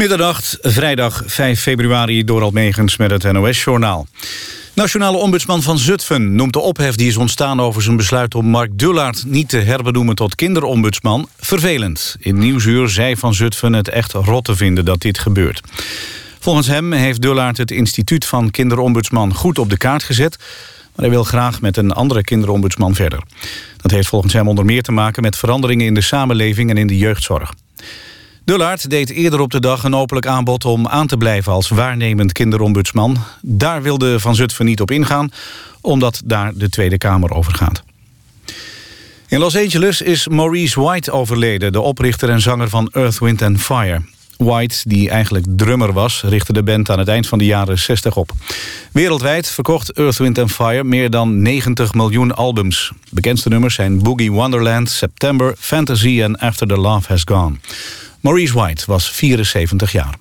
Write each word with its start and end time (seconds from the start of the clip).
Middernacht, 0.00 0.58
vrijdag 0.60 1.22
5 1.26 1.60
februari, 1.60 2.24
door 2.24 2.52
Megens 2.52 2.96
met 2.96 3.10
het 3.10 3.32
NOS-journaal. 3.32 4.06
Nationale 4.74 5.16
ombudsman 5.16 5.62
van 5.62 5.78
Zutphen 5.78 6.34
noemt 6.34 6.52
de 6.52 6.58
ophef 6.58 6.94
die 6.94 7.08
is 7.08 7.16
ontstaan 7.16 7.60
over 7.60 7.82
zijn 7.82 7.96
besluit 7.96 8.34
om 8.34 8.46
Mark 8.46 8.78
Dullaert 8.78 9.24
niet 9.26 9.48
te 9.48 9.56
herbenoemen 9.56 10.14
tot 10.14 10.34
kinderombudsman 10.34 11.28
vervelend. 11.38 12.16
In 12.20 12.38
Nieuwsuur 12.38 12.88
zei 12.88 13.16
van 13.16 13.34
Zutphen 13.34 13.72
het 13.72 13.88
echt 13.88 14.12
rot 14.12 14.44
te 14.44 14.56
vinden 14.56 14.84
dat 14.84 15.00
dit 15.00 15.18
gebeurt. 15.18 15.60
Volgens 16.38 16.66
hem 16.66 16.92
heeft 16.92 17.22
Dullaert 17.22 17.56
het 17.56 17.70
instituut 17.70 18.24
van 18.24 18.50
kinderombudsman 18.50 19.34
goed 19.34 19.58
op 19.58 19.70
de 19.70 19.76
kaart 19.76 20.02
gezet, 20.02 20.36
maar 20.94 21.04
hij 21.04 21.10
wil 21.10 21.24
graag 21.24 21.60
met 21.60 21.76
een 21.76 21.92
andere 21.92 22.22
kinderombudsman 22.22 22.94
verder. 22.94 23.22
Dat 23.76 23.90
heeft 23.90 24.08
volgens 24.08 24.32
hem 24.32 24.48
onder 24.48 24.64
meer 24.64 24.82
te 24.82 24.92
maken 24.92 25.22
met 25.22 25.36
veranderingen 25.36 25.86
in 25.86 25.94
de 25.94 26.00
samenleving 26.00 26.70
en 26.70 26.76
in 26.76 26.86
de 26.86 26.98
jeugdzorg. 26.98 27.52
Dullaert 28.50 28.90
deed 28.90 29.10
eerder 29.10 29.40
op 29.40 29.50
de 29.50 29.60
dag 29.60 29.84
een 29.84 29.94
openlijk 29.94 30.26
aanbod 30.26 30.64
om 30.64 30.88
aan 30.88 31.06
te 31.06 31.16
blijven 31.16 31.52
als 31.52 31.68
waarnemend 31.68 32.32
kinderombudsman. 32.32 33.16
Daar 33.42 33.82
wilde 33.82 34.20
Van 34.20 34.34
Zutphen 34.34 34.64
niet 34.64 34.80
op 34.80 34.90
ingaan, 34.90 35.30
omdat 35.80 36.22
daar 36.24 36.52
de 36.54 36.68
Tweede 36.68 36.98
Kamer 36.98 37.32
over 37.32 37.54
gaat. 37.54 37.82
In 39.28 39.38
Los 39.38 39.56
Angeles 39.56 40.00
is 40.00 40.28
Maurice 40.28 40.80
White 40.80 41.12
overleden, 41.12 41.72
de 41.72 41.80
oprichter 41.80 42.30
en 42.30 42.40
zanger 42.40 42.68
van 42.68 42.88
Earth, 42.92 43.18
Wind 43.18 43.42
and 43.42 43.60
Fire. 43.60 44.02
White, 44.36 44.76
die 44.84 45.10
eigenlijk 45.10 45.46
drummer 45.48 45.92
was, 45.92 46.22
richtte 46.22 46.52
de 46.52 46.62
band 46.62 46.90
aan 46.90 46.98
het 46.98 47.08
eind 47.08 47.26
van 47.26 47.38
de 47.38 47.44
jaren 47.44 47.78
60 47.78 48.16
op. 48.16 48.32
Wereldwijd 48.92 49.48
verkocht 49.48 49.92
Earth, 49.92 50.16
Wind 50.16 50.52
Fire 50.52 50.84
meer 50.84 51.10
dan 51.10 51.42
90 51.42 51.94
miljoen 51.94 52.34
albums. 52.34 52.92
Bekendste 53.10 53.48
nummers 53.48 53.74
zijn 53.74 54.02
Boogie 54.02 54.32
Wonderland, 54.32 54.90
September, 54.90 55.54
Fantasy 55.58 56.22
en 56.22 56.38
After 56.38 56.66
the 56.66 56.76
Love 56.76 57.08
Has 57.08 57.22
Gone. 57.24 57.56
Maurice 58.20 58.54
White 58.54 58.84
was 58.86 59.10
74 59.10 59.92
jaar. 59.92 60.16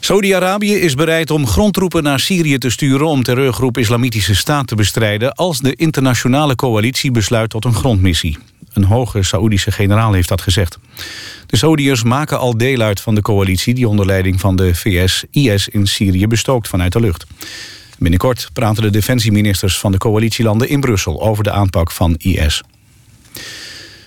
Saudi-Arabië 0.00 0.74
is 0.74 0.94
bereid 0.94 1.30
om 1.30 1.46
grondtroepen 1.46 2.02
naar 2.02 2.20
Syrië 2.20 2.58
te 2.58 2.70
sturen... 2.70 3.06
om 3.06 3.22
terreurgroep 3.22 3.78
Islamitische 3.78 4.34
Staat 4.34 4.66
te 4.66 4.74
bestrijden... 4.74 5.34
als 5.34 5.58
de 5.58 5.74
internationale 5.74 6.54
coalitie 6.54 7.10
besluit 7.10 7.50
tot 7.50 7.64
een 7.64 7.74
grondmissie. 7.74 8.38
Een 8.72 8.84
hoge 8.84 9.22
Saoedische 9.22 9.72
generaal 9.72 10.12
heeft 10.12 10.28
dat 10.28 10.40
gezegd. 10.40 10.78
De 11.46 11.56
Saoediërs 11.56 12.02
maken 12.02 12.38
al 12.38 12.56
deel 12.56 12.80
uit 12.80 13.00
van 13.00 13.14
de 13.14 13.22
coalitie... 13.22 13.74
die 13.74 13.88
onder 13.88 14.06
leiding 14.06 14.40
van 14.40 14.56
de 14.56 14.74
VS 14.74 15.24
IS 15.30 15.68
in 15.68 15.86
Syrië 15.86 16.26
bestookt 16.26 16.68
vanuit 16.68 16.92
de 16.92 17.00
lucht. 17.00 17.26
Binnenkort 17.98 18.48
praten 18.52 18.82
de 18.82 18.90
defensieministers 18.90 19.78
van 19.78 19.92
de 19.92 19.98
coalitielanden 19.98 20.68
in 20.68 20.80
Brussel... 20.80 21.22
over 21.22 21.44
de 21.44 21.50
aanpak 21.50 21.90
van 21.90 22.14
IS. 22.18 22.62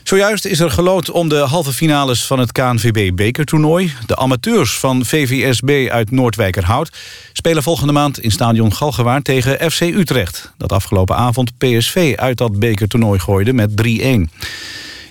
Zojuist 0.03 0.45
is 0.45 0.59
er 0.59 0.71
gelood 0.71 1.11
om 1.11 1.29
de 1.29 1.35
halve 1.35 1.73
finales 1.73 2.25
van 2.25 2.39
het 2.39 2.51
KNVB-bekertoernooi. 2.51 3.93
De 4.05 4.15
amateurs 4.15 4.79
van 4.79 5.05
VVSB 5.05 5.87
uit 5.91 6.11
Noordwijkerhout... 6.11 6.91
spelen 7.33 7.63
volgende 7.63 7.93
maand 7.93 8.19
in 8.19 8.31
stadion 8.31 8.73
Galgenwaard 8.73 9.23
tegen 9.23 9.71
FC 9.71 9.81
Utrecht... 9.81 10.51
dat 10.57 10.71
afgelopen 10.71 11.15
avond 11.15 11.57
PSV 11.57 12.13
uit 12.17 12.37
dat 12.37 12.59
bekertoernooi 12.59 13.19
gooide 13.19 13.53
met 13.53 13.69
3-1. 13.69 13.85
In 13.85 14.29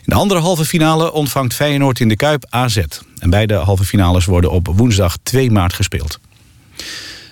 de 0.04 0.14
andere 0.14 0.40
halve 0.40 0.64
finale 0.64 1.12
ontvangt 1.12 1.54
Feyenoord 1.54 2.00
in 2.00 2.08
de 2.08 2.16
Kuip 2.16 2.46
AZ. 2.48 2.78
En 3.18 3.30
beide 3.30 3.54
halve 3.54 3.84
finales 3.84 4.24
worden 4.24 4.50
op 4.50 4.68
woensdag 4.76 5.16
2 5.22 5.50
maart 5.50 5.72
gespeeld. 5.72 6.18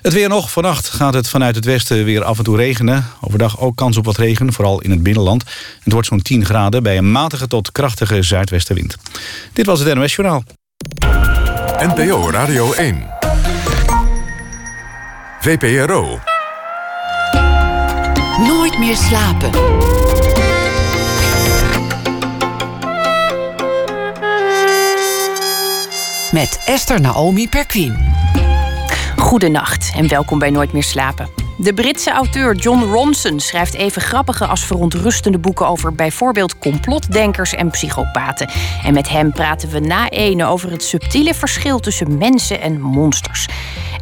Het 0.03 0.12
weer 0.12 0.29
nog. 0.29 0.51
Vannacht 0.51 0.89
gaat 0.89 1.15
het 1.15 1.29
vanuit 1.29 1.55
het 1.55 1.65
westen 1.65 2.05
weer 2.05 2.25
af 2.25 2.39
en 2.39 2.45
toe 2.45 2.56
regenen. 2.56 3.06
Overdag 3.20 3.61
ook 3.61 3.77
kans 3.77 3.97
op 3.97 4.05
wat 4.05 4.17
regen, 4.17 4.53
vooral 4.53 4.81
in 4.81 4.91
het 4.91 5.03
binnenland. 5.03 5.45
Het 5.81 5.93
wordt 5.93 6.06
zo'n 6.09 6.23
10 6.23 6.45
graden 6.45 6.83
bij 6.83 6.98
een 6.98 7.12
matige 7.12 7.47
tot 7.47 7.73
krachtige 7.73 8.23
zuidwestenwind. 8.23 8.97
Dit 9.53 9.67
was 9.67 9.81
het 9.81 9.95
NOS 9.95 10.15
Journaal. 10.15 10.43
NPO 11.78 12.31
Radio 12.31 12.73
1. 12.73 13.06
VPRO. 15.41 16.21
Nooit 18.39 18.78
meer 18.78 18.97
slapen. 18.97 19.50
Met 26.32 26.61
Esther 26.65 27.00
Naomi 27.00 27.49
Perquin. 27.49 28.30
Goedenacht 29.20 29.92
en 29.94 30.08
welkom 30.08 30.38
bij 30.38 30.50
Nooit 30.50 30.72
meer 30.72 30.82
slapen. 30.82 31.28
De 31.58 31.75
Britse 31.75 32.10
auteur 32.10 32.54
John 32.56 32.82
Ronson 32.82 33.41
schrijft 33.41 33.75
even 33.75 34.03
grappige 34.03 34.47
als 34.47 34.64
verontrustende 34.64 35.38
boeken 35.38 35.66
over 35.66 35.94
bijvoorbeeld 35.94 36.58
complotdenkers 36.58 37.54
en 37.54 37.70
psychopaten. 37.70 38.50
En 38.84 38.94
met 38.94 39.08
hem 39.08 39.32
praten 39.32 39.70
we 39.70 39.81
na 39.81 40.10
ene 40.10 40.44
over 40.44 40.70
het 40.70 40.82
subtiele 40.82 41.34
verschil 41.34 41.78
tussen 41.78 42.19
mensen 42.19 42.60
en 42.60 42.81
monsters. 42.81 43.48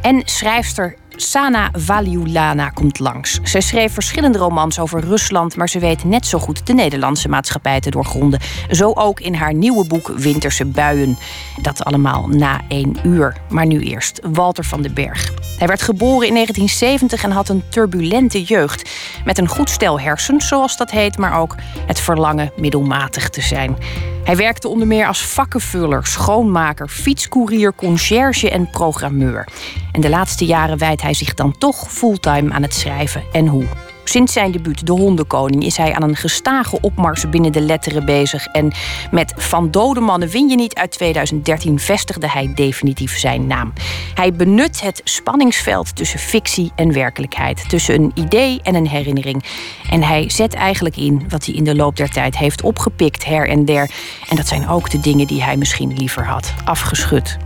En 0.00 0.22
schrijfster 0.24 0.96
Sana 1.20 1.70
Valiulana 1.72 2.68
komt 2.68 2.98
langs. 2.98 3.38
Zij 3.42 3.60
schreef 3.60 3.92
verschillende 3.92 4.38
romans 4.38 4.78
over 4.78 5.00
Rusland, 5.00 5.56
maar 5.56 5.68
ze 5.68 5.78
weet 5.78 6.04
net 6.04 6.26
zo 6.26 6.38
goed 6.38 6.66
de 6.66 6.72
Nederlandse 6.72 7.28
maatschappij 7.28 7.80
te 7.80 7.90
doorgronden. 7.90 8.40
Zo 8.70 8.92
ook 8.94 9.20
in 9.20 9.34
haar 9.34 9.54
nieuwe 9.54 9.86
boek 9.86 10.08
Winterse 10.08 10.64
Buien. 10.64 11.18
Dat 11.62 11.84
allemaal 11.84 12.28
na 12.28 12.60
één 12.68 12.96
uur. 13.04 13.36
Maar 13.48 13.66
nu 13.66 13.80
eerst 13.80 14.20
Walter 14.22 14.64
van 14.64 14.82
den 14.82 14.94
Berg. 14.94 15.32
Hij 15.58 15.66
werd 15.66 15.82
geboren 15.82 16.26
in 16.26 16.34
1970 16.34 17.24
en 17.24 17.30
had 17.30 17.48
een 17.48 17.62
turbulente 17.68 18.42
jeugd. 18.42 18.90
Met 19.24 19.38
een 19.38 19.48
goed 19.48 19.70
stel 19.70 20.00
hersens, 20.00 20.48
zoals 20.48 20.76
dat 20.76 20.90
heet, 20.90 21.18
maar 21.18 21.38
ook 21.38 21.54
het 21.86 22.00
verlangen 22.00 22.52
middelmatig 22.56 23.28
te 23.28 23.40
zijn. 23.40 23.76
Hij 24.24 24.36
werkte 24.36 24.68
onder 24.68 24.86
meer 24.86 25.06
als 25.06 25.22
vakkenvuller, 25.22 26.06
schoonmaker, 26.06 26.88
fietscourier, 26.88 27.74
conciërge 27.74 28.50
en 28.50 28.70
programmeur. 28.70 29.48
En 29.92 30.00
de 30.00 30.08
laatste 30.08 30.44
jaren 30.44 30.78
wijdt 30.78 31.02
hij 31.02 31.07
zich 31.14 31.34
dan 31.34 31.58
toch 31.58 31.92
fulltime 31.92 32.52
aan 32.52 32.62
het 32.62 32.74
schrijven. 32.74 33.22
En 33.32 33.46
hoe? 33.46 33.66
Sinds 34.08 34.32
zijn 34.32 34.52
debuut 34.52 34.86
De 34.86 34.92
Hondenkoning 34.92 35.64
is 35.64 35.76
hij 35.76 35.94
aan 35.94 36.02
een 36.02 36.16
gestage 36.16 36.80
opmars 36.80 37.30
binnen 37.30 37.52
de 37.52 37.60
letteren 37.60 38.04
bezig. 38.04 38.46
En 38.46 38.72
met 39.10 39.32
Van 39.36 39.70
Dode 39.70 40.00
Mannen 40.00 40.28
win 40.28 40.48
je 40.48 40.56
niet 40.56 40.74
uit 40.74 40.90
2013 40.90 41.78
vestigde 41.78 42.28
hij 42.28 42.52
definitief 42.54 43.18
zijn 43.18 43.46
naam. 43.46 43.72
Hij 44.14 44.32
benut 44.32 44.80
het 44.80 45.00
spanningsveld 45.04 45.96
tussen 45.96 46.18
fictie 46.18 46.72
en 46.74 46.92
werkelijkheid. 46.92 47.68
Tussen 47.68 47.94
een 47.94 48.12
idee 48.14 48.60
en 48.62 48.74
een 48.74 48.88
herinnering. 48.88 49.44
En 49.90 50.02
hij 50.02 50.30
zet 50.30 50.54
eigenlijk 50.54 50.96
in 50.96 51.24
wat 51.28 51.44
hij 51.44 51.54
in 51.54 51.64
de 51.64 51.74
loop 51.74 51.96
der 51.96 52.10
tijd 52.10 52.36
heeft 52.36 52.62
opgepikt 52.62 53.24
her 53.24 53.48
en 53.48 53.64
der. 53.64 53.90
En 54.28 54.36
dat 54.36 54.48
zijn 54.48 54.68
ook 54.68 54.90
de 54.90 55.00
dingen 55.00 55.26
die 55.26 55.42
hij 55.42 55.56
misschien 55.56 55.96
liever 55.96 56.26
had 56.26 56.54
afgeschud. 56.64 57.36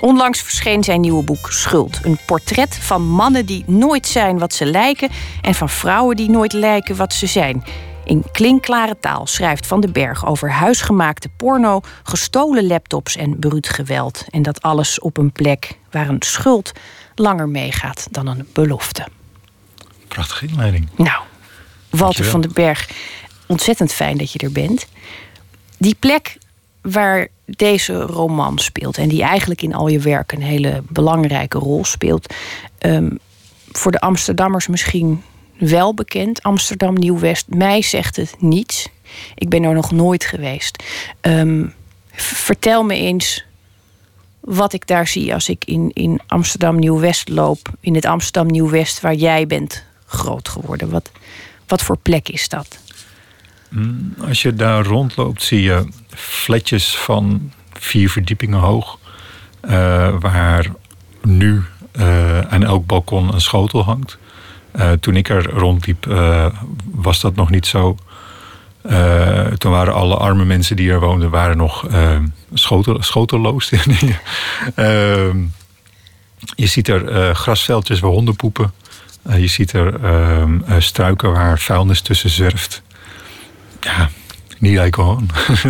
Onlangs 0.00 0.40
verscheen 0.40 0.84
zijn 0.84 1.00
nieuwe 1.00 1.24
boek 1.24 1.52
Schuld. 1.52 1.98
Een 2.02 2.18
portret 2.26 2.76
van 2.76 3.02
mannen 3.02 3.46
die 3.46 3.64
nooit 3.66 4.06
zijn 4.06 4.38
wat 4.38 4.54
ze 4.54 4.66
lijken 4.66 5.10
en 5.40 5.54
van 5.54 5.68
vrouwen 5.68 6.16
die 6.16 6.30
nooit 6.30 6.52
lijken 6.52 6.96
wat 6.96 7.12
ze 7.12 7.26
zijn. 7.26 7.64
In 8.04 8.24
klinkklare 8.32 8.96
taal 9.00 9.26
schrijft 9.26 9.66
Van 9.66 9.80
den 9.80 9.92
Berg 9.92 10.26
over 10.26 10.50
huisgemaakte 10.50 11.28
porno, 11.28 11.80
gestolen 12.02 12.66
laptops 12.66 13.16
en 13.16 13.38
bruut 13.38 13.68
geweld. 13.68 14.24
En 14.30 14.42
dat 14.42 14.62
alles 14.62 15.00
op 15.00 15.16
een 15.16 15.32
plek 15.32 15.78
waar 15.90 16.08
een 16.08 16.22
schuld 16.22 16.72
langer 17.14 17.48
meegaat 17.48 18.06
dan 18.10 18.26
een 18.26 18.48
belofte. 18.52 19.06
Prachtige 20.08 20.46
inleiding. 20.46 20.88
Nou, 20.96 21.22
Walter 21.90 22.24
van 22.24 22.40
den 22.40 22.52
Berg, 22.52 22.88
ontzettend 23.46 23.92
fijn 23.92 24.18
dat 24.18 24.32
je 24.32 24.38
er 24.38 24.52
bent. 24.52 24.86
Die 25.78 25.96
plek 25.98 26.38
waar 26.90 27.28
deze 27.44 28.00
roman 28.00 28.58
speelt 28.58 28.98
en 28.98 29.08
die 29.08 29.22
eigenlijk 29.22 29.62
in 29.62 29.74
al 29.74 29.88
je 29.88 29.98
werk 29.98 30.32
een 30.32 30.42
hele 30.42 30.82
belangrijke 30.88 31.58
rol 31.58 31.84
speelt. 31.84 32.34
Ehm, 32.78 33.10
voor 33.72 33.92
de 33.92 34.00
Amsterdammers 34.00 34.66
misschien 34.66 35.22
wel 35.58 35.94
bekend. 35.94 36.42
Amsterdam 36.42 36.94
Nieuw-West. 36.94 37.48
Mij 37.48 37.82
zegt 37.82 38.16
het 38.16 38.34
niets. 38.38 38.88
Ik 39.34 39.48
ben 39.48 39.62
er 39.62 39.74
nog 39.74 39.90
nooit 39.90 40.24
geweest. 40.24 40.82
Ehm, 41.20 41.66
vertel 42.12 42.84
me 42.84 42.94
eens 42.94 43.44
wat 44.40 44.72
ik 44.72 44.86
daar 44.86 45.06
zie 45.06 45.34
als 45.34 45.48
ik 45.48 45.64
in, 45.64 45.90
in 45.92 46.20
Amsterdam 46.26 46.78
Nieuw-West 46.78 47.28
loop. 47.28 47.72
In 47.80 47.94
het 47.94 48.04
Amsterdam 48.04 48.46
Nieuw-West 48.46 49.00
waar 49.00 49.14
jij 49.14 49.46
bent 49.46 49.84
groot 50.06 50.48
geworden. 50.48 50.90
Wat, 50.90 51.10
wat 51.66 51.82
voor 51.82 51.98
plek 51.98 52.28
is 52.28 52.48
dat? 52.48 52.78
Mm, 53.68 54.14
als 54.20 54.42
je 54.42 54.54
daar 54.54 54.84
rondloopt, 54.84 55.42
zie 55.42 55.62
je 55.62 55.88
flatjes 56.16 56.96
van 56.96 57.52
vier 57.72 58.10
verdiepingen 58.10 58.58
hoog. 58.58 58.98
Uh, 59.64 60.14
waar 60.20 60.66
nu 61.22 61.64
uh, 61.92 62.40
aan 62.40 62.64
elk 62.64 62.86
balkon 62.86 63.34
een 63.34 63.40
schotel 63.40 63.84
hangt. 63.84 64.18
Uh, 64.76 64.92
toen 64.92 65.16
ik 65.16 65.28
er 65.28 65.44
rondliep, 65.50 66.04
was 66.90 67.20
dat 67.20 67.34
nog 67.34 67.50
niet 67.50 67.66
zo. 67.66 67.96
toen 69.58 69.70
waren 69.70 69.94
alle 69.94 70.16
arme 70.16 70.44
mensen 70.44 70.76
die 70.76 70.90
er 70.90 71.00
woonden, 71.00 71.30
waren 71.30 71.56
nog 71.56 71.86
schotel, 72.54 73.02
schotelloos. 73.02 73.70
Je 76.56 76.66
ziet 76.66 76.88
er 76.88 77.34
grasveldjes 77.34 78.00
waar 78.00 78.10
honden 78.10 78.36
poepen. 78.36 78.72
je 79.36 79.46
ziet 79.46 79.72
er 79.72 80.04
ehm, 80.04 80.80
struiken 80.80 81.32
waar 81.32 81.58
vuilnis 81.58 82.00
tussen 82.00 82.30
zwerft. 82.30 82.82
Ja, 83.80 84.10
niet 84.58 84.80
gewoon. 84.90 85.28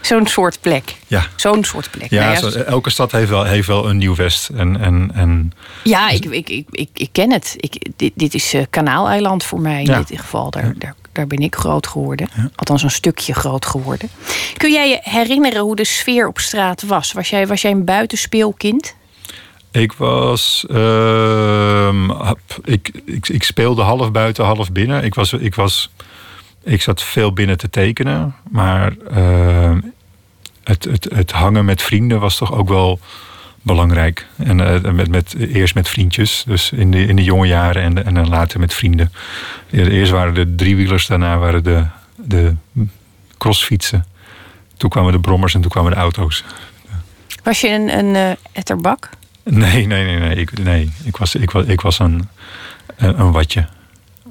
Zo'n 0.00 0.26
soort 0.26 0.60
plek. 0.60 0.94
Ja. 1.06 1.26
Zo'n 1.36 1.64
soort 1.64 1.90
plek. 1.90 2.10
Ja, 2.10 2.32
Nou 2.32 2.50
zo- 2.50 2.58
elke 2.60 2.90
stad 2.90 3.12
heeft 3.12 3.30
wel, 3.30 3.44
heeft 3.44 3.66
wel 3.66 3.88
een 3.88 3.96
nieuw 3.96 4.14
west. 4.14 4.48
En, 4.48 4.80
en, 4.80 5.10
en 5.14 5.52
Ja, 5.84 6.08
ik, 6.10 6.24
ik, 6.24 6.48
ik, 6.48 6.66
ik, 6.70 6.88
ik 6.94 7.08
ken 7.12 7.32
het. 7.32 7.54
Ik, 7.56 7.86
dit, 7.96 8.12
dit 8.14 8.34
is 8.34 8.54
eh, 8.54 8.62
Kanaaleiland 8.70 9.44
voor 9.44 9.60
mij 9.60 9.80
in 9.80 9.86
Ja. 9.90 10.02
dit 10.02 10.20
geval. 10.20 10.50
Daar, 10.50 10.74
daar, 10.78 10.94
daar 11.12 11.26
ben 11.26 11.38
ik 11.38 11.54
groot 11.54 11.86
geworden. 11.86 12.28
Althans, 12.54 12.82
een 12.82 12.90
stukje 12.90 13.34
groot 13.34 13.66
geworden. 13.66 14.08
Kun 14.56 14.72
jij 14.72 14.88
je 14.88 14.98
herinneren 15.02 15.62
hoe 15.62 15.76
de 15.76 15.84
sfeer 15.84 16.26
op 16.28 16.38
straat 16.38 16.82
was? 16.82 17.12
Was 17.12 17.30
jij, 17.30 17.46
was 17.46 17.60
jij 17.62 17.70
een 17.70 17.84
buitenspeelkind? 17.84 18.94
ik 19.72 19.92
was. 19.92 20.64
ehm, 20.70 22.10
ik, 22.64 22.90
ik, 23.04 23.28
ik 23.28 23.42
speelde 23.42 23.82
half 23.82 24.10
buiten, 24.10 24.44
half 24.44 24.72
binnen. 24.72 25.04
Ik, 25.04 25.14
was, 25.14 25.32
ik, 25.32 25.54
was, 25.54 25.90
ik 26.62 26.82
zat 26.82 27.02
veel 27.02 27.32
binnen 27.32 27.58
te 27.58 27.70
tekenen. 27.70 28.34
Maar 28.50 28.96
ehm, 29.10 29.80
het, 30.64 30.84
het, 30.84 31.08
het 31.14 31.30
hangen 31.30 31.64
met 31.64 31.82
vrienden 31.82 32.20
was 32.20 32.36
toch 32.36 32.52
ook 32.52 32.68
wel 32.68 33.00
belangrijk. 33.62 34.26
En 34.36 34.60
eh, 34.60 34.92
met, 34.92 35.08
met, 35.08 35.34
eerst 35.34 35.74
met 35.74 35.88
vriendjes, 35.88 36.44
dus 36.46 36.72
in 36.72 36.90
de, 36.90 37.06
in 37.06 37.16
de 37.16 37.24
jonge 37.24 37.46
jaren 37.46 37.82
en, 37.82 38.04
en 38.04 38.14
dan 38.14 38.28
later 38.28 38.60
met 38.60 38.74
vrienden. 38.74 39.12
Eerst 39.70 40.12
waren 40.12 40.34
de 40.34 40.54
driewielers, 40.54 41.06
daarna 41.06 41.38
waren 41.38 41.64
de, 41.64 41.84
de 42.16 42.54
crossfietsen. 43.38 44.04
Toen 44.76 44.90
kwamen 44.90 45.12
de 45.12 45.20
brommers 45.20 45.54
en 45.54 45.60
toen 45.60 45.70
kwamen 45.70 45.90
de 45.90 45.96
auto's. 45.96 46.44
Was 47.42 47.60
je 47.60 47.68
een, 47.68 47.98
een 47.98 48.16
eh, 48.16 48.30
etterbak? 48.52 49.08
Nee, 49.44 49.86
nee, 49.86 50.04
nee, 50.04 50.18
nee. 50.18 50.36
Ik, 50.36 50.58
nee. 50.58 50.92
ik, 51.04 51.16
was, 51.16 51.34
ik, 51.34 51.50
was, 51.50 51.64
ik 51.64 51.80
was 51.80 51.98
een, 51.98 52.28
een, 52.96 53.20
een 53.20 53.32
watje. 53.32 53.66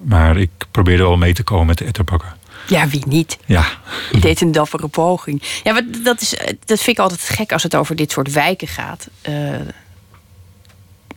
Maar 0.03 0.37
ik 0.37 0.49
probeerde 0.71 1.03
wel 1.03 1.17
mee 1.17 1.33
te 1.33 1.43
komen 1.43 1.65
met 1.65 1.77
de 1.77 1.85
etterbakken. 1.85 2.37
Ja, 2.67 2.87
wie 2.87 3.03
niet? 3.07 3.37
Ja, 3.45 3.65
Je 4.11 4.19
deed 4.27 4.41
een 4.41 4.51
dappere 4.51 4.87
poging. 4.87 5.43
Ja, 5.63 5.73
maar 5.73 5.83
dat, 6.03 6.21
is, 6.21 6.29
dat 6.65 6.79
vind 6.81 6.97
ik 6.97 6.99
altijd 6.99 7.21
gek 7.21 7.51
als 7.51 7.63
het 7.63 7.75
over 7.75 7.95
dit 7.95 8.11
soort 8.11 8.31
wijken 8.31 8.67
gaat. 8.67 9.07
Eh, 9.21 9.33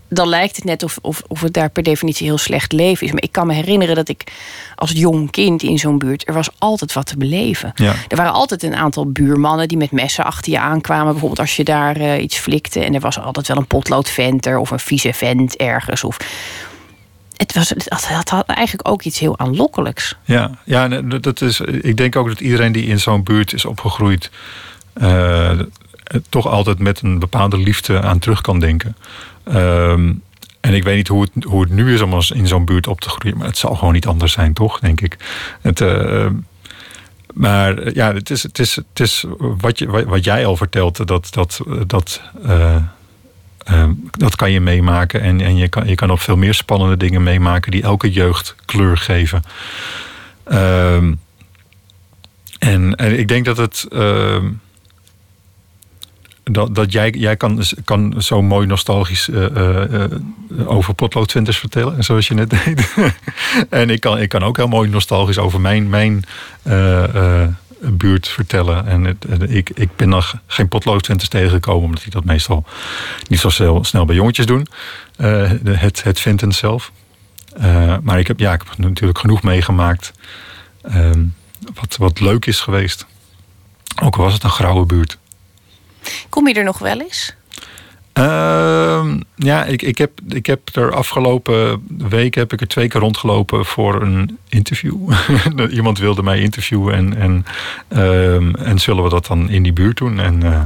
dan 0.08 0.28
lijkt 0.28 0.56
het 0.56 0.64
net 0.64 0.82
of, 0.82 0.98
of, 1.02 1.22
of 1.26 1.40
het 1.40 1.52
daar 1.52 1.70
per 1.70 1.82
definitie 1.82 2.26
heel 2.26 2.38
slecht 2.38 2.72
leven 2.72 3.06
is. 3.06 3.12
Maar 3.12 3.22
ik 3.22 3.32
kan 3.32 3.46
me 3.46 3.54
herinneren 3.54 3.94
dat 3.94 4.08
ik 4.08 4.32
als 4.74 4.90
jong 4.90 5.30
kind 5.30 5.62
in 5.62 5.78
zo'n 5.78 5.98
buurt... 5.98 6.28
er 6.28 6.34
was 6.34 6.50
altijd 6.58 6.92
wat 6.92 7.06
te 7.06 7.16
beleven. 7.16 7.72
Ja. 7.74 7.94
Er 8.08 8.16
waren 8.16 8.32
altijd 8.32 8.62
een 8.62 8.74
aantal 8.74 9.10
buurmannen 9.10 9.68
die 9.68 9.76
met 9.76 9.90
messen 9.90 10.24
achter 10.24 10.52
je 10.52 10.58
aankwamen. 10.58 11.10
Bijvoorbeeld 11.10 11.40
als 11.40 11.56
je 11.56 11.64
daar 11.64 11.96
eh, 11.96 12.22
iets 12.22 12.36
flikte. 12.36 12.84
En 12.84 12.94
er 12.94 13.00
was 13.00 13.18
altijd 13.18 13.48
wel 13.48 13.56
een 13.56 13.66
potloodventer 13.66 14.58
of 14.58 14.70
een 14.70 14.78
vieze 14.78 15.12
vent 15.12 15.56
ergens. 15.56 16.04
Of... 16.04 16.16
Het, 17.42 17.54
was, 17.54 17.72
had- 18.28 18.46
eigenlijk 18.46 18.88
ook 18.88 19.02
iets 19.02 19.18
heel 19.18 19.38
aanlokkelijks. 19.38 20.16
ja, 20.24 20.50
ja 20.64 20.90
en 20.90 21.08
dat 21.20 21.40
is, 21.40 21.60
ik 21.60 21.96
denk 21.96 22.16
ook 22.16 22.28
dat 22.28 22.40
iedereen 22.40 22.72
die 22.72 22.86
in 22.86 23.00
zo'n 23.00 23.22
buurt 23.22 23.52
is 23.52 23.64
opgegroeid... 23.64 24.30
eh, 24.92 25.58
toch 26.28 26.46
altijd 26.46 26.78
met 26.78 27.00
een 27.00 27.18
bepaalde 27.18 27.58
liefde 27.58 28.00
aan 28.02 28.18
terug 28.18 28.40
kan 28.40 28.58
denken. 28.58 28.96
Ehm, 29.44 30.12
en 30.60 30.74
ik 30.74 30.84
weet 30.84 30.96
niet 30.96 31.08
hoe 31.08 31.22
het, 31.22 31.44
hoe 31.44 31.66
nu 31.68 31.94
is 31.94 32.00
om 32.00 32.20
in 32.34 32.46
zo'n 32.46 32.64
buurt 32.64 32.86
op 32.86 33.00
te 33.00 33.08
groeien. 33.08 33.38
Maar 33.38 33.46
het 33.46 33.58
zal 33.58 33.74
gewoon 33.74 33.92
niet 33.92 34.06
anders 34.06 34.32
zijn, 34.32 34.52
toch, 34.52 34.80
denk 34.80 35.00
ik. 35.00 35.16
Het, 35.60 35.80
eh, 35.80 36.26
maar 37.34 37.78
eh, 37.78 37.94
ja, 37.94 38.14
het 38.14 38.30
is, 38.30 38.42
het 38.42 38.58
is, 38.58 38.76
het 38.76 39.00
is 39.00 39.24
wat, 39.38 39.78
je, 39.78 40.04
wat, 40.06 40.24
jij 40.24 40.46
al 40.46 40.56
vertelt, 40.56 41.06
dat, 41.06 41.28
dat, 41.30 41.60
dat, 41.86 42.22
eh, 42.44 42.76
eh, 43.64 43.88
dat 44.10 44.36
kan 44.36 44.50
je 44.50 44.60
meemaken. 44.60 45.20
En, 45.20 45.40
en 45.40 45.56
je, 45.56 45.68
kan, 45.68 45.86
je 45.86 45.94
kan 45.94 46.08
nog 46.08 46.22
veel 46.22 46.36
meer 46.36 46.54
spannende 46.54 46.96
dingen 46.96 47.22
meemaken 47.22 47.70
die 47.70 47.82
elke 47.82 48.10
jeugd 48.10 48.54
kleur 48.64 48.96
geven. 48.96 49.42
Ehm, 50.44 51.14
en, 52.58 52.94
en 52.94 53.18
ik 53.18 53.28
denk 53.28 53.44
dat 53.44 53.56
het. 53.56 53.86
ehm, 53.90 54.46
dat, 56.44 56.74
dat 56.74 56.92
jij, 56.92 57.10
jij 57.10 57.36
kan, 57.36 57.62
kan 57.84 58.14
zo 58.18 58.42
mooi 58.42 58.66
nostalgisch 58.66 59.28
eh, 59.28 60.02
eh, 60.02 60.10
over 60.66 60.94
potloodventers 60.94 61.58
vertellen, 61.58 62.04
zoals 62.04 62.28
je 62.28 62.34
net 62.34 62.50
deed. 62.50 62.94
en 63.68 63.90
ik 63.90 64.00
kan, 64.00 64.18
ik 64.18 64.28
kan 64.28 64.42
ook 64.42 64.56
heel 64.56 64.68
mooi 64.68 64.88
nostalgisch 64.88 65.38
over 65.38 65.60
mijn, 65.60 65.88
mijn 65.88 66.24
buurt 67.90 68.28
vertellen. 68.28 68.86
En 68.86 69.04
het, 69.04 69.24
het- 69.28 69.50
ik, 69.50 69.70
ik 69.70 69.96
ben 69.96 70.08
nog 70.08 70.34
geen 70.46 70.68
potloodventers 70.68 71.28
tegengekomen, 71.30 71.84
omdat 71.84 72.02
die 72.02 72.10
dat 72.12 72.24
meestal 72.24 72.64
niet 73.28 73.38
zo 73.40 73.48
snel, 73.48 73.84
snel 73.84 74.04
bij 74.04 74.14
jongetjes 74.16 74.46
doen. 74.46 74.66
Eh, 75.16 75.50
de- 75.62 75.76
het, 75.76 76.02
het 76.02 76.20
venten 76.20 76.52
zelf. 76.52 76.92
Eh, 77.56 77.96
maar 78.02 78.18
ik 78.18 78.26
heb, 78.26 78.38
ja, 78.38 78.52
ik 78.52 78.62
heb 78.66 78.78
natuurlijk 78.78 79.18
genoeg 79.18 79.42
meegemaakt 79.42 80.12
ehm, 80.82 81.24
wat, 81.74 81.96
wat 81.96 82.20
leuk 82.20 82.46
is 82.46 82.60
geweest. 82.60 83.06
Ook 84.02 84.16
al 84.16 84.22
was 84.24 84.32
het 84.32 84.42
een 84.44 84.50
grauwe 84.50 84.86
buurt. 84.86 85.18
Kom 86.28 86.48
je 86.48 86.54
er 86.54 86.64
nog 86.64 86.78
wel 86.78 87.00
eens? 87.00 87.34
Ehm, 88.12 89.20
ja, 89.36 89.64
ik, 89.64 89.82
ik, 89.82 89.98
heb, 89.98 90.12
ik 90.28 90.46
heb 90.46 90.60
er 90.72 90.94
afgelopen 90.94 91.86
week 92.08 92.34
heb 92.34 92.52
ik 92.52 92.60
er 92.60 92.68
twee 92.68 92.88
keer 92.88 93.00
rondgelopen 93.00 93.64
voor 93.64 94.02
een 94.02 94.38
interview. 94.48 95.10
Iemand 95.70 95.98
wilde 95.98 96.22
mij 96.22 96.40
interviewen 96.40 96.94
en, 96.94 97.16
en, 97.16 97.44
ehm, 97.88 98.54
en 98.54 98.78
zullen 98.78 99.02
we 99.02 99.08
dat 99.08 99.26
dan 99.26 99.48
in 99.50 99.62
die 99.62 99.72
buurt 99.72 99.96
doen? 99.96 100.20
En 100.20 100.42
eh, 100.42 100.62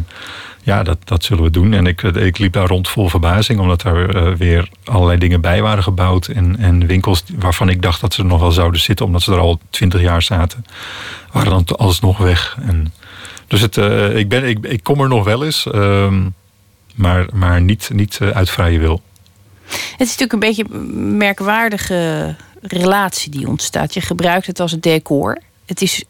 ja, 0.62 0.82
dat, 0.82 0.98
dat 1.04 1.25
zullen 1.25 1.43
we 1.43 1.50
doen. 1.50 1.72
En 1.72 1.87
ik, 1.87 2.02
ik 2.02 2.38
liep 2.38 2.52
daar 2.52 2.66
rond 2.66 2.88
vol 2.88 3.08
verbazing, 3.08 3.60
omdat 3.60 3.82
er 3.82 4.16
eh, 4.16 4.32
weer 4.32 4.69
allerlei 4.84 5.19
dingen 5.19 5.40
bij 5.40 5.62
waren 5.62 5.82
gebouwd. 5.82 6.26
En, 6.26 6.56
en 6.58 6.87
winkels 6.87 7.25
waarvan 7.38 7.69
ik 7.69 7.82
dacht 7.82 8.00
dat 8.00 8.14
ze 8.14 8.22
er 8.22 8.28
nog 8.28 8.40
wel 8.40 8.52
zouden 8.52 8.81
zitten, 8.81 9.06
omdat 9.06 9.22
ze 9.22 9.32
er 9.32 9.38
al 9.38 9.60
twintig 9.70 10.00
jaar 10.00 10.22
zaten, 10.22 10.64
waren 11.32 11.50
dan 11.50 11.64
alsnog 11.76 12.19
weg. 12.19 12.56
En, 12.62 12.92
dus 13.46 13.60
het, 13.60 13.76
eh, 13.76 14.16
ik, 14.16 14.28
ben, 14.28 14.44
ik, 14.49 14.58
ik 14.66 14.82
kom 14.82 15.00
er 15.00 15.08
nog 15.08 15.25
wel 15.25 15.44
eens. 15.44 15.66
Maar, 16.96 17.26
maar 17.32 17.60
niet, 17.60 17.90
niet 17.93 18.19
eh, 18.20 18.31
uit 18.31 18.50
vrije 18.50 18.78
wil. 18.78 19.00
Het 19.66 20.06
is 20.06 20.16
natuurlijk 20.16 20.32
een 20.32 20.38
beetje 20.38 20.64
een 20.70 21.16
merkwaardige 21.16 22.34
relatie 22.60 23.31
die 23.31 23.48
ontstaat. 23.48 23.94
Je 23.94 24.00
gebruikt 24.00 24.46
het 24.46 24.60
als 24.60 24.72
decor. 24.81 25.38
Het 25.66 25.82
is, 25.82 26.04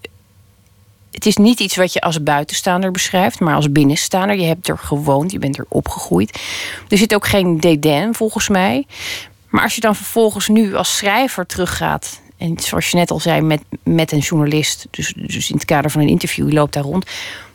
het 1.10 1.26
is 1.26 1.36
niet 1.36 1.60
iets 1.60 1.76
wat 1.76 1.92
je 1.92 2.00
als 2.00 2.22
buitenstaander 2.22 2.90
beschrijft, 2.90 3.40
maar 3.40 3.54
als 3.54 3.72
binnenstaander. 3.72 4.36
Je 4.36 4.46
hebt 4.46 4.68
er 4.68 4.78
gewoond, 4.78 5.32
je 5.32 5.38
bent 5.38 5.58
er 5.58 5.66
opgegroeid. 5.68 6.40
Er 6.88 6.98
zit 6.98 7.14
ook 7.14 7.26
geen 7.26 7.60
dédain 7.60 8.14
volgens 8.14 8.48
mij. 8.48 8.86
Maar 9.48 9.62
als 9.62 9.74
je 9.74 9.80
dan 9.80 9.96
vervolgens 9.96 10.48
nu 10.48 10.74
als 10.74 10.96
schrijver 10.96 11.46
teruggaat. 11.46 12.20
En 12.36 12.58
zoals 12.58 12.90
je 12.90 12.96
net 12.96 13.10
al 13.10 13.20
zei, 13.20 13.40
met, 13.40 13.62
met 13.82 14.12
een 14.12 14.18
journalist. 14.18 14.86
Dus, 14.90 15.12
dus 15.16 15.50
in 15.50 15.54
het 15.54 15.64
kader 15.64 15.90
van 15.90 16.00
een 16.00 16.08
interview, 16.08 16.48
je 16.48 16.54
loopt 16.54 16.72
daar 16.72 16.82
rond. 16.82 17.10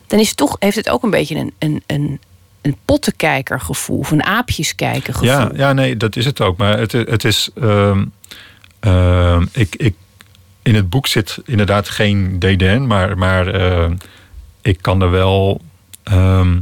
Dan 0.06 0.18
is 0.18 0.34
toch, 0.34 0.56
heeft 0.58 0.76
het 0.76 0.88
ook 0.88 1.02
een 1.02 1.10
beetje 1.10 1.34
een, 1.34 1.52
een, 1.58 1.82
een, 1.86 2.20
een 2.62 2.76
pottenkijkergevoel. 2.84 3.98
Of 3.98 4.10
een 4.10 4.24
aapjeskijkergevoel. 4.24 5.28
Ja, 5.28 5.50
ja, 5.54 5.72
nee, 5.72 5.96
dat 5.96 6.16
is 6.16 6.24
het 6.24 6.40
ook. 6.40 6.56
Maar 6.56 6.78
het, 6.78 6.92
het 6.92 7.24
is. 7.24 7.50
ehm, 7.60 8.04
ehm, 8.80 9.46
ik, 9.52 9.74
ik, 9.76 9.94
in 10.62 10.74
het 10.74 10.90
boek 10.90 11.06
zit 11.06 11.38
inderdaad 11.44 11.88
geen 11.88 12.38
DDN, 12.38 12.84
maar, 12.86 13.18
maar 13.18 13.46
ehm, 13.46 13.94
ik 14.62 14.78
kan 14.80 15.02
er 15.02 15.10
wel. 15.10 15.60
ehm, 16.02 16.60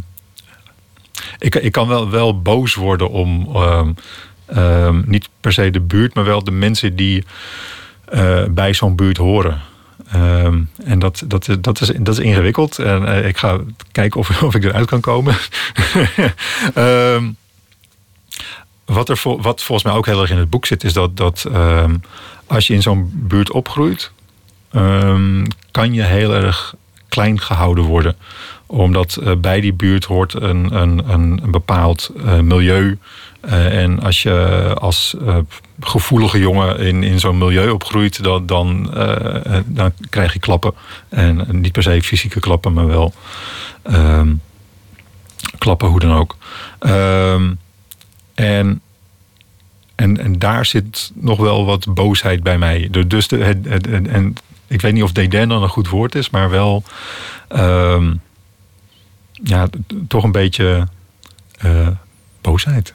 ik, 1.39 1.55
ik 1.55 1.73
kan 1.73 1.89
wel, 1.89 2.11
wel 2.11 2.43
boos 2.43 2.75
worden 2.75 3.11
om. 3.11 3.49
niet 5.05 5.29
per 5.41 5.53
se 5.53 5.71
de 5.71 5.81
buurt, 5.81 6.15
maar 6.15 6.25
wel 6.25 6.45
de 6.45 6.51
mensen 6.51 6.97
die 6.97 7.25
eh, 8.11 8.45
bij 8.51 8.75
zo'n 8.75 8.97
buurt 8.97 9.17
horen. 9.17 9.61
Ehm, 10.13 10.63
en 10.85 10.99
dat, 10.99 11.23
dat, 11.27 11.49
dat, 11.61 11.81
is, 11.81 11.93
dat 11.97 12.19
is 12.19 12.25
ingewikkeld. 12.25 12.79
En 12.79 13.07
eh, 13.07 13.29
ik 13.29 13.37
ga 13.37 13.59
kijken 13.93 14.21
of, 14.21 14.43
of 14.43 14.55
ik 14.55 14.65
eruit 14.65 14.87
kan 14.87 15.01
komen. 15.01 15.37
Ehm, 16.75 17.31
wat, 18.85 19.09
er 19.09 19.21
wat 19.23 19.63
volgens 19.63 19.83
mij 19.83 19.93
ook 19.97 20.07
heel 20.07 20.21
erg 20.21 20.31
in 20.31 20.39
het 20.39 20.51
boek 20.51 20.67
zit, 20.67 20.85
is 20.85 20.93
dat, 20.93 21.17
dat 21.17 21.45
ehm, 21.53 21.95
als 22.47 22.67
je 22.67 22.75
in 22.75 22.83
zo'n 22.83 23.11
buurt 23.15 23.53
opgroeit, 23.53 24.13
kan 25.71 25.95
je 25.95 26.03
heel 26.03 26.35
erg 26.35 26.75
klein 27.09 27.41
gehouden 27.41 27.85
worden. 27.85 28.17
Omdat 28.67 29.17
eh, 29.17 29.33
bij 29.37 29.61
die 29.61 29.73
buurt 29.73 30.05
hoort 30.05 30.35
een, 30.35 30.77
een, 30.77 31.11
een, 31.11 31.41
bepaald 31.51 32.11
eh, 32.25 32.39
milieu. 32.39 32.99
En 33.41 34.01
als 34.01 34.23
je 34.23 34.75
als 34.81 35.17
gevoelige 35.81 36.39
jongen 36.39 36.79
in, 36.79 37.03
in 37.03 37.21
zo'n 37.21 37.39
milieu 37.39 37.71
opgroeit, 37.71 38.23
dan, 38.23 38.47
dan, 38.47 38.95
eh, 38.95 39.57
eh, 39.57 39.63
dan 39.67 39.93
krijg 40.11 40.33
je 40.33 40.39
klappen. 40.39 40.75
En 41.09 41.41
eh, 41.47 41.53
niet 41.53 41.73
per 41.73 41.83
se 41.83 42.03
fysieke 42.03 42.41
klappen, 42.41 42.73
maar 42.73 42.87
wel 42.87 43.15
ehm, 43.83 44.35
klappen, 45.59 45.89
hoe 45.89 46.01
dan 46.01 46.13
ook. 46.13 46.37
Ehm, 46.79 47.53
en, 48.35 48.81
en, 49.95 50.19
en 50.19 50.39
daar 50.39 50.67
zit 50.67 51.11
nog 51.15 51.39
wel 51.39 51.65
wat 51.65 51.95
boosheid 51.95 52.43
bij 52.43 52.59
mij. 52.59 52.89
Dus 53.07 53.29
de, 53.29 53.37
het, 53.39 53.65
het- 53.69 53.87
en, 53.87 54.35
ik 54.67 54.81
weet 54.81 54.93
niet 54.93 55.03
of 55.03 55.13
dédain 55.13 55.49
dan 55.49 55.63
een 55.63 55.69
goed 55.69 55.89
woord 55.89 56.15
is, 56.15 56.31
maar 56.31 56.51
wel 56.51 56.83
ehm, 57.49 58.15
ja, 59.33 59.69
toch 60.09 60.25
een 60.25 60.33
beetje 60.33 60.89
boosheid. 62.41 62.95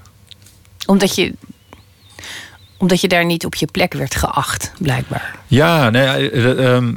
Omdat 0.85 1.15
je, 1.15 1.33
omdat 2.77 3.01
je 3.01 3.08
daar 3.08 3.25
niet 3.25 3.46
op 3.46 3.55
je 3.55 3.65
plek 3.65 3.94
werd 3.94 4.15
geacht, 4.15 4.74
blijkbaar. 4.79 5.36
Ja, 5.48 5.89
nee, 5.89 6.03
ja, 6.03 6.17
eh, 6.17 6.75
ehm, 6.75 6.94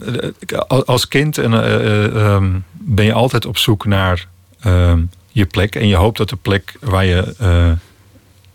eh, 0.47 0.67
als 0.67 1.09
kind 1.09 1.39
en, 1.39 1.53
eh, 1.55 1.75
eh, 1.75 2.35
ehm, 2.35 2.51
ben 2.73 3.05
je 3.05 3.13
altijd 3.13 3.47
op 3.47 3.59
zoek 3.59 3.85
naar 3.85 4.27
ehm, 4.61 5.01
je 5.33 5.47
plek. 5.47 5.75
En 5.75 5.89
je 5.89 5.97
hoopt 5.97 6.17
dat 6.17 6.29
de 6.29 6.37
plek 6.37 6.77
waar 6.81 7.05
je 7.05 7.35
eh, 7.39 7.71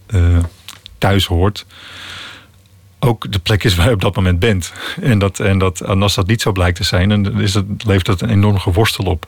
eh, 0.06 0.44
thuis 0.98 1.25
hoort 1.25 1.65
ook 3.00 3.32
de 3.32 3.39
plek 3.39 3.63
is 3.63 3.75
waar 3.75 3.88
je 3.88 3.94
op 3.94 4.01
dat 4.01 4.15
moment 4.15 4.39
bent. 4.39 4.74
En, 5.01 5.20
dat, 5.20 5.39
en, 5.39 5.58
dat, 5.58 5.82
en 5.82 6.01
als 6.01 6.15
dat 6.15 6.27
niet 6.27 6.42
zo 6.42 6.51
blijkt 6.51 6.77
te 6.77 6.84
zijn, 6.84 7.10
dan 7.10 7.42
is 7.42 7.53
het, 7.53 7.65
levert 7.86 8.06
dat 8.06 8.22
een 8.22 8.30
enorm 8.30 8.60
geworstel 8.60 9.06
op. 9.06 9.27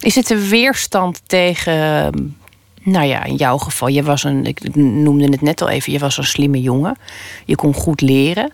Is 0.00 0.14
het 0.14 0.30
een 0.30 0.48
weerstand 0.48 1.22
tegen, 1.26 2.36
nou 2.90 3.06
ja, 3.06 3.24
in 3.24 3.34
jouw 3.36 3.58
geval, 3.58 3.88
je 3.88 4.02
was 4.02 4.24
een, 4.24 4.46
ik 4.46 4.74
noemde 4.76 5.24
het 5.30 5.40
net 5.40 5.62
al 5.62 5.68
even, 5.68 5.92
je 5.92 5.98
was 5.98 6.16
een 6.16 6.24
slimme 6.24 6.60
jongen. 6.60 6.96
Je 7.44 7.54
kon 7.56 7.74
goed 7.74 8.00
leren. 8.00 8.52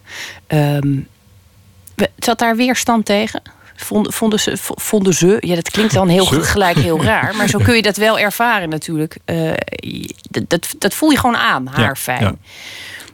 We- 1.94 2.10
zat 2.18 2.38
daar 2.38 2.56
weerstand 2.56 3.04
tegen? 3.04 3.42
Vonden, 3.76 4.12
vonden, 4.12 4.40
ze, 4.40 4.52
vonden 4.60 5.14
ze, 5.14 5.36
ja, 5.40 5.54
dat 5.54 5.70
klinkt 5.70 5.92
dan 5.94 6.08
heel 6.08 6.24
Ze? 6.26 6.40
gelijk 6.42 6.76
heel 6.76 7.02
raar, 7.12 7.34
maar 7.36 7.48
zo 7.48 7.58
kun 7.58 7.74
je 7.76 7.82
dat 7.82 7.96
wel 7.96 8.18
ervaren 8.18 8.68
natuurlijk. 8.68 9.18
Eh, 9.24 9.36
je- 9.76 10.14
dat, 10.30 10.50
dat, 10.50 10.74
dat 10.78 10.94
voel 10.94 11.10
je 11.10 11.18
gewoon 11.18 11.36
aan, 11.36 11.66
haar 11.66 11.96
fijn. 11.96 12.20
ja. 12.22 12.34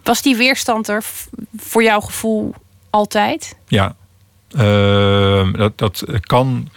Was 0.02 0.22
die 0.22 0.36
weerstand 0.36 0.88
er 0.88 1.04
voor 1.56 1.82
jouw 1.82 2.00
gevoel 2.00 2.54
altijd? 2.90 3.56
Ja, 3.66 3.94
Ehm, 4.56 5.52
dat, 5.52 5.78
dat 5.78 6.04
kan. 6.20 6.68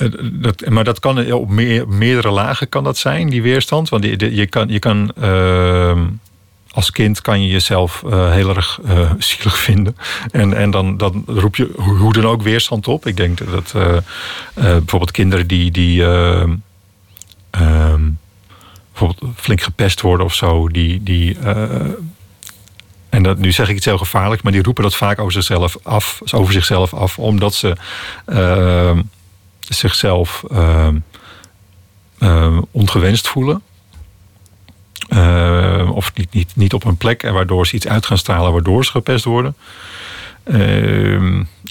Eh, 0.00 0.06
Dat, 0.32 0.68
maar 0.68 0.84
dat 0.84 0.98
kan 0.98 1.32
op 1.32 1.48
meer, 1.48 1.88
meerdere 1.88 2.30
lagen 2.30 2.68
kan 2.68 2.84
dat 2.84 2.96
zijn, 2.96 3.28
die 3.28 3.42
weerstand. 3.42 3.88
Want 3.88 4.04
je, 4.04 4.46
kan, 4.46 4.68
je 4.68 4.78
kan 4.78 5.12
ehm, 5.20 6.06
als 6.70 6.90
kind 6.90 7.20
kan 7.20 7.42
je 7.42 7.48
jezelf 7.48 8.02
eh, 8.02 8.30
heel 8.30 8.48
erg 8.56 8.80
eh, 8.84 9.12
zielig 9.18 9.58
vinden. 9.58 9.96
En, 10.30 10.54
en 10.54 10.70
dan, 10.70 10.96
dan 10.96 11.24
roep 11.26 11.56
je 11.56 11.70
hoe 11.76 12.12
dan 12.12 12.26
ook 12.26 12.42
weerstand 12.42 12.88
op. 12.88 13.06
Ik 13.06 13.16
denk 13.16 13.38
dat 13.50 13.72
bijvoorbeeld 14.54 15.10
kinderen 15.10 15.46
die, 15.46 15.70
die 15.70 16.04
ehm, 16.04 16.54
ehm, 17.50 18.02
bijvoorbeeld 18.92 19.32
flink 19.36 19.60
gepest 19.60 20.00
worden 20.00 20.26
of 20.26 20.34
zo, 20.34 20.68
die, 20.68 21.36
en 23.08 23.22
dat, 23.22 23.38
nu 23.38 23.52
zeg 23.52 23.68
ik 23.68 23.74
het 23.74 23.84
heel 23.84 23.98
gevaarlijk, 23.98 24.42
maar 24.42 24.52
die 24.52 24.62
roepen 24.62 24.82
dat 24.82 24.96
vaak 24.96 25.18
over 25.18 25.32
zichzelf 25.32 25.76
af, 25.82 26.20
over 26.30 26.52
zichzelf 26.52 26.94
af 26.94 27.18
omdat 27.18 27.54
ze 27.54 27.76
zichzelf 29.74 30.44
ehm, 30.50 30.96
ehm, 32.18 32.60
ongewenst 32.70 33.28
voelen. 33.28 33.62
Ehm, 35.08 35.88
of 35.90 36.12
niet, 36.14 36.32
niet, 36.34 36.56
niet 36.56 36.72
op 36.74 36.84
een 36.84 36.96
plek 36.96 37.22
en 37.22 37.32
waardoor 37.32 37.66
ze 37.66 37.74
iets 37.74 37.86
uit 37.88 38.06
gaan 38.06 38.18
stralen, 38.18 38.52
waardoor 38.52 38.84
ze 38.84 38.90
gepest 38.90 39.24
worden. 39.24 39.54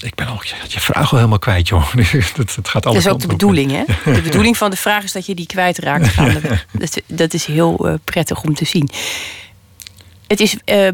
Ik 0.02 0.14
ben 0.14 0.26
al 0.26 0.38
je, 0.42 0.54
je 0.68 0.80
vraag 0.80 1.10
wel 1.10 1.18
helemaal 1.18 1.38
kwijt, 1.38 1.68
joh. 1.68 1.94
dat, 2.36 2.52
dat 2.56 2.68
gaat 2.68 2.82
Dat 2.82 2.94
is 2.94 3.08
ook 3.08 3.18
de 3.18 3.24
op. 3.24 3.30
bedoeling, 3.30 3.70
hè? 3.70 3.84
De 4.14 4.22
bedoeling 4.22 4.56
van 4.56 4.70
de 4.70 4.76
vraag 4.76 5.02
is 5.04 5.12
dat 5.12 5.26
je 5.26 5.34
die 5.34 5.46
kwijtraakt. 5.46 6.06
gaandeweg. 6.08 6.66
Dat, 6.78 7.00
dat 7.06 7.34
is 7.34 7.44
heel 7.44 7.88
eh, 7.88 7.94
prettig 8.04 8.42
om 8.42 8.54
te 8.54 8.64
zien. 8.64 8.88
Het 10.26 10.40
is, 10.40 10.56
eh, 10.64 10.88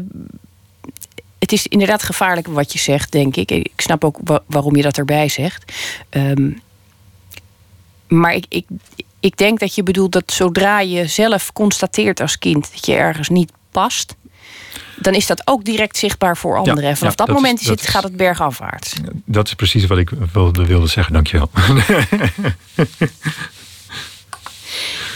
het 1.39 1.51
is 1.51 1.67
inderdaad 1.67 2.03
gevaarlijk 2.03 2.47
wat 2.47 2.73
je 2.73 2.79
zegt, 2.79 3.11
denk 3.11 3.35
ik. 3.35 3.51
Ik 3.51 3.71
snap 3.77 4.03
ook 4.03 4.17
wa- 4.23 4.43
waarom 4.45 4.75
je 4.75 4.81
dat 4.81 4.97
erbij 4.97 5.29
zegt. 5.29 5.73
Ehm, 6.09 6.49
maar 8.07 8.33
ik, 8.33 8.45
ik, 8.49 8.65
ik 9.19 9.37
denk 9.37 9.59
dat 9.59 9.75
je 9.75 9.83
bedoelt 9.83 10.11
dat 10.11 10.31
zodra 10.31 10.79
je 10.79 11.07
zelf 11.07 11.53
constateert 11.53 12.19
als 12.19 12.37
kind 12.37 12.71
dat 12.71 12.85
je 12.85 12.93
ergens 12.93 13.29
niet 13.29 13.51
past, 13.71 14.15
dan 14.95 15.13
is 15.13 15.25
dat 15.25 15.41
ook 15.45 15.63
direct 15.63 15.97
zichtbaar 15.97 16.37
voor 16.37 16.57
anderen. 16.57 16.83
en 16.83 16.97
vanaf 16.97 17.13
ja, 17.17 17.25
dat, 17.25 17.35
moment 17.35 17.59
is, 17.59 17.65
dat 17.65 17.79
het, 17.79 17.89
gaat 17.89 18.03
het 18.03 18.17
bergafwaarts. 18.17 18.93
Dat 19.25 19.47
is 19.47 19.53
precies 19.53 19.85
wat 19.85 19.97
ik 19.97 20.09
wilde, 20.33 20.65
wilde 20.65 20.87
zeggen, 20.87 21.13
dankjewel. 21.13 21.49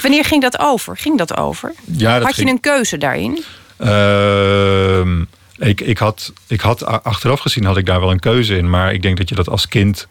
Wanneer 0.01 0.25
ging 0.25 0.41
dat 0.41 0.59
over? 0.59 0.97
Ging 0.97 1.17
dat 1.17 1.37
over? 1.37 1.73
Ja, 1.85 2.17
dat 2.17 2.27
Had 2.27 2.35
je 2.35 2.47
een 2.47 2.59
keuze 2.59 2.97
daarin? 2.97 3.43
Ehm, 3.77 5.21
ik, 5.57 5.81
ik, 5.81 5.97
had, 5.97 6.33
ik 6.47 6.61
had 6.61 6.85
achteraf 6.85 7.39
gezien 7.39 7.65
had 7.65 7.77
ik 7.77 7.85
daar 7.85 7.99
wel 7.99 8.11
een 8.11 8.19
keuze 8.19 8.57
in. 8.57 8.69
Maar 8.69 8.93
ik 8.93 9.01
denk 9.01 9.17
dat 9.17 9.29
je 9.29 9.35
dat 9.35 9.49
als 9.49 9.67
kind 9.67 10.07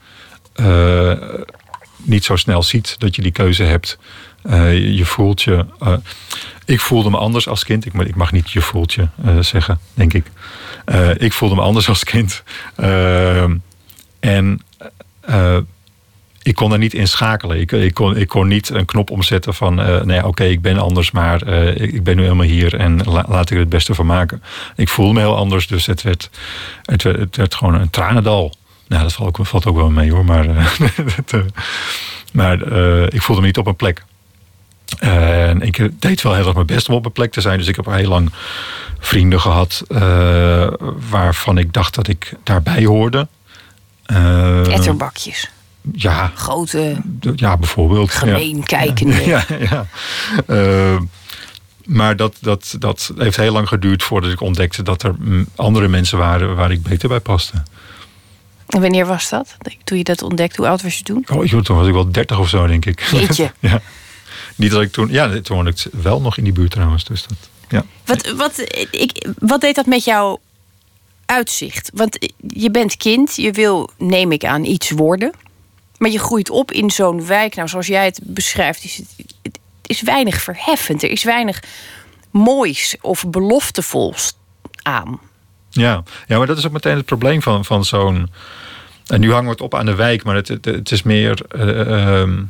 eh, 0.53 1.13
niet 2.03 2.25
zo 2.25 2.37
snel 2.37 2.63
ziet 2.63 2.95
dat 2.99 3.17
je 3.17 3.23
die 3.23 3.33
keuze 3.33 3.63
hebt. 3.63 3.99
Eh, 4.43 4.97
je, 4.97 5.05
voelt 5.05 5.43
je. 5.43 5.67
eh, 5.81 5.93
ik 6.65 6.81
voelde 6.81 7.11
me 7.11 7.17
anders 7.17 7.49
als 7.49 7.65
kind. 7.65 7.87
Ik, 7.87 7.95
ik 7.95 8.15
mag 8.15 8.33
niet 8.33 8.51
je 8.51 8.61
voelt 8.61 8.93
je 8.93 9.09
eh, 9.25 9.39
zeggen, 9.39 9.79
denk 9.95 10.13
ik. 10.13 10.27
Ik 11.17 11.33
voelde 11.33 11.55
me 11.55 11.61
anders 11.61 11.89
als 11.89 12.05
kind. 12.05 12.43
En 14.21 14.61
ik 16.43 16.55
kon 16.55 16.73
er 16.73 16.79
niet 16.79 16.95
in 16.95 17.09
schakelen. 17.09 17.61
Ik, 17.61 17.73
ik, 17.73 17.95
kon, 17.95 18.17
ik 18.17 18.29
kon 18.29 18.49
niet 18.49 18.69
een 18.69 18.85
knop 18.85 19.11
omzetten 19.11 19.55
van... 19.55 19.75
nee, 20.07 20.27
oké, 20.27 20.45
ik 20.45 20.63
ben 20.63 20.79
anders, 20.79 21.11
maar 21.11 21.47
ik, 21.77 21.93
ik 21.93 22.05
ben 22.05 22.17
nu 22.17 22.23
helemaal 22.23 22.47
hier... 22.47 22.77
en 22.77 23.03
la- 23.05 23.25
laat 23.29 23.51
ik 23.51 23.55
er 23.57 23.59
het 23.63 23.69
beste 23.69 23.95
van 23.95 24.07
maken. 24.07 24.43
Ik 24.77 24.89
voelde 24.89 25.13
me 25.13 25.21
heel 25.21 25.37
anders, 25.37 25.67
dus 25.67 25.87
het 25.87 26.03
werd, 26.03 26.31
het 26.85 27.03
het 27.03 27.37
werd 27.37 27.55
gewoon 27.55 27.75
een 27.75 27.91
tranendal. 27.91 28.55
Nou, 28.91 29.03
dat 29.03 29.13
valt 29.13 29.39
ook, 29.39 29.47
valt 29.47 29.67
ook 29.67 29.77
wel 29.77 29.91
mee 29.91 30.13
hoor, 30.13 30.25
maar, 30.25 30.57
eh, 30.57 30.67
dat, 31.17 31.33
eh, 31.33 31.41
maar 32.33 32.63
eh, 32.63 33.03
ik 33.03 33.23
voelde 33.23 33.41
me 33.41 33.47
niet 33.47 33.59
op 33.59 33.67
een 33.67 33.77
plek. 33.77 34.05
En 34.99 35.61
ik 35.61 35.91
deed 36.01 36.23
wel 36.23 36.35
heel 36.35 36.45
erg 36.45 36.55
mijn 36.55 36.67
best 36.67 36.89
om 36.89 36.95
op 36.95 37.05
een 37.05 37.13
plek 37.13 37.33
te 37.33 37.41
zijn. 37.41 37.59
Dus 37.59 37.67
ik 37.67 37.77
heb 37.77 37.87
heel 37.87 38.09
lang 38.09 38.33
vrienden 38.99 39.41
gehad... 39.41 39.83
eh, 39.89 40.67
waarvan 41.11 41.59
ik 41.59 41.73
dacht 41.73 41.95
dat 41.95 42.09
ik 42.09 42.33
daarbij 42.43 42.85
hoorde. 42.85 43.29
Eh, 44.05 44.75
Etterbakjes. 44.75 45.51
ja, 45.93 46.33
Grote, 46.35 46.97
ja, 47.37 47.57
bijvoorbeeld. 47.57 48.11
gemeen 48.11 48.57
ja. 48.57 48.63
kijkende. 48.63 49.25
Ja, 49.27 49.45
ja. 49.71 49.87
Maar 51.85 52.17
dat, 52.17 52.37
dat, 52.41 52.77
dat 52.79 53.13
heeft 53.17 53.37
heel 53.37 53.53
lang 53.53 53.69
geduurd 53.69 54.03
voordat 54.03 54.33
ik 54.33 54.41
ontdekte 54.41 54.83
dat 54.83 55.03
er 55.03 55.15
andere 55.57 55.89
mensen 55.89 56.19
waren 56.19 56.57
waar 56.57 56.71
ik 56.71 56.83
beter 56.83 57.09
bij 57.09 57.21
paste. 57.21 57.63
En 58.71 58.81
wanneer 58.81 59.07
was 59.07 59.29
dat? 59.29 59.57
Toen 59.85 59.99
je 59.99 60.05
dat 60.05 60.23
ontdekte, 60.23 60.57
hoe 60.57 60.71
oud 60.71 60.83
was 60.83 60.99
je 60.99 61.03
toen? 61.03 61.27
Oh, 61.33 61.63
toen 61.63 61.77
was 61.77 61.87
ik 61.87 61.93
wel 61.93 62.11
30 62.11 62.39
of 62.39 62.49
zo, 62.49 62.67
denk 62.67 62.87
ik. 62.87 63.03
Jeetje. 63.13 63.53
ja. 63.59 63.81
Niet 64.57 64.71
dat 64.71 64.83
ik 64.83 64.93
toen. 64.93 65.09
Ja, 65.11 65.41
toen 65.41 65.57
woonde 65.57 65.71
ik 65.71 65.87
wel 65.93 66.21
nog 66.21 66.37
in 66.37 66.45
die 66.45 66.53
buurt 66.53 66.71
trouwens. 66.71 67.05
Dus 67.05 67.27
dat, 67.27 67.39
ja. 67.69 67.85
Wat, 68.05 68.31
wat, 68.31 68.59
ik, 68.91 69.29
wat 69.39 69.61
deed 69.61 69.75
dat 69.75 69.87
met 69.87 70.05
jouw 70.05 70.41
uitzicht? 71.27 71.91
Want 71.95 72.33
je 72.47 72.71
bent 72.71 72.97
kind, 72.97 73.37
je 73.37 73.53
wil, 73.53 73.91
neem 73.99 74.33
ik 74.33 74.45
aan, 74.45 74.65
iets 74.65 74.91
worden. 74.91 75.33
Maar 75.99 76.11
je 76.11 76.19
groeit 76.19 76.51
op 76.51 76.73
in 76.73 76.91
zo'n 76.91 77.27
wijk. 77.27 77.55
Nou, 77.55 77.69
zoals 77.69 77.87
jij 77.87 78.05
het 78.05 78.21
beschrijft, 78.23 78.85
is 78.85 78.97
het, 78.97 79.09
het 79.43 79.59
is 79.83 80.03
weinig 80.03 80.43
verheffend. 80.43 81.03
Er 81.03 81.11
is 81.11 81.25
weinig 81.25 81.63
moois 82.31 82.97
of 83.01 83.27
beloftevols 83.27 84.33
aan. 84.83 85.21
Ja. 85.71 86.03
ja, 86.27 86.39
maar 86.39 86.47
dat 86.47 86.59
is 86.59 86.67
ook 86.67 86.73
meteen 86.73 86.97
het 86.97 87.05
probleem 87.07 87.43
van, 87.43 87.65
van 87.65 87.85
zo'n. 87.85 88.31
En 89.11 89.21
nu 89.21 89.29
hangen 89.31 89.45
we 89.45 89.51
het 89.51 89.61
op 89.61 89.75
aan 89.75 89.87
de 89.87 89.95
wijk, 89.95 90.25
maar 90.25 90.35
het, 90.35 90.49
het, 90.49 90.65
het 90.65 90.91
is 90.91 91.03
meer 91.03 91.41
eh, 91.49 91.81
ehm, 92.21 92.43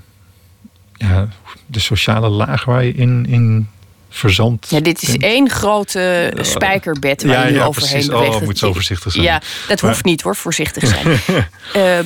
ja, 0.96 1.28
de 1.66 1.80
sociale 1.80 2.28
laag 2.28 2.64
waar 2.64 2.84
je 2.84 2.92
in, 2.92 3.26
in 3.28 3.68
verzandt. 4.08 4.70
Ja, 4.70 4.80
dit 4.80 5.02
is 5.02 5.16
één 5.16 5.50
grote 5.50 6.32
spijkerbed 6.40 7.22
waar 7.22 7.32
Ja, 7.32 7.44
je 7.44 7.50
nu 7.50 7.56
ja, 7.58 7.64
overheen 7.64 7.90
precies. 7.90 8.08
beweegt. 8.10 8.34
Oh, 8.34 8.42
moet 8.42 8.58
zo 8.58 8.72
voorzichtig 8.72 9.12
zijn. 9.12 9.24
Ja, 9.24 9.40
dat 9.68 9.80
Maar- 9.82 9.90
hoeft 9.90 10.04
niet 10.04 10.20
hoor, 10.22 10.36
voorzichtig 10.36 10.86
zijn. 10.86 11.06
Eh, 11.72 11.98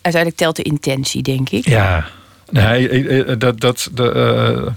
uiteindelijk 0.00 0.36
telt 0.36 0.56
de 0.56 0.62
intentie, 0.62 1.22
denk 1.22 1.50
ik. 1.50 1.68
Ja, 1.68 2.06
nee, 2.50 3.36
dat, 3.36 3.60
dat, 3.60 3.88
de, 3.92 4.10
eh, 4.12 4.72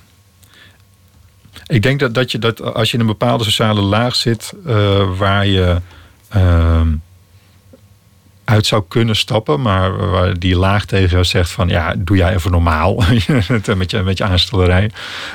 ik 1.68 1.82
denk 1.82 2.00
dat, 2.00 2.14
dat 2.14 2.32
je 2.32 2.40
dat 2.40 2.74
als 2.74 2.88
je 2.90 2.94
in 2.94 3.00
een 3.00 3.08
bepaalde 3.08 3.44
sociale 3.44 3.82
laag 3.82 4.16
zit 4.16 4.54
eh, 4.66 5.18
waar 5.18 5.46
je 5.48 5.78
ehm, 6.30 6.88
uit 8.46 8.66
zou 8.66 8.84
kunnen 8.88 9.16
stappen, 9.16 9.62
maar 9.62 10.10
waar 10.10 10.40
die 10.40 10.56
laag 10.58 10.86
tegen 10.86 11.10
jou 11.10 11.24
zegt 11.24 11.52
van 11.52 11.68
ja, 11.68 11.96
doe 11.98 12.18
jij 12.18 12.34
even 12.34 12.52
normaal 12.52 12.96
met 13.76 13.92
je, 13.92 14.02
met 14.04 14.18
je 14.18 14.24
aanstellerij, 14.24 14.92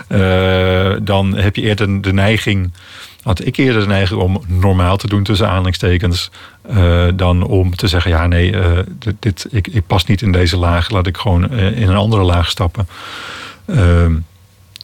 eh, 0.08 0.96
dan 1.02 1.36
heb 1.36 1.56
je 1.56 1.62
eerder 1.62 2.02
de 2.02 2.12
neiging, 2.12 2.72
had 3.22 3.46
ik 3.46 3.56
eerder 3.56 3.80
de 3.80 3.86
neiging 3.86 4.20
om 4.20 4.42
normaal 4.46 4.96
te 4.96 5.06
doen 5.06 5.22
tussen 5.22 5.48
aanhalingstekens, 5.48 6.30
eh, 6.62 7.06
dan 7.14 7.42
om 7.42 7.76
te 7.76 7.88
zeggen 7.88 8.10
ja 8.10 8.26
nee, 8.26 8.56
eh, 8.56 8.78
dit, 8.98 9.14
dit, 9.18 9.46
ik, 9.50 9.66
ik 9.66 9.86
pas 9.86 10.04
niet 10.04 10.22
in 10.22 10.32
deze 10.32 10.56
laag, 10.56 10.90
laat 10.90 11.06
ik 11.06 11.16
gewoon 11.16 11.50
in 11.52 11.88
een 11.88 11.96
andere 11.96 12.22
laag 12.22 12.48
stappen. 12.50 12.88
Ehm, 13.66 14.14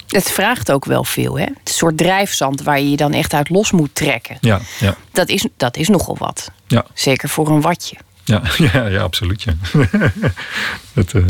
Het 0.08 0.30
vraagt 0.30 0.72
ook 0.72 0.84
wel 0.84 1.04
veel, 1.04 1.38
hè? 1.38 1.44
Het 1.44 1.58
is 1.64 1.70
een 1.72 1.78
soort 1.78 1.96
drijfzand 1.98 2.62
waar 2.62 2.80
je 2.80 2.90
je 2.90 2.96
dan 2.96 3.12
echt 3.12 3.34
uit 3.34 3.48
los 3.48 3.70
moet 3.72 3.94
trekken. 3.94 4.36
ja, 4.40 4.60
ja, 4.80 4.96
Dat 5.12 5.28
is, 5.28 5.46
dat 5.56 5.76
is 5.76 5.88
nogal 5.88 6.16
wat. 6.18 6.50
ja. 6.66 6.84
Zeker 6.94 7.28
voor 7.28 7.48
een 7.48 7.60
watje. 7.60 7.96
Ja, 8.24 8.42
ja, 8.72 8.86
ja, 8.86 9.02
absoluut. 9.02 9.42
Ja. 9.42 9.54
dat, 10.94 11.12
eh, 11.12 11.22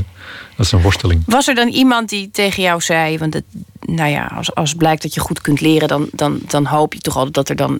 dat 0.56 0.66
is 0.66 0.72
een 0.72 0.82
worsteling. 0.82 1.22
Was 1.26 1.48
er 1.48 1.54
dan 1.54 1.68
iemand 1.68 2.08
die 2.08 2.30
tegen 2.30 2.62
jou 2.62 2.80
zei... 2.80 3.18
want 3.18 3.34
het, 3.34 3.44
nou 3.80 4.10
ja, 4.10 4.26
als, 4.26 4.54
als 4.54 4.74
blijkt 4.74 5.02
dat 5.02 5.14
je 5.14 5.20
goed 5.20 5.40
kunt 5.40 5.60
leren... 5.60 5.88
Dan, 5.88 6.08
dan, 6.12 6.40
dan 6.48 6.66
hoop 6.66 6.94
je 6.94 7.00
toch 7.00 7.16
altijd 7.16 7.34
dat 7.34 7.48
er 7.48 7.56
dan 7.56 7.78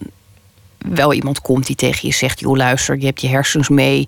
wel 0.79 1.13
iemand 1.13 1.41
komt 1.41 1.67
die 1.67 1.77
tegen 1.77 2.09
je 2.09 2.15
zegt: 2.15 2.41
joh, 2.41 2.57
luister, 2.57 2.99
je 2.99 3.05
hebt 3.05 3.21
je 3.21 3.29
hersens 3.29 3.69
mee. 3.69 4.05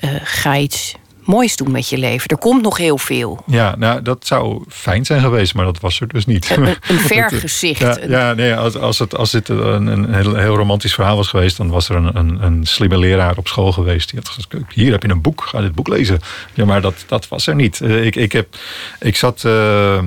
Uh, 0.00 0.10
ga 0.22 0.56
iets 0.56 0.94
moois 1.24 1.56
doen 1.56 1.70
met 1.70 1.88
je 1.88 1.98
leven. 1.98 2.28
Er 2.28 2.38
komt 2.38 2.62
nog 2.62 2.76
heel 2.76 2.98
veel. 2.98 3.42
Ja, 3.46 3.74
nou, 3.78 4.02
dat 4.02 4.26
zou 4.26 4.64
fijn 4.68 5.04
zijn 5.04 5.20
geweest, 5.20 5.54
maar 5.54 5.64
dat 5.64 5.80
was 5.80 6.00
er 6.00 6.08
dus 6.08 6.26
niet. 6.26 6.50
Een, 6.56 6.66
een 6.66 7.00
vergezicht. 7.28 7.80
ja, 7.80 7.98
ja, 8.08 8.34
nee, 8.34 8.54
als, 8.54 8.76
als, 8.76 8.98
het, 8.98 9.16
als 9.16 9.30
dit 9.30 9.48
een, 9.48 9.86
een 9.86 10.14
heel, 10.14 10.34
heel, 10.34 10.56
romantisch 10.56 10.94
verhaal 10.94 11.16
was 11.16 11.28
geweest... 11.28 11.56
dan 11.56 11.68
was 11.68 11.88
er 11.88 11.96
een, 11.96 12.16
een, 12.16 12.44
een, 12.44 12.66
slimme 12.66 12.98
leraar 12.98 13.36
op 13.36 13.48
school 13.48 13.72
geweest. 13.72 14.10
Die 14.10 14.18
had 14.18 14.28
gezegd, 14.28 14.72
hier 14.74 14.92
heb 14.92 15.02
je 15.02 15.08
een 15.08 15.22
boek, 15.22 15.42
ga 15.42 15.60
dit 15.60 15.74
boek 15.74 15.88
lezen. 15.88 16.20
Ja, 16.54 16.64
maar 16.64 16.80
dat, 16.80 17.04
dat 17.06 17.28
was 17.28 17.46
er 17.46 17.54
niet. 17.54 17.80
Eh, 17.80 18.04
ik, 18.04 18.16
ik, 18.16 18.32
heb, 18.32 18.56
ik 19.00 19.16
zat... 19.16 19.42
Uh, 19.46 19.98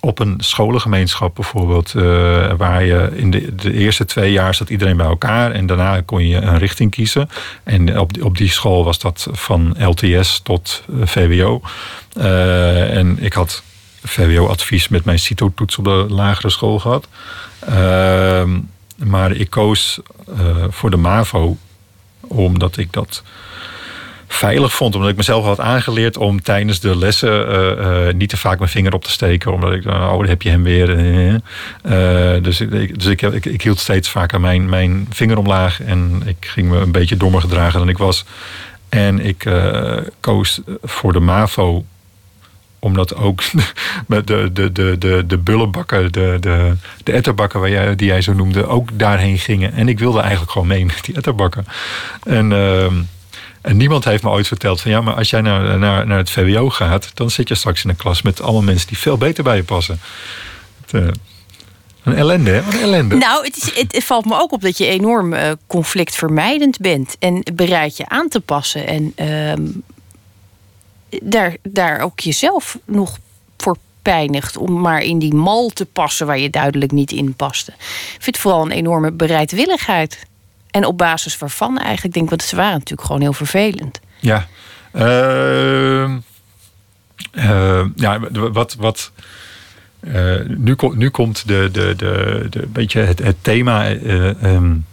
op 0.00 0.18
een 0.18 0.34
scholengemeenschap 0.38 1.34
bijvoorbeeld, 1.34 1.94
uh, 1.94 2.02
waar 2.56 2.84
je 2.84 3.10
in 3.14 3.30
de, 3.30 3.72
eerste 3.72 4.04
twee 4.04 4.32
jaar 4.32 4.54
zat 4.54 4.70
iedereen 4.70 4.96
bij 4.96 5.06
elkaar 5.06 5.52
en 5.52 5.66
daarna 5.66 6.00
kon 6.00 6.26
je 6.26 6.36
een 6.36 6.58
richting 6.58 6.90
kiezen. 6.90 7.30
En 7.64 7.98
op 7.98 8.12
die, 8.12 8.24
op 8.24 8.36
die 8.36 8.50
school 8.50 8.84
was 8.84 8.98
dat 8.98 9.28
van 9.32 9.76
LTS 9.78 10.40
tot 10.42 10.82
uh, 10.90 11.06
VWO. 11.06 11.60
Uh, 12.16 12.96
en 12.96 13.18
ik 13.20 13.32
had 13.32 13.62
VWO-advies 14.02 14.88
met 14.88 15.04
mijn 15.04 15.18
CITO-toets 15.18 15.78
op 15.78 15.84
de 15.84 16.06
lagere 16.08 16.50
school 16.50 16.78
gehad. 16.78 17.06
Ehm, 17.58 18.58
maar 18.96 19.32
ik 19.32 19.50
koos 19.50 20.00
voor 20.68 20.90
de 20.90 20.96
MAVO 20.96 21.56
omdat 22.20 22.76
ik 22.76 22.92
dat 22.92 23.22
veilig 24.32 24.72
vond. 24.72 24.94
Omdat 24.94 25.10
ik 25.10 25.16
mezelf 25.16 25.44
had 25.44 25.60
aangeleerd 25.60 26.16
om 26.16 26.42
tijdens 26.42 26.80
de 26.80 26.96
lessen 26.96 27.48
uh, 27.48 28.06
uh, 28.06 28.12
niet 28.14 28.28
te 28.28 28.36
vaak 28.36 28.58
mijn 28.58 28.70
vinger 28.70 28.94
op 28.94 29.04
te 29.04 29.10
steken. 29.10 29.52
Omdat 29.52 29.72
ik, 29.72 29.86
oh, 29.86 30.10
dan 30.10 30.26
heb 30.26 30.42
je 30.42 30.50
hem 30.50 30.62
weer. 30.62 30.88
Uh, 30.98 32.42
dus 32.42 32.60
ik, 32.60 32.98
dus 32.98 33.06
ik, 33.06 33.22
ik, 33.22 33.46
ik, 33.46 33.62
hield 33.62 33.78
steeds 33.78 34.08
vaker 34.08 34.40
mijn, 34.40 34.68
mijn 34.68 35.06
vinger 35.10 35.38
omlaag. 35.38 35.82
En 35.82 36.22
ik 36.24 36.36
ging 36.40 36.68
me 36.68 36.78
een 36.78 36.92
beetje 36.92 37.16
dommer 37.16 37.40
gedragen 37.40 37.78
dan 37.78 37.88
ik 37.88 37.98
was. 37.98 38.24
En 38.88 39.20
ik 39.20 39.50
koos 40.20 40.60
voor 40.82 41.12
de 41.12 41.20
MAVO 41.20 41.84
omdat 42.78 43.14
ook 43.14 43.42
de, 44.06 44.50
de, 44.52 44.72
de, 44.72 44.96
de, 44.98 45.24
de 45.26 45.38
bullenbakken, 45.38 46.12
de, 46.12 46.36
de, 46.40 46.76
de 47.04 47.12
etterbakken 47.12 47.96
die 47.96 48.06
jij 48.06 48.22
zo 48.22 48.32
noemde, 48.32 48.66
ook 48.66 48.98
daarheen 48.98 49.38
gingen. 49.38 49.72
En 49.72 49.88
ik 49.88 49.98
wilde 49.98 50.20
eigenlijk 50.20 50.50
gewoon 50.50 50.68
mee 50.68 50.84
met 50.84 51.04
die 51.04 51.14
etterbakken. 51.14 51.66
En 52.24 52.52
ehm, 52.52 52.94
en 53.60 53.76
niemand 53.76 54.04
heeft 54.04 54.22
me 54.22 54.30
ooit 54.30 54.46
verteld 54.46 54.80
van 54.80 54.90
ja, 54.90 55.00
maar 55.00 55.14
als 55.14 55.30
jij 55.30 55.40
naar, 55.40 55.78
naar, 55.78 56.06
naar 56.06 56.18
het 56.18 56.30
VWO 56.30 56.70
gaat, 56.70 57.10
dan 57.14 57.30
zit 57.30 57.48
je 57.48 57.54
straks 57.54 57.84
in 57.84 57.90
een 57.90 57.96
klas 57.96 58.22
met 58.22 58.40
allemaal 58.40 58.62
mensen 58.62 58.88
die 58.88 58.98
veel 58.98 59.18
beter 59.18 59.44
bij 59.44 59.56
je 59.56 59.64
passen. 59.64 60.00
Het, 60.80 60.92
uh, 60.92 61.08
een 62.02 62.14
ellende, 62.14 62.50
hè? 62.50 62.58
Een 62.58 62.80
ellende. 62.80 63.14
Nou, 63.14 63.44
het, 63.44 63.56
is, 63.56 63.86
het, 63.90 64.04
valt 64.04 64.24
me 64.24 64.40
ook 64.40 64.52
op 64.52 64.60
dat 64.60 64.78
je 64.78 64.86
enorm 64.86 65.32
uh, 65.32 65.50
conflictvermijdend 65.66 66.78
bent 66.78 67.16
en 67.18 67.42
bereid 67.54 67.96
je 67.96 68.08
aan 68.08 68.28
te 68.28 68.40
passen. 68.40 68.86
En 68.86 69.12
uh, 69.16 69.72
daar, 71.22 71.56
daar 71.62 72.00
ook 72.00 72.20
jezelf 72.20 72.78
nog 72.84 73.18
voor 73.56 73.76
pijnigt 74.02 74.56
om 74.56 74.80
maar 74.80 75.00
in 75.02 75.18
die 75.18 75.34
mal 75.34 75.68
te 75.68 75.86
passen 75.86 76.26
waar 76.26 76.38
je 76.38 76.50
duidelijk 76.50 76.92
niet 76.92 77.12
in 77.12 77.34
paste. 77.34 77.72
Ik 77.78 78.08
vind 78.10 78.24
het 78.24 78.38
vooral 78.38 78.64
een 78.64 78.70
enorme 78.70 79.12
bereidwilligheid. 79.12 80.28
En 80.70 80.84
op 80.84 80.98
basis 80.98 81.38
waarvan 81.38 81.78
eigenlijk 81.78 82.14
denk 82.14 82.24
ik, 82.24 82.30
want 82.30 82.42
ze 82.42 82.56
waren 82.56 82.72
natuurlijk 82.72 83.06
gewoon 83.06 83.20
heel 83.20 83.32
vervelend. 83.32 84.00
Ja, 84.18 84.46
uh, 84.94 86.10
uh, 87.32 87.84
ja 87.94 88.20
wat. 88.30 88.74
wat 88.78 89.12
uh, 90.00 90.40
nu, 90.46 90.76
nu 90.94 91.08
komt 91.08 91.48
de, 91.48 91.68
de, 91.72 91.94
de, 91.96 92.46
de, 92.50 92.66
beetje 92.66 93.00
het, 93.00 93.18
het 93.18 93.36
thema 93.40 93.90
um, 93.90 94.86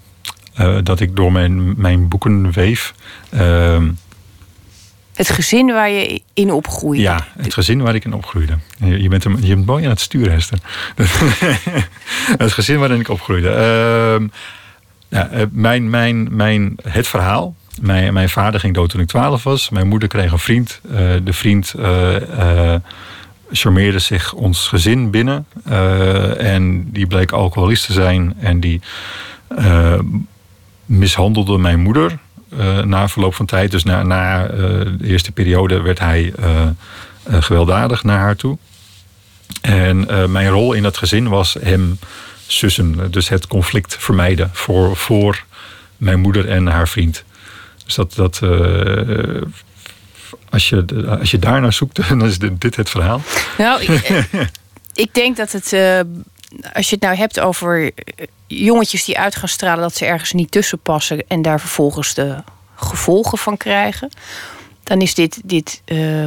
dat 0.83 0.99
ik 0.99 1.15
door 1.15 1.31
mijn, 1.31 1.81
mijn 1.81 2.07
boeken 2.07 2.51
weef. 2.51 2.93
Ehm, 3.29 3.89
het 5.17 5.29
gezin 5.29 5.67
waar 5.67 5.89
je 5.89 6.21
in 6.33 6.51
opgroeide. 6.51 7.03
Ja, 7.03 7.27
het 7.37 7.53
gezin 7.53 7.81
waar 7.81 7.95
ik 7.95 8.05
in 8.05 8.13
opgroeide. 8.13 8.57
Je 8.77 9.07
bent, 9.07 9.23
je 9.23 9.55
bent 9.55 9.65
mooi 9.65 9.83
aan 9.83 9.89
het 9.89 9.99
sturen, 9.99 10.33
Hester. 10.33 10.59
het 12.43 12.51
gezin 12.51 12.79
waarin 12.79 12.99
ik 12.99 13.09
opgroeide. 13.09 13.49
Ehm, 13.49 14.27
ja, 15.09 15.29
eh, 15.29 15.45
mijn, 15.51 15.89
mijn, 15.89 16.35
mijn, 16.35 16.75
het 16.83 17.07
verhaal. 17.07 17.55
Mijn, 17.81 18.13
mijn 18.13 18.29
vader 18.29 18.59
ging 18.59 18.73
dood 18.73 18.89
toen 18.89 19.01
ik 19.01 19.07
12 19.07 19.43
was. 19.43 19.69
Mijn 19.69 19.87
moeder 19.87 20.09
kreeg 20.09 20.31
een 20.31 20.39
vriend. 20.39 20.81
Uh, 20.91 20.97
de 21.23 21.33
vriend 21.33 21.73
uh, 21.79 22.75
charmeerde 23.51 23.99
zich 23.99 24.33
ons 24.33 24.67
gezin 24.67 25.11
binnen. 25.11 25.45
en 26.37 26.91
die 26.91 27.07
bleek 27.07 27.31
alcoholist 27.31 27.85
te 27.85 27.93
zijn. 27.93 28.33
En 28.39 28.59
die 28.59 28.81
mishandelde 30.85 31.57
mijn 31.57 31.79
moeder. 31.79 32.17
na 32.83 33.07
verloop 33.07 33.35
van 33.35 33.45
tijd. 33.45 33.71
Dus 33.71 33.83
na, 33.83 34.03
na 34.03 34.47
de 34.47 34.97
eerste 35.03 35.31
periode 35.31 35.81
werd 35.81 35.99
hij 35.99 36.33
gewelddadig 37.29 38.03
naar 38.03 38.19
haar 38.19 38.35
toe. 38.35 38.57
En 39.61 40.05
mijn 40.31 40.49
rol 40.49 40.73
in 40.73 40.83
dat 40.83 40.97
gezin 40.97 41.27
was 41.27 41.57
hem 41.61 41.99
zussen. 42.47 43.11
Dus 43.11 43.29
het 43.29 43.47
conflict 43.47 43.95
vermijden 43.99 44.49
voor, 44.53 44.95
voor 44.95 45.43
mijn 45.97 46.19
moeder 46.19 46.49
en 46.49 46.67
haar 46.67 46.87
vriend. 46.87 47.23
Dus 47.85 47.95
dat, 47.95 48.13
dat 48.15 48.39
uh, 48.43 49.41
als, 50.49 50.69
je, 50.69 50.85
als 51.19 51.31
je 51.31 51.39
daar 51.39 51.61
naar 51.61 51.73
zoekt, 51.73 52.07
dan 52.09 52.25
is 52.25 52.39
dit, 52.39 52.75
het 52.75 52.89
verhaal. 52.89 53.21
Nou, 53.57 53.81
ik, 53.81 54.27
ik 54.93 55.13
denk 55.13 55.37
dat 55.37 55.51
het, 55.51 55.73
uh, 55.73 55.99
als 56.73 56.89
je 56.89 56.95
het 56.95 57.03
nou 57.03 57.15
hebt 57.15 57.39
over 57.39 57.91
jongetjes 58.47 59.05
die 59.05 59.19
uit 59.19 59.35
gaan 59.35 59.49
stralen 59.49 59.81
dat 59.81 59.95
ze 59.95 60.05
ergens 60.05 60.31
niet 60.31 60.51
tussen 60.51 60.79
passen 60.79 61.23
en 61.27 61.41
daar 61.41 61.59
vervolgens 61.59 62.13
de 62.13 62.35
gevolgen 62.75 63.37
van 63.37 63.57
krijgen, 63.57 64.09
dan 64.83 65.01
is 65.01 65.13
dit, 65.13 65.41
dit 65.43 65.81
uh, 65.85 66.25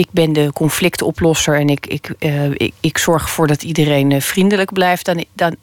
ik 0.00 0.08
ben 0.10 0.32
de 0.32 0.50
conflictoplosser 0.52 1.58
en 1.58 1.68
ik, 1.68 1.86
ik, 1.86 2.14
uh, 2.18 2.50
ik, 2.50 2.72
ik, 2.80 2.98
zorg 2.98 3.22
ervoor 3.22 3.46
dat 3.46 3.62
iedereen 3.62 4.10
uh, 4.10 4.20
vriendelijk 4.20 4.72
blijft, 4.72 5.04
dan, 5.04 5.24
dan 5.32 5.56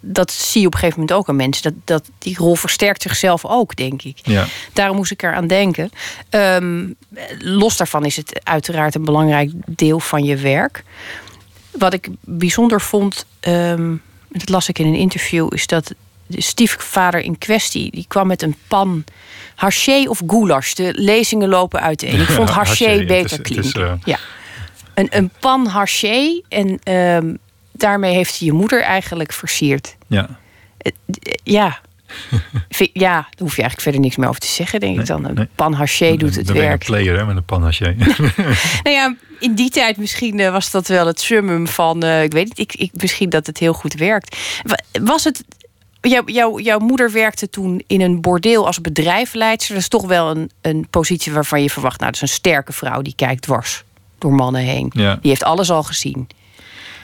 dat, 0.00 0.32
zie 0.32 0.60
je 0.60 0.66
op 0.66 0.72
een 0.72 0.78
gegeven 0.78 1.00
moment 1.00 1.18
ook 1.18 1.28
aan 1.28 1.36
mensen. 1.36 1.62
Dat, 1.62 1.72
dat, 1.84 2.10
die 2.18 2.36
rol 2.36 2.54
versterkt 2.54 3.02
zichzelf 3.02 3.44
ook, 3.44 3.76
denk 3.76 4.02
ik. 4.02 4.18
Ja. 4.22 4.46
Daarom 4.72 4.96
moest 4.96 5.10
ik 5.10 5.22
eraan 5.22 5.46
denken. 5.46 5.90
Um, 6.30 6.94
los 7.38 7.76
daarvan 7.76 8.04
is 8.04 8.16
het 8.16 8.40
uiteraard 8.42 8.94
een 8.94 9.04
belangrijk 9.04 9.50
deel 9.66 10.00
van 10.00 10.24
je 10.24 10.36
werk. 10.36 10.84
Wat 11.70 11.92
ik 11.92 12.08
bijzonder 12.20 12.80
vond, 12.80 13.26
um, 13.40 14.02
dat 14.28 14.48
las 14.48 14.68
ik 14.68 14.78
in 14.78 14.86
een 14.86 14.94
interview, 14.94 15.48
is 15.52 15.66
dat 15.66 15.94
de 16.30 16.42
stiefvader 16.42 17.20
in 17.20 17.38
kwestie, 17.38 17.90
die 17.90 18.04
kwam 18.08 18.26
met 18.26 18.42
een 18.42 18.56
pan 18.68 19.04
haché 19.54 20.08
of 20.08 20.22
goulash. 20.26 20.72
De 20.72 20.92
lezingen 20.96 21.48
lopen 21.48 21.80
uiteen. 21.80 22.20
Ik 22.20 22.26
vond 22.26 22.50
haché 22.58 23.04
beter 23.04 23.40
klinken. 23.40 23.80
Uh... 23.80 23.92
Ja. 24.04 24.18
Een, 24.94 25.08
een 25.10 25.30
pan 25.40 25.66
haché 25.66 26.40
en 26.48 26.94
um, 26.94 27.38
daarmee 27.72 28.14
heeft 28.14 28.38
hij 28.38 28.46
je 28.48 28.52
moeder 28.52 28.82
eigenlijk 28.82 29.32
versierd. 29.32 29.96
Ja. 30.06 30.28
Uh, 30.82 30.92
ja. 31.42 31.78
ja, 32.92 33.12
daar 33.12 33.38
hoef 33.38 33.56
je 33.56 33.62
eigenlijk 33.62 33.80
verder 33.80 34.00
niks 34.00 34.16
meer 34.16 34.28
over 34.28 34.40
te 34.40 34.46
zeggen, 34.46 34.80
denk 34.80 35.00
ik 35.00 35.06
dan. 35.06 35.24
Een 35.24 35.34
nee. 35.34 35.48
pan 35.54 35.72
haché 35.72 36.16
doet 36.16 36.34
het 36.34 36.52
werk. 36.52 36.80
een 36.80 36.86
player 36.86 37.18
hè, 37.18 37.24
met 37.24 37.36
een 37.36 37.44
pan 37.44 37.62
haché. 37.62 37.94
nou 38.84 38.96
ja, 38.96 39.16
in 39.38 39.54
die 39.54 39.70
tijd 39.70 39.96
misschien 39.96 40.50
was 40.50 40.70
dat 40.70 40.88
wel 40.88 41.06
het 41.06 41.20
summum 41.20 41.68
van... 41.68 42.04
ik 42.04 42.32
weet 42.32 42.44
niet, 42.44 42.58
ik, 42.58 42.74
ik, 42.74 42.90
misschien 42.92 43.30
dat 43.30 43.46
het 43.46 43.58
heel 43.58 43.72
goed 43.72 43.94
werkt. 43.94 44.36
Was 45.02 45.24
het 45.24 45.44
Jouw, 46.00 46.22
jou, 46.26 46.62
jouw 46.62 46.78
moeder 46.78 47.12
werkte 47.12 47.50
toen 47.50 47.82
in 47.86 48.00
een 48.00 48.20
bordeel 48.20 48.66
als 48.66 48.80
bedrijfleidster. 48.80 49.74
Dat 49.74 49.82
is 49.82 49.88
toch 49.88 50.06
wel 50.06 50.30
een, 50.30 50.50
een 50.60 50.86
positie 50.90 51.32
waarvan 51.32 51.62
je 51.62 51.70
verwacht... 51.70 52.00
nou, 52.00 52.12
dat 52.12 52.22
is 52.22 52.28
een 52.28 52.36
sterke 52.36 52.72
vrouw 52.72 53.02
die 53.02 53.14
kijkt 53.16 53.42
dwars 53.42 53.84
door 54.18 54.32
mannen 54.32 54.62
heen. 54.62 54.90
Ja. 54.94 55.18
Die 55.20 55.30
heeft 55.30 55.44
alles 55.44 55.70
al 55.70 55.82
gezien. 55.82 56.28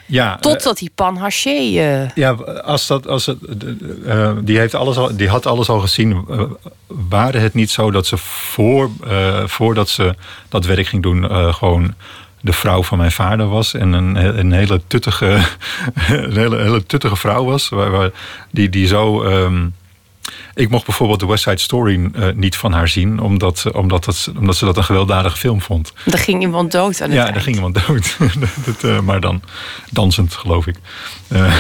Ja, 0.07 0.37
Totdat 0.37 0.73
uh, 0.73 0.79
die 0.79 0.91
pan 0.95 1.17
haché... 1.17 1.59
Uh... 1.59 2.11
Ja, 2.15 2.31
als 2.65 2.87
dat, 2.87 3.07
als 3.07 3.27
het, 3.27 3.39
uh, 4.05 4.33
die, 4.43 4.59
heeft 4.59 4.75
alles 4.75 4.97
al, 4.97 5.17
die 5.17 5.29
had 5.29 5.47
alles 5.47 5.69
al 5.69 5.81
gezien. 5.81 6.27
waren 6.87 7.41
het 7.41 7.55
niet 7.55 7.71
zo 7.71 7.91
dat 7.91 8.07
ze 8.07 8.17
voor, 8.17 8.91
voordat 9.47 9.89
ze 9.89 10.15
dat 10.49 10.65
werk 10.65 10.87
ging 10.87 11.03
doen... 11.03 11.55
gewoon 11.55 11.95
de 12.47 12.53
vrouw 12.53 12.83
van 12.83 12.99
mijn 12.99 13.13
vader 13.13 13.49
was. 13.49 13.75
En 13.75 13.93
een, 13.93 14.39
een 14.39 14.53
hele 14.53 14.81
tuttige, 14.87 15.27
een 16.09 16.37
hele, 16.37 16.57
hele 16.57 16.87
tuttige 16.87 17.17
vrouw 17.17 17.45
was. 17.45 17.69
Waar, 17.69 18.11
die, 18.51 18.69
die 18.69 18.87
zo. 18.87 19.25
Um, 19.25 19.75
ik 20.55 20.71
mocht 20.71 20.85
bijvoorbeeld 20.85 21.21
de 21.21 21.27
West 21.27 21.43
Side 21.43 21.59
Story 21.59 22.11
uh, 22.15 22.29
niet 22.35 22.57
van 22.57 22.73
haar 22.73 22.89
zien, 22.89 23.21
omdat, 23.21 23.65
omdat, 23.73 24.05
dat, 24.05 24.33
omdat 24.39 24.57
ze 24.57 24.65
dat 24.65 24.77
een 24.77 24.85
gewelddadige 24.85 25.37
film 25.37 25.61
vond. 25.61 25.93
Daar 26.05 26.19
ging 26.19 26.43
iemand 26.43 26.73
dood 26.73 27.01
aan 27.01 27.09
het 27.09 27.17
Ja, 27.17 27.23
eind. 27.23 27.35
daar 27.35 27.43
ging 27.43 27.57
iemand 27.57 27.87
dood. 27.87 28.17
dat, 28.67 28.85
uh, 28.85 29.01
maar 29.01 29.21
dan 29.21 29.43
dansend, 29.91 30.35
geloof 30.35 30.67
ik. 30.67 30.77
Uh, 31.29 31.57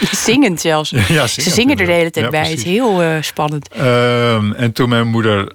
zingend 0.26 0.60
zelfs. 0.60 0.90
ja, 0.90 1.02
zingend, 1.06 1.30
ze 1.30 1.50
zingen 1.50 1.78
er 1.78 1.86
de 1.86 1.92
hele 1.92 2.10
tijd 2.10 2.24
ja, 2.24 2.30
bij. 2.30 2.48
Het 2.48 2.58
is 2.58 2.64
heel 2.64 3.02
spannend. 3.20 3.68
Ehm, 3.68 4.52
en 4.52 4.72
toen 4.72 4.88
mijn 4.88 5.06
moeder, 5.06 5.52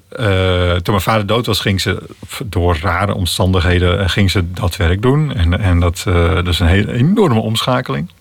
toen 0.81 0.93
mijn 0.93 1.01
vader 1.01 1.25
dood 1.25 1.45
was, 1.45 1.59
ging 1.59 1.81
ze 1.81 2.03
door 2.45 2.77
rare 2.81 3.13
omstandigheden 3.13 4.09
ging 4.09 4.31
ze 4.31 4.51
dat 4.51 4.75
werk 4.75 5.01
doen. 5.01 5.35
En, 5.35 5.59
en 5.59 5.79
dat, 5.79 6.01
dat 6.33 6.47
is 6.47 6.59
een 6.59 6.67
hele 6.67 6.93
enorme 6.93 7.39
omschakeling. 7.39 8.11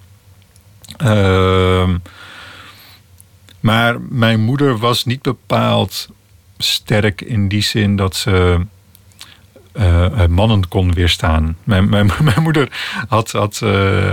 Ehm 0.97 1.91
Maar 3.63 4.01
mijn 4.01 4.41
moeder 4.41 4.79
was 4.79 5.05
niet 5.05 5.23
bepaald 5.23 6.09
sterk 6.59 7.21
in 7.21 7.49
die 7.49 7.63
zin 7.63 7.97
dat 7.97 8.17
ze 8.17 8.61
uh, 9.73 10.27
mannen 10.27 10.69
kon 10.69 10.93
weerstaan. 10.93 11.57
Mijn, 11.65 11.89
mijn, 11.89 12.11
moeder 12.43 12.69
had, 13.09 13.61
uh, 13.65 14.13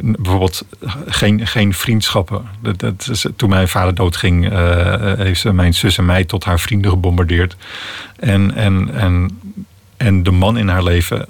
bijvoorbeeld 0.00 0.64
geen, 1.06 1.46
geen 1.46 1.74
vriendschappen. 1.74 2.44
Dat, 2.60 2.78
dat, 2.78 3.24
toen 3.36 3.48
mijn 3.48 3.68
vader 3.68 3.94
doodging, 3.94 4.52
uh, 4.52 5.12
heeft 5.16 5.52
mijn 5.52 5.74
zus 5.74 5.98
en 5.98 6.04
mij 6.04 6.24
tot 6.24 6.44
haar 6.44 6.60
vrienden 6.60 6.90
gebombardeerd. 6.90 7.56
En, 8.16 8.54
en, 8.54 8.94
en, 8.94 9.40
en 9.96 10.22
de 10.22 10.30
man 10.30 10.58
in 10.58 10.68
haar 10.68 10.82
leven. 10.82 11.26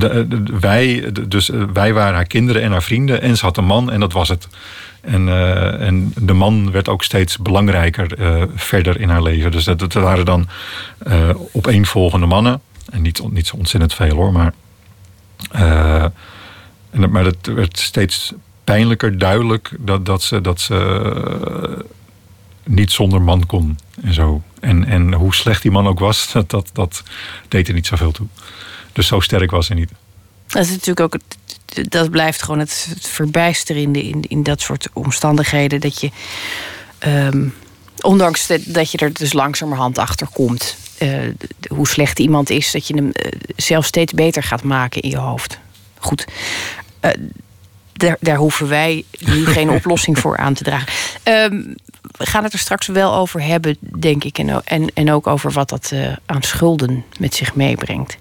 De, 0.00 0.42
wij, 0.60 1.12
dus 1.28 1.50
wij 1.72 1.92
waren 1.92 2.14
haar 2.14 2.26
kinderen 2.26 2.62
en 2.62 2.70
haar 2.70 2.82
vrienden. 2.82 3.22
En 3.22 3.36
ze 3.36 3.44
had 3.44 3.56
een 3.56 3.64
man 3.64 3.90
en 3.90 4.00
dat 4.00 4.12
was 4.12 4.28
het. 4.28 4.48
En, 5.00 5.26
uh, 5.26 5.86
en 5.86 6.12
de 6.16 6.32
man 6.32 6.70
werd 6.70 6.88
ook 6.88 7.04
steeds 7.04 7.38
belangrijker 7.38 8.18
verder 8.54 9.00
in 9.00 9.08
haar 9.08 9.22
leven. 9.22 9.50
Dus 9.50 9.64
dat, 9.64 9.78
dat 9.78 9.92
waren 9.92 10.24
dan 10.24 10.48
opeenvolgende 11.52 12.26
mannen. 12.26 12.60
En 12.90 13.02
niet, 13.02 13.22
niet 13.30 13.46
zo 13.46 13.56
ontzettend 13.56 13.94
veel 13.94 14.14
hoor, 14.14 14.32
maar. 14.32 14.54
en, 16.90 17.10
maar 17.10 17.24
het 17.24 17.46
werd 17.46 17.78
steeds 17.78 18.32
pijnlijker 18.64 19.18
duidelijk 19.18 19.70
dat, 19.78 20.06
dat 20.06 20.22
ze, 20.22 20.40
dat 20.40 20.60
ze 20.60 21.84
niet 22.64 22.92
zonder 22.92 23.22
man 23.22 23.46
kon 23.46 23.78
en 24.02 24.14
zo. 24.14 24.42
En, 24.60 24.84
en 24.84 25.12
hoe 25.12 25.34
slecht 25.34 25.62
die 25.62 25.70
man 25.70 25.86
ook 25.86 25.98
was, 25.98 26.32
dat, 26.32 26.50
dat, 26.56 26.70
dat 26.72 27.02
deed 27.48 27.68
er 27.68 27.74
niet 27.74 27.86
zoveel 27.86 28.12
toe. 28.12 28.26
Dus 29.00 29.08
zo 29.08 29.20
sterk 29.20 29.50
was 29.50 29.68
hij 29.68 29.76
niet. 29.76 29.90
Dat 30.46 30.64
is 30.64 30.70
natuurlijk 30.70 31.00
ook 31.00 31.20
dat 31.88 32.10
blijft 32.10 32.42
gewoon 32.42 32.58
het, 32.58 32.86
het 32.88 33.06
verbijsterende 33.06 34.02
in, 34.02 34.24
in 34.28 34.42
dat 34.42 34.60
soort 34.60 34.88
omstandigheden. 34.92 35.80
Dat 35.80 36.00
je, 36.00 36.10
um, 37.06 37.54
ondanks 38.00 38.46
dat 38.64 38.90
je 38.90 38.98
er 38.98 39.12
dus 39.12 39.32
langzamerhand 39.32 39.98
achter 39.98 40.26
komt. 40.32 40.76
Uh, 40.98 41.18
hoe 41.68 41.88
slecht 41.88 42.18
iemand 42.18 42.50
is, 42.50 42.70
dat 42.70 42.86
je 42.86 42.94
hem 42.94 43.06
uh, 43.06 43.32
zelf 43.56 43.84
steeds 43.84 44.12
beter 44.12 44.42
gaat 44.42 44.62
maken 44.62 45.02
in 45.02 45.10
je 45.10 45.18
hoofd. 45.18 45.58
Goed. 45.98 46.24
Uh, 47.00 47.10
daar, 47.92 48.16
daar, 48.20 48.36
hoeven 48.36 48.68
wij 48.68 49.04
nu 49.18 49.46
geen 49.56 49.70
oplossing 49.70 50.18
voor 50.18 50.36
aan 50.36 50.54
te 50.54 50.64
dragen. 50.64 50.92
Um, 51.24 51.74
we 52.02 52.26
gaan 52.26 52.44
het 52.44 52.52
er 52.52 52.58
straks 52.58 52.86
wel 52.86 53.14
over 53.14 53.42
hebben, 53.42 53.76
denk 53.80 54.24
ik. 54.24 54.38
En, 54.38 54.64
en, 54.64 54.90
en 54.94 55.12
ook 55.12 55.26
over 55.26 55.50
wat 55.50 55.68
dat 55.68 55.92
aan 56.26 56.42
schulden 56.42 57.04
met 57.18 57.34
zich 57.34 57.54
meebrengt. 57.54 58.18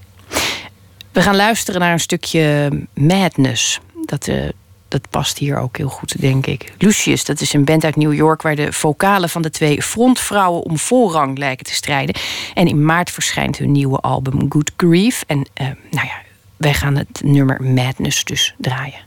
We 1.20 1.26
gaan 1.26 1.36
luisteren 1.36 1.80
naar 1.80 1.92
een 1.92 2.00
stukje 2.00 2.70
Madness. 2.94 3.80
Dat, 4.06 4.28
uh, 4.28 4.50
dat 4.88 5.10
past 5.10 5.38
hier 5.38 5.58
ook 5.58 5.78
heel 5.78 5.90
goed, 5.90 6.22
denk 6.22 6.46
ik. 6.46 6.74
Lucius, 6.78 7.26
dat 7.26 7.42
is 7.42 7.54
een 7.54 7.66
band 7.66 7.84
uit 7.84 7.96
New 7.96 8.14
York... 8.14 8.42
waar 8.42 8.56
de 8.56 8.74
vocalen 8.74 9.30
van 9.30 9.42
de 9.42 9.50
twee 9.50 9.82
frontvrouwen 9.82 10.64
om 10.64 10.78
voorrang 10.78 11.38
lijken 11.38 11.66
te 11.66 11.74
strijden. 11.74 12.16
En 12.54 12.68
in 12.68 12.86
maart 12.86 13.12
verschijnt 13.12 13.58
hun 13.58 13.72
nieuwe 13.72 13.98
album 13.98 14.46
Good 14.50 14.72
Grief. 14.78 15.24
En 15.28 15.38
uh, 15.38 15.68
nou 15.92 16.08
ja, 16.08 16.22
wij 16.58 16.74
gaan 16.74 16.96
het 16.96 17.22
nummer 17.24 17.64
Madness 17.64 18.24
dus 18.24 18.56
draaien. 18.58 19.00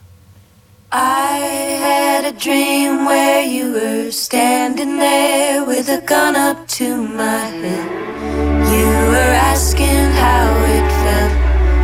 I 0.93 1.77
had 1.81 2.33
a 2.33 2.37
dream 2.37 3.05
where 3.05 3.53
you 3.53 3.71
were 3.71 4.11
standing 4.11 4.99
there 4.99 5.65
with 5.65 5.89
a 5.89 6.01
gun 6.05 6.35
up 6.35 6.67
to 6.67 6.95
my 6.95 7.49
head. 7.61 7.89
You 8.69 9.09
were 9.09 9.39
asking 9.51 10.11
how 10.11 10.65
it. 10.77 10.92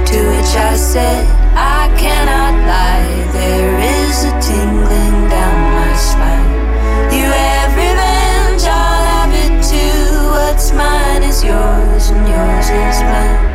To 0.09 0.17
which 0.17 0.55
I 0.57 0.75
said, 0.75 1.23
I 1.53 1.85
cannot 1.95 2.55
lie. 2.65 3.31
There 3.31 3.77
is 3.77 4.23
a 4.23 4.33
tingling 4.41 5.29
down 5.29 5.57
my 5.77 5.93
spine. 5.93 7.13
You 7.13 7.29
have 7.29 7.75
revenge, 7.77 8.63
I'll 8.63 9.05
have 9.13 9.33
it 9.43 9.61
too. 9.61 10.31
What's 10.31 10.71
mine 10.73 11.21
is 11.21 11.43
yours, 11.43 12.09
and 12.09 12.27
yours 12.27 12.69
is 12.69 13.01
mine. 13.03 13.48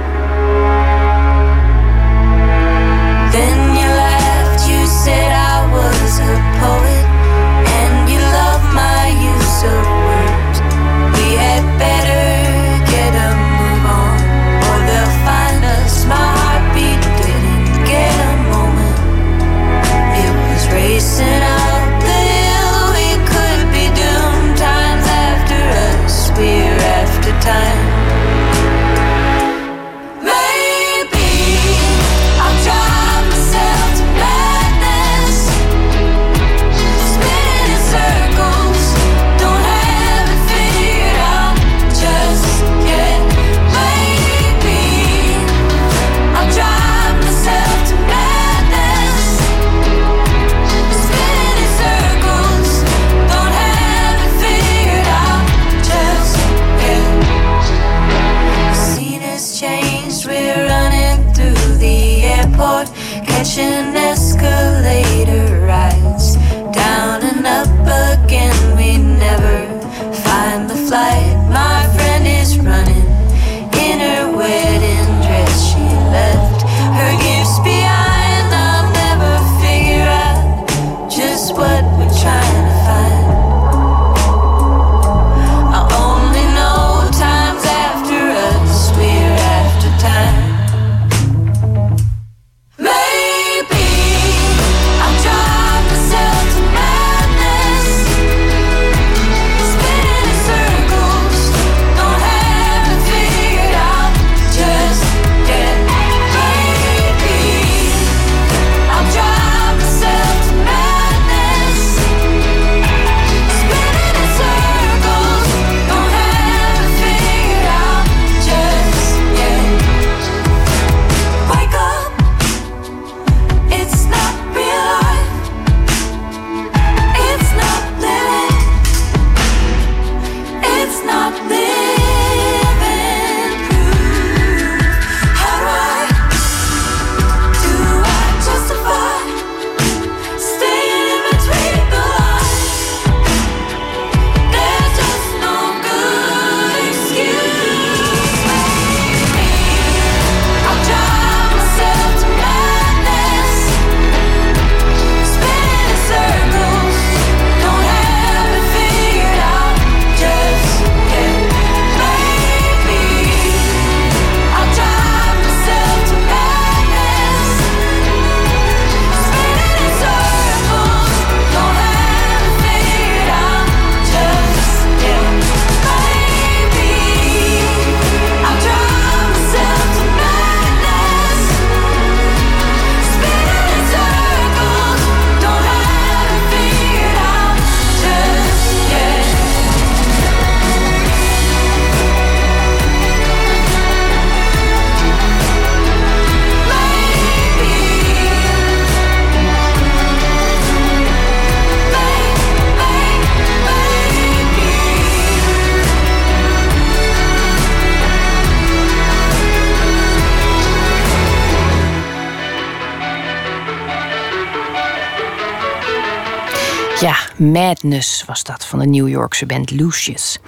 Madness 217.53 218.25
was 218.25 218.45
dat 218.45 218.67
van 218.67 218.79
de 218.79 218.87
New 218.87 219.09
Yorkse 219.09 219.47
band 219.47 219.71
Lucius. 219.71 220.39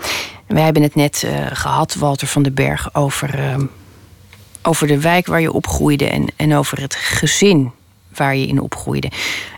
Wij 0.46 0.62
hebben 0.62 0.82
het 0.82 0.94
net 0.94 1.22
uh, 1.22 1.46
gehad, 1.52 1.94
Walter 1.94 2.26
van 2.26 2.42
den 2.42 2.54
Berg, 2.54 2.94
over, 2.94 3.38
uh, 3.38 3.54
over 4.62 4.86
de 4.86 5.00
wijk 5.00 5.26
waar 5.26 5.40
je 5.40 5.52
opgroeide 5.52 6.08
en, 6.08 6.26
en 6.36 6.54
over 6.54 6.80
het 6.80 6.94
gezin 6.94 7.72
waar 8.14 8.36
je 8.36 8.46
in 8.46 8.60
opgroeide. 8.60 9.10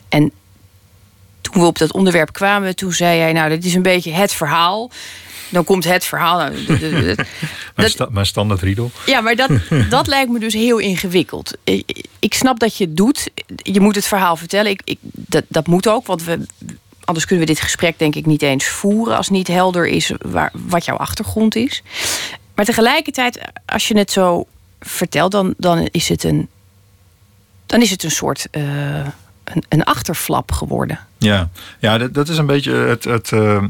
En 0.09 0.33
toen 1.40 1.62
we 1.62 1.66
op 1.66 1.79
dat 1.79 1.92
onderwerp 1.92 2.33
kwamen, 2.33 2.77
toen 2.77 2.92
zei 2.92 3.18
jij, 3.18 3.33
nou, 3.33 3.48
dit 3.48 3.64
is 3.64 3.74
een 3.74 3.83
beetje 3.83 4.12
het 4.12 4.33
verhaal. 4.33 4.90
Dan 5.48 5.64
komt 5.64 5.85
het 5.85 6.05
verhaal. 6.05 6.38
Nou, 6.38 7.16
sta, 7.88 8.24
standaard 8.24 8.62
riedel. 8.62 8.90
Ja, 9.07 9.20
maar 9.20 9.37
dat, 9.37 9.51
dat 9.90 10.07
lijkt 10.07 10.31
me 10.31 10.38
dus 10.38 10.55
heel 10.55 10.79
ingewikkeld. 10.79 11.57
Ik, 11.64 12.07
ik 12.18 12.35
snap 12.35 12.59
dat 12.59 12.77
je 12.77 12.85
het 12.85 12.96
doet. 12.96 13.31
Je 13.57 13.81
moet 13.81 13.94
het 13.94 14.07
verhaal 14.07 14.37
vertellen. 14.37 14.70
Ik, 14.70 14.81
ik, 14.85 14.98
dat, 15.03 15.44
dat 15.48 15.66
moet 15.66 15.88
ook, 15.88 16.07
want 16.07 16.24
we, 16.24 16.46
anders 17.09 17.27
kunnen 17.27 17.47
we 17.47 17.53
dit 17.53 17.62
gesprek 17.62 17.99
denk 17.99 18.14
ik 18.14 18.27
niet 18.27 18.42
eens 18.42 18.64
voeren... 18.64 19.16
als 19.16 19.29
niet 19.29 19.49
helder 19.49 19.87
is 19.87 20.12
waar, 20.21 20.51
wat 20.53 20.85
jouw 20.85 20.97
achtergrond 20.97 21.57
is. 21.57 21.83
Maar 22.55 22.64
tegelijkertijd, 22.64 23.40
als 23.66 23.88
je 23.88 23.99
het 23.99 24.11
zo 24.11 24.47
vertelt... 24.81 25.33
dan, 25.33 25.55
dan, 25.57 25.88
is, 25.90 26.09
het 26.09 26.25
een, 26.25 26.49
dan 27.66 27.83
is 27.83 27.90
het 27.90 28.03
een 28.03 28.11
soort... 28.11 28.49
Uh, 28.53 29.07
een, 29.44 29.64
een 29.68 29.85
achterflap 29.85 30.53
geworden. 30.53 30.99
Ja, 31.18 31.51
ja 31.79 31.99
dat, 31.99 32.14
dat 32.14 32.29
is 32.29 32.38
een 32.38 32.47
beetje 32.47 32.73
het. 32.73 33.05
het 33.05 33.31
uh, 33.31 33.64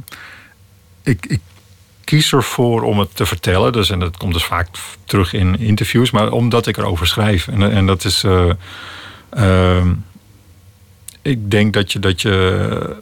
ik, 1.02 1.26
ik 1.26 1.40
kies 2.04 2.32
ervoor 2.32 2.82
om 2.82 2.98
het 2.98 3.16
te 3.16 3.26
vertellen. 3.26 3.72
Dus, 3.72 3.90
en 3.90 3.98
dat 3.98 4.16
komt 4.16 4.32
dus 4.32 4.44
vaak 4.44 4.68
terug 5.04 5.32
in 5.32 5.58
interviews, 5.58 6.10
maar 6.10 6.32
omdat 6.32 6.66
ik 6.66 6.76
erover 6.76 7.06
schrijf. 7.06 7.48
En, 7.48 7.72
en 7.72 7.86
dat 7.86 8.04
is. 8.04 8.24
Uh, 8.24 8.52
uh, 9.38 9.86
ik 11.22 11.50
denk 11.50 11.72
dat 11.72 11.92
je. 11.92 11.98
Dat 11.98 12.22
je 12.22 12.96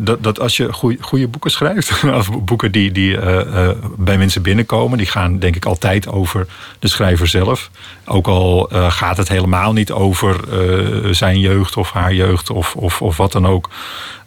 dat, 0.00 0.22
dat 0.22 0.40
als 0.40 0.56
je 0.56 0.72
goede 1.00 1.28
boeken 1.28 1.50
schrijft, 1.50 2.04
of 2.04 2.44
boeken 2.44 2.72
die, 2.72 2.92
die 2.92 3.16
uh, 3.16 3.34
uh, 3.34 3.68
bij 3.96 4.18
mensen 4.18 4.42
binnenkomen, 4.42 4.98
die 4.98 5.06
gaan 5.06 5.38
denk 5.38 5.56
ik 5.56 5.64
altijd 5.64 6.08
over 6.08 6.46
de 6.78 6.88
schrijver 6.88 7.26
zelf. 7.26 7.70
Ook 8.04 8.26
al 8.26 8.72
uh, 8.72 8.90
gaat 8.90 9.16
het 9.16 9.28
helemaal 9.28 9.72
niet 9.72 9.92
over 9.92 10.36
zijn 11.14 11.40
jeugd 11.40 11.76
of 11.76 11.90
haar 11.90 12.14
jeugd 12.14 12.50
of, 12.50 12.74
of, 12.76 13.02
of 13.02 13.16
wat 13.16 13.32
dan 13.32 13.46
ook. 13.46 13.68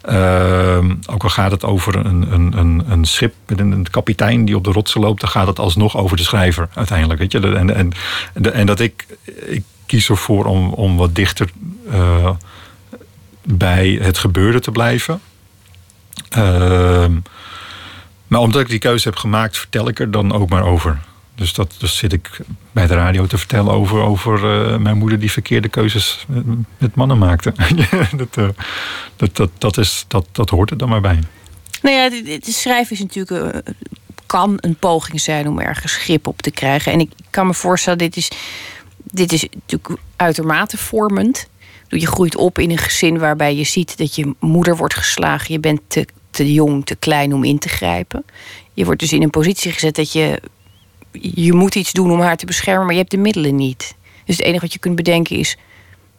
Ehm, 0.02 0.94
ook 1.06 1.22
al 1.22 1.28
gaat 1.28 1.50
het 1.50 1.64
over 1.64 1.96
een, 1.96 2.32
een, 2.32 2.58
een, 2.58 2.82
een 2.88 3.04
schip 3.04 3.34
met 3.46 3.60
een, 3.60 3.72
een, 3.72 3.90
kapitein 3.90 4.44
die 4.44 4.56
op 4.56 4.64
de 4.64 4.72
rotsen 4.72 5.00
loopt, 5.00 5.20
dan 5.20 5.30
gaat 5.30 5.46
het 5.46 5.58
alsnog 5.58 5.96
over 5.96 6.16
de 6.16 6.22
schrijver 6.22 6.68
uiteindelijk. 6.74 7.20
Weet 7.20 7.32
je? 7.32 7.40
En, 7.40 7.74
en, 7.74 7.92
en 8.52 8.66
dat 8.66 8.80
ik, 8.80 9.06
ik 9.46 9.62
kies 9.86 10.08
ervoor 10.08 10.44
om, 10.44 10.72
om 10.72 10.96
wat 10.96 11.14
dichter 11.14 11.50
bij 13.44 13.98
het 14.02 14.18
gebeurde 14.18 14.60
te 14.60 14.70
blijven. 14.70 15.20
Ehm, 16.28 17.12
maar 18.26 18.40
omdat 18.40 18.60
ik 18.60 18.68
die 18.68 18.78
keuze 18.78 19.08
heb 19.08 19.16
gemaakt, 19.16 19.58
vertel 19.58 19.88
ik 19.88 20.00
er 20.00 20.10
dan 20.10 20.32
ook 20.32 20.48
maar 20.48 20.64
over. 20.64 21.00
Dus 21.34 21.52
dat 21.52 21.74
dus 21.78 21.96
zit 21.96 22.12
ik 22.12 22.40
bij 22.72 22.86
de 22.86 22.94
radio 22.94 23.26
te 23.26 23.38
vertellen 23.38 23.72
over, 23.72 24.00
over 24.00 24.34
uh, 24.44 24.76
mijn 24.76 24.98
moeder 24.98 25.18
die 25.18 25.30
verkeerde 25.30 25.68
keuzes 25.68 26.26
met, 26.78 26.94
mannen 26.94 27.18
maakte. 27.18 27.52
dat, 28.16 28.36
uh, 28.38 28.48
dat, 29.16 29.36
dat, 29.36 29.50
dat, 29.58 29.78
is, 29.78 30.04
dat, 30.08 30.26
dat 30.32 30.50
hoort 30.50 30.70
er 30.70 30.76
dan 30.76 30.88
maar 30.88 31.00
bij. 31.00 31.18
Nou 31.82 31.96
ja, 31.96 32.32
het 32.32 32.46
schrijven 32.46 32.92
is 32.92 33.00
natuurlijk. 33.00 33.62
Kan 34.26 34.56
een 34.56 34.76
poging 34.76 35.20
zijn 35.20 35.48
om 35.48 35.60
ergens 35.60 35.96
grip 35.96 36.26
op 36.26 36.42
te 36.42 36.50
krijgen. 36.50 36.92
En 36.92 37.00
ik 37.00 37.10
kan 37.30 37.46
me 37.46 37.54
voorstellen, 37.54 37.98
dit 37.98 38.16
is, 38.16 38.30
dit 38.96 39.32
is 39.32 39.46
natuurlijk 39.54 40.00
uitermate 40.16 40.78
vormend. 40.78 41.48
Je 41.98 42.06
groeit 42.06 42.36
op 42.36 42.58
in 42.58 42.70
een 42.70 42.78
gezin 42.78 43.18
waarbij 43.18 43.56
je 43.56 43.64
ziet 43.64 43.98
dat 43.98 44.14
je 44.14 44.34
moeder 44.38 44.76
wordt 44.76 44.94
geslagen. 44.94 45.52
Je 45.52 45.60
bent 45.60 45.80
te, 45.86 46.06
te 46.30 46.52
jong, 46.52 46.86
te 46.86 46.94
klein 46.94 47.34
om 47.34 47.44
in 47.44 47.58
te 47.58 47.68
grijpen. 47.68 48.24
Je 48.74 48.84
wordt 48.84 49.00
dus 49.00 49.12
in 49.12 49.22
een 49.22 49.30
positie 49.30 49.72
gezet 49.72 49.94
dat 49.94 50.12
je 50.12 50.40
je 51.20 51.52
moet 51.52 51.74
iets 51.74 51.92
doen 51.92 52.10
om 52.10 52.20
haar 52.20 52.36
te 52.36 52.46
beschermen, 52.46 52.84
maar 52.84 52.92
je 52.92 53.00
hebt 53.00 53.10
de 53.10 53.16
middelen 53.16 53.56
niet. 53.56 53.94
Dus 54.24 54.36
het 54.36 54.46
enige 54.46 54.60
wat 54.60 54.72
je 54.72 54.78
kunt 54.78 54.96
bedenken 54.96 55.36
is, 55.36 55.56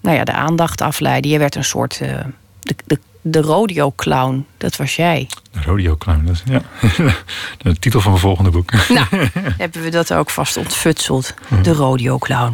nou 0.02 0.18
ja, 0.18 0.24
de 0.24 0.32
aandacht 0.32 0.82
afleiden. 0.82 1.32
Je 1.32 1.38
werd 1.38 1.56
een 1.56 1.64
soort 1.64 2.00
uh, 2.02 2.20
de, 2.60 2.76
de, 2.86 3.00
de 3.22 3.42
rodeo 3.42 3.94
clown. 3.96 4.46
Dat 4.58 4.76
was 4.76 4.96
jij. 4.96 5.28
De 5.52 5.62
rodeo 5.62 5.98
clown, 5.98 6.26
dat 6.26 6.34
is, 6.36 6.44
ja. 6.46 6.62
de 7.58 7.80
titel 7.80 8.02
van 8.02 8.12
mijn 8.12 8.24
volgende 8.24 8.50
boek. 8.50 8.72
Nou, 8.90 9.08
hebben 9.58 9.82
we 9.82 9.90
dat 9.90 10.14
ook 10.14 10.30
vast 10.30 10.58
ontfutseld. 10.58 11.34
De 11.62 11.74
rodeo 11.74 12.18
clown. 12.18 12.54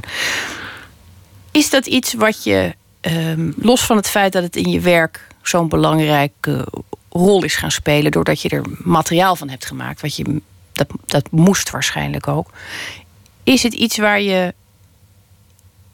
Is 1.51 1.69
dat 1.69 1.85
iets 1.85 2.13
wat 2.13 2.43
je, 2.43 2.75
um, 3.01 3.53
los 3.57 3.81
van 3.81 3.95
het 3.95 4.09
feit 4.09 4.33
dat 4.33 4.43
het 4.43 4.55
in 4.55 4.69
je 4.69 4.79
werk 4.79 5.27
zo'n 5.41 5.69
belangrijke 5.69 6.67
rol 7.09 7.43
is 7.43 7.55
gaan 7.55 7.71
spelen, 7.71 8.11
doordat 8.11 8.41
je 8.41 8.49
er 8.49 8.63
materiaal 8.77 9.35
van 9.35 9.49
hebt 9.49 9.65
gemaakt, 9.65 10.01
wat 10.01 10.15
je 10.15 10.41
dat, 10.71 10.87
dat 11.05 11.31
moest 11.31 11.69
waarschijnlijk 11.69 12.27
ook. 12.27 12.49
Is 13.43 13.63
het 13.63 13.73
iets 13.73 13.97
waar 13.97 14.21
je 14.21 14.53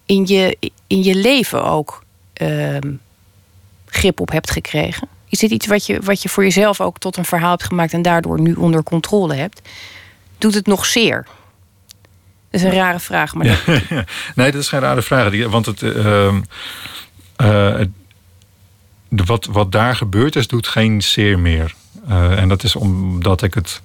in 0.06 0.26
je, 0.28 0.58
in 0.88 1.04
je 1.04 1.16
leven 1.16 1.64
ook 1.64 2.04
uh, 2.42 2.78
grip 3.86 4.20
op 4.20 4.32
hebt 4.32 4.52
gekregen? 4.52 5.08
Is 5.30 5.40
dit 5.40 5.52
iets 5.52 5.68
wat 5.68 5.86
je, 5.86 6.00
wat 6.02 6.22
je 6.22 6.30
voor 6.30 6.44
jezelf 6.44 6.82
ook 6.82 6.98
tot 6.98 7.18
een 7.18 7.26
verhaal 7.26 7.50
hebt 7.50 7.64
gemaakt 7.64 7.94
en 7.94 8.02
daardoor 8.02 8.42
nu 8.42 8.54
onder 8.54 8.84
controle 8.84 9.36
hebt? 9.36 9.62
Doet 10.38 10.54
het 10.54 10.68
nog 10.68 10.86
zeer? 10.86 11.28
Dat 12.56 12.64
is 12.64 12.70
een 12.72 12.80
rare 12.80 13.00
vraag. 13.00 13.34
Maar 13.34 13.46
ja, 13.46 13.58
Nee, 14.36 14.52
dat 14.52 14.62
is 14.62 14.68
geen 14.68 14.80
rare 14.80 15.02
vraag. 15.02 15.48
Want 15.50 15.66
het, 15.66 15.82
uh, 15.82 16.34
uh, 17.42 17.82
wat, 19.10 19.46
wat 19.46 19.72
daar 19.72 19.96
gebeurd 19.96 20.36
is, 20.36 20.48
doet 20.48 20.68
geen 20.68 21.02
zeer 21.02 21.40
meer. 21.40 21.74
Uh, 22.10 22.40
en 22.40 22.50
dat 22.50 22.64
is 22.64 22.76
omdat 22.76 23.42
ik 23.42 23.54
het 23.54 23.82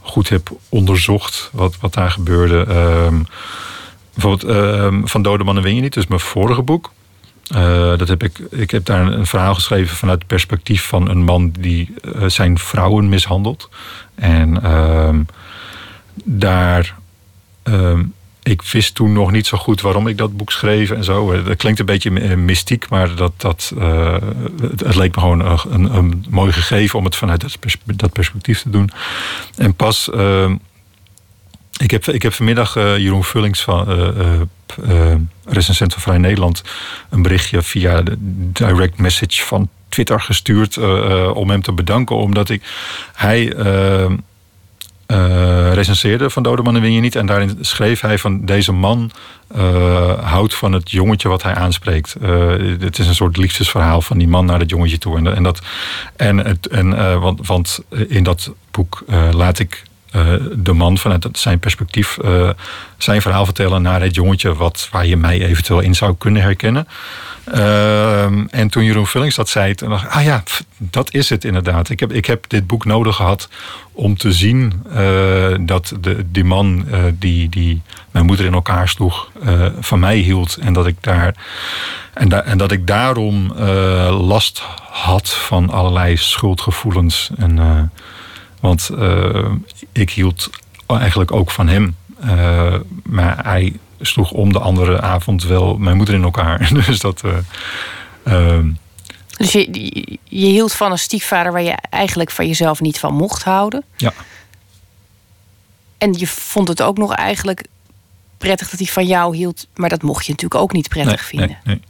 goed 0.00 0.28
heb 0.28 0.50
onderzocht 0.68 1.50
wat, 1.52 1.76
wat 1.80 1.94
daar 1.94 2.10
gebeurde. 2.10 2.56
Um, 2.56 3.26
bijvoorbeeld 4.14 4.56
uh, 4.56 4.98
Van 5.04 5.22
Dode 5.22 5.44
Mannen 5.44 5.62
Win 5.62 5.74
je 5.74 5.80
niet, 5.80 5.94
dus 5.94 6.06
mijn 6.06 6.20
vorige 6.20 6.62
boek. 6.62 6.92
Uh, 7.54 7.98
dat 7.98 8.08
heb 8.08 8.22
ik, 8.22 8.38
ik 8.38 8.70
heb 8.70 8.84
daar 8.84 9.06
een, 9.06 9.26
verhaal 9.26 9.54
geschreven 9.54 9.96
vanuit 9.96 10.18
het 10.18 10.28
perspectief 10.28 10.86
van 10.86 11.08
een 11.08 11.22
man 11.22 11.50
die 11.58 11.94
uh, 12.02 12.28
zijn 12.28 12.58
vrouwen 12.58 13.08
mishandelt. 13.08 13.68
En 14.14 14.62
ehm, 14.62 15.22
daar 16.24 16.96
ik 18.48 18.62
wist 18.62 18.94
toen 18.94 19.12
nog 19.12 19.30
niet 19.30 19.46
zo 19.46 19.58
goed 19.58 19.80
waarom 19.80 20.06
ik 20.06 20.18
dat 20.18 20.36
boek 20.36 20.52
schreef 20.52 20.90
en 20.90 21.04
zo. 21.04 21.42
Dat 21.42 21.56
klinkt 21.56 21.78
een 21.78 21.86
beetje 21.86 22.20
eh, 22.20 22.36
mystiek, 22.36 22.88
maar 22.88 23.14
dat, 23.14 23.32
dat, 23.36 23.72
uh, 23.78 24.16
het, 24.60 24.94
leek 24.94 25.14
me 25.14 25.20
gewoon 25.20 25.60
een, 25.70 25.94
een, 25.94 26.24
mooi 26.30 26.52
gegeven 26.52 26.98
om 26.98 27.04
het 27.04 27.16
vanuit 27.16 27.58
dat 27.84 28.12
perspectief 28.12 28.62
te 28.62 28.70
doen. 28.70 28.90
En 29.56 29.74
pas. 29.74 30.10
Uh, 30.14 30.50
ik, 31.76 31.90
heb, 31.90 32.06
ik 32.06 32.22
heb 32.22 32.32
vanmiddag 32.32 32.76
uh, 32.76 32.96
Jeroen 32.96 33.24
Vullings 33.24 33.62
van 33.62 33.90
uh, 34.88 35.14
van 35.76 35.90
Vrij 36.00 36.18
Nederland 36.18 36.62
een 37.10 37.22
berichtje 37.22 37.62
via 37.62 38.02
de 38.02 38.14
direct 38.52 38.98
message 38.98 39.42
van 39.42 39.68
Twitter 39.88 40.20
gestuurd 40.20 40.78
om 41.32 41.50
hem 41.50 41.62
te 41.62 41.72
bedanken, 41.72 42.16
omdat 42.16 42.48
ik 42.48 42.62
hij 43.14 43.54
uh, 45.12 45.72
recenseerde 45.72 46.30
van 46.30 46.42
Dode 46.42 46.62
Mannen 46.62 46.82
Win 46.82 47.00
niet. 47.00 47.16
En 47.16 47.26
daarin 47.26 47.58
schreef 47.60 48.00
hij 48.00 48.18
van 48.18 48.44
deze 48.44 48.72
man 48.72 49.10
uh, 49.56 50.12
houdt 50.18 50.54
van 50.54 50.72
het 50.72 50.90
jongetje 50.90 51.28
wat 51.28 51.42
hij 51.42 51.54
aanspreekt. 51.54 52.16
Uh, 52.22 52.80
het 52.80 52.98
is 52.98 53.06
een 53.06 53.14
soort 53.14 53.36
liefdesverhaal 53.36 54.00
van 54.00 54.18
die 54.18 54.28
man 54.28 54.46
naar 54.46 54.60
het 54.60 54.70
jongetje 54.70 54.98
toe. 54.98 55.16
En, 55.16 55.34
en, 55.36 55.42
dat, 55.42 55.62
en, 56.16 56.36
het, 56.36 56.66
en 56.66 57.20
want, 57.20 57.46
want 57.46 57.80
in 58.08 58.22
dat 58.22 58.52
boek 58.70 59.04
laat 59.32 59.58
ik 59.58 59.82
de 60.56 60.72
man 60.72 60.98
vanuit 60.98 61.28
zijn 61.32 61.58
perspectief 61.58 62.18
zijn 62.98 63.22
verhaal 63.22 63.44
vertellen 63.44 63.82
naar 63.82 64.00
het 64.00 64.14
jongetje 64.14 64.54
wat, 64.54 64.88
waar 64.90 65.06
je 65.06 65.16
mij 65.16 65.44
eventueel 65.44 65.80
in 65.80 65.94
zou 65.94 66.14
kunnen 66.18 66.42
herkennen. 66.42 66.88
Ehm, 67.52 68.46
en 68.50 68.68
toen 68.68 68.84
Jeroen 68.84 69.06
Vullings 69.06 69.36
dat 69.36 69.48
zei, 69.48 69.74
toen 69.74 69.88
dacht 69.88 70.04
ik, 70.04 70.10
ah 70.10 70.24
ja, 70.24 70.42
dat 70.76 71.14
is 71.14 71.28
het 71.28 71.44
inderdaad. 71.44 71.88
Ik 71.88 72.00
heb, 72.00 72.12
ik 72.12 72.26
heb 72.26 72.44
dit 72.48 72.66
boek 72.66 72.84
nodig 72.84 73.16
gehad 73.16 73.48
om 73.92 74.16
te 74.16 74.32
zien 74.32 74.82
uh, 74.86 74.96
dat 75.60 75.94
de, 76.00 76.24
die 76.30 76.44
man 76.44 76.86
die, 77.12 77.48
die 77.48 77.82
mijn 78.10 78.26
moeder 78.26 78.46
in 78.46 78.52
elkaar 78.52 78.88
sloeg, 78.88 79.30
van 79.80 80.00
mij 80.00 80.16
hield. 80.16 80.56
En 80.56 80.72
dat 80.72 80.86
ik, 80.86 80.96
daar, 81.00 81.34
en, 82.12 82.46
en 82.46 82.58
dat 82.58 82.72
ik 82.72 82.86
daarom 82.86 83.52
last 84.10 84.62
had 84.90 85.30
van 85.30 85.70
allerlei 85.70 86.16
schuldgevoelens. 86.16 87.30
En, 87.36 87.90
want 88.60 88.90
ik 89.92 90.10
hield 90.10 90.50
eigenlijk 90.86 91.32
ook 91.32 91.50
van 91.50 91.68
hem. 91.68 91.96
maar 93.02 93.44
hij 93.44 93.72
sloeg 94.00 94.30
om 94.30 94.52
de 94.52 94.58
andere 94.58 95.00
avond 95.00 95.44
wel 95.44 95.76
mijn 95.78 95.96
moeder 95.96 96.14
in 96.14 96.22
elkaar. 96.22 96.70
Dus 96.86 97.00
dat. 97.00 97.22
Uh, 97.24 97.36
uh, 98.24 98.64
dus 99.36 99.52
je, 99.52 99.68
je 100.24 100.46
hield 100.46 100.72
van 100.72 100.90
een 100.90 100.98
stiefvader 100.98 101.52
waar 101.52 101.62
je 101.62 101.76
eigenlijk 101.90 102.30
van 102.30 102.46
jezelf 102.46 102.80
niet 102.80 102.98
van 102.98 103.14
mocht 103.14 103.42
houden. 103.42 103.84
Ja. 103.96 104.12
En 105.98 106.12
je 106.18 106.26
vond 106.26 106.68
het 106.68 106.82
ook 106.82 106.98
nog 106.98 107.14
eigenlijk 107.14 107.64
prettig 108.38 108.70
dat 108.70 108.78
hij 108.78 108.88
van 108.88 109.06
jou 109.06 109.36
hield, 109.36 109.66
maar 109.74 109.88
dat 109.88 110.02
mocht 110.02 110.26
je 110.26 110.32
natuurlijk 110.32 110.60
ook 110.60 110.72
niet 110.72 110.88
prettig 110.88 111.24
vinden. 111.24 111.58
Nee, 111.64 111.80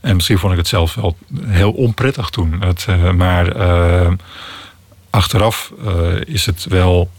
En 0.00 0.14
misschien 0.14 0.38
vond 0.38 0.52
ik 0.52 0.58
het 0.58 0.68
zelf 0.68 0.94
wel 0.94 1.16
heel 1.44 1.72
onprettig 1.72 2.30
toen. 2.30 2.62
Het, 2.62 2.86
maar 3.14 3.46
achteraf 5.14 5.72
is 6.24 6.46
het 6.46 6.64
wel 6.64 7.10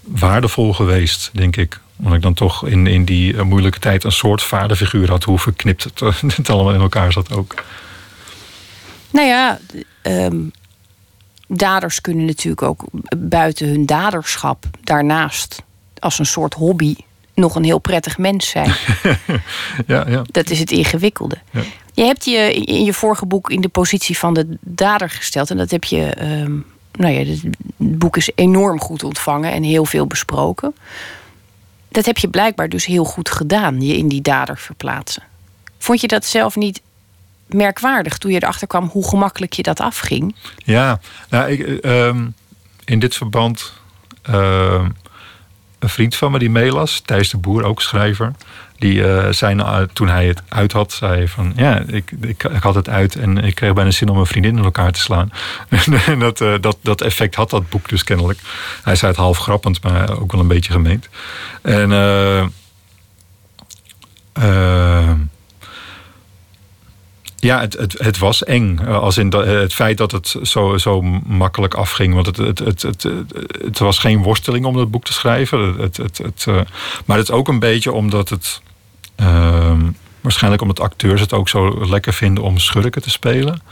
waardevol 0.00 0.74
geweest, 0.74 1.30
denk 1.32 1.56
ik. 1.56 1.80
Omdat 1.96 2.14
ik 2.14 2.22
dan 2.22 2.34
toch 2.34 2.66
in, 2.66 2.86
in 2.86 3.04
die 3.04 3.42
moeilijke 3.42 3.78
tijd 3.78 4.04
een 4.04 4.12
soort 4.12 4.42
vaderfiguur 4.42 5.10
had. 5.10 5.24
Hoe 5.24 5.38
verknipt 5.38 5.84
het, 5.84 6.00
het 6.36 6.50
allemaal 6.50 6.74
in 6.74 6.80
elkaar 6.80 7.12
zat 7.12 7.32
ook. 7.32 7.54
Nou 9.10 9.26
ja, 9.26 9.58
ehm, 10.02 10.36
daders 11.46 12.00
kunnen 12.00 12.24
natuurlijk 12.24 12.62
ook 12.62 12.84
buiten 13.16 13.68
hun 13.68 13.86
daderschap 13.86 14.64
daarnaast 14.80 15.62
als 15.98 16.18
een 16.18 16.26
soort 16.26 16.54
hobby 16.54 16.96
nog 17.34 17.54
een 17.54 17.64
heel 17.64 17.78
prettig 17.78 18.18
mens 18.18 18.48
zijn. 18.48 18.74
ja, 19.86 20.08
ja. 20.08 20.22
Dat 20.26 20.50
is 20.50 20.58
het 20.58 20.70
ingewikkelde. 20.70 21.38
Ja. 21.50 21.62
Je 21.92 22.02
hebt 22.02 22.24
je 22.24 22.54
in 22.54 22.84
je 22.84 22.92
vorige 22.92 23.26
boek 23.26 23.50
in 23.50 23.60
de 23.60 23.68
positie 23.68 24.18
van 24.18 24.34
de 24.34 24.58
dader 24.60 25.10
gesteld. 25.10 25.50
En 25.50 25.56
dat 25.56 25.70
heb 25.70 25.84
je. 25.84 26.22
Um, 26.42 26.66
nou 26.96 27.12
ja, 27.14 27.24
het 27.24 27.42
boek 27.76 28.16
is 28.16 28.30
enorm 28.34 28.80
goed 28.80 29.04
ontvangen 29.04 29.52
en 29.52 29.62
heel 29.62 29.84
veel 29.84 30.06
besproken. 30.06 30.74
Dat 31.88 32.04
heb 32.04 32.18
je 32.18 32.28
blijkbaar 32.28 32.68
dus 32.68 32.86
heel 32.86 33.04
goed 33.04 33.30
gedaan, 33.30 33.80
je 33.80 33.96
in 33.96 34.08
die 34.08 34.22
dader 34.22 34.58
verplaatsen. 34.58 35.22
Vond 35.78 36.00
je 36.00 36.06
dat 36.06 36.24
zelf 36.24 36.56
niet 36.56 36.80
merkwaardig 37.46 38.18
toen 38.18 38.32
je 38.32 38.42
erachter 38.42 38.66
kwam 38.66 38.88
hoe 38.92 39.08
gemakkelijk 39.08 39.52
je 39.52 39.62
dat 39.62 39.80
afging? 39.80 40.34
Ja, 40.56 41.00
nou, 41.30 41.50
ik, 41.50 41.78
ehm, 41.80 42.26
in 42.84 42.98
dit 42.98 43.14
verband. 43.14 43.72
Uh, 44.30 44.88
een 45.78 45.88
vriend 45.88 46.16
van 46.16 46.32
me 46.32 46.38
die 46.38 46.50
meelas, 46.50 47.00
Thijs 47.00 47.30
de 47.30 47.36
Boer, 47.36 47.64
ook 47.64 47.82
schrijver. 47.82 48.32
Die 48.78 48.94
uh, 48.94 49.80
toen 49.92 50.08
hij 50.08 50.26
het 50.26 50.42
uit 50.48 50.72
had, 50.72 50.92
zei 50.92 51.28
van 51.28 51.52
ja, 51.56 51.82
ik, 51.86 52.10
ik, 52.20 52.42
had 52.60 52.74
het 52.74 52.88
uit 52.88 53.16
en 53.16 53.38
ik 53.38 53.54
kreeg 53.54 53.72
bijna 53.72 53.90
zin 53.90 54.08
om 54.08 54.14
mijn 54.14 54.26
vriendin 54.26 54.56
in 54.56 54.64
elkaar 54.64 54.92
te 54.92 55.00
slaan. 55.00 55.32
en 56.06 56.18
dat, 56.18 56.40
uh, 56.40 56.54
dat, 56.60 56.76
dat 56.80 57.00
effect 57.00 57.34
had 57.34 57.50
dat 57.50 57.68
boek 57.68 57.88
dus 57.88 58.04
kennelijk. 58.04 58.38
Hij 58.82 58.96
zei 58.96 59.10
het 59.10 59.20
half 59.20 59.38
grappend, 59.38 59.82
maar 59.82 60.18
ook 60.18 60.32
wel 60.32 60.40
een 60.40 60.48
beetje 60.48 60.72
gemeend. 60.72 61.08
En 61.62 61.90
ja, 67.44 67.60
het, 67.60 67.72
het, 67.72 67.94
het 67.98 68.18
was 68.18 68.44
eng. 68.44 68.78
Eh, 68.78 68.98
als 68.98 69.18
in 69.18 69.30
dat, 69.30 69.46
het 69.46 69.74
feit 69.74 69.98
dat 69.98 70.12
het 70.12 70.36
zo, 70.42 70.78
zo 70.78 71.02
makkelijk 71.26 71.74
afging. 71.74 72.14
Want 72.14 72.26
het, 72.26 72.36
het, 72.36 72.58
het, 72.58 72.82
het, 72.82 73.06
het 73.64 73.78
was 73.78 73.98
geen 73.98 74.22
worsteling 74.22 74.64
om 74.64 74.76
dat 74.76 74.90
boek 74.90 75.04
te 75.04 75.12
schrijven. 75.12 75.74
Het, 75.78 75.96
het, 75.96 76.18
het, 76.18 76.44
uh, 76.48 76.60
maar 77.04 77.16
het 77.16 77.28
is 77.28 77.34
ook 77.34 77.48
een 77.48 77.58
beetje 77.58 77.92
omdat 77.92 78.28
het. 78.28 78.62
Uh, 79.20 79.72
waarschijnlijk 80.20 80.62
omdat 80.62 80.80
acteurs 80.80 81.20
het 81.20 81.32
ook 81.32 81.48
zo 81.48 81.86
lekker 81.88 82.12
vinden 82.12 82.44
om 82.44 82.58
schurken 82.58 83.02
te 83.02 83.10
spelen. 83.10 83.62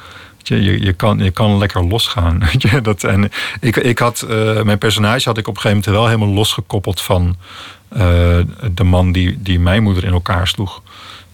Je, 0.43 0.63
je, 0.63 0.81
je, 0.81 0.93
kan, 0.93 1.19
je 1.19 1.31
kan 1.31 1.59
lekker 1.59 1.85
losgaan. 1.85 2.43
dat, 2.83 3.05
en 3.05 3.31
ik, 3.61 3.77
ik 3.77 3.99
had, 3.99 4.25
mijn 4.65 4.79
personage 4.79 5.29
had 5.29 5.39
ik 5.39 5.49
op 5.49 5.55
een 5.55 5.61
gegeven 5.61 5.83
moment 5.85 5.87
wel 5.87 6.07
helemaal 6.07 6.35
losgekoppeld 6.35 7.01
van 7.01 7.37
de 8.75 8.85
man 8.85 9.13
die, 9.13 9.43
die 9.43 9.61
mijn 9.61 9.83
moeder 9.83 10.05
in 10.05 10.13
elkaar 10.13 10.49
sloeg. 10.49 10.83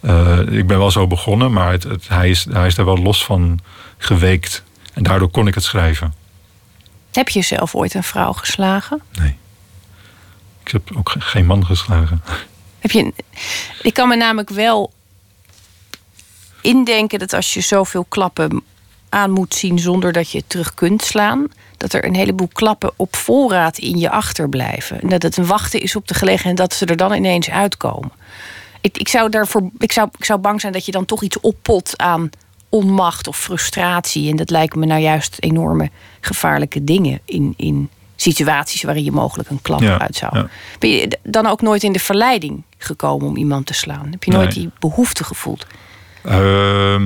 Uh, 0.01 0.39
ik 0.39 0.67
ben 0.67 0.79
wel 0.79 0.91
zo 0.91 1.07
begonnen, 1.07 1.53
maar 1.53 1.73
het, 1.73 1.83
het, 1.83 2.09
hij, 2.09 2.31
is, 2.31 2.47
hij 2.51 2.67
is 2.67 2.75
daar 2.75 2.85
wel 2.85 2.99
los 2.99 3.25
van 3.25 3.59
geweekt. 3.97 4.63
En 4.95 5.03
daardoor 5.03 5.31
kon 5.31 5.47
ik 5.47 5.55
het 5.55 5.65
schrijven. 5.65 6.15
Heb 7.13 7.29
je 7.29 7.43
zelf 7.43 7.75
ooit 7.75 7.95
een 7.95 8.03
vrouw 8.03 8.33
geslagen? 8.33 9.03
Nee. 9.19 9.37
Ik 10.65 10.71
heb 10.71 10.97
ook 10.97 11.15
geen 11.19 11.47
man 11.47 11.67
geslagen. 11.67 12.23
Heb 12.79 12.91
je, 12.91 13.13
ik 13.83 13.95
kan 13.95 14.09
me 14.09 14.17
namelijk 14.17 14.51
wel 14.51 14.93
indenken 16.61 17.19
dat 17.19 17.33
als 17.33 17.55
je 17.55 17.61
zoveel 17.61 18.05
klappen 18.09 18.63
aan 19.09 19.31
moet 19.31 19.55
zien 19.55 19.79
zonder 19.79 20.13
dat 20.13 20.31
je 20.31 20.45
terug 20.47 20.75
kunt 20.75 21.03
slaan, 21.03 21.47
dat 21.77 21.93
er 21.93 22.05
een 22.05 22.15
heleboel 22.15 22.51
klappen 22.53 22.93
op 22.97 23.17
voorraad 23.17 23.79
in 23.79 23.99
je 23.99 24.11
achterblijven. 24.11 25.01
En 25.01 25.09
dat 25.09 25.23
het 25.23 25.37
een 25.37 25.47
wachten 25.47 25.81
is 25.81 25.97
op 25.97 26.09
de 26.09 26.15
gelegenheid 26.15 26.57
dat 26.57 26.75
ze 26.75 26.87
er 26.87 26.97
dan 26.97 27.13
ineens 27.13 27.51
uitkomen 27.51 28.13
ik, 28.81 28.99
ik, 28.99 29.09
zou 29.09 29.31
daarvoor, 29.31 29.71
ik, 29.79 29.93
zou, 29.93 30.09
ik 30.19 30.25
zou 30.25 30.39
bang 30.41 30.61
zijn 30.61 30.73
dat 30.73 30.87
je 30.87 30.93
dan 30.93 31.05
toch 31.05 31.23
iets 31.23 31.41
oppot 31.41 31.99
aan 31.99 32.31
onmacht 32.69 33.29
of 33.29 33.37
frustratie. 33.39 34.31
En 34.31 34.37
dat 34.37 34.51
lijken 34.51 34.79
me 34.79 34.87
nou 34.87 35.01
juist 35.01 35.37
enorme 35.39 35.91
gevaarlijke 36.21 36.85
dingen 36.85 37.21
in, 37.25 37.55
in 37.57 37.91
situaties 38.17 38.83
waarin 38.83 39.05
je 39.05 39.13
mogelijk 39.13 39.51
een 39.51 39.63
klap 39.63 39.83
uit 39.83 40.17
zou. 40.17 40.47
Ben 40.79 40.91
je 40.91 41.19
dan 41.23 41.47
ook 41.47 41.61
nooit 41.61 41.83
in 41.83 41.93
de 41.93 41.99
verleiding 41.99 42.63
gekomen 42.79 43.27
om 43.27 43.37
iemand 43.37 43.67
te 43.67 43.75
slaan? 43.75 44.09
Heb 44.11 44.25
je 44.25 44.31
nooit 44.31 44.53
die 44.53 44.71
behoefte 44.79 45.25
gevoeld? 45.25 45.67
Uh, 46.27 47.01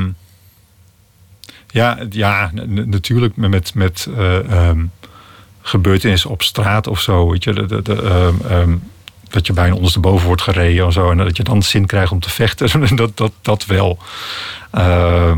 ja, 1.66 1.98
ja, 2.10 2.50
natuurlijk 2.66 3.36
met, 3.36 3.74
met 3.74 4.06
uh, 4.08 4.68
um, 4.68 4.90
gebeurtenissen 5.60 6.30
op 6.30 6.42
straat 6.42 6.86
of 6.86 7.00
zo. 7.00 7.30
Weet 7.30 7.44
je, 7.44 7.52
de, 7.52 7.66
de, 7.66 7.82
de, 7.82 8.02
ehm, 8.02 8.52
ehm, 8.52 8.76
dat 9.32 9.46
je 9.46 9.52
bijna 9.52 9.74
ondersteboven 9.74 10.26
wordt 10.26 10.42
gereden 10.42 10.86
of 10.86 10.92
zo. 10.92 11.10
En 11.10 11.16
dat 11.16 11.36
je 11.36 11.42
dan 11.42 11.62
zin 11.62 11.86
krijgt 11.86 12.12
om 12.12 12.20
te 12.20 12.30
vechten. 12.30 12.96
dat, 12.96 13.16
dat, 13.16 13.32
dat 13.42 13.66
wel. 13.66 13.98
Uh, 14.74 15.36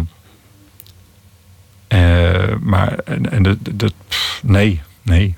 uh, 1.89 2.55
maar 2.61 2.99
en, 2.99 3.31
en 3.31 3.43
de, 3.43 3.57
de, 3.61 3.93
nee, 4.43 4.81
nee. 5.03 5.35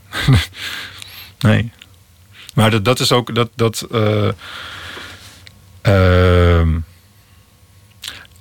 nee. 1.38 1.71
Maar 2.55 2.71
dat, 2.71 2.85
dat 2.85 3.01
is 3.01 3.12
ook 3.12 3.35
dat. 3.35 3.51
dat 3.55 3.87
uh, 3.92 4.29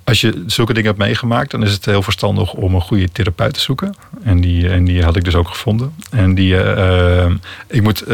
als 0.04 0.20
je 0.20 0.44
zulke 0.46 0.72
dingen 0.72 0.88
hebt 0.88 1.02
meegemaakt, 1.02 1.50
dan 1.50 1.62
is 1.62 1.72
het 1.72 1.84
heel 1.84 2.02
verstandig 2.02 2.52
om 2.52 2.74
een 2.74 2.80
goede 2.80 3.12
therapeut 3.12 3.54
te 3.54 3.60
zoeken. 3.60 3.94
En 4.22 4.40
die, 4.40 4.68
en 4.68 4.84
die 4.84 5.02
had 5.02 5.16
ik 5.16 5.24
dus 5.24 5.34
ook 5.34 5.48
gevonden. 5.48 5.94
En 6.10 6.34
die, 6.34 6.56
ik 7.66 7.82
moet 7.82 8.04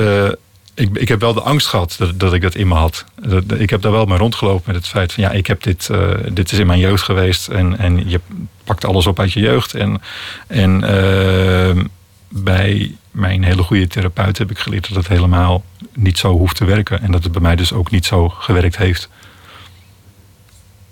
ik, 0.75 0.97
ik 0.97 1.09
heb 1.09 1.21
wel 1.21 1.35
de 1.35 1.41
angst 1.41 1.67
gehad 1.67 1.95
dat, 1.99 2.21
dat 2.21 2.33
ik 2.33 2.43
dat 2.43 2.55
in 2.55 2.69
me 2.69 2.75
had. 2.75 3.05
Ik 3.57 3.71
heb 3.71 3.83
daar 3.83 3.93
wel 3.93 4.05
mee 4.05 4.19
rondgelopen 4.19 4.63
met 4.67 4.77
het 4.77 4.89
feit 4.89 5.13
van 5.13 5.25
ja, 5.25 5.31
ik 5.31 5.47
heb 5.47 5.63
dit, 5.63 5.89
uh, 5.91 6.11
dit 6.33 6.53
is 6.53 6.59
in 6.59 6.67
mijn 6.67 6.79
jeugd 6.79 7.03
geweest 7.03 7.49
en, 7.49 7.79
en 7.79 8.09
je 8.09 8.21
pakt 8.65 8.85
alles 8.85 9.07
op 9.07 9.21
uit 9.21 9.33
je 9.33 9.41
jeugd. 9.41 9.75
En, 9.75 10.03
en 10.47 10.85
uh, 10.85 11.85
bij 12.29 12.97
mijn 13.11 13.45
hele 13.45 13.63
goede 13.63 13.87
therapeut 13.87 14.39
heb 14.39 14.51
ik 14.51 14.59
geleerd 14.59 14.89
dat 14.89 14.97
het 14.97 15.09
helemaal 15.09 15.65
niet 15.95 16.19
zo 16.19 16.33
hoeft 16.33 16.57
te 16.57 16.65
werken. 16.65 17.03
En 17.03 17.13
dat 17.13 17.23
het 17.23 17.33
bij 17.33 17.43
mij 17.43 17.57
dus 17.57 17.73
ook 17.73 17.91
niet 17.91 18.07
zo 18.07 18.29
gewerkt 18.29 18.77
heeft. 18.77 19.09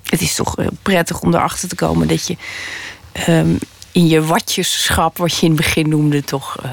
Het 0.05 0.21
is 0.21 0.35
toch 0.35 0.55
prettig 0.83 1.21
om 1.21 1.35
erachter 1.35 1.69
te 1.69 1.75
komen 1.75 2.09
dat 2.09 2.27
je 2.27 2.37
um, 3.28 3.59
in 3.93 4.07
je 4.07 4.22
watjeschap, 4.22 5.18
wat 5.18 5.37
je 5.37 5.47
in 5.47 5.53
het 5.53 5.61
begin 5.61 5.89
noemde, 5.89 6.24
toch. 6.24 6.57
Uh 6.64 6.70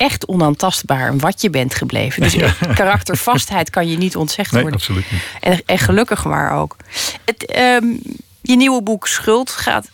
echt 0.00 0.26
onaantastbaar 0.26 1.18
wat 1.18 1.42
je 1.42 1.50
bent 1.50 1.74
gebleven. 1.74 2.22
Dus 2.22 2.36
karaktervastheid 2.74 3.70
kan 3.70 3.88
je 3.88 3.96
niet 3.96 4.16
ontzegd 4.16 4.52
nee, 4.52 4.62
worden. 4.62 4.80
Absoluut 4.80 5.10
niet. 5.10 5.22
En, 5.40 5.62
en 5.66 5.78
gelukkig 5.78 6.24
maar 6.24 6.52
ook. 6.52 6.76
Het, 7.24 7.56
um, 7.82 8.00
je 8.40 8.56
nieuwe 8.56 8.82
boek 8.82 9.06
Schuld 9.06 9.50
gaat 9.50 9.90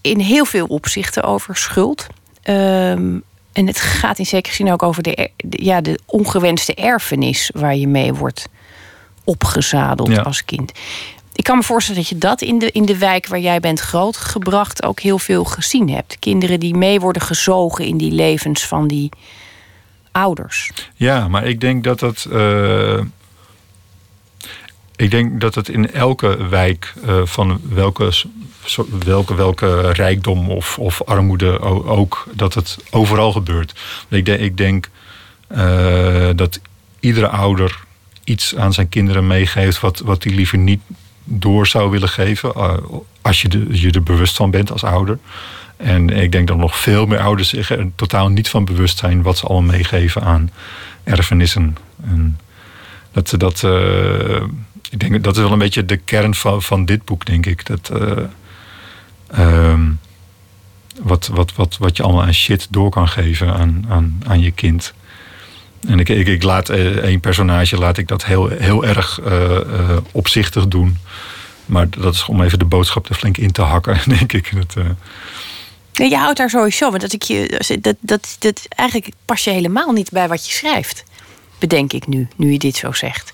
in 0.00 0.18
heel 0.18 0.44
veel 0.44 0.66
opzichten 0.66 1.22
over 1.22 1.56
schuld. 1.56 2.06
Um, 2.44 3.22
en 3.52 3.66
het 3.66 3.80
gaat 3.80 4.18
in 4.18 4.26
zekere 4.26 4.54
zin 4.54 4.72
ook 4.72 4.82
over 4.82 5.02
de, 5.02 5.30
ja, 5.50 5.80
de 5.80 5.98
ongewenste 6.06 6.74
erfenis 6.74 7.50
waar 7.54 7.76
je 7.76 7.88
mee 7.88 8.14
wordt 8.14 8.48
opgezadeld 9.24 10.08
ja. 10.08 10.22
als 10.22 10.44
kind. 10.44 10.72
Ik 11.32 11.44
kan 11.44 11.56
me 11.56 11.62
voorstellen 11.62 12.00
dat 12.00 12.10
je 12.10 12.18
dat 12.18 12.42
in 12.42 12.58
de, 12.58 12.70
in 12.70 12.84
de 12.84 12.98
wijk 12.98 13.26
waar 13.26 13.38
jij 13.38 13.60
bent 13.60 13.80
grootgebracht 13.80 14.82
ook 14.82 15.00
heel 15.00 15.18
veel 15.18 15.44
gezien 15.44 15.90
hebt. 15.90 16.18
Kinderen 16.18 16.60
die 16.60 16.74
mee 16.74 17.00
worden 17.00 17.22
gezogen 17.22 17.84
in 17.84 17.96
die 17.96 18.12
levens 18.12 18.66
van 18.66 18.88
die 18.88 19.08
ouders. 20.18 20.70
Ja, 20.94 21.28
maar 21.28 21.46
ik 21.46 21.60
denk 21.60 21.84
dat 21.84 21.98
dat. 21.98 22.26
Uh, 22.32 23.00
ik 24.96 25.10
denk 25.10 25.40
dat 25.40 25.54
het 25.54 25.68
in 25.68 25.92
elke 25.92 26.48
wijk 26.48 26.94
uh, 27.06 27.20
van 27.24 27.60
welke, 27.68 28.12
welke, 29.04 29.34
welke 29.34 29.92
rijkdom 29.92 30.50
of, 30.50 30.78
of 30.78 31.02
armoede 31.04 31.60
ook, 31.84 32.26
dat 32.32 32.54
het 32.54 32.78
overal 32.90 33.32
gebeurt. 33.32 33.80
Ik 34.08 34.24
denk, 34.24 34.40
ik 34.40 34.56
denk 34.56 34.88
uh, 35.52 36.28
dat 36.34 36.60
iedere 37.00 37.28
ouder 37.28 37.80
iets 38.24 38.56
aan 38.56 38.72
zijn 38.72 38.88
kinderen 38.88 39.26
meegeeft 39.26 39.80
wat, 39.80 39.98
wat 39.98 40.24
hij 40.24 40.32
liever 40.32 40.58
niet 40.58 40.80
door 41.24 41.66
zou 41.66 41.90
willen 41.90 42.08
geven. 42.08 42.52
als 43.22 43.42
je, 43.42 43.48
de, 43.48 43.66
je 43.70 43.90
er 43.90 44.02
bewust 44.02 44.36
van 44.36 44.50
bent 44.50 44.72
als 44.72 44.84
ouder. 44.84 45.18
En 45.78 46.08
ik 46.08 46.32
denk 46.32 46.48
dat 46.48 46.56
nog 46.56 46.78
veel 46.78 47.06
meer 47.06 47.18
ouders 47.18 47.48
zich 47.48 47.70
er 47.70 47.90
totaal 47.94 48.28
niet 48.28 48.48
van 48.48 48.64
bewust 48.64 48.98
zijn 48.98 49.22
wat 49.22 49.38
ze 49.38 49.46
allemaal 49.46 49.70
meegeven 49.70 50.22
aan 50.22 50.50
erfenissen. 51.04 51.76
En 52.04 52.38
dat, 53.12 53.34
dat, 53.36 53.62
uh, 53.62 54.42
ik 54.90 55.00
denk, 55.00 55.24
dat 55.24 55.36
is 55.36 55.42
wel 55.42 55.52
een 55.52 55.58
beetje 55.58 55.84
de 55.84 55.96
kern 55.96 56.34
van, 56.34 56.62
van 56.62 56.84
dit 56.84 57.04
boek, 57.04 57.26
denk 57.26 57.46
ik. 57.46 57.66
Dat, 57.66 57.90
uh, 57.92 59.70
um, 59.70 60.00
wat, 61.02 61.26
wat, 61.26 61.54
wat, 61.54 61.76
wat 61.78 61.96
je 61.96 62.02
allemaal 62.02 62.22
aan 62.22 62.34
shit 62.34 62.66
door 62.70 62.90
kan 62.90 63.08
geven 63.08 63.54
aan, 63.54 63.84
aan, 63.88 64.22
aan 64.26 64.40
je 64.40 64.50
kind. 64.50 64.94
En 65.86 66.00
ik, 66.00 66.08
ik, 66.08 66.42
laat 66.42 66.68
één 66.68 67.20
personage 67.20 67.76
laat 67.76 67.98
ik 67.98 68.08
dat 68.08 68.24
heel, 68.24 68.48
heel 68.48 68.84
erg 68.84 69.20
opzichtig 70.12 70.68
doen. 70.68 70.98
maar 71.66 71.90
dat 71.90 72.14
is 72.14 72.26
om 72.26 72.42
even 72.42 72.58
de 72.58 72.64
boodschap 72.64 73.08
er 73.08 73.14
flink 73.14 73.36
in 73.36 73.52
te 73.52 73.62
hakken, 73.62 73.98
denk 74.18 74.32
ik. 74.32 74.52
Je 76.06 76.16
houdt 76.16 76.36
daar 76.36 76.50
sowieso, 76.50 76.90
want 76.90 77.02
dat 77.02 77.12
ik 77.12 77.22
je, 77.22 77.62
dat, 77.80 77.96
dat, 78.00 78.36
dat, 78.38 78.66
eigenlijk 78.68 79.12
pas 79.24 79.44
je 79.44 79.50
helemaal 79.50 79.92
niet 79.92 80.10
bij 80.10 80.28
wat 80.28 80.46
je 80.46 80.52
schrijft. 80.52 81.04
Bedenk 81.58 81.92
ik 81.92 82.06
nu, 82.06 82.28
nu 82.36 82.52
je 82.52 82.58
dit 82.58 82.76
zo 82.76 82.92
zegt. 82.92 83.32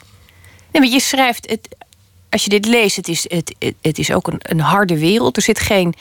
Nee, 0.72 0.82
maar 0.82 0.92
je 0.92 1.00
schrijft, 1.00 1.50
het, 1.50 1.68
als 2.30 2.44
je 2.44 2.50
dit 2.50 2.66
leest, 2.66 2.96
het 2.96 3.08
is, 3.08 3.24
het, 3.28 3.54
het 3.80 3.98
is 3.98 4.12
ook 4.12 4.26
een, 4.26 4.38
een 4.38 4.60
harde 4.60 4.98
wereld. 4.98 5.36
Er 5.36 5.42
zit 5.42 5.58
geen 5.58 5.94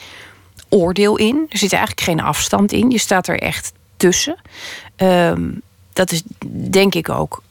oordeel 0.68 1.16
in. 1.16 1.46
Er 1.48 1.58
zit 1.58 1.72
eigenlijk 1.72 2.02
geen 2.02 2.20
afstand 2.20 2.72
in. 2.72 2.90
Je 2.90 2.98
staat 2.98 3.28
er 3.28 3.38
echt 3.38 3.72
tussen. 3.96 4.36
Ehm, 4.96 5.50
dat 5.92 6.12
is 6.12 6.22
denk 6.70 6.94
ik 6.94 7.08
ook 7.08 7.42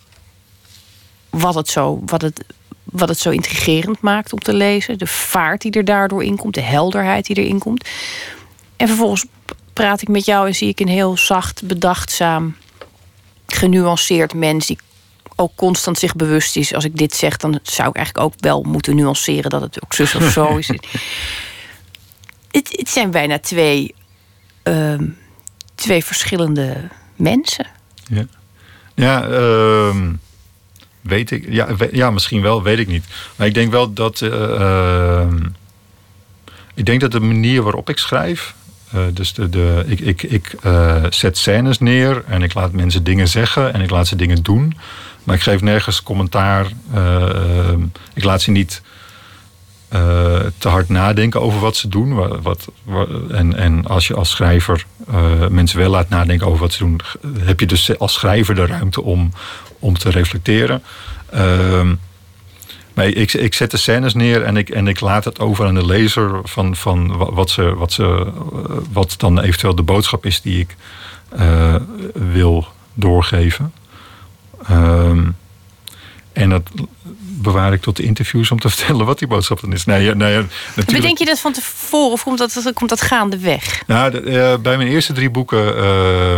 wat 1.29 1.55
het, 1.55 1.69
zo, 1.69 2.01
wat, 2.05 2.21
het, 2.21 2.43
wat 2.83 3.09
het 3.09 3.19
zo 3.19 3.29
intrigerend 3.29 4.01
maakt 4.01 4.33
om 4.33 4.39
te 4.39 4.53
lezen. 4.53 4.97
De 4.97 5.07
vaart 5.07 5.61
die 5.61 5.71
er 5.71 5.85
daardoor 5.85 6.23
in 6.23 6.37
komt, 6.37 6.53
de 6.53 6.61
helderheid 6.61 7.25
die 7.25 7.35
erin 7.35 7.59
komt. 7.59 7.89
En 8.83 8.89
vervolgens 8.89 9.25
praat 9.73 10.01
ik 10.01 10.07
met 10.07 10.25
jou 10.25 10.47
en 10.47 10.55
zie 10.55 10.67
ik 10.67 10.79
een 10.79 10.87
heel 10.87 11.17
zacht, 11.17 11.63
bedachtzaam, 11.63 12.55
genuanceerd 13.47 14.33
mens 14.33 14.65
die 14.65 14.77
ook 15.35 15.51
constant 15.55 15.99
zich 15.99 16.15
bewust 16.15 16.55
is. 16.55 16.73
Als 16.73 16.83
ik 16.83 16.97
dit 16.97 17.15
zeg, 17.15 17.37
dan 17.37 17.59
zou 17.63 17.89
ik 17.89 17.95
eigenlijk 17.95 18.25
ook 18.25 18.33
wel 18.37 18.61
moeten 18.63 18.95
nuanceren 18.95 19.49
dat 19.49 19.61
het 19.61 19.83
ook 19.83 19.93
zus 19.93 20.15
of 20.15 20.31
zo 20.31 20.57
is. 20.57 20.67
het, 22.51 22.69
het, 22.71 22.89
zijn 22.89 23.11
bijna 23.11 23.39
twee, 23.39 23.95
ehm, 24.63 25.07
twee 25.75 26.03
verschillende 26.05 26.89
mensen. 27.15 27.67
Ja, 28.07 28.25
ja 28.95 29.27
uh, 29.27 29.95
weet 31.01 31.31
ik. 31.31 31.45
Ja, 31.49 31.67
ja, 31.91 32.11
misschien 32.11 32.41
wel, 32.41 32.63
weet 32.63 32.79
ik 32.79 32.87
niet. 32.87 33.05
Maar 33.35 33.47
ik 33.47 33.53
denk 33.53 33.71
wel 33.71 33.93
dat. 33.93 34.21
Uh, 34.21 35.27
ik 36.73 36.85
denk 36.85 37.01
dat 37.01 37.11
de 37.11 37.19
manier 37.19 37.61
waarop 37.61 37.89
ik 37.89 37.97
schrijf. 37.97 38.53
Uh, 38.95 39.01
dus 39.13 39.33
de, 39.33 39.49
de, 39.49 39.83
ik, 39.87 39.99
ik, 39.99 40.23
ik 40.23 40.55
uh, 40.65 41.03
zet 41.09 41.37
scènes 41.37 41.79
neer 41.79 42.23
en 42.27 42.41
ik 42.41 42.53
laat 42.53 42.71
mensen 42.71 43.03
dingen 43.03 43.27
zeggen 43.27 43.73
en 43.73 43.81
ik 43.81 43.89
laat 43.89 44.07
ze 44.07 44.15
dingen 44.15 44.43
doen. 44.43 44.77
Maar 45.23 45.35
ik 45.35 45.41
geef 45.41 45.61
nergens 45.61 46.03
commentaar. 46.03 46.67
Ehm, 46.93 47.81
ik 48.13 48.23
laat 48.23 48.41
ze 48.41 48.51
niet 48.51 48.81
te 50.57 50.67
hard 50.67 50.89
nadenken 50.89 51.41
over 51.41 51.59
wat 51.59 51.75
ze 51.75 51.87
doen. 51.87 52.13
Wat, 52.41 52.67
wat, 52.83 53.09
en, 53.31 53.55
en 53.55 53.85
als 53.85 54.07
je 54.07 54.13
als 54.13 54.29
schrijver 54.29 54.85
mensen 55.49 55.79
wel 55.79 55.89
laat 55.89 56.09
nadenken 56.09 56.47
over 56.47 56.59
wat 56.59 56.73
ze 56.73 56.77
doen, 56.77 56.99
heb 57.39 57.59
je 57.59 57.65
dus 57.65 57.99
als 57.99 58.13
schrijver 58.13 58.55
de 58.55 58.65
ruimte 58.65 59.01
om, 59.01 59.31
om 59.79 59.97
te 59.97 60.09
reflecteren. 60.09 60.83
Maar 62.93 63.05
ik, 63.05 63.33
ik 63.33 63.53
zet 63.53 63.71
de 63.71 63.77
scènes 63.77 64.13
neer 64.13 64.43
en 64.43 64.57
ik, 64.57 64.69
en 64.69 64.87
ik 64.87 64.99
laat 64.99 65.25
het 65.25 65.39
over 65.39 65.65
aan 65.65 65.73
de 65.73 65.85
lezer 65.85 66.39
van, 66.43 66.75
van 66.75 67.17
wat, 67.33 67.49
ze, 67.49 67.75
wat, 67.75 67.91
ze, 67.91 68.31
wat 68.91 69.15
dan 69.17 69.39
eventueel 69.39 69.75
de 69.75 69.81
boodschap 69.81 70.25
is 70.25 70.41
die 70.41 70.59
ik 70.59 70.75
uh, 71.39 71.75
wil 72.13 72.67
doorgeven. 72.93 73.73
Ehm, 74.67 75.29
en 76.33 76.49
dat 76.49 76.69
bewaar 77.19 77.73
ik 77.73 77.81
tot 77.81 77.97
de 77.97 78.03
interviews 78.03 78.51
om 78.51 78.59
te 78.59 78.69
vertellen 78.73 79.05
wat 79.05 79.19
die 79.19 79.27
boodschap 79.27 79.61
dan 79.61 79.73
is. 79.73 79.85
Nee, 79.85 80.15
nee, 80.15 80.35
natuurlijk... 80.35 80.85
Bedenk 80.85 81.17
je 81.17 81.25
dat 81.25 81.39
van 81.39 81.53
tevoren 81.53 82.11
of 82.11 82.23
komt 82.23 82.37
dat, 82.37 82.71
komt 82.73 82.89
dat 82.89 83.01
gaandeweg? 83.01 83.83
Nou, 83.87 84.17
uh, 84.17 84.57
bij 84.57 84.77
mijn 84.77 84.89
eerste 84.89 85.13
drie 85.13 85.29
boeken 85.29 85.77
uh, 85.77 86.35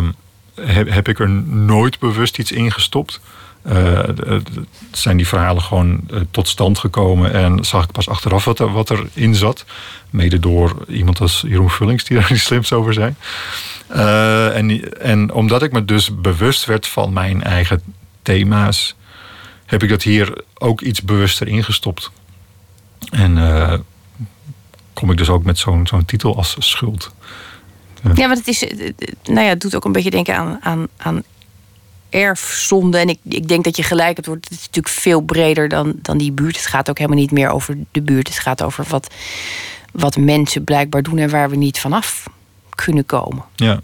heb, 0.62 1.08
ik 1.08 1.20
er 1.20 1.30
nooit 1.30 2.00
bewust 2.00 2.40
iets 2.40 2.52
in 2.52 2.72
gestopt. 2.72 3.20
Uh, 3.72 4.00
zijn 4.92 5.18
die 5.18 5.28
verhalen 5.28 5.62
gewoon 5.62 6.02
eh, 6.10 6.20
tot 6.32 6.48
stand 6.48 6.78
gekomen 6.78 7.34
en 7.34 7.66
zag 7.66 7.84
ik 7.84 7.92
pas 7.92 8.10
achteraf 8.10 8.46
wat, 8.46 8.60
er, 8.60 8.72
wat 8.72 8.90
erin 8.90 9.36
zat. 9.36 9.66
Mede 10.10 10.40
door 10.40 10.76
iemand 10.88 11.22
als 11.22 11.44
Jeroen 11.48 11.70
Vullings 11.70 12.04
die 12.04 12.18
daar 12.20 12.32
niet 12.32 12.40
slimst 12.40 12.74
over 12.74 12.94
zei. 12.94 13.14
en, 14.54 15.00
en 15.00 15.32
omdat 15.32 15.64
ik 15.64 15.72
me 15.72 15.86
dus 15.86 16.22
bewust 16.22 16.66
werd 16.66 16.88
van 16.88 17.14
mijn 17.14 17.44
eigen 17.44 17.82
thema's, 18.22 18.96
heb 19.66 19.84
ik 19.84 19.90
dat 19.90 20.04
hier 20.04 20.42
ook 20.54 20.82
iets 20.82 21.02
bewuster 21.02 21.48
ingestopt. 21.48 22.12
En 23.12 23.38
kom 24.94 25.12
ik 25.12 25.18
dus 25.18 25.30
ook 25.30 25.44
met 25.44 25.58
zo'n 25.58 25.88
zo'n 25.88 26.06
titel 26.06 26.36
als 26.36 26.56
schuld. 26.60 27.12
Ja, 28.14 28.28
want 28.28 28.38
het 28.38 28.48
is, 28.48 28.68
eh, 28.68 28.90
nou 29.24 29.42
ja, 29.42 29.50
het 29.50 29.62
doet 29.62 29.76
ook 29.76 29.86
een 29.86 29.92
beetje 29.92 30.10
denken 30.10 30.36
aan, 30.36 30.58
aan, 30.62 30.88
aan 30.98 31.24
erfzonde. 32.10 32.98
En 32.98 33.10
ik, 33.10 33.20
ik 33.24 33.48
denk 33.48 33.64
dat 33.64 33.76
je 33.76 33.84
gelijk 33.84 34.18
het 34.18 34.26
wordt. 34.26 34.44
Het 34.44 34.54
is 34.54 34.66
natuurlijk 34.66 34.96
veel 34.96 35.22
breder 35.22 35.68
dan, 35.68 35.94
dan 36.02 36.18
die 36.18 36.32
buurt. 36.32 36.56
Het 36.56 36.66
gaat 36.66 36.90
ook 36.90 36.98
helemaal 36.98 37.20
niet 37.20 37.32
meer 37.32 37.50
over 37.50 37.78
de 37.92 38.02
buurt. 38.02 38.28
Het 38.28 38.40
gaat 38.40 38.64
over 38.64 38.86
wat, 38.90 39.14
wat 39.92 40.18
mensen 40.18 40.64
blijkbaar 40.64 41.04
doen 41.04 41.18
en 41.18 41.30
waar 41.30 41.50
we 41.50 41.56
niet 41.56 41.80
vanaf 41.80 42.28
kunnen 42.70 43.06
komen. 43.06 43.44
Ja, 43.56 43.82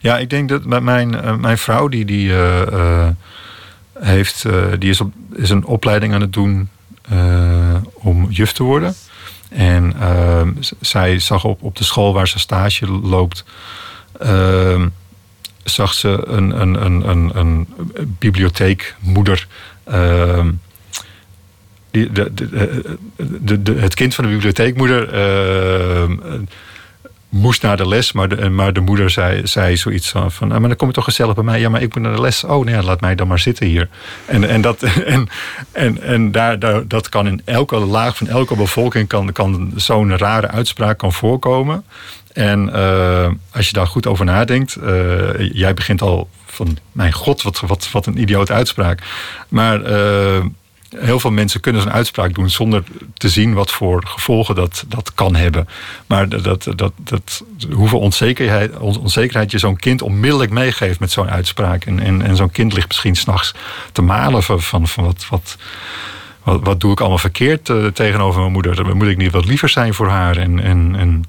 ja 0.00 0.18
ik 0.18 0.30
denk 0.30 0.48
dat 0.48 0.82
mijn, 0.82 1.20
eh, 1.20 1.36
mijn 1.36 1.58
vrouw, 1.58 1.88
die, 1.88 2.04
die 2.04 2.32
heeft, 3.98 4.44
uh, 4.46 4.64
die 4.78 4.90
is, 4.90 5.00
op, 5.00 5.12
is 5.34 5.50
een 5.50 5.64
opleiding 5.64 6.14
aan 6.14 6.20
het 6.20 6.32
doen 6.32 6.68
om 7.92 8.30
juf 8.30 8.52
te 8.52 8.62
worden. 8.62 8.94
En 9.54 9.92
uh, 10.00 10.42
zij 10.80 11.18
zag 11.18 11.44
op, 11.44 11.62
op 11.62 11.76
de 11.76 11.84
school 11.84 12.12
waar 12.12 12.28
ze 12.28 12.38
stage 12.38 12.86
loopt, 12.86 13.44
ehm, 14.18 14.88
zag 15.64 15.94
ze 15.94 16.24
een, 16.26 16.60
een, 16.60 16.84
een, 16.84 17.08
een, 17.08 17.30
een 17.34 17.68
bibliotheekmoeder. 18.18 19.46
Ehm, 19.84 20.50
de, 21.90 22.12
de, 22.12 22.34
de, 23.16 23.62
de, 23.62 23.74
het 23.74 23.94
kind 23.94 24.14
van 24.14 24.24
de 24.24 24.30
bibliotheekmoeder 24.30 25.08
moest 27.34 27.62
naar 27.62 27.76
de 27.76 27.88
les, 27.88 28.12
maar 28.12 28.28
de, 28.28 28.50
maar 28.50 28.72
de 28.72 28.80
moeder 28.80 29.10
zei, 29.10 29.46
zei 29.46 29.76
zoiets 29.76 30.10
van, 30.10 30.32
van 30.32 30.52
ah, 30.52 30.58
maar 30.58 30.68
dan 30.68 30.76
kom 30.76 30.88
je 30.88 30.94
toch 30.94 31.04
gezellig 31.04 31.34
bij 31.34 31.44
mij. 31.44 31.60
Ja, 31.60 31.68
maar 31.68 31.82
ik 31.82 31.94
moet 31.94 32.02
naar 32.02 32.14
de 32.14 32.20
les. 32.20 32.44
Oh 32.44 32.64
nee, 32.64 32.82
laat 32.82 33.00
mij 33.00 33.14
dan 33.14 33.28
maar 33.28 33.38
zitten 33.38 33.66
hier. 33.66 33.88
En, 34.24 34.48
en, 34.48 34.60
dat, 34.60 34.82
en, 35.14 35.28
en, 35.72 36.02
en 36.02 36.32
daar, 36.32 36.58
daar, 36.58 36.88
dat 36.88 37.08
kan 37.08 37.26
in 37.26 37.42
elke 37.44 37.76
laag 37.76 38.16
van 38.16 38.26
elke 38.28 38.56
bevolking 38.56 39.08
kan, 39.08 39.32
kan 39.32 39.72
zo'n 39.76 40.16
rare 40.16 40.48
uitspraak 40.48 40.98
kan 40.98 41.12
voorkomen. 41.12 41.84
En 42.32 42.68
uh, 42.74 43.26
als 43.50 43.66
je 43.66 43.72
daar 43.72 43.86
goed 43.86 44.06
over 44.06 44.24
nadenkt, 44.24 44.76
uh, 44.82 45.52
jij 45.52 45.74
begint 45.74 46.02
al 46.02 46.28
van, 46.46 46.78
mijn 46.92 47.12
god, 47.12 47.42
wat, 47.42 47.60
wat, 47.60 47.90
wat 47.92 48.06
een 48.06 48.20
idioot 48.20 48.50
uitspraak. 48.50 49.00
Maar 49.48 49.80
heel 50.98 51.20
veel 51.20 51.30
mensen 51.30 51.60
kunnen 51.60 51.82
zo'n 51.82 51.92
uitspraak 51.92 52.34
doen 52.34 52.50
zonder 52.50 52.82
te 53.14 53.28
zien 53.28 53.54
wat 53.54 53.70
voor 53.70 54.06
gevolgen 54.06 54.54
dat, 54.54 54.84
dat 54.88 55.14
kan 55.14 55.34
hebben. 55.34 55.68
Maar 56.06 56.28
dat, 56.28 56.68
dat, 56.76 56.92
dat, 56.96 57.44
hoeveel 57.72 57.98
onzekerheid, 57.98 58.78
onzekerheid 58.78 59.50
je 59.50 59.58
zo'n 59.58 59.76
kind 59.76 60.02
onmiddellijk 60.02 60.50
meegeeft 60.50 61.00
met 61.00 61.10
zo'n 61.10 61.30
uitspraak. 61.30 61.84
En, 61.84 62.00
en, 62.00 62.22
en 62.22 62.36
zo'n 62.36 62.50
kind 62.50 62.72
ligt 62.72 62.88
misschien 62.88 63.16
s'nachts 63.16 63.54
te 63.92 64.02
malen 64.02 64.42
van, 64.42 64.62
van, 64.62 64.88
van 64.88 65.04
wat, 65.04 65.26
wat, 65.30 65.56
wat, 66.42 66.80
doe 66.80 66.92
ik 66.92 67.00
allemaal 67.00 67.18
verkeerd 67.18 67.68
uh, 67.68 67.86
tegenover 67.86 68.40
mijn 68.40 68.52
moeder. 68.52 68.96
Moet 68.96 69.08
ik 69.08 69.16
niet 69.16 69.32
wat 69.32 69.44
liever 69.44 69.68
zijn 69.68 69.94
voor 69.94 70.08
haar. 70.08 70.36
En, 70.36 70.60
en, 70.60 70.94
en, 70.96 71.24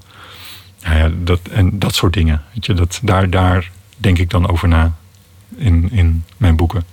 ja, 0.78 1.10
dat, 1.14 1.40
en 1.50 1.78
dat 1.78 1.94
soort 1.94 2.12
dingen. 2.12 2.42
Weet 2.54 2.66
je, 2.66 2.74
dat, 2.74 3.00
daar, 3.02 3.30
daar 3.30 3.70
denk 3.96 4.18
ik 4.18 4.30
dan 4.30 4.50
over 4.50 4.68
na 4.68 4.96
in, 5.56 5.88
in 5.92 6.24
mijn 6.36 6.56
boeken. 6.56 6.84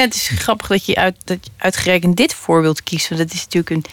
Het 0.00 0.14
is 0.14 0.28
grappig 0.28 0.66
dat 0.66 0.86
je, 0.86 0.96
uit, 0.96 1.16
dat 1.24 1.38
je 1.44 1.50
uitgerekend 1.56 2.16
dit 2.16 2.34
voorbeeld 2.34 2.82
kiest. 2.82 3.08
Want 3.08 3.20
dat 3.20 3.32
is 3.32 3.42
natuurlijk 3.42 3.70
een, 3.70 3.84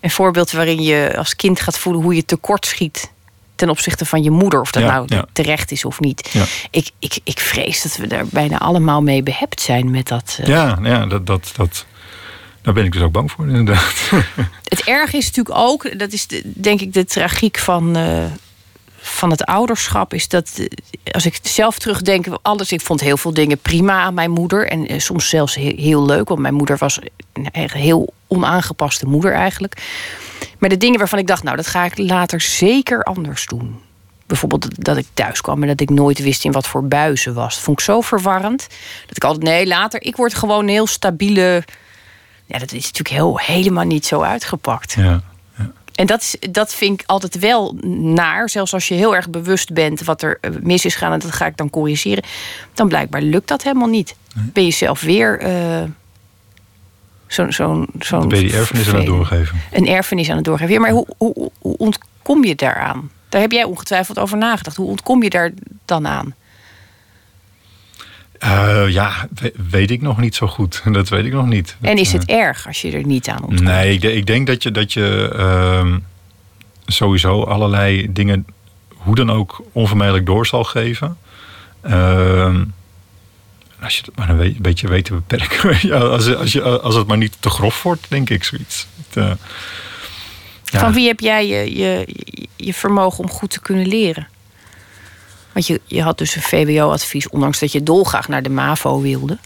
een 0.00 0.10
voorbeeld 0.10 0.50
waarin 0.50 0.82
je 0.82 1.14
als 1.16 1.36
kind 1.36 1.60
gaat 1.60 1.78
voelen 1.78 2.02
hoe 2.02 2.14
je 2.14 2.24
tekort 2.24 2.66
schiet 2.66 3.10
ten 3.58 3.70
opzichte 3.70 4.06
van 4.06 4.22
je 4.22 4.30
moeder. 4.30 4.60
Of 4.60 4.70
dat 4.70 4.82
nou 4.82 5.24
terecht 5.32 5.70
is 5.70 5.84
of 5.84 6.00
niet. 6.00 6.34
Ik, 6.70 6.90
ik, 6.98 7.18
ik 7.24 7.38
vrees 7.38 7.82
dat 7.82 7.96
we 7.96 8.06
daar 8.06 8.26
bijna 8.26 8.58
allemaal 8.58 9.02
mee 9.02 9.22
behept 9.22 9.60
zijn 9.60 9.90
met 9.90 10.08
dat. 10.08 10.38
Uh... 10.40 10.46
Ja, 10.46 10.78
ja 10.82 11.06
dat, 11.06 11.26
dat, 11.26 11.52
dat, 11.56 11.86
daar 12.62 12.74
ben 12.74 12.84
ik 12.84 12.92
dus 12.92 13.02
ook 13.02 13.12
bang 13.12 13.30
voor, 13.30 13.48
inderdaad. 13.48 14.10
Het 14.68 14.84
erg 14.84 15.12
is 15.12 15.26
natuurlijk 15.26 15.56
ook, 15.58 15.98
dat 15.98 16.12
is 16.12 16.26
de, 16.26 16.42
denk 16.44 16.80
ik 16.80 16.92
de 16.92 17.04
tragiek 17.04 17.58
van. 17.58 17.96
Uh, 17.96 18.24
van 19.08 19.30
het 19.30 19.44
ouderschap 19.44 20.14
is 20.14 20.28
dat, 20.28 20.58
eh, 20.58 21.12
als 21.12 21.26
ik 21.26 21.38
zelf 21.42 21.78
terugdenk, 21.78 22.26
alles, 22.42 22.72
ik 22.72 22.80
vond 22.80 23.00
heel 23.00 23.16
veel 23.16 23.34
dingen 23.34 23.58
prima 23.58 24.00
aan 24.00 24.14
mijn 24.14 24.30
moeder. 24.30 24.68
En 24.68 24.86
eh, 24.86 24.98
soms 24.98 25.28
zelfs 25.28 25.54
heel, 25.54 26.04
leuk, 26.04 26.28
want 26.28 26.40
mijn 26.40 26.54
moeder 26.54 26.76
was 26.78 26.98
een 27.32 27.70
heel 27.70 28.12
onaangepaste 28.26 29.06
moeder 29.06 29.32
eigenlijk. 29.32 29.82
Maar 30.58 30.68
de 30.68 30.76
dingen 30.76 30.98
waarvan 30.98 31.18
ik 31.18 31.26
dacht, 31.26 31.42
nou, 31.42 31.56
dat 31.56 31.66
ga 31.66 31.84
ik 31.84 31.98
later 31.98 32.40
zeker 32.40 33.02
anders 33.02 33.46
doen. 33.46 33.80
Bijvoorbeeld 34.26 34.84
dat 34.84 34.96
ik 34.96 35.06
thuis 35.14 35.40
kwam 35.40 35.62
en 35.62 35.68
dat 35.68 35.80
ik 35.80 35.90
nooit 35.90 36.18
wist 36.18 36.44
in 36.44 36.52
wat 36.52 36.66
voor 36.66 36.88
buizen 36.88 37.34
was. 37.34 37.60
Vond 37.60 37.78
ik 37.78 37.84
zo 37.84 38.00
verwarrend. 38.00 38.66
Dat 39.06 39.16
ik 39.16 39.24
altijd, 39.24 39.44
nee, 39.44 39.66
later, 39.66 40.02
ik 40.02 40.16
word 40.16 40.34
gewoon 40.34 40.62
een 40.62 40.68
heel 40.68 40.86
stabiele. 40.86 41.64
Ja, 42.46 42.58
dat 42.58 42.72
is 42.72 42.84
natuurlijk 42.84 43.14
heel, 43.14 43.38
helemaal 43.38 43.84
niet 43.84 44.06
zo 44.06 44.20
uitgepakt. 44.20 44.92
Ja. 44.92 45.22
En 45.98 46.06
dat, 46.06 46.20
is, 46.20 46.36
dat 46.50 46.74
vind 46.74 47.00
ik 47.00 47.06
altijd 47.06 47.38
wel 47.38 47.76
naar. 48.00 48.48
Zelfs 48.48 48.72
als 48.72 48.88
je 48.88 48.94
heel 48.94 49.14
erg 49.14 49.30
bewust 49.30 49.72
bent 49.72 50.04
wat 50.04 50.22
er 50.22 50.38
eh, 50.40 50.50
mis 50.60 50.84
is 50.84 50.94
gaan 50.94 51.12
en 51.12 51.18
dat 51.18 51.32
ga 51.32 51.46
ik 51.46 51.56
dan 51.56 51.70
corrigeren. 51.70 52.24
Dan 52.74 52.88
blijkbaar 52.88 53.22
lukt 53.22 53.48
dat 53.48 53.62
helemaal 53.62 53.88
niet. 53.88 54.16
Ben 54.34 54.64
je 54.64 54.70
zelf 54.70 55.00
weer. 55.00 55.42
Uh, 55.42 55.82
Zo'n 57.26 57.52
zo'n 57.52 57.88
Dan 58.08 58.28
ben 58.28 58.40
je 58.40 58.46
die 58.46 58.56
erfenis 58.56 58.88
aan 58.88 58.96
het 58.96 59.06
doorgeven. 59.06 59.60
Een 59.72 59.86
erfenis 59.86 60.30
aan 60.30 60.36
het 60.36 60.44
doorgeven. 60.44 60.72
Ja, 60.72 60.80
maar 60.80 60.90
hoe, 60.90 61.06
hoe, 61.16 61.50
hoe 61.58 61.76
ontkom 61.76 62.44
je 62.44 62.54
daaraan? 62.54 63.10
Daar 63.28 63.40
heb 63.40 63.52
jij 63.52 63.64
ongetwijfeld 63.64 64.18
over 64.18 64.38
nagedacht. 64.38 64.76
Hoe 64.76 64.88
ontkom 64.88 65.22
je 65.22 65.30
daar 65.30 65.50
dan 65.84 66.06
aan? 66.06 66.34
Eh, 68.38 68.84
ja, 68.88 69.28
we- 69.34 69.52
weet 69.70 69.90
ik 69.90 70.02
nog 70.02 70.18
niet 70.18 70.34
zo 70.34 70.46
goed. 70.46 70.82
Dat 70.92 71.08
weet 71.08 71.24
ik 71.24 71.32
nog 71.32 71.46
niet. 71.46 71.76
En 71.80 71.96
is 71.96 72.12
het 72.12 72.24
erg 72.24 72.66
als 72.66 72.80
je 72.82 72.90
er 72.92 73.06
niet 73.06 73.28
aan 73.28 73.40
ontkomt? 73.42 73.60
Nee, 73.60 73.92
ik, 73.92 74.02
ik 74.02 74.26
denk 74.26 74.46
dat 74.46 74.62
je, 74.62 74.70
dat 74.70 74.92
je 74.92 75.34
ehm, 75.36 75.98
sowieso 76.86 77.42
allerlei 77.42 78.12
dingen 78.12 78.46
hoe 78.88 79.14
dan 79.14 79.30
ook 79.32 79.62
onvermijdelijk 79.72 80.26
door 80.26 80.46
zal 80.46 80.64
geven. 80.64 81.18
Ehm, 81.80 82.64
als 83.82 83.96
je 83.96 84.02
het 84.04 84.16
maar 84.16 84.28
een 84.28 84.56
beetje 84.60 84.88
weet 84.88 85.04
te 85.04 85.14
beperken. 85.14 85.78
ja, 85.88 85.98
als, 85.98 86.34
als, 86.34 86.52
je, 86.52 86.62
als 86.80 86.94
het 86.94 87.06
maar 87.06 87.16
niet 87.16 87.36
te 87.40 87.50
grof 87.50 87.82
wordt, 87.82 88.06
denk 88.08 88.30
ik 88.30 88.44
zoiets. 88.44 88.86
Het, 89.08 89.16
eh, 89.16 89.32
ja. 90.64 90.78
Van 90.80 90.92
wie 90.92 91.06
heb 91.06 91.20
jij 91.20 91.46
je, 91.46 91.76
je, 91.76 92.08
je 92.56 92.74
vermogen 92.74 93.24
om 93.24 93.30
goed 93.30 93.50
te 93.50 93.60
kunnen 93.60 93.86
leren? 93.86 94.28
Want 95.58 95.70
je, 95.70 95.80
je 95.86 96.02
had 96.02 96.18
dus 96.18 96.36
een 96.36 96.42
VWO-advies, 96.42 97.28
ondanks 97.28 97.58
dat 97.58 97.72
je 97.72 97.82
dolgraag 97.82 98.28
naar 98.28 98.42
de 98.42 98.48
MAVO 98.48 99.00
wilde. 99.00 99.38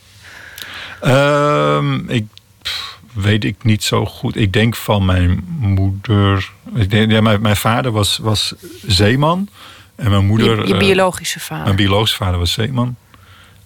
Ehm, 1.01 2.09
ik 2.09 2.27
pff, 2.63 2.99
weet 3.13 3.45
ik 3.45 3.65
niet 3.65 3.85
zo 3.85 4.07
goed. 4.07 4.37
Ik 4.37 4.53
denk 4.53 4.77
van 4.77 5.05
mijn 5.05 5.45
moeder. 5.59 6.53
Ik 6.75 6.91
denk, 6.91 7.11
ja, 7.11 7.21
mijn, 7.21 7.41
mijn 7.41 7.57
vader 7.57 7.93
was, 7.93 8.19
was 8.19 8.55
zeeman. 8.87 9.49
En 9.95 10.11
mijn 10.11 10.27
moeder. 10.27 10.61
Je, 10.61 10.67
je 10.67 10.73
eh, 10.73 10.79
biologische 10.79 11.41
vader. 11.41 11.65
Mijn 11.65 11.77
biologische 11.77 12.17
vader 12.17 12.39
was 12.39 12.53
zeeman. 12.53 12.97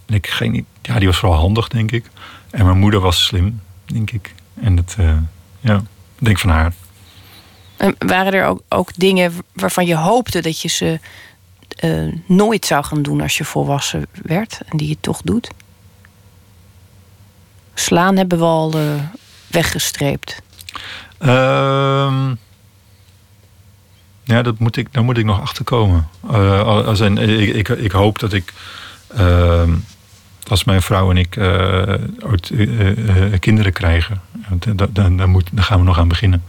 En 0.07 0.14
ik 0.14 0.26
geen, 0.26 0.66
ja, 0.82 0.99
die 0.99 1.09
was 1.09 1.16
vooral 1.16 1.38
handig, 1.38 1.68
denk 1.68 1.90
ik. 1.92 2.05
En 2.51 2.64
mijn 2.64 2.78
moeder 2.78 3.01
was 3.01 3.24
slim, 3.24 3.61
denk 3.84 4.11
ik. 4.11 4.34
En 4.61 4.76
het, 4.76 4.94
eh, 4.99 5.16
ja, 5.61 5.82
denk 6.18 6.38
van 6.38 6.51
haar. 6.51 6.72
En 7.76 7.94
waren 7.99 8.32
er 8.32 8.47
ook, 8.47 8.61
ook 8.68 8.90
dingen 8.97 9.32
waarvan 9.53 9.86
je 9.86 9.97
hoopte 9.97 10.42
dat 10.42 10.61
je 10.61 10.68
ze 10.68 10.99
eh, 11.77 12.12
nooit 12.27 12.66
zou 12.66 12.85
gaan 12.85 13.03
doen 13.03 13.20
als 13.20 13.37
je 13.39 13.45
volwassen 13.45 14.07
werd 14.22 14.61
en 14.68 14.77
die 14.77 14.89
je 14.89 14.97
toch 15.01 15.20
doet? 15.24 15.51
Slaan 17.74 18.16
hebben 18.16 18.39
we 18.39 18.45
al 18.45 18.72
eh, 18.72 18.81
weggestreept. 19.47 20.43
Ehm, 21.18 22.35
ja, 24.24 24.43
dat 24.43 24.59
moet 24.59 24.77
ik, 24.77 24.93
daar 24.93 25.05
moet 25.05 25.18
ik 25.18 25.24
nog 25.24 25.41
achter 25.41 25.64
komen. 25.64 26.09
Eh, 26.31 26.62
als 26.87 27.01
in, 27.01 27.18
ik, 27.18 27.68
ik, 27.68 27.93
hoop 27.93 28.18
dat 28.18 28.33
ik, 28.33 28.53
ehm, 29.14 29.74
als 30.49 30.64
mijn 30.64 30.83
vrouw 30.83 31.11
en 31.11 31.16
ik 31.16 31.31
kinderen 33.41 33.72
krijgen, 33.72 34.20
want 34.49 34.79
da- 34.79 34.87
da- 34.93 35.09
daar, 35.09 35.29
moet, 35.29 35.49
daar 35.53 35.64
gaan 35.64 35.79
we 35.79 35.85
nog 35.85 35.99
aan 35.99 36.09
beginnen. 36.09 36.45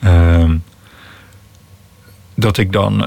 Ehm, 0.00 0.56
dat 2.34 2.58
ik 2.58 2.72
dan 2.72 3.04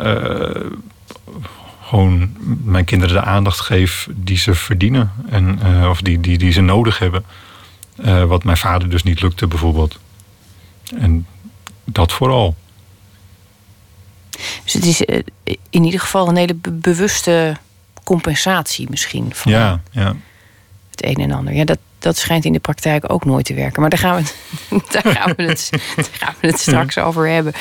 gewoon 1.94 2.34
mijn 2.64 2.86
kinderen 2.86 3.16
de 3.16 3.22
aandacht 3.24 3.60
geef 3.60 4.08
die 4.12 4.38
ze 4.38 4.54
verdienen. 4.56 5.12
En, 5.30 5.60
eh, 5.62 5.90
of 5.90 6.02
die, 6.02 6.20
die, 6.20 6.38
die 6.38 6.52
ze 6.52 6.62
nodig 6.62 7.00
hebben. 7.00 7.24
Eh, 8.04 8.24
wat 8.24 8.44
mijn 8.44 8.58
vader 8.58 8.90
dus 8.90 9.04
niet 9.04 9.22
lukte, 9.22 9.48
bijvoorbeeld. 9.48 10.00
En 10.98 11.26
dat 11.84 12.12
vooral. 12.12 12.56
Dus 14.64 14.74
het 14.74 14.86
is 14.86 15.06
eh, 15.06 15.20
in 15.70 15.84
ieder 15.84 16.00
geval 16.00 16.28
een 16.30 16.36
hele 16.36 16.54
be- 16.54 16.72
bewuste 16.72 17.58
compensatie 18.04 18.88
misschien 18.90 19.32
van 19.34 19.52
Ja, 19.52 19.82
ja. 19.92 20.16
het 20.92 21.04
een 21.06 21.16
en 21.16 21.32
ander. 21.32 21.54
Ja, 21.54 21.64
dat, 21.66 21.80
dat 22.04 22.18
schijnt 22.18 22.46
in 22.46 22.54
de 22.54 22.60
praktijk 22.60 23.12
ook 23.12 23.26
nooit 23.26 23.46
te 23.46 23.54
werken. 23.54 23.82
Maar 23.82 23.90
daar 23.90 24.00
gaan 24.00 24.16
we 24.16 24.22
het, 24.22 24.92
daar 25.04 25.16
gaan 25.16 25.34
we 25.36 25.44
het, 25.44 25.70
daar 25.96 26.06
gaan 26.12 26.36
we 26.42 26.48
het 26.48 26.60
straks 26.60 26.98
over 26.98 27.30
hebben. 27.30 27.54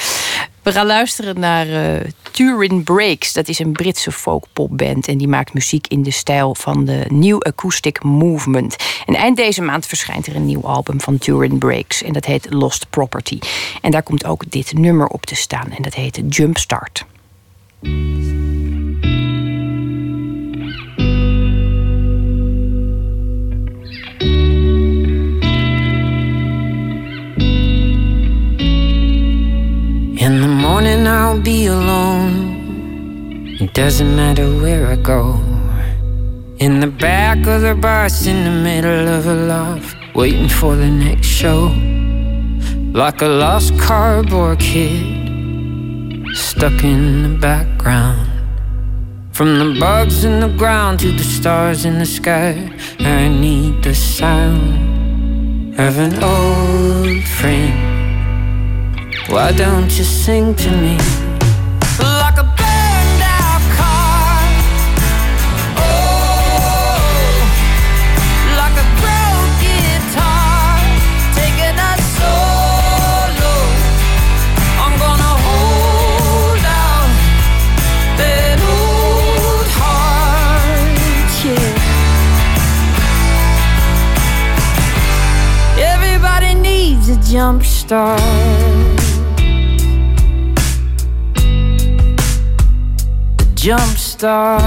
We 0.62 0.72
gaan 0.72 0.86
luisteren 0.86 1.40
naar 1.40 1.68
eh, 1.68 2.00
Turin 2.30 2.82
Breaks. 2.82 3.32
Dat 3.32 3.48
is 3.48 3.58
een 3.58 3.72
Britse 3.72 4.12
folkpopband. 4.12 5.08
En 5.08 5.18
die 5.18 5.28
maakt 5.28 5.54
muziek 5.54 5.86
in 5.86 6.02
de 6.02 6.10
stijl 6.10 6.54
van 6.54 6.84
de 6.84 7.04
New 7.08 7.38
Acoustic 7.38 8.02
Movement. 8.02 8.76
En 9.06 9.14
eind 9.14 9.36
deze 9.36 9.62
maand 9.62 9.86
verschijnt 9.86 10.26
er 10.26 10.36
een 10.36 10.46
nieuw 10.46 10.64
album 10.64 11.00
van 11.00 11.18
Turin 11.18 11.58
Breaks. 11.58 12.02
En 12.02 12.12
dat 12.12 12.24
heet 12.24 12.46
Lost 12.52 12.86
Property. 12.90 13.38
En 13.80 13.90
daar 13.90 14.02
komt 14.02 14.24
ook 14.24 14.50
dit 14.50 14.72
nummer 14.72 15.06
op 15.06 15.26
te 15.26 15.34
staan. 15.34 15.70
En 15.70 15.82
dat 15.82 15.94
heet 15.94 16.20
Jumpstart. 16.28 17.04
In 30.22 30.40
the 30.40 30.46
morning 30.46 31.04
I'll 31.08 31.40
be 31.40 31.66
alone. 31.66 33.56
It 33.60 33.74
doesn't 33.74 34.14
matter 34.14 34.46
where 34.62 34.86
I 34.86 34.94
go. 34.94 35.34
In 36.58 36.78
the 36.78 36.86
back 36.86 37.38
of 37.48 37.62
the 37.62 37.74
bus, 37.74 38.24
in 38.28 38.44
the 38.44 38.56
middle 38.68 39.08
of 39.08 39.26
a 39.26 39.34
love, 39.34 39.92
waiting 40.14 40.48
for 40.48 40.76
the 40.76 40.88
next 40.88 41.26
show. 41.26 41.72
Like 42.94 43.20
a 43.20 43.26
lost 43.26 43.76
cardboard 43.80 44.60
kid, 44.60 46.36
stuck 46.36 46.84
in 46.84 47.24
the 47.24 47.36
background. 47.40 48.30
From 49.32 49.58
the 49.58 49.80
bugs 49.80 50.22
in 50.22 50.38
the 50.38 50.54
ground 50.56 51.00
to 51.00 51.10
the 51.10 51.24
stars 51.24 51.84
in 51.84 51.98
the 51.98 52.06
sky, 52.06 52.70
I 53.00 53.26
need 53.26 53.82
the 53.82 53.94
sound 53.96 55.80
of 55.80 55.98
an 55.98 56.14
old 56.22 57.24
friend. 57.24 57.91
Why 59.28 59.52
don't 59.52 59.90
you 59.98 60.04
sing 60.04 60.54
to 60.54 60.70
me? 60.70 60.96
Like 61.98 62.38
a 62.38 62.44
burned 62.44 63.22
out 63.22 63.62
car. 63.78 64.42
Oh, 65.78 65.82
like 68.60 68.76
a 68.76 68.86
guitar. 69.62 70.78
Taking 71.34 71.78
solo. 72.18 73.54
I'm 74.82 74.94
gonna 74.98 75.34
hold 75.46 76.64
out. 76.66 77.10
Yeah. 81.44 81.80
Everybody 85.94 86.54
needs 86.54 87.08
a 87.08 87.16
jump 87.32 87.62
start. 87.64 88.61
Jump 93.62 93.96
start. 93.96 94.60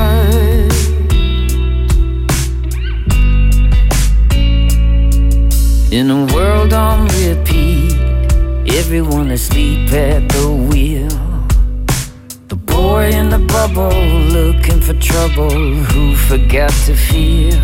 In 5.91 6.09
a 6.09 6.25
world 6.33 6.71
on 6.71 7.07
repeat, 7.07 7.91
everyone 8.73 9.31
asleep 9.31 9.91
at 9.91 10.29
the 10.29 10.47
wheel. 10.69 11.09
The 12.47 12.55
boy 12.55 13.09
in 13.09 13.29
the 13.31 13.39
bubble 13.39 13.99
looking 14.37 14.79
for 14.79 14.93
trouble 14.93 15.49
who 15.49 16.15
forgot 16.15 16.71
to 16.85 16.95
feel. 16.95 17.59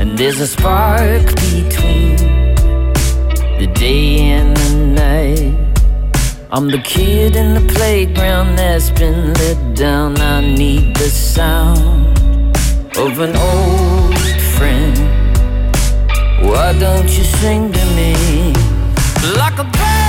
And 0.00 0.18
there's 0.18 0.40
a 0.40 0.48
spark 0.48 1.24
between 1.36 2.16
the 3.60 3.72
day 3.78 4.18
and 4.18 4.56
the 4.56 4.74
night. 5.02 5.61
I'm 6.54 6.68
the 6.68 6.80
kid 6.80 7.34
in 7.34 7.54
the 7.54 7.72
playground 7.72 8.56
that's 8.56 8.90
been 8.90 9.32
let 9.32 9.74
down. 9.74 10.20
I 10.20 10.42
need 10.42 10.94
the 10.94 11.08
sound 11.08 12.18
of 12.94 13.20
an 13.20 13.34
old 13.34 14.18
friend. 14.58 14.98
Why 16.46 16.78
don't 16.78 17.08
you 17.08 17.24
sing 17.40 17.72
to 17.72 17.84
me 17.96 18.52
like 19.34 19.58
a 19.58 19.64
burned 19.64 20.01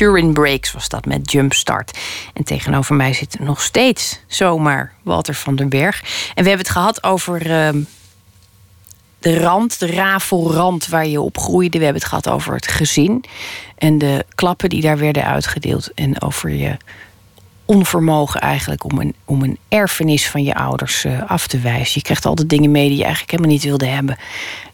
Turin 0.00 0.32
Breaks 0.32 0.72
was 0.72 0.88
dat 0.88 1.04
met 1.04 1.32
Jumpstart. 1.32 1.98
En 2.34 2.44
tegenover 2.44 2.94
mij 2.94 3.12
zit 3.12 3.38
nog 3.38 3.60
steeds 3.60 4.20
zomaar 4.26 4.92
Walter 5.02 5.34
van 5.34 5.56
den 5.56 5.68
Berg. 5.68 6.00
En 6.34 6.42
we 6.42 6.48
hebben 6.48 6.66
het 6.66 6.68
gehad 6.68 7.04
over 7.04 7.50
ehm, 7.50 7.80
de 9.18 9.38
rand, 9.38 9.78
de 9.78 9.86
rafelrand 9.86 10.88
waar 10.88 11.06
je 11.06 11.20
op 11.20 11.38
groeide. 11.38 11.78
We 11.78 11.84
hebben 11.84 12.02
het 12.02 12.10
gehad 12.10 12.28
over 12.28 12.54
het 12.54 12.66
gezin 12.68 13.24
en 13.78 13.98
de 13.98 14.24
klappen 14.34 14.68
die 14.68 14.80
daar 14.80 14.98
werden 14.98 15.24
uitgedeeld. 15.24 15.94
En 15.94 16.22
over 16.22 16.50
je 16.50 16.76
onvermogen 17.70 18.40
eigenlijk 18.40 18.84
om 18.84 18.98
een, 18.98 19.14
om 19.24 19.42
een 19.42 19.58
erfenis 19.68 20.28
van 20.28 20.42
je 20.42 20.54
ouders 20.54 21.04
eh, 21.04 21.30
af 21.30 21.46
te 21.46 21.58
wijzen. 21.58 21.92
Je 21.94 22.02
krijgt 22.02 22.26
altijd 22.26 22.48
dingen 22.48 22.70
mee 22.70 22.88
die 22.88 22.96
je 22.96 23.02
eigenlijk 23.02 23.30
helemaal 23.30 23.52
niet 23.52 23.62
wilde 23.62 23.86
hebben. 23.86 24.16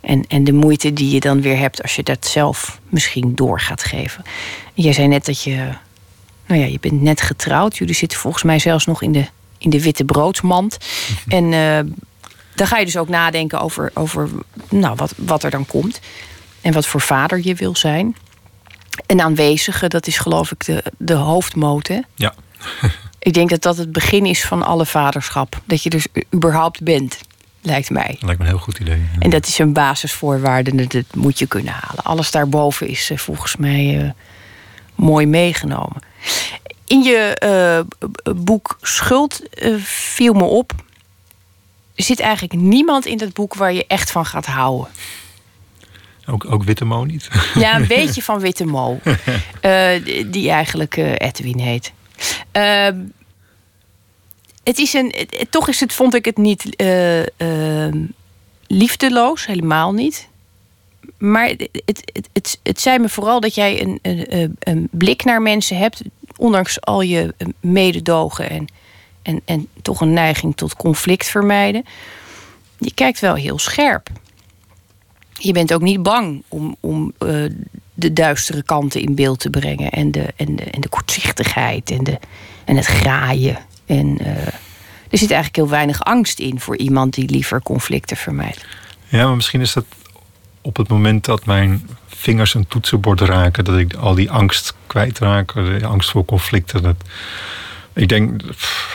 En, 0.00 0.24
en 0.28 0.44
de 0.44 0.52
moeite 0.52 0.92
die 0.92 1.10
je 1.10 1.20
dan 1.20 1.40
weer 1.40 1.58
hebt 1.58 1.82
als 1.82 1.96
je 1.96 2.02
dat 2.02 2.26
zelf 2.26 2.80
misschien 2.88 3.34
door 3.34 3.60
gaat 3.60 3.84
geven. 3.84 4.24
Jij 4.74 4.92
zei 4.92 5.06
net 5.06 5.26
dat 5.26 5.42
je, 5.42 5.56
nou 6.46 6.60
ja, 6.60 6.66
je 6.66 6.78
bent 6.80 7.02
net 7.02 7.20
getrouwd. 7.20 7.76
Jullie 7.76 7.94
zitten 7.94 8.18
volgens 8.18 8.42
mij 8.42 8.58
zelfs 8.58 8.86
nog 8.86 9.02
in 9.02 9.12
de, 9.12 9.26
in 9.58 9.70
de 9.70 9.82
witte 9.82 10.04
broodmand. 10.04 10.78
En 11.28 11.44
uh, 11.52 11.78
dan 12.54 12.66
ga 12.66 12.78
je 12.78 12.84
dus 12.84 12.96
ook 12.96 13.08
nadenken 13.08 13.60
over, 13.60 13.90
over 13.94 14.28
nou, 14.68 14.94
wat, 14.94 15.12
wat 15.16 15.42
er 15.42 15.50
dan 15.50 15.66
komt. 15.66 16.00
En 16.60 16.72
wat 16.72 16.86
voor 16.86 17.00
vader 17.00 17.40
je 17.42 17.54
wil 17.54 17.76
zijn. 17.76 18.16
Een 19.06 19.20
aanwezige, 19.20 19.88
dat 19.88 20.06
is 20.06 20.18
geloof 20.18 20.50
ik 20.50 20.64
de, 20.64 20.82
de 20.98 21.14
hoofdmoot. 21.14 21.86
Hè? 21.86 22.00
Ja. 22.14 22.34
Ik 23.18 23.34
denk 23.34 23.50
dat 23.50 23.62
dat 23.62 23.76
het 23.76 23.92
begin 23.92 24.26
is 24.26 24.44
van 24.44 24.62
alle 24.62 24.86
vaderschap. 24.86 25.60
Dat 25.64 25.82
je 25.82 25.90
dus 25.90 26.06
überhaupt 26.34 26.82
bent, 26.82 27.18
lijkt 27.66 27.90
mij. 27.90 28.06
Dat 28.06 28.22
lijkt 28.22 28.38
me 28.38 28.44
een 28.44 28.50
heel 28.50 28.62
goed 28.62 28.78
idee. 28.78 29.02
En 29.18 29.30
dat 29.30 29.46
is 29.46 29.58
een 29.58 29.72
basisvoorwaarde, 29.72 30.86
dat 30.86 31.04
moet 31.14 31.38
je 31.38 31.46
kunnen 31.46 31.72
halen. 31.72 32.04
Alles 32.04 32.30
daarboven 32.30 32.88
is 32.88 33.10
uh, 33.10 33.18
volgens 33.18 33.56
mij 33.56 34.04
uh, 34.04 34.10
mooi 34.94 35.26
meegenomen. 35.26 36.02
In 36.86 37.02
je 37.02 37.42
uh, 38.24 38.34
boek 38.36 38.78
Schuld 38.82 39.42
viel 39.82 40.32
me 40.32 40.44
op. 40.44 40.72
Er 41.94 42.04
zit 42.04 42.20
eigenlijk 42.20 42.52
niemand 42.60 43.06
in 43.06 43.16
dat 43.16 43.32
boek 43.32 43.54
waar 43.54 43.72
je 43.72 43.86
echt 43.86 44.10
van 44.10 44.26
gaat 44.26 44.46
houden. 44.46 44.88
Ook, 46.26 46.52
ook 46.52 46.62
Witte 46.62 46.84
Mo 46.84 47.04
niet? 47.04 47.28
Ja, 47.54 47.76
een 47.76 47.86
beetje 47.96 48.22
van 48.22 48.40
Witte 48.40 48.64
Mo. 48.64 49.00
die 50.26 50.50
eigenlijk 50.50 50.96
Edwin 50.96 51.58
heet. 51.58 51.92
Uh, 52.52 52.88
het 54.64 54.78
is 54.78 54.92
een, 54.92 55.14
toch 55.50 55.68
is 55.68 55.80
het, 55.80 55.92
vond 55.92 56.14
ik 56.14 56.24
het 56.24 56.36
niet 56.36 56.80
uh, 56.80 57.20
uh, 57.20 57.94
liefdeloos, 58.66 59.46
helemaal 59.46 59.92
niet. 59.92 60.28
Maar 61.18 61.48
het, 61.48 61.68
het, 61.84 62.28
het, 62.32 62.58
het, 62.62 62.80
zei 62.80 62.98
me 62.98 63.08
vooral 63.08 63.40
dat 63.40 63.54
jij 63.54 63.82
een, 63.82 63.98
een, 64.02 64.56
een, 64.58 64.88
blik 64.90 65.24
naar 65.24 65.42
mensen 65.42 65.76
hebt, 65.76 66.02
ondanks 66.36 66.80
al 66.80 67.00
je 67.00 67.34
mededogen 67.60 68.50
en, 68.50 68.66
en, 69.22 69.40
en 69.44 69.68
toch 69.82 70.00
een 70.00 70.12
neiging 70.12 70.56
tot 70.56 70.76
conflict 70.76 71.26
vermijden. 71.26 71.84
Je 72.78 72.94
kijkt 72.94 73.20
wel 73.20 73.34
heel 73.34 73.58
scherp. 73.58 74.08
Je 75.32 75.52
bent 75.52 75.74
ook 75.74 75.82
niet 75.82 76.02
bang 76.02 76.42
om, 76.48 76.76
om 76.80 77.12
uh, 77.18 77.50
de 77.98 78.12
duistere 78.12 78.62
kanten 78.62 79.00
in 79.00 79.14
beeld 79.14 79.40
te 79.40 79.50
brengen. 79.50 79.90
En 79.90 80.10
de, 80.10 80.26
en 80.36 80.56
de, 80.56 80.62
en 80.62 80.80
de 80.80 80.88
kortzichtigheid 80.88 81.90
en, 81.90 82.04
de, 82.04 82.18
en 82.64 82.76
het 82.76 82.86
graaien. 82.86 83.58
En 83.86 84.18
uh, 84.20 84.28
er 85.10 85.18
zit 85.18 85.30
eigenlijk 85.30 85.56
heel 85.56 85.68
weinig 85.68 86.04
angst 86.04 86.38
in 86.38 86.60
voor 86.60 86.76
iemand 86.76 87.14
die 87.14 87.30
liever 87.30 87.62
conflicten 87.62 88.16
vermijdt. 88.16 88.66
Ja, 89.08 89.26
maar 89.26 89.36
misschien 89.36 89.60
is 89.60 89.72
dat 89.72 89.84
op 90.60 90.76
het 90.76 90.88
moment 90.88 91.24
dat 91.24 91.44
mijn 91.44 91.88
vingers 92.06 92.54
een 92.54 92.66
toetsenbord 92.66 93.20
raken, 93.20 93.64
dat 93.64 93.78
ik 93.78 93.94
al 93.94 94.14
die 94.14 94.30
angst 94.30 94.74
kwijtraak, 94.86 95.54
de 95.54 95.86
angst 95.86 96.10
voor 96.10 96.24
conflicten. 96.24 96.82
Dat, 96.82 96.96
ik 97.92 98.08
denk, 98.08 98.42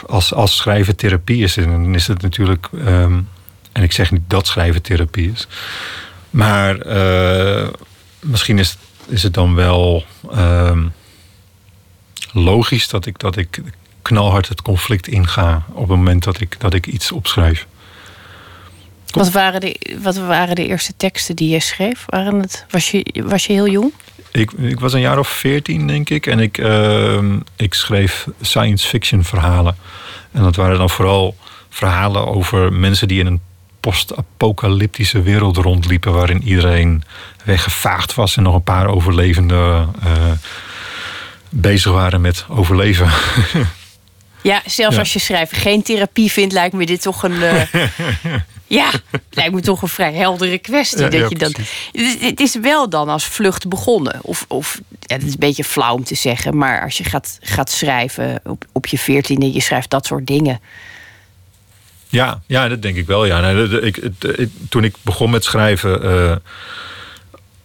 als, 0.07 0.33
als 0.33 0.57
schrijven 0.57 0.95
therapie 0.95 1.43
is, 1.43 1.53
dan 1.53 1.95
is 1.95 2.07
het 2.07 2.21
natuurlijk. 2.21 2.67
Um, 2.73 3.27
en 3.71 3.83
ik 3.83 3.91
zeg 3.91 4.11
niet 4.11 4.21
dat 4.27 4.47
schrijven 4.47 4.81
therapie 4.81 5.31
is. 5.31 5.47
Maar 6.29 6.85
uh, 6.85 7.67
misschien 8.19 8.59
is, 8.59 8.77
is 9.07 9.23
het 9.23 9.33
dan 9.33 9.55
wel 9.55 10.05
uh, 10.33 10.77
logisch 12.33 12.87
dat 12.87 13.05
ik, 13.05 13.19
dat 13.19 13.37
ik 13.37 13.61
knalhard 14.01 14.47
het 14.47 14.61
conflict 14.61 15.07
inga 15.07 15.63
op 15.67 15.87
het 15.87 15.97
moment 15.97 16.23
dat 16.23 16.39
ik, 16.39 16.59
dat 16.59 16.73
ik 16.73 16.87
iets 16.87 17.11
opschrijf. 17.11 17.67
Wat 19.11 19.31
waren, 19.31 19.59
de, 19.59 19.97
wat 20.01 20.17
waren 20.17 20.55
de 20.55 20.67
eerste 20.67 20.93
teksten 20.97 21.35
die 21.35 21.49
je 21.49 21.59
schreef? 21.59 22.03
Waren 22.05 22.39
het, 22.39 22.65
was, 22.69 22.91
je, 22.91 23.23
was 23.25 23.45
je 23.45 23.53
heel 23.53 23.67
jong? 23.67 23.93
Ik, 24.31 24.51
ik 24.51 24.79
was 24.79 24.93
een 24.93 24.99
jaar 24.99 25.19
of 25.19 25.27
veertien, 25.27 25.87
denk 25.87 26.09
ik. 26.09 26.27
En 26.27 26.39
ik, 26.39 26.57
uh, 26.57 27.23
ik 27.55 27.73
schreef 27.73 28.27
science 28.41 28.87
fiction 28.87 29.23
verhalen. 29.23 29.75
En 30.31 30.43
dat 30.43 30.55
waren 30.55 30.77
dan 30.77 30.89
vooral 30.89 31.35
verhalen 31.69 32.27
over 32.27 32.73
mensen 32.73 33.07
die 33.07 33.19
in 33.19 33.25
een 33.25 33.41
post-apocalyptische 33.81 35.21
wereld 35.21 35.57
rondliepen. 35.57 36.13
waarin 36.13 36.43
iedereen 36.43 37.03
weggevaagd 37.43 38.15
was 38.15 38.37
en 38.37 38.43
nog 38.43 38.55
een 38.55 38.63
paar 38.63 38.87
overlevenden 38.87 39.93
uh, 40.03 40.31
bezig 41.49 41.91
waren 41.91 42.21
met 42.21 42.45
overleven. 42.49 43.09
Ja, 44.41 44.61
zelfs 44.65 44.95
ja. 44.95 45.01
als 45.01 45.13
je 45.13 45.19
schrijven 45.19 45.57
geen 45.57 45.81
therapie 45.81 46.31
vindt, 46.31 46.53
lijkt 46.53 46.73
me 46.73 46.85
dit 46.85 47.01
toch 47.01 47.23
een. 47.23 47.31
Uh, 47.31 47.61
ja, 48.79 48.91
lijkt 49.29 49.53
me 49.53 49.61
toch 49.61 49.81
een 49.81 49.87
vrij 49.87 50.13
heldere 50.13 50.57
kwestie. 50.57 50.99
Ja, 50.99 51.09
dat 51.09 51.29
je 51.29 51.37
dan, 51.37 51.53
het 52.19 52.39
is 52.39 52.55
wel 52.55 52.89
dan 52.89 53.09
als 53.09 53.25
vlucht 53.25 53.67
begonnen. 53.67 54.19
Of, 54.21 54.45
of 54.47 54.79
ja, 54.99 55.15
het 55.15 55.23
is 55.23 55.31
een 55.31 55.39
beetje 55.39 55.63
flauw 55.63 55.93
om 55.93 56.03
te 56.03 56.15
zeggen, 56.15 56.57
maar 56.57 56.81
als 56.83 56.97
je 56.97 57.03
gaat, 57.03 57.37
gaat 57.41 57.71
schrijven 57.71 58.41
op, 58.43 58.65
op 58.71 58.85
je 58.85 58.97
veertiende, 58.97 59.53
je 59.53 59.61
schrijft 59.61 59.89
dat 59.89 60.05
soort 60.05 60.27
dingen. 60.27 60.59
Ja, 62.11 62.41
ja, 62.45 62.67
dat 62.67 62.81
denk 62.81 62.95
ik 62.95 63.05
wel. 63.05 63.25
Ja. 63.25 63.49
ik, 63.49 63.97
ik, 63.97 64.49
toen 64.69 64.83
ik 64.83 64.95
begon 65.01 65.29
met 65.29 65.43
schrijven, 65.43 66.05
uh, 66.05 66.35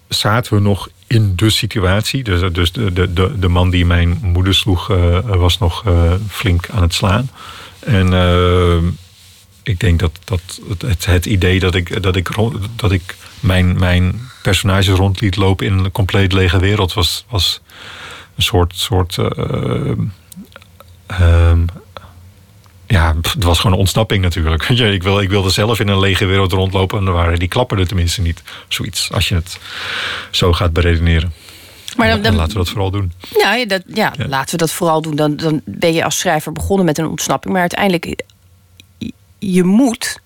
zaten 0.08 0.54
we 0.54 0.60
nog 0.60 0.88
in 1.06 1.32
de 1.36 1.50
situatie. 1.50 2.22
Dus, 2.22 2.52
dus 2.52 2.72
de, 2.72 3.12
de, 3.12 3.38
de 3.38 3.48
man 3.48 3.70
die 3.70 3.86
mijn 3.86 4.18
moeder 4.22 4.54
sloeg, 4.54 4.86
was 5.24 5.58
nog 5.58 5.84
flink 6.28 6.68
aan 6.70 6.82
het 6.82 6.94
slaan. 6.94 7.30
En 7.78 8.12
ik 9.62 9.80
denk 9.80 9.98
dat, 9.98 10.18
dat 10.24 10.60
het, 10.78 11.06
het 11.06 11.26
idee 11.26 11.60
dat 11.60 11.74
ik, 11.74 12.02
dat 12.02 12.16
ik, 12.16 12.28
dat 12.76 12.92
ik 12.92 13.16
mijn, 13.40 13.78
mijn 13.78 14.20
personage 14.42 14.92
rond 14.92 15.20
liet 15.20 15.36
lopen 15.36 15.66
in 15.66 15.78
een 15.78 15.92
compleet 15.92 16.32
lege 16.32 16.58
wereld 16.58 16.92
was, 16.92 17.24
was 17.28 17.60
een 18.36 18.42
soort. 18.42 18.72
soort 18.76 19.18
ja, 22.86 23.14
het 23.22 23.44
was 23.44 23.58
gewoon 23.58 23.72
een 23.72 23.78
ontsnapping 23.78 24.22
natuurlijk. 24.22 24.68
Ik, 24.68 25.02
wil, 25.02 25.20
ik 25.20 25.28
wilde 25.28 25.50
zelf 25.50 25.80
in 25.80 25.88
een 25.88 25.98
lege 25.98 26.24
wereld 26.24 26.52
rondlopen 26.52 26.98
en 26.98 27.12
waren 27.12 27.38
die 27.38 27.48
klappen 27.48 27.78
er 27.78 27.86
tenminste 27.86 28.20
niet. 28.20 28.42
Zoiets, 28.68 29.12
als 29.12 29.28
je 29.28 29.34
het 29.34 29.58
zo 30.30 30.52
gaat 30.52 30.72
beredeneren. 30.72 31.32
Maar 31.96 32.08
dan, 32.08 32.22
dan, 32.22 32.34
laten 32.34 32.52
we 32.52 32.58
dat 32.58 32.68
vooral 32.68 32.90
doen. 32.90 33.12
Nou, 33.30 33.58
ja, 33.58 33.66
dat, 33.66 33.82
ja, 33.86 34.12
ja, 34.16 34.26
laten 34.28 34.50
we 34.50 34.56
dat 34.56 34.72
vooral 34.72 35.02
doen. 35.02 35.16
Dan, 35.16 35.36
dan 35.36 35.60
ben 35.64 35.92
je 35.92 36.04
als 36.04 36.18
schrijver 36.18 36.52
begonnen 36.52 36.86
met 36.86 36.98
een 36.98 37.06
ontsnapping. 37.06 37.52
Maar 37.52 37.60
uiteindelijk, 37.60 38.24
je 39.38 39.64
moet 39.64 40.20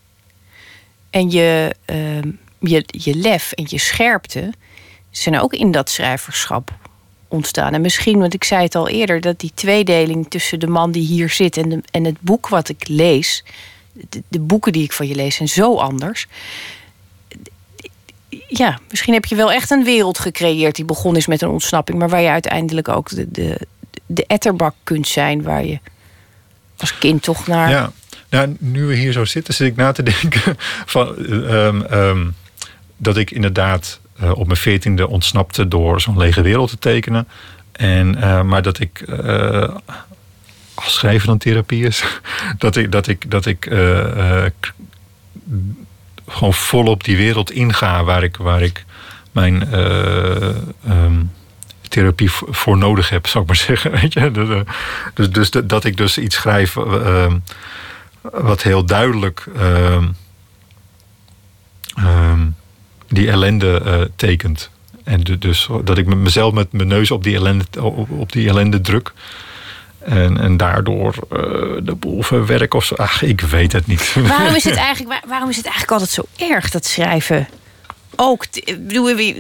en 1.11 1.31
je, 1.31 1.75
uh, 1.91 2.33
je, 2.59 2.85
je 2.87 3.15
lef 3.15 3.53
en 3.53 3.65
je 3.69 3.79
scherpte 3.79 4.53
zijn 5.11 5.41
ook 5.41 5.53
in 5.53 5.71
dat 5.71 5.91
schrijverschap 5.91 6.71
ontstaan. 7.31 7.75
En 7.75 7.81
misschien, 7.81 8.19
want 8.19 8.35
ik 8.35 8.45
zei 8.45 8.63
het 8.63 8.75
al 8.75 8.89
eerder, 8.89 9.21
dat 9.21 9.41
die 9.41 9.53
tweedeling 9.55 10.27
tussen 10.29 10.61
de 10.61 10.67
man 10.67 10.91
die 10.91 11.07
hier 11.07 11.31
zit 11.31 11.57
en, 11.57 11.69
de, 11.69 11.83
en 11.91 12.05
het 12.05 12.21
boek 12.21 12.49
wat 12.49 12.69
ik 12.69 12.89
lees, 12.89 13.45
de, 14.29 14.41
boeken 14.41 14.73
die 14.73 14.83
ik 14.83 14.93
van 14.93 15.09
je 15.09 15.15
lees, 15.15 15.37
zijn 15.37 15.49
zo 15.49 15.77
anders. 15.77 16.27
Ja, 18.49 18.79
misschien 18.91 19.15
heb 19.15 19.25
je 19.25 19.35
wel 19.35 19.53
echt 19.53 19.71
een 19.71 19.85
wereld 19.85 20.19
gecreëerd 20.19 20.77
die 20.77 20.85
begonnen 20.85 21.21
is 21.21 21.27
met 21.27 21.43
een 21.43 21.49
ontsnapping, 21.49 21.99
maar 21.99 22.09
waar 22.09 22.21
je 22.21 22.29
uiteindelijk 22.29 22.89
ook 22.89 23.09
de, 23.09 23.31
de, 23.31 23.67
de 24.07 24.25
etterbak 24.27 24.75
kunt 24.85 25.09
zijn 25.09 25.43
waar 25.43 25.65
je 25.65 25.79
als 26.77 26.99
kind 26.99 27.23
toch 27.23 27.47
naar. 27.47 27.71
Ja, 27.71 27.93
nou, 28.31 28.57
nu 28.59 28.85
we 28.85 28.95
hier 28.95 29.13
zo 29.13 29.25
zitten, 29.25 29.55
zit 29.55 29.67
ik 29.67 29.77
na 29.77 29.93
te 29.93 30.03
denken 30.03 30.57
van 30.95 31.15
um, 31.19 31.85
um, 31.93 32.35
dat 32.97 33.17
ik 33.17 33.31
inderdaad 33.31 34.01
uh, 34.23 34.31
op 34.31 34.47
mijn 34.47 34.59
veertiende 34.59 35.09
ontsnapte 35.09 35.69
door 35.69 36.01
zo'n 36.01 36.19
lege 36.19 36.43
wereld 36.43 36.71
te 36.71 36.79
tekenen. 36.79 37.29
En, 37.73 38.17
uh, 38.17 38.43
maar 38.43 38.63
dat 38.63 38.81
ik 38.81 39.05
uh, 39.09 39.69
als 40.75 40.95
schrijver 40.95 41.27
dan 41.27 41.39
therapie 41.39 41.85
is, 41.85 42.05
dat 42.59 42.77
ik, 42.77 42.93
dat 42.93 43.07
ik, 43.07 43.31
dat 43.31 43.47
ik 43.47 43.69
gewoon 46.27 46.55
volop 46.55 47.05
die 47.05 47.17
wereld 47.17 47.51
inga 47.51 48.05
waar 48.05 48.23
ik, 48.23 48.37
waar 48.37 48.63
ik 48.63 48.85
mijn 49.33 49.71
eh, 49.71 50.49
ehm, 50.87 51.23
therapie 51.89 52.31
voor 52.31 52.79
nodig 52.79 53.09
heb, 53.09 53.27
zou 53.27 53.45
ik 53.45 53.51
maar 53.51 53.61
zeggen. 53.77 53.91
Weet 53.91 54.13
je? 54.13 54.31
Dus, 54.31 54.65
dus, 55.15 55.31
dus 55.31 55.65
dat 55.65 55.85
ik 55.85 55.97
dus 55.97 56.19
iets 56.19 56.37
schrijf 56.37 56.77
ehm, 56.77 57.39
wat 58.21 58.63
heel 58.63 58.85
duidelijk 58.85 59.47
ehm, 59.57 60.09
die 63.11 63.31
ellende 63.31 63.83
uh, 63.85 64.01
tekent. 64.17 64.71
En 65.05 65.23
dus 65.39 65.69
dat 65.85 65.99
ik 65.99 66.15
mezelf 66.15 66.53
met 66.53 66.73
mijn 66.73 66.89
neus 66.89 67.11
op 67.11 67.25
die 67.25 67.35
ellende, 67.35 67.65
op 68.09 68.33
die 68.33 68.49
ellende 68.49 68.81
druk. 68.81 69.13
En, 69.99 70.41
en 70.41 70.57
daardoor 70.57 71.15
uh, 71.33 71.39
de 71.83 71.95
boel 71.95 72.23
verwerk 72.23 72.75
of 72.75 72.85
zo. 72.85 72.95
Ach, 72.95 73.23
ik 73.23 73.41
weet 73.41 73.73
het 73.73 73.87
niet. 73.87 74.15
Waarom 74.15 74.55
is 74.55 74.65
het 74.65 74.77
eigenlijk, 74.89 75.21
waarom 75.27 75.49
is 75.49 75.57
het 75.57 75.67
eigenlijk 75.67 75.93
altijd 75.93 76.11
zo 76.11 76.23
erg, 76.37 76.71
dat 76.71 76.87
schrijven? 76.87 77.49
Ook, 78.17 78.47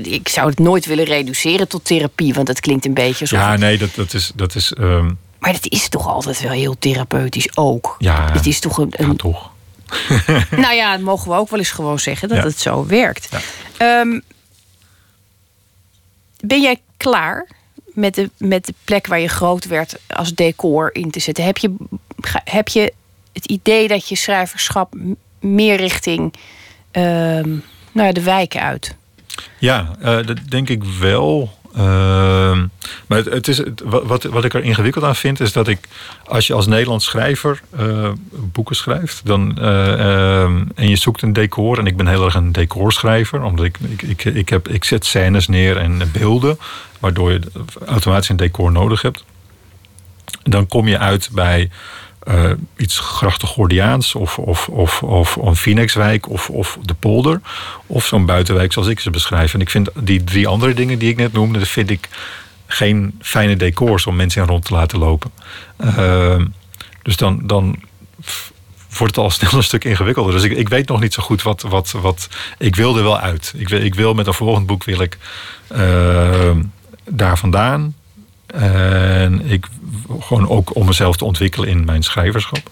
ik 0.02 0.28
zou 0.28 0.48
het 0.48 0.58
nooit 0.58 0.86
willen 0.86 1.04
reduceren 1.04 1.68
tot 1.68 1.84
therapie, 1.84 2.34
want 2.34 2.46
dat 2.46 2.60
klinkt 2.60 2.86
een 2.86 2.94
beetje 2.94 3.26
zo. 3.26 3.36
Ja, 3.36 3.56
nee, 3.56 3.78
dat, 3.78 3.94
dat 3.94 4.14
is. 4.14 4.32
Dat 4.34 4.54
is 4.54 4.72
um... 4.78 5.18
Maar 5.38 5.52
dat 5.52 5.66
is 5.68 5.88
toch 5.88 6.06
altijd 6.06 6.40
wel 6.40 6.52
heel 6.52 6.76
therapeutisch 6.78 7.56
ook. 7.56 7.96
Ja, 7.98 8.32
het 8.32 8.46
is 8.46 8.60
toch 8.60 8.78
een. 8.78 8.92
een... 8.96 9.08
Ja, 9.08 9.14
toch. 9.14 9.49
nou 10.64 10.74
ja, 10.74 10.96
mogen 10.96 11.30
we 11.30 11.36
ook 11.36 11.50
wel 11.50 11.58
eens 11.58 11.70
gewoon 11.70 11.98
zeggen 11.98 12.28
dat 12.28 12.42
het 12.42 12.60
zo 12.60 12.86
werkt. 12.86 13.28
Ja. 13.78 14.00
Um, 14.00 14.22
ben 16.40 16.62
jij 16.62 16.80
klaar 16.96 17.46
met 17.84 18.14
de, 18.14 18.30
met 18.36 18.66
de 18.66 18.74
plek 18.84 19.06
waar 19.06 19.20
je 19.20 19.28
groot 19.28 19.64
werd 19.64 19.96
als 20.06 20.34
decor 20.34 20.94
in 20.94 21.10
te 21.10 21.20
zetten? 21.20 21.44
Heb 21.44 21.58
je, 21.58 21.74
heb 22.44 22.68
je 22.68 22.92
het 23.32 23.46
idee 23.46 23.88
dat 23.88 24.08
je 24.08 24.16
schrijverschap 24.16 24.94
meer 25.40 25.76
richting 25.76 26.34
uh, 26.92 27.02
nou 27.92 28.06
ja, 28.06 28.12
de 28.12 28.22
wijken 28.22 28.60
uit? 28.60 28.94
Ja, 29.58 29.96
uh, 30.00 30.04
dat 30.04 30.38
denk 30.48 30.68
ik 30.68 30.84
wel. 30.84 31.58
Uh, 31.76 32.58
maar 33.06 33.18
het, 33.18 33.48
is, 33.48 33.62
wat, 33.84 34.22
wat 34.22 34.44
ik 34.44 34.54
er 34.54 34.62
ingewikkeld 34.62 35.04
aan 35.04 35.16
vind, 35.16 35.40
is 35.40 35.52
dat 35.52 35.68
ik, 35.68 35.78
als 36.24 36.46
je 36.46 36.54
als 36.54 36.66
Nederlands 36.66 37.04
schrijver 37.04 37.60
uh, 37.80 38.08
boeken 38.30 38.76
schrijft, 38.76 39.20
dan, 39.26 39.56
uh, 39.58 40.42
en 40.42 40.88
je 40.88 40.96
zoekt 40.96 41.22
een 41.22 41.32
decor, 41.32 41.78
en 41.78 41.86
ik 41.86 41.96
ben 41.96 42.06
heel 42.06 42.24
erg 42.24 42.34
een 42.34 42.52
decorschrijver, 42.52 43.42
omdat 43.42 43.64
ik, 43.64 43.78
ik, 43.78 44.02
ik, 44.02 44.24
ik, 44.24 44.48
heb, 44.48 44.68
ik 44.68 44.84
zet 44.84 45.06
scènes 45.06 45.48
neer 45.48 45.76
en 45.76 46.10
beelden, 46.12 46.58
waardoor 46.98 47.32
je 47.32 47.40
automatisch 47.86 48.28
een 48.28 48.36
decor 48.36 48.72
nodig 48.72 49.02
hebt. 49.02 49.24
Dan 50.42 50.66
kom 50.66 50.88
je 50.88 50.98
uit 50.98 51.28
bij 51.32 51.70
uh, 52.28 52.50
iets 52.76 52.98
grachtengordiaans 52.98 54.14
of, 54.14 54.38
of, 54.38 54.68
of, 54.68 55.02
of 55.02 55.36
een 55.36 55.56
Phoenixwijk 55.56 56.28
of, 56.28 56.50
of 56.50 56.78
de 56.82 56.94
polder. 56.94 57.40
Of 57.86 58.06
zo'n 58.06 58.26
buitenwijk 58.26 58.72
zoals 58.72 58.88
ik 58.88 59.00
ze 59.00 59.10
beschrijf. 59.10 59.54
En 59.54 59.60
ik 59.60 59.70
vind 59.70 59.88
die 59.94 60.24
drie 60.24 60.48
andere 60.48 60.74
dingen 60.74 60.98
die 60.98 61.10
ik 61.10 61.16
net 61.16 61.32
noemde, 61.32 61.58
dat 61.58 61.68
vind 61.68 61.90
ik 61.90 62.08
geen 62.66 63.18
fijne 63.20 63.56
decors 63.56 64.06
om 64.06 64.16
mensen 64.16 64.42
in 64.42 64.48
rond 64.48 64.64
te 64.64 64.74
laten 64.74 64.98
lopen. 64.98 65.30
Uh, 65.80 66.44
dus 67.02 67.16
dan, 67.16 67.40
dan 67.46 67.76
wordt 68.98 69.14
het 69.14 69.24
al 69.24 69.30
snel 69.30 69.52
een 69.52 69.62
stuk 69.62 69.84
ingewikkelder. 69.84 70.32
Dus 70.32 70.42
ik, 70.42 70.52
ik 70.52 70.68
weet 70.68 70.88
nog 70.88 71.00
niet 71.00 71.14
zo 71.14 71.22
goed 71.22 71.42
wat, 71.42 71.62
wat, 71.62 71.90
wat 71.90 72.28
ik 72.58 72.76
wil 72.76 72.96
er 72.96 73.02
wel 73.02 73.18
uit. 73.18 73.52
Ik 73.56 73.68
wil, 73.68 73.80
ik 73.80 73.94
wil 73.94 74.14
met 74.14 74.26
een 74.26 74.34
volgend 74.34 74.66
boek 74.66 74.84
wil 74.84 75.00
ik 75.00 75.18
uh, 75.72 76.50
daar 77.04 77.38
vandaan. 77.38 77.94
En 78.52 79.50
ik 79.50 79.66
gewoon 80.20 80.48
ook 80.48 80.74
om 80.76 80.86
mezelf 80.86 81.16
te 81.16 81.24
ontwikkelen 81.24 81.68
in 81.68 81.84
mijn 81.84 82.02
schrijverschap. 82.02 82.70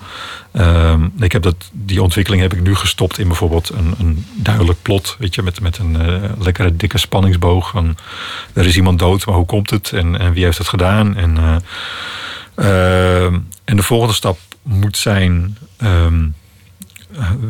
Uh, 0.52 0.94
ik 1.18 1.32
heb 1.32 1.42
dat, 1.42 1.70
die 1.72 2.02
ontwikkeling 2.02 2.42
heb 2.42 2.52
ik 2.52 2.62
nu 2.62 2.74
gestopt 2.74 3.18
in 3.18 3.26
bijvoorbeeld 3.26 3.70
een, 3.70 3.94
een 3.98 4.26
duidelijk 4.34 4.82
plot. 4.82 5.16
Weet 5.18 5.34
je, 5.34 5.42
met, 5.42 5.60
met 5.60 5.78
een 5.78 5.96
uh, 6.00 6.30
lekkere 6.38 6.76
dikke 6.76 6.98
spanningsboog. 6.98 7.70
Van, 7.70 7.96
er 8.52 8.66
is 8.66 8.76
iemand 8.76 8.98
dood, 8.98 9.26
maar 9.26 9.34
hoe 9.34 9.46
komt 9.46 9.70
het? 9.70 9.92
En, 9.92 10.18
en 10.18 10.32
wie 10.32 10.44
heeft 10.44 10.58
het 10.58 10.68
gedaan? 10.68 11.16
En, 11.16 11.36
uh, 12.56 13.24
en 13.64 13.76
de 13.76 13.82
volgende 13.82 14.14
stap 14.14 14.38
moet 14.62 14.96
zijn. 14.96 15.58
Um, 15.82 16.34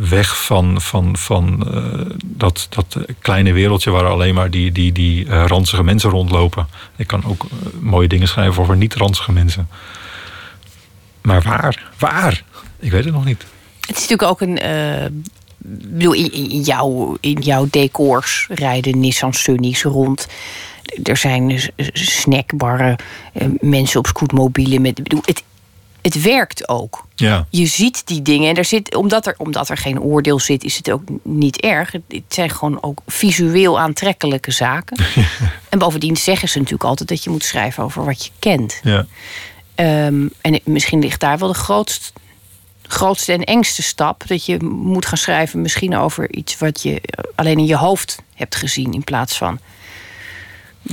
weg 0.00 0.44
van, 0.44 0.80
van, 0.80 1.16
van 1.16 1.66
uh, 1.74 2.10
dat, 2.24 2.66
dat 2.70 2.96
kleine 3.18 3.52
wereldje 3.52 3.90
waar 3.90 4.06
alleen 4.06 4.34
maar 4.34 4.50
die, 4.50 4.72
die, 4.72 4.92
die 4.92 5.24
uh, 5.24 5.44
ranzige 5.46 5.82
mensen 5.82 6.10
rondlopen. 6.10 6.66
Ik 6.96 7.06
kan 7.06 7.24
ook 7.24 7.44
uh, 7.44 7.50
mooie 7.80 8.08
dingen 8.08 8.28
schrijven 8.28 8.62
over 8.62 8.76
niet-ranzige 8.76 9.32
mensen. 9.32 9.68
Maar 11.22 11.42
waar? 11.42 11.90
Waar? 11.98 12.42
Ik 12.78 12.90
weet 12.90 13.04
het 13.04 13.14
nog 13.14 13.24
niet. 13.24 13.46
Het 13.80 13.96
is 13.96 14.08
natuurlijk 14.08 14.30
ook 14.30 14.40
een. 14.40 14.58
bedoel, 15.58 16.12
in, 16.12 16.32
in, 16.32 16.60
jouw, 16.60 17.16
in 17.20 17.40
jouw 17.40 17.66
decors 17.70 18.46
rijden 18.50 19.00
Nissan 19.00 19.34
Sunny's 19.34 19.82
rond. 19.82 20.26
Er 21.02 21.16
zijn 21.16 21.60
snackbarren, 21.92 22.96
mensen 23.60 23.98
op 23.98 24.06
scootmobielen. 24.06 24.80
Met, 24.80 25.02
bedoel, 25.02 25.22
het, 25.24 25.42
het 26.08 26.22
werkt 26.22 26.68
ook. 26.68 27.06
Ja. 27.14 27.46
Je 27.50 27.66
ziet 27.66 28.06
die 28.06 28.22
dingen. 28.22 28.48
En 28.48 28.56
er 28.56 28.64
zit, 28.64 28.94
omdat, 28.94 29.26
er, 29.26 29.34
omdat 29.38 29.68
er 29.68 29.76
geen 29.76 30.00
oordeel 30.00 30.40
zit, 30.40 30.64
is 30.64 30.76
het 30.76 30.90
ook 30.90 31.02
niet 31.22 31.60
erg. 31.60 31.92
Het 31.92 32.22
zijn 32.28 32.50
gewoon 32.50 32.78
ook 32.82 33.00
visueel 33.06 33.80
aantrekkelijke 33.80 34.50
zaken. 34.50 35.04
en 35.68 35.78
bovendien 35.78 36.16
zeggen 36.16 36.48
ze 36.48 36.58
natuurlijk 36.58 36.88
altijd 36.88 37.08
dat 37.08 37.24
je 37.24 37.30
moet 37.30 37.44
schrijven 37.44 37.84
over 37.84 38.04
wat 38.04 38.24
je 38.24 38.30
kent. 38.38 38.80
Ja. 38.82 39.06
Um, 40.06 40.30
en 40.40 40.60
misschien 40.64 41.00
ligt 41.00 41.20
daar 41.20 41.38
wel 41.38 41.48
de 41.48 41.54
grootste, 41.54 42.12
grootste 42.82 43.32
en 43.32 43.44
engste 43.44 43.82
stap. 43.82 44.22
Dat 44.26 44.46
je 44.46 44.62
moet 44.62 45.06
gaan 45.06 45.18
schrijven 45.18 45.62
misschien 45.62 45.96
over 45.96 46.32
iets 46.34 46.58
wat 46.58 46.82
je 46.82 47.00
alleen 47.34 47.58
in 47.58 47.66
je 47.66 47.76
hoofd 47.76 48.22
hebt 48.34 48.54
gezien. 48.54 48.92
In 48.92 49.04
plaats 49.04 49.36
van 49.36 49.60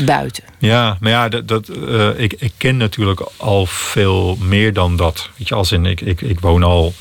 buiten. 0.05 0.43
Ja, 0.59 0.97
maar 0.99 1.11
ja, 1.11 1.29
dat, 1.29 1.47
dat, 1.47 1.69
uh, 1.69 2.19
ik, 2.19 2.33
ik 2.33 2.51
ken 2.57 2.77
natuurlijk 2.77 3.19
al 3.37 3.65
veel 3.65 4.35
meer 4.35 4.73
dan 4.73 4.95
dat. 4.95 5.29
Weet 5.37 5.47
je, 5.47 5.55
als 5.55 5.71
in, 5.71 5.85
ik, 5.85 6.01
ik, 6.01 6.21
ik 6.21 6.39
woon 6.39 6.63
al 6.63 6.93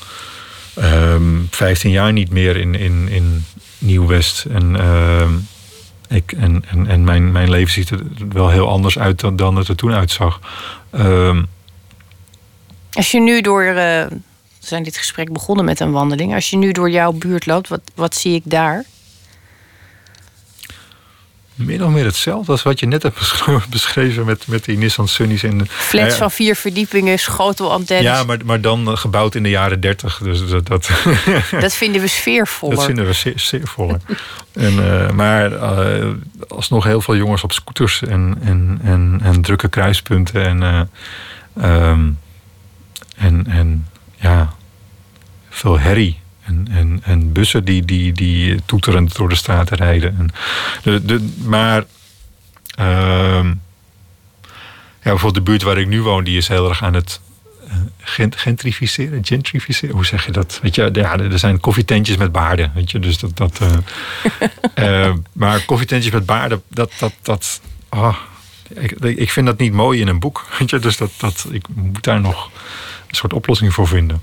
um, 0.77 0.83
ehm, 0.83 1.43
15 1.49 1.91
jaar 1.91 2.13
niet 2.13 2.29
meer 2.29 2.57
in, 2.57 2.75
in, 2.75 3.07
in 3.09 3.45
Nieuw-West. 3.77 4.45
En, 4.45 4.75
uh, 4.75 5.29
ik, 6.09 6.31
en, 6.31 6.63
en, 6.67 6.87
en 6.87 7.03
mijn, 7.03 7.31
mijn 7.31 7.49
leven 7.49 7.73
ziet 7.73 7.89
er 7.89 7.99
wel 8.29 8.49
heel 8.49 8.69
anders 8.69 8.99
uit 8.99 9.19
dan, 9.19 9.35
dan 9.35 9.55
het 9.55 9.67
er 9.67 9.75
toen 9.75 9.93
uitzag. 9.93 10.39
Uh, 10.95 11.39
als 12.93 13.11
je 13.11 13.19
nu 13.19 13.41
door. 13.41 13.63
Uh, 13.63 13.73
we 13.75 14.71
zijn 14.71 14.83
dit 14.83 14.97
gesprek 14.97 15.33
begonnen 15.33 15.65
met 15.65 15.79
een 15.79 15.91
wandeling. 15.91 16.33
Als 16.33 16.49
je 16.49 16.57
nu 16.57 16.71
door 16.71 16.89
jouw 16.89 17.11
buurt 17.11 17.45
loopt, 17.45 17.67
wat, 17.67 17.81
wat 17.95 18.15
zie 18.15 18.35
ik 18.35 18.41
daar? 18.45 18.85
Min 21.55 21.83
of 21.83 21.91
meer 21.91 22.05
hetzelfde 22.05 22.51
als 22.51 22.63
wat 22.63 22.79
je 22.79 22.85
net 22.85 23.03
hebt 23.03 23.19
beschreven 23.69 24.25
met, 24.25 24.47
met 24.47 24.65
die 24.65 24.77
Nissan 24.77 25.07
Sunny's. 25.07 25.43
In, 25.43 25.67
Flats 25.67 26.11
ja, 26.11 26.17
van 26.17 26.31
vier 26.31 26.55
verdiepingen, 26.55 27.19
schotelantennes. 27.19 28.05
Ja, 28.05 28.23
maar, 28.23 28.37
maar 28.45 28.61
dan 28.61 28.87
eh, 28.87 28.97
gebouwd 28.97 29.35
in 29.35 29.43
de 29.43 29.49
jaren 29.49 29.79
dertig. 29.79 30.17
Dus 30.17 30.47
dat, 30.47 30.67
dat, 30.67 30.89
dat 31.59 31.73
vinden 31.73 32.01
we 32.01 32.07
sfeervoller. 32.07 32.75
Dat 32.75 32.85
vinden 32.85 33.05
we 33.05 33.13
zeer, 33.13 33.39
sfeervoller. 33.39 33.99
en, 34.53 34.73
uh, 34.73 35.09
maar 35.09 35.51
uh, 35.51 36.09
alsnog 36.47 36.83
heel 36.83 37.01
veel 37.01 37.15
jongens 37.15 37.43
op 37.43 37.51
scooters 37.51 38.01
en, 38.01 38.37
en, 38.41 38.79
en, 38.83 39.19
en 39.23 39.41
drukke 39.41 39.67
kruispunten. 39.67 40.45
En, 40.45 40.61
uh, 40.61 41.89
um, 41.89 42.19
en, 43.15 43.47
en 43.47 43.87
ja, 44.15 44.53
veel 45.49 45.79
herrie. 45.79 46.23
En, 46.45 46.67
en, 46.71 46.99
en 47.03 47.31
bussen 47.31 47.65
die, 47.65 47.85
die, 47.85 48.13
die 48.13 48.59
toeterend 48.65 49.15
door 49.15 49.29
de 49.29 49.35
straten 49.35 49.77
rijden. 49.77 50.15
En 50.17 50.29
de, 50.83 51.05
de, 51.05 51.29
maar 51.43 51.85
uh, 52.79 53.45
ja, 55.01 55.11
bijvoorbeeld 55.11 55.45
de 55.45 55.51
buurt 55.51 55.61
waar 55.61 55.77
ik 55.77 55.87
nu 55.87 56.01
woon, 56.01 56.23
die 56.23 56.37
is 56.37 56.47
heel 56.47 56.69
erg 56.69 56.83
aan 56.83 56.93
het 56.93 57.19
uh, 58.19 58.25
gentrificeren, 58.29 59.25
gentrificeren. 59.25 59.95
Hoe 59.95 60.05
zeg 60.05 60.25
je 60.25 60.31
dat? 60.31 60.59
Weet 60.61 60.75
je, 60.75 60.89
ja, 60.93 61.17
er 61.17 61.39
zijn 61.39 61.59
koffietentjes 61.59 62.17
met 62.17 62.31
baarden. 62.31 62.71
Weet 62.75 62.91
je, 62.91 62.99
dus 62.99 63.19
dat. 63.19 63.37
dat 63.37 63.59
uh, 64.75 65.13
maar 65.33 65.65
koffietentjes 65.65 66.13
met 66.13 66.25
baarden, 66.25 66.63
dat. 66.67 66.91
dat, 66.99 67.13
dat 67.21 67.61
oh, 67.89 68.15
ik, 68.69 68.91
ik 68.91 69.31
vind 69.31 69.45
dat 69.45 69.57
niet 69.57 69.73
mooi 69.73 70.01
in 70.01 70.07
een 70.07 70.19
boek. 70.19 70.45
Weet 70.59 70.69
je, 70.69 70.79
dus 70.79 70.97
dat, 70.97 71.11
dat, 71.17 71.47
ik 71.51 71.65
moet 71.73 72.03
daar 72.03 72.21
nog 72.21 72.49
een 73.07 73.15
soort 73.15 73.33
oplossing 73.33 73.73
voor 73.73 73.87
vinden 73.87 74.21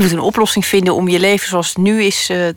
moet 0.00 0.12
een 0.12 0.20
oplossing 0.20 0.66
vinden 0.66 0.94
om 0.94 1.08
je 1.08 1.20
leven 1.20 1.48
zoals 1.48 1.68
het 1.68 1.76
nu 1.76 2.02
is 2.02 2.30
uh, 2.30 2.48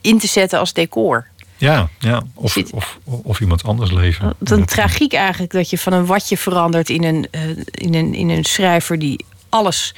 in 0.00 0.18
te 0.18 0.26
zetten 0.26 0.58
als 0.58 0.72
decor. 0.72 1.26
Ja, 1.56 1.88
ja. 1.98 2.22
Of, 2.34 2.56
of, 2.72 2.98
of, 3.04 3.40
iemand 3.40 3.64
anders 3.64 3.90
leven. 3.90 4.34
Wat 4.38 4.50
een 4.50 4.64
tragiek 4.64 5.12
eigenlijk 5.12 5.52
dat 5.52 5.70
je 5.70 5.78
van 5.78 5.92
een 5.92 6.06
watje 6.06 6.36
verandert 6.36 6.88
in 6.88 7.04
een, 7.04 7.28
uh, 7.30 7.42
in 7.70 7.94
een, 7.94 8.14
in 8.14 8.28
een 8.28 8.44
schrijver 8.44 8.98
die 8.98 9.24
alles 9.48 9.94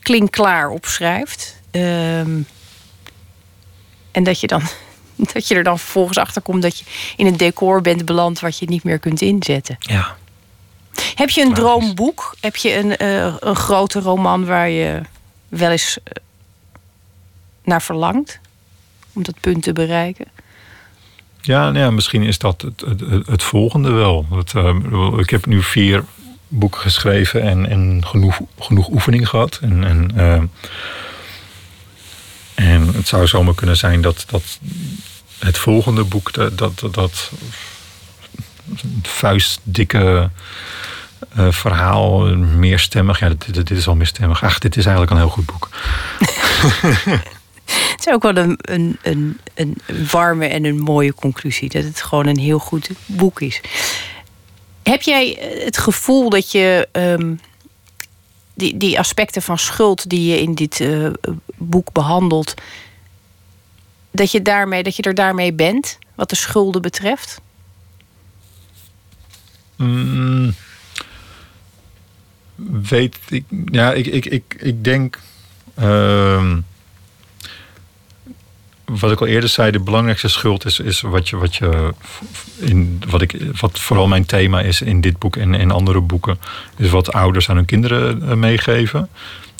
klinkklaar 0.00 0.68
opschrijft. 0.68 1.60
Um, 1.70 2.46
en 4.10 4.24
dat 4.24 4.40
je, 4.40 4.46
dan, 4.46 4.62
dat 5.32 5.48
je 5.48 5.54
er 5.54 5.64
dan 5.64 5.78
vervolgens 5.78 6.18
achter 6.18 6.42
komt 6.42 6.62
dat 6.62 6.78
je 6.78 6.84
in 7.16 7.26
een 7.26 7.36
decor 7.36 7.80
bent 7.80 8.04
beland 8.04 8.40
wat 8.40 8.58
je 8.58 8.66
niet 8.66 8.84
meer 8.84 8.98
kunt 8.98 9.20
inzetten. 9.20 9.76
Ja. 9.78 10.16
Heb 11.14 11.30
je 11.30 11.42
een 11.42 11.54
droomboek? 11.54 12.36
Heb 12.40 12.56
je 12.56 12.76
een, 12.76 12.94
uh, 13.02 13.34
een 13.38 13.56
grote 13.56 14.00
roman 14.00 14.44
waar 14.44 14.68
je 14.68 15.02
wel 15.56 15.70
eens 15.70 15.98
eh, 16.02 16.12
naar 17.64 17.82
verlangt? 17.82 18.40
om 19.14 19.22
dat 19.22 19.40
punt 19.40 19.62
te 19.62 19.72
bereiken? 19.72 20.26
Ja, 21.40 21.70
nou 21.70 21.78
ja 21.78 21.90
misschien 21.90 22.22
is 22.22 22.38
dat 22.38 22.62
het, 22.62 22.84
het, 23.26 23.42
volgende 23.42 23.90
wel. 23.90 24.26
Uh, 24.56 25.18
ik 25.18 25.30
heb 25.30 25.46
nu 25.46 25.62
vier 25.62 26.04
boeken 26.48 26.80
geschreven 26.80 27.42
en, 27.42 27.68
en 27.68 28.02
genoeg, 28.06 28.40
genoeg 28.58 28.88
oefening 28.88 29.28
gehad. 29.28 29.58
En, 29.62 29.84
en, 29.84 30.10
uh, 32.56 32.94
het 32.94 33.08
zou 33.08 33.26
zomaar 33.26 33.54
kunnen 33.54 33.76
zijn 33.76 34.00
dat, 34.00 34.24
dat 34.26 34.58
het 35.38 35.58
volgende 35.58 36.04
boek, 36.04 36.32
dat, 36.32 36.58
dat, 36.58 36.88
dat 36.90 37.32
vuistdikke 39.02 40.30
uh, 41.38 41.50
verhaal, 41.50 42.36
meerstemmig. 42.36 43.18
Ja, 43.18 43.28
dit, 43.28 43.54
dit, 43.54 43.70
is 43.70 43.88
al 43.88 43.94
meerstemmig. 43.94 44.42
Ach, 44.42 44.58
dit 44.58 44.76
is 44.76 44.86
eigenlijk 44.86 45.14
een 45.14 45.20
heel 45.20 45.28
goed 45.28 45.46
boek. 45.46 45.68
het 47.94 48.06
is 48.06 48.12
ook 48.12 48.22
wel 48.22 48.36
een, 48.36 48.58
een, 48.60 48.98
een, 49.02 49.38
een 49.54 49.76
warme 50.10 50.46
en 50.46 50.64
een 50.64 50.78
mooie 50.78 51.14
conclusie. 51.14 51.68
Dat 51.68 51.84
het 51.84 52.02
gewoon 52.02 52.26
een 52.26 52.38
heel 52.38 52.58
goed 52.58 52.90
boek 53.06 53.40
is. 53.40 53.60
Heb 54.82 55.02
jij 55.02 55.38
het 55.64 55.78
gevoel 55.78 56.30
dat 56.30 56.52
je 56.52 56.88
um, 56.92 57.40
die, 58.54 58.76
die 58.76 58.98
aspecten 58.98 59.42
van 59.42 59.58
schuld 59.58 60.08
die 60.08 60.30
je 60.30 60.40
in 60.40 60.54
dit 60.54 60.80
uh, 60.80 61.10
boek 61.56 61.92
behandelt, 61.92 62.54
dat 64.10 64.30
je, 64.30 64.42
daarmee, 64.42 64.82
dat 64.82 64.96
je 64.96 65.02
er 65.02 65.14
daarmee 65.14 65.52
bent, 65.52 65.98
wat 66.14 66.28
de 66.28 66.36
schulden 66.36 66.82
betreft? 66.82 67.40
Mm, 69.76 70.54
weet 72.82 73.18
ik. 73.28 73.44
Ja, 73.64 73.92
ik, 73.92 74.06
ik, 74.06 74.26
ik, 74.26 74.56
ik 74.58 74.84
denk. 74.84 75.18
Uh, 75.78 76.52
wat 78.84 79.12
ik 79.12 79.20
al 79.20 79.26
eerder 79.26 79.48
zei, 79.48 79.70
de 79.70 79.80
belangrijkste 79.80 80.28
schuld 80.28 80.64
is, 80.64 80.80
is 80.80 81.00
wat 81.00 81.28
je, 81.28 81.36
wat 81.36 81.56
je 81.56 81.94
in 82.58 83.02
wat 83.08 83.22
ik, 83.22 83.36
wat 83.60 83.80
vooral 83.80 84.08
mijn 84.08 84.26
thema 84.26 84.60
is 84.60 84.82
in 84.82 85.00
dit 85.00 85.18
boek 85.18 85.36
en 85.36 85.54
in 85.54 85.70
andere 85.70 86.00
boeken, 86.00 86.38
is 86.76 86.90
wat 86.90 87.12
ouders 87.12 87.50
aan 87.50 87.56
hun 87.56 87.64
kinderen 87.64 88.28
eh, 88.28 88.36
meegeven. 88.36 89.08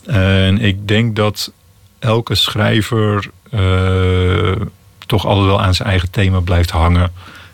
En 0.06 0.60
ik 0.60 0.88
denk 0.88 1.16
dat 1.16 1.52
elke 1.98 2.34
schrijver 2.34 3.30
uh, 3.54 4.52
toch 5.06 5.26
altijd 5.26 5.46
wel 5.46 5.60
aan 5.60 5.74
zijn 5.74 5.88
eigen 5.88 6.10
thema 6.10 6.40
blijft 6.40 6.70
hangen. 6.70 7.12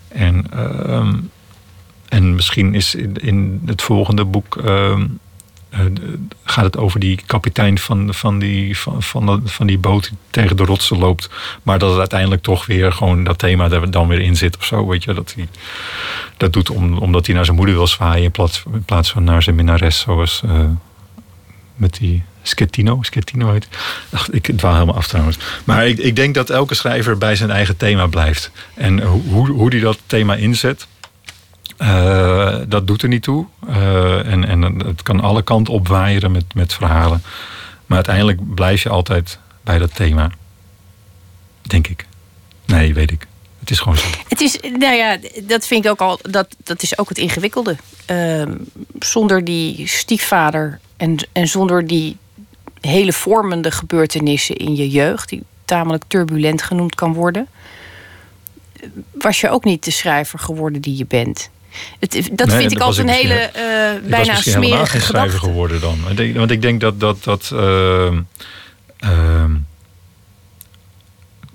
En, 0.08 0.46
uh, 0.54 1.14
en 2.08 2.34
misschien 2.34 2.74
is 2.74 2.94
in, 2.94 3.16
in 3.16 3.62
het 3.66 3.82
volgende 3.82 4.24
boek. 4.24 4.56
Uh, 4.64 5.04
gaat 6.44 6.64
het 6.64 6.76
over 6.76 7.00
die 7.00 7.20
kapitein 7.26 7.78
van, 7.78 8.14
van, 8.14 8.38
die, 8.38 8.78
van, 8.78 9.02
van, 9.02 9.42
van 9.44 9.66
die 9.66 9.78
boot 9.78 10.08
die 10.08 10.18
tegen 10.30 10.56
de 10.56 10.64
rotsen 10.64 10.98
loopt. 10.98 11.30
Maar 11.62 11.78
dat 11.78 11.90
het 11.90 11.98
uiteindelijk 11.98 12.42
toch 12.42 12.66
weer 12.66 12.92
gewoon 12.92 13.24
dat 13.24 13.38
thema 13.38 13.70
er 13.70 13.90
dan 13.90 14.08
weer 14.08 14.20
in 14.20 14.36
zit 14.36 14.56
of 14.56 14.64
zo. 14.64 14.86
Weet 14.86 15.04
je, 15.04 15.14
dat 15.14 15.34
hij 15.36 15.48
dat 16.36 16.52
doet 16.52 16.70
om, 16.70 16.98
omdat 16.98 17.26
hij 17.26 17.34
naar 17.34 17.44
zijn 17.44 17.56
moeder 17.56 17.74
wil 17.74 17.86
zwaaien 17.86 18.24
in 18.24 18.30
plaats, 18.30 18.62
in 18.72 18.84
plaats 18.84 19.10
van 19.10 19.24
naar 19.24 19.42
zijn 19.42 19.56
minnares. 19.56 19.98
Zoals 19.98 20.42
uh, 20.44 20.60
met 21.76 21.94
die 21.94 22.22
Schettino. 22.42 23.02
Schettino 23.02 23.52
heet 23.52 23.68
Ach, 24.10 24.30
Ik 24.30 24.50
dwaal 24.56 24.72
helemaal 24.72 24.94
af 24.94 25.06
trouwens. 25.06 25.38
Maar 25.64 25.86
ik, 25.86 25.98
ik 25.98 26.16
denk 26.16 26.34
dat 26.34 26.50
elke 26.50 26.74
schrijver 26.74 27.18
bij 27.18 27.36
zijn 27.36 27.50
eigen 27.50 27.76
thema 27.76 28.06
blijft. 28.06 28.50
En 28.74 29.02
hoe, 29.02 29.50
hoe 29.50 29.70
die 29.70 29.80
dat 29.80 29.98
thema 30.06 30.34
inzet. 30.34 30.86
Uh, 31.82 32.56
dat 32.68 32.86
doet 32.86 33.02
er 33.02 33.08
niet 33.08 33.22
toe. 33.22 33.46
Uh, 33.68 34.32
en, 34.32 34.44
en 34.44 34.62
het 34.62 35.02
kan 35.02 35.20
alle 35.20 35.42
kanten 35.42 35.74
opwaaieren 35.74 36.32
met, 36.32 36.54
met 36.54 36.72
verhalen. 36.74 37.22
Maar 37.86 37.96
uiteindelijk 37.96 38.54
blijf 38.54 38.82
je 38.82 38.88
altijd 38.88 39.38
bij 39.62 39.78
dat 39.78 39.94
thema. 39.94 40.30
Denk 41.62 41.88
ik. 41.88 42.06
Nee, 42.66 42.94
weet 42.94 43.10
ik. 43.10 43.26
Het 43.58 43.70
is 43.70 43.78
gewoon 43.78 43.98
zo. 43.98 44.06
Het 44.28 44.40
is, 44.40 44.58
nou 44.60 44.94
ja, 44.94 45.18
dat 45.42 45.66
vind 45.66 45.84
ik 45.84 45.90
ook 45.90 46.00
al. 46.00 46.18
Dat, 46.22 46.56
dat 46.64 46.82
is 46.82 46.98
ook 46.98 47.08
het 47.08 47.18
ingewikkelde. 47.18 47.76
Uh, 48.10 48.42
zonder 48.98 49.44
die 49.44 49.86
stiefvader 49.86 50.80
en, 50.96 51.16
en 51.32 51.48
zonder 51.48 51.86
die 51.86 52.16
hele 52.80 53.12
vormende 53.12 53.70
gebeurtenissen 53.70 54.56
in 54.56 54.76
je 54.76 54.88
jeugd, 54.88 55.28
die 55.28 55.42
tamelijk 55.64 56.04
turbulent 56.06 56.62
genoemd 56.62 56.94
kan 56.94 57.12
worden, 57.12 57.46
was 59.12 59.40
je 59.40 59.50
ook 59.50 59.64
niet 59.64 59.84
de 59.84 59.90
schrijver 59.90 60.38
geworden 60.38 60.80
die 60.80 60.96
je 60.96 61.06
bent. 61.06 61.50
Het, 61.98 62.30
dat 62.32 62.52
vind 62.52 62.72
ik 62.72 62.78
altijd 62.78 63.08
een 63.08 63.14
hele 63.14 63.50
uh, 63.56 64.10
bijna 64.10 64.32
ik 64.32 64.42
smerige 64.42 64.86
geen 64.86 65.00
schrijver 65.00 65.38
geworden 65.38 65.80
dan. 65.80 65.98
Want 66.34 66.50
ik 66.50 66.62
denk 66.62 66.80
dat 66.80 67.00
dat, 67.00 67.24
dat 67.24 67.50
uh, 67.54 68.12
uh, 69.04 69.44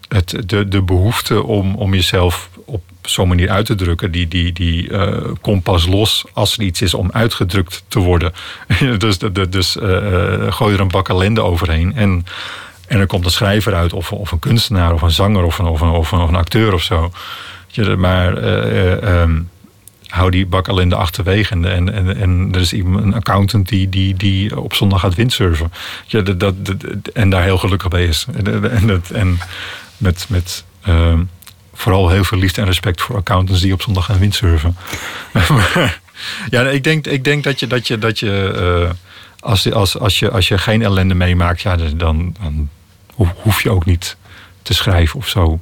het, 0.07 0.35
de, 0.45 0.67
de 0.67 0.81
behoefte 0.81 1.43
om, 1.43 1.75
om 1.75 1.93
jezelf 1.93 2.49
op 2.65 2.83
zo'n 3.01 3.27
manier 3.27 3.49
uit 3.49 3.65
te 3.65 3.75
drukken, 3.75 4.11
die, 4.11 4.27
die, 4.27 4.53
die 4.53 4.89
uh, 4.89 5.17
komt 5.41 5.63
pas 5.63 5.85
los 5.85 6.25
als 6.33 6.57
er 6.57 6.63
iets 6.63 6.81
is 6.81 6.93
om 6.93 7.09
uitgedrukt 7.11 7.83
te 7.87 7.99
worden. 7.99 8.33
dus 8.97 9.17
dus 9.49 9.75
uh, 9.75 10.51
gooi 10.51 10.73
er 10.73 10.79
een 10.79 10.87
bak 10.87 11.09
ellende 11.09 11.41
overheen. 11.41 11.95
En, 11.95 12.25
en 12.87 12.99
er 12.99 13.07
komt 13.07 13.25
een 13.25 13.31
schrijver 13.31 13.75
uit, 13.75 13.93
of, 13.93 14.11
of 14.11 14.31
een 14.31 14.39
kunstenaar, 14.39 14.93
of 14.93 15.01
een 15.01 15.11
zanger, 15.11 15.43
of 15.43 15.59
een, 15.59 15.65
of 15.65 15.81
een, 15.81 15.89
of 15.89 16.11
een, 16.11 16.19
of 16.19 16.29
een 16.29 16.35
acteur 16.35 16.73
of 16.73 16.81
zo. 16.81 17.11
Maar 17.97 18.37
um, 19.21 19.49
hou 20.07 20.31
die 20.31 20.45
bak 20.45 20.67
al 20.67 20.79
in 20.79 20.89
de 20.89 20.95
achterwege. 20.95 21.53
En, 21.53 21.65
en, 21.65 22.17
en, 22.17 22.49
er 22.51 22.61
is 22.61 22.73
iemand, 22.73 23.03
een 23.03 23.13
accountant 23.13 23.67
die, 23.69 23.89
die, 23.89 24.15
die 24.15 24.61
op 24.61 24.73
zondag 24.73 24.99
gaat 24.99 25.15
windsurfen. 25.15 25.71
Ja, 26.05 26.21
dat, 26.21 26.39
dat, 26.39 26.55
en 27.13 27.29
daar 27.29 27.43
heel 27.43 27.57
gelukkig 27.57 27.89
bij 27.89 28.05
is. 28.05 28.25
En, 28.33 28.71
en, 28.71 29.03
en 29.13 29.39
met, 29.97 30.25
met 30.29 30.63
uh, 30.87 31.19
vooral 31.73 32.09
heel 32.09 32.23
veel 32.23 32.37
liefde 32.37 32.61
en 32.61 32.67
respect 32.67 33.01
voor 33.01 33.15
accountants 33.15 33.61
die 33.61 33.73
op 33.73 33.81
zondag 33.81 34.05
gaan 34.05 34.19
windsurfen. 34.19 34.77
ja, 36.49 36.61
ik 36.61 36.83
denk, 36.83 37.07
ik 37.07 37.23
denk 37.23 37.43
dat 37.43 37.59
je, 37.59 37.67
dat 37.67 37.87
je, 37.87 37.97
dat 37.97 38.19
je 38.19 38.53
uh, 38.85 38.91
als, 39.39 39.71
als, 39.71 39.99
als, 39.99 40.19
je, 40.19 40.31
als 40.31 40.47
je 40.47 40.57
geen 40.57 40.81
ellende 40.81 41.15
meemaakt, 41.15 41.61
ja, 41.61 41.75
dan, 41.75 42.35
dan 42.41 42.69
hoef 43.15 43.61
je 43.61 43.69
ook 43.69 43.85
niet 43.85 44.17
te 44.61 44.73
schrijven 44.73 45.19
of 45.19 45.27
zo. 45.27 45.59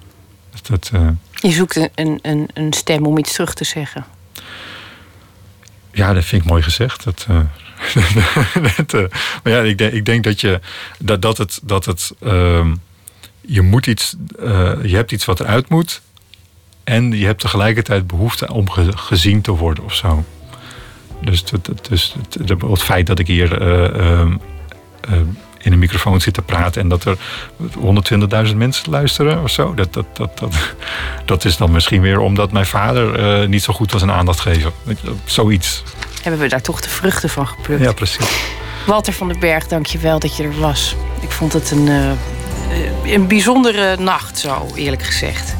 Dat, 0.61 0.91
uh, 0.93 1.07
je 1.41 1.51
zoekt 1.51 1.89
een, 1.95 2.19
een, 2.21 2.49
een 2.53 2.73
stem 2.73 3.05
om 3.05 3.17
iets 3.17 3.33
terug 3.33 3.53
te 3.53 3.63
zeggen. 3.63 4.05
Ja, 5.93 6.13
dat 6.13 6.25
vind 6.25 6.43
ik 6.43 6.49
mooi 6.49 6.61
gezegd. 6.61 7.03
Dat, 7.03 7.27
dat, 8.77 8.93
uh, 8.93 9.05
maar 9.43 9.53
ja, 9.53 9.61
ik 9.61 9.77
denk, 9.77 9.93
ik 9.93 10.05
denk 10.05 10.23
dat, 10.23 10.41
je, 10.41 10.59
dat, 10.99 11.21
dat 11.21 11.37
het. 11.37 11.59
Dat 11.63 11.85
het 11.85 12.11
uh, 12.23 12.71
je 13.41 13.61
moet 13.61 13.87
iets. 13.87 14.15
Uh, 14.39 14.71
je 14.83 14.95
hebt 14.95 15.11
iets 15.11 15.25
wat 15.25 15.39
eruit 15.39 15.69
moet. 15.69 16.01
En 16.83 17.11
je 17.11 17.25
hebt 17.25 17.41
tegelijkertijd 17.41 18.07
behoefte 18.07 18.53
om 18.53 18.69
ge, 18.69 18.97
gezien 18.97 19.41
te 19.41 19.51
worden 19.51 19.83
of 19.83 19.93
zo. 19.95 20.25
Dus, 21.21 21.43
het, 21.51 21.69
dus 21.89 22.15
het, 22.37 22.49
het, 22.61 22.81
feit 22.81 23.07
dat 23.07 23.19
ik 23.19 23.27
hier 23.27 23.61
ehm, 23.61 24.35
in 25.63 25.71
een 25.71 25.79
microfoon 25.79 26.21
zit 26.21 26.33
te 26.33 26.41
praten 26.41 26.81
en 26.81 26.87
dat 26.87 27.05
er 27.05 27.17
120.000 28.49 28.55
mensen 28.55 28.91
luisteren 28.91 29.43
of 29.43 29.49
zo. 29.49 29.73
Dat, 29.73 29.93
dat, 29.93 30.05
dat, 30.13 30.37
dat, 30.39 30.53
dat 31.25 31.45
is 31.45 31.57
dan 31.57 31.71
misschien 31.71 32.01
weer 32.01 32.19
omdat 32.19 32.51
mijn 32.51 32.65
vader 32.65 33.41
uh, 33.41 33.47
niet 33.47 33.63
zo 33.63 33.73
goed 33.73 33.91
was 33.91 34.01
in 34.01 34.11
aandacht 34.11 34.39
geven. 34.39 34.71
Zoiets. 35.25 35.83
Hebben 36.21 36.41
we 36.41 36.47
daar 36.47 36.61
toch 36.61 36.81
de 36.81 36.89
vruchten 36.89 37.29
van 37.29 37.47
geplukt? 37.47 37.83
Ja, 37.83 37.91
precies. 37.91 38.25
Walter 38.85 39.13
van 39.13 39.27
den 39.27 39.39
Berg, 39.39 39.67
dank 39.67 39.85
je 39.85 39.97
wel 39.97 40.19
dat 40.19 40.37
je 40.37 40.43
er 40.43 40.59
was. 40.59 40.95
Ik 41.21 41.31
vond 41.31 41.53
het 41.53 41.71
een, 41.71 41.87
uh, 41.87 43.13
een 43.13 43.27
bijzondere 43.27 43.97
nacht, 43.97 44.39
zo 44.39 44.67
eerlijk 44.75 45.03
gezegd. 45.03 45.55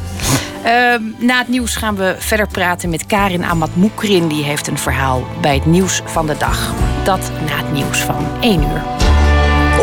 Uh, 0.65 0.69
na 1.17 1.37
het 1.37 1.47
nieuws 1.47 1.75
gaan 1.75 1.95
we 1.95 2.15
verder 2.19 2.47
praten 2.47 2.89
met 2.89 3.05
Karin 3.05 3.45
Amat 3.45 3.75
Moekrin. 3.75 4.27
Die 4.27 4.43
heeft 4.43 4.67
een 4.67 4.77
verhaal 4.77 5.27
bij 5.41 5.55
het 5.55 5.65
nieuws 5.65 6.01
van 6.05 6.27
de 6.27 6.37
dag. 6.37 6.73
Dat 7.03 7.31
na 7.45 7.57
het 7.57 7.71
nieuws 7.71 7.97
van 7.97 8.27
1 8.41 8.61
uur. 8.61 9.02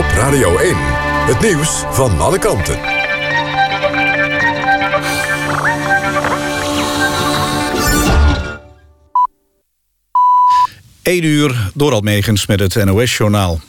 Op 0.00 0.06
Radio 0.06 0.56
1, 0.56 0.76
het 1.26 1.40
nieuws 1.40 1.84
van 1.90 2.20
alle 2.20 2.38
kanten. 2.38 2.78
Eén 11.02 11.24
uur 11.24 11.70
door 11.74 11.92
Almegens 11.92 12.46
met 12.46 12.60
het 12.60 12.84
NOS-journaal. 12.84 13.60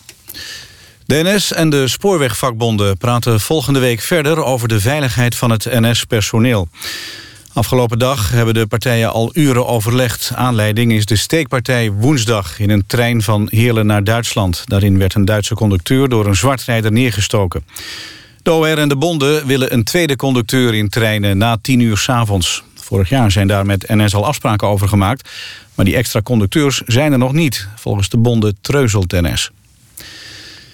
De 1.06 1.22
NS 1.24 1.54
en 1.54 1.70
de 1.70 1.88
spoorwegvakbonden 1.88 2.98
praten 2.98 3.40
volgende 3.40 3.80
week 3.80 4.02
verder... 4.02 4.44
over 4.44 4.68
de 4.68 4.80
veiligheid 4.80 5.36
van 5.36 5.50
het 5.50 5.66
NS-personeel. 5.66 6.68
Afgelopen 7.54 7.99
dag 7.99 8.32
hebben 8.32 8.54
de 8.54 8.68
partijen 8.68 9.12
al 9.12 9.30
uren 9.34 9.68
overlegd. 9.68 10.32
Aanleiding 10.36 10.91
is 10.91 11.06
de 11.06 11.16
steekpartij 11.16 11.91
woensdag 11.91 12.60
in 12.60 12.70
een 12.70 12.86
trein 12.88 13.22
van 13.22 13.47
Heerlen 13.49 13.86
naar 13.86 14.04
Duitsland. 14.04 14.64
Daarin 14.66 14.97
werd 14.97 15.14
een 15.14 15.26
Duitse 15.26 15.54
conducteur 15.54 16.10
door 16.10 16.26
een 16.26 16.36
zwartrijder 16.36 16.91
neergestoken. 16.91 17.66
De 18.43 18.52
OR 18.52 18.78
en 18.78 18.89
de 18.89 18.95
bonden 18.95 19.47
willen 19.47 19.74
een 19.74 19.84
tweede 19.84 20.16
conducteur 20.16 20.74
in 20.74 20.89
treinen 20.89 21.38
na 21.38 21.58
tien 21.62 21.80
uur 21.80 21.97
s 21.97 22.10
avonds. 22.10 22.64
Vorig 22.76 23.10
jaar 23.10 23.32
zijn 23.32 23.47
daar 23.47 23.66
met 23.66 23.88
NS 23.88 24.16
al 24.16 24.26
afspraken 24.26 24.68
over 24.68 24.88
gemaakt. 24.88 25.30
Maar 25.76 25.86
die 25.86 25.95
extra 25.95 26.22
conducteurs 26.22 26.82
zijn 26.86 27.12
er 27.12 27.18
nog 27.18 27.34
niet. 27.34 27.68
Volgens 27.76 28.10
de 28.10 28.18
bonden 28.18 28.58
treuzelt 28.62 29.12
NS. 29.12 29.52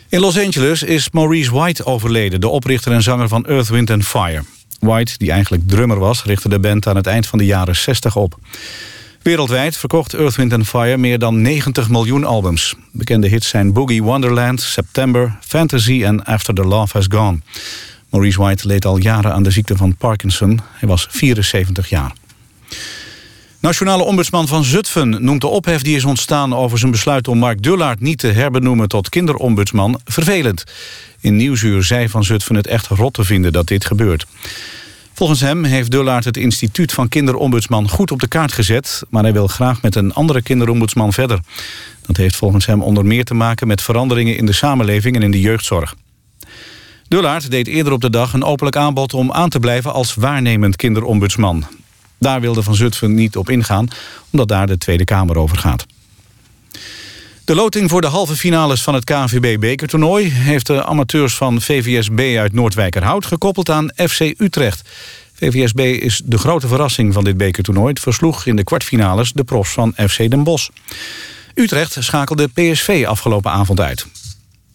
In 0.10 0.20
Los 0.20 0.38
Angeles 0.38 0.84
is 0.84 1.10
Maurice 1.10 1.52
White 1.52 1.86
overleden, 1.86 2.42
de 2.42 2.48
oprichter 2.48 2.92
en 2.92 3.04
zanger 3.04 3.28
van 3.28 3.46
Earth, 3.46 3.68
Wind 3.68 4.06
Fire. 4.06 4.44
White, 4.80 5.18
die 5.18 5.32
eigenlijk 5.32 5.64
drummer 5.68 6.00
was, 6.00 6.24
richtte 6.24 6.50
de 6.50 6.60
band 6.60 6.88
aan 6.88 6.96
het 6.96 7.08
eind 7.08 7.28
van 7.28 7.40
de 7.40 7.46
jaren 7.46 7.76
60 7.76 8.16
op. 8.16 8.40
Wereldwijd 9.22 9.78
verkocht 9.78 10.14
Earth, 10.14 10.36
Wind 10.36 10.68
Fire 10.68 10.98
meer 10.98 11.20
dan 11.20 11.42
90 11.42 11.90
miljoen 11.90 12.24
albums. 12.24 12.76
Bekende 12.92 13.28
hits 13.28 13.48
zijn 13.48 13.74
Boogie 13.74 14.04
Wonderland, 14.04 14.62
September, 14.62 15.38
Fantasy 15.42 16.04
en 16.04 16.24
After 16.24 16.54
the 16.54 16.64
Love 16.64 16.98
Has 16.98 17.06
Gone. 17.10 17.40
Maurice 18.10 18.42
White 18.42 18.68
leed 18.68 18.86
al 18.86 18.98
jaren 18.98 19.34
aan 19.34 19.44
de 19.44 19.52
ziekte 19.52 19.78
van 19.78 19.96
Parkinson. 19.96 20.60
Hij 20.72 20.90
was 20.90 21.08
74 21.10 21.90
jaar. 21.90 22.14
Nationale 23.60 24.04
ombudsman 24.04 24.48
van 24.48 24.64
Zutphen 24.64 25.24
noemt 25.24 25.42
de 25.42 25.48
ophef 25.48 25.82
die 25.82 25.96
is 25.96 26.06
ontstaan... 26.06 26.56
over 26.56 26.78
zijn 26.78 26.92
besluit 26.92 27.28
om 27.28 27.38
Mark 27.38 27.64
Dullaert 27.64 28.00
niet 28.00 28.20
te 28.20 28.28
herbenoemen 28.28 28.88
tot 28.88 29.10
kinderombudsman 29.10 30.00
vervelend. 30.06 30.64
In 31.20 31.36
Nieuwsuur 31.36 31.84
zei 31.84 32.10
van 32.10 32.24
Zutphen 32.24 32.56
het 32.56 32.68
echt 32.68 32.88
rot 32.88 33.14
te 33.14 33.24
vinden 33.24 33.54
dat 33.54 33.68
dit 33.68 33.86
gebeurt. 33.86 34.26
Volgens 35.14 35.40
hem 35.40 35.64
heeft 35.64 35.92
Dullaert 35.92 36.26
het 36.26 36.38
instituut 36.38 36.94
van 36.94 37.08
kinderombudsman 37.08 37.90
goed 37.90 38.12
op 38.12 38.20
de 38.20 38.28
kaart 38.28 38.52
gezet... 38.52 39.04
maar 39.10 39.24
hij 39.24 39.34
wil 39.34 39.48
graag 39.48 39.82
met 39.82 39.96
een 39.96 40.14
andere 40.14 40.42
kinderombudsman 40.42 41.14
verder. 41.14 41.40
Dat 42.06 42.18
heeft 42.18 42.36
volgens 42.36 42.66
hem 42.66 42.82
onder 42.82 43.06
meer 43.06 43.26
te 43.26 43.34
maken 43.34 43.68
met 43.68 43.82
veranderingen 43.82 44.38
in 44.38 44.46
de 44.46 44.54
samenleving 44.54 45.16
en 45.16 45.24
in 45.24 45.32
de 45.32 45.42
jeugdzorg. 45.42 45.96
Dullaert 47.08 47.52
deed 47.52 47.68
eerder 47.68 47.94
op 47.94 48.02
de 48.02 48.10
dag 48.10 48.34
een 48.34 48.44
openlijk 48.44 48.76
aanbod 48.76 49.14
om 49.14 49.32
aan 49.32 49.50
te 49.50 49.60
blijven 49.60 49.94
als 49.94 50.14
waarnemend 50.14 50.76
kinderombudsman. 50.76 51.66
Daar 52.20 52.42
wilde 52.42 52.64
Van 52.64 52.76
Zutphen 52.76 53.14
niet 53.14 53.38
op 53.38 53.50
ingaan, 53.50 53.88
omdat 54.30 54.48
daar 54.48 54.68
de 54.68 54.78
Tweede 54.78 55.04
Kamer 55.04 55.38
over 55.38 55.58
gaat. 55.58 55.86
De 57.46 57.56
loting 57.56 57.90
voor 57.90 58.02
de 58.02 58.08
halve 58.08 58.36
finales 58.36 58.82
van 58.82 58.94
het 58.94 59.04
KNVB-bekertoernooi... 59.04 60.30
heeft 60.32 60.68
de 60.68 60.86
amateurs 60.86 61.36
van 61.36 61.62
VVSB 61.62 62.36
uit 62.38 62.54
Noordwijkerhout 62.54 63.26
gekoppeld 63.26 63.70
aan 63.70 63.92
FC 63.96 64.20
Utrecht. 64.20 64.90
VVSB 65.34 65.80
is 65.80 66.22
de 66.26 66.38
grote 66.38 66.68
verrassing 66.68 67.14
van 67.14 67.24
dit 67.24 67.38
bekertoernooi. 67.38 67.90
Het 67.90 68.00
versloeg 68.00 68.46
in 68.46 68.56
de 68.56 68.64
kwartfinales 68.64 69.34
de 69.34 69.44
profs 69.44 69.72
van 69.72 69.94
FC 70.10 70.30
Den 70.30 70.44
Bosch. 70.44 70.70
Utrecht 71.54 71.98
schakelde 72.00 72.48
PSV 72.48 73.06
afgelopen 73.08 73.52
avond 73.52 73.80
uit. 73.80 74.06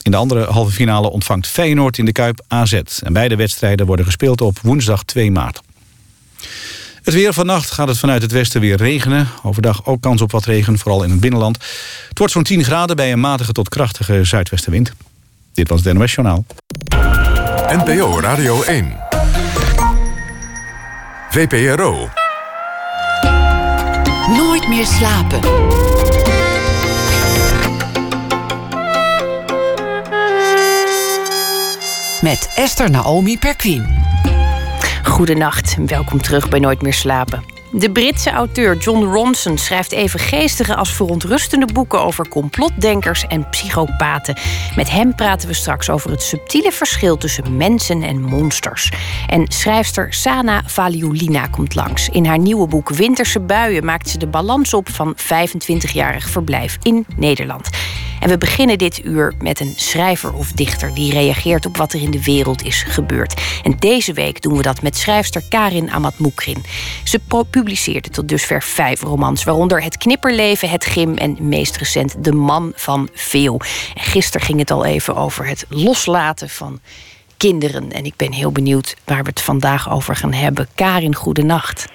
In 0.03 0.11
de 0.11 0.17
andere 0.17 0.45
halve 0.45 0.73
finale 0.73 1.11
ontvangt 1.11 1.47
Feyenoord 1.47 1.99
in 1.99 2.05
de 2.05 2.13
Kuip 2.13 2.45
AZ. 2.49 2.73
En 3.03 3.13
beide 3.13 3.37
wedstrijden 3.37 3.87
worden 3.87 4.05
gespeeld 4.05 4.41
op 4.41 4.59
woensdag 4.63 5.03
2 5.03 5.31
maart. 5.31 5.61
Het 7.03 7.15
weer 7.15 7.33
vannacht 7.33 7.71
gaat 7.71 7.89
het 7.89 7.99
vanuit 7.99 8.23
het 8.23 8.33
westen 8.33 8.61
weer 8.61 8.77
regenen. 8.77 9.29
Overdag 9.43 9.87
ook 9.87 10.01
kans 10.01 10.21
op 10.21 10.31
wat 10.31 10.45
regen, 10.45 10.79
vooral 10.79 11.03
in 11.03 11.11
het 11.11 11.21
binnenland. 11.21 11.57
Het 12.09 12.19
wordt 12.19 12.33
zo'n 12.33 12.43
10 12.43 12.65
graden 12.65 12.97
bij 12.97 13.13
een 13.13 13.21
matige 13.21 13.53
tot 13.53 13.69
krachtige 13.69 14.25
zuidwestenwind. 14.25 14.93
Dit 15.55 15.69
was 15.69 15.85
het 15.85 15.95
NOS 15.95 16.15
Journaal. 16.15 16.45
NPO 17.67 18.21
Radio 18.21 18.63
1. 18.63 18.97
VPRO. 21.31 22.09
Nooit 24.37 24.69
meer 24.69 24.87
slapen. 24.87 25.41
Met 32.23 32.53
Esther 32.55 32.91
Naomi 32.91 33.39
Perquin. 33.39 34.01
Goedenacht 35.13 35.75
en 35.77 35.87
welkom 35.87 36.23
terug 36.23 36.49
bij 36.49 36.59
Nooit 36.59 36.83
meer 36.83 36.93
slapen. 36.93 37.45
De 37.73 37.91
Britse 37.91 38.31
auteur 38.31 38.77
John 38.77 39.05
Ronson 39.05 39.59
schrijft 39.59 39.93
even 39.93 40.21
geestige 40.21 40.75
als 40.75 40.93
verontrustende 40.93 41.67
boeken 41.73 42.01
over 42.01 42.29
complotdenkers 42.29 43.27
en 43.27 43.49
psychopaten. 43.49 44.37
Met 44.77 44.91
hem 44.91 45.15
praten 45.15 45.49
we 45.49 45.55
straks 45.55 45.91
over 45.91 46.11
het 46.11 46.23
subtiele 46.23 46.73
verschil 46.73 47.17
tussen 47.17 47.57
mensen 47.57 48.03
en 48.03 48.21
monsters. 48.21 48.93
En 49.27 49.45
schrijfster 49.49 50.13
Sana 50.13 50.63
Valiulina 50.67 51.47
komt 51.47 51.75
langs. 51.75 52.09
In 52.09 52.27
haar 52.27 52.39
nieuwe 52.39 52.67
boek 52.67 52.89
Winterse 52.89 53.41
buien 53.41 53.85
maakt 53.85 54.09
ze 54.09 54.19
de 54.19 54.27
balans 54.27 54.75
op 54.75 54.89
van 54.89 55.17
25-jarig 55.17 56.29
verblijf 56.29 56.79
in 56.83 57.07
Nederland. 57.17 57.69
En 58.23 58.29
we 58.29 58.39
beginnen 58.39 58.79
dit 58.79 59.05
uur 59.05 59.33
met 59.41 59.61
een 59.61 59.73
schrijver 59.77 60.33
of 60.33 60.53
dichter 60.53 60.95
die 60.95 61.13
reageert 61.13 61.67
op 61.67 61.77
wat 61.77 61.93
er 61.93 62.01
in 62.01 62.11
de 62.11 62.25
wereld 62.25 62.65
is 62.65 62.83
gebeurd. 62.83 63.61
En 63.65 63.77
deze 63.79 64.13
week 64.13 64.43
doen 64.43 64.57
we 64.57 64.63
dat 64.63 64.83
met 64.83 64.97
schrijfster 64.97 65.43
Karin 65.49 65.91
Amatmoukrin. 65.91 66.65
Ze 67.05 67.21
publiceerde 67.51 68.09
tot 68.09 68.29
dusver 68.29 68.63
vijf 68.63 69.01
romans, 69.01 69.45
waaronder 69.45 69.83
Het 69.83 69.97
Knipperleven, 69.97 70.71
Het 70.71 70.87
Gim 70.87 71.17
en 71.17 71.37
meest 71.41 71.77
recent 71.77 72.25
De 72.25 72.33
Man 72.33 72.73
van 72.75 73.09
Veel. 73.13 73.61
En 73.95 74.03
gisteren 74.03 74.47
ging 74.47 74.59
het 74.59 74.71
al 74.71 74.85
even 74.85 75.17
over 75.17 75.47
het 75.47 75.67
loslaten 75.69 76.49
van 76.49 76.81
kinderen. 77.37 77.93
En 77.93 78.05
ik 78.05 78.17
ben 78.17 78.33
heel 78.33 78.53
benieuwd 78.53 78.97
waar 79.05 79.23
we 79.23 79.29
het 79.29 79.43
vandaag 79.43 79.91
over 79.91 80.17
gaan 80.17 80.33
hebben. 80.33 80.69
Karin, 80.75 81.15
goedenacht. 81.15 81.87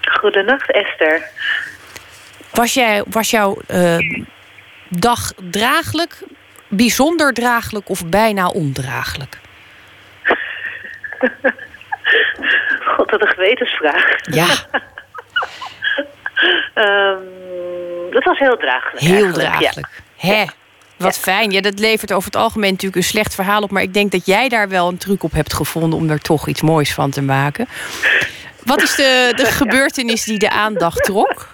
Goedenacht, 0.00 0.72
Esther. 0.72 1.28
Was, 2.52 2.74
jij, 2.74 3.02
was 3.06 3.30
jouw 3.30 3.58
uh, 3.70 3.98
dag 4.90 5.32
draaglijk, 5.50 6.22
bijzonder 6.68 7.32
draaglijk 7.32 7.88
of 7.88 8.06
bijna 8.06 8.48
ondraaglijk? 8.48 9.38
God, 12.96 13.10
wat 13.10 13.20
een 13.20 13.28
gewetensvraag. 13.28 14.16
Ja. 14.22 14.46
um, 16.74 18.10
dat 18.14 18.24
was 18.24 18.38
heel 18.38 18.56
draaglijk. 18.56 19.04
Heel 19.04 19.32
draaglijk. 19.32 20.02
Ja. 20.16 20.28
Hè? 20.28 20.44
Wat 20.96 21.18
fijn. 21.18 21.50
Ja, 21.50 21.60
dat 21.60 21.78
levert 21.78 22.12
over 22.12 22.24
het 22.24 22.40
algemeen 22.40 22.70
natuurlijk 22.70 22.96
een 22.96 23.08
slecht 23.08 23.34
verhaal 23.34 23.62
op. 23.62 23.70
Maar 23.70 23.82
ik 23.82 23.94
denk 23.94 24.12
dat 24.12 24.26
jij 24.26 24.48
daar 24.48 24.68
wel 24.68 24.88
een 24.88 24.98
truc 24.98 25.22
op 25.22 25.32
hebt 25.32 25.52
gevonden 25.52 25.98
om 25.98 26.10
er 26.10 26.20
toch 26.20 26.48
iets 26.48 26.62
moois 26.62 26.94
van 26.94 27.10
te 27.10 27.22
maken. 27.22 27.68
Wat 28.64 28.82
is 28.82 28.94
de, 28.94 29.32
de 29.36 29.44
gebeurtenis 29.60 30.24
die 30.24 30.38
de 30.38 30.50
aandacht 30.50 31.04
trok? 31.04 31.48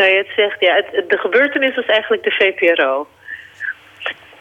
Nee, 0.00 0.16
het 0.16 0.28
zegt 0.36 0.60
ja. 0.60 0.74
Het, 0.74 1.10
de 1.10 1.18
gebeurtenis 1.18 1.74
was 1.74 1.86
eigenlijk 1.86 2.22
de 2.22 2.30
VPRO. 2.30 3.06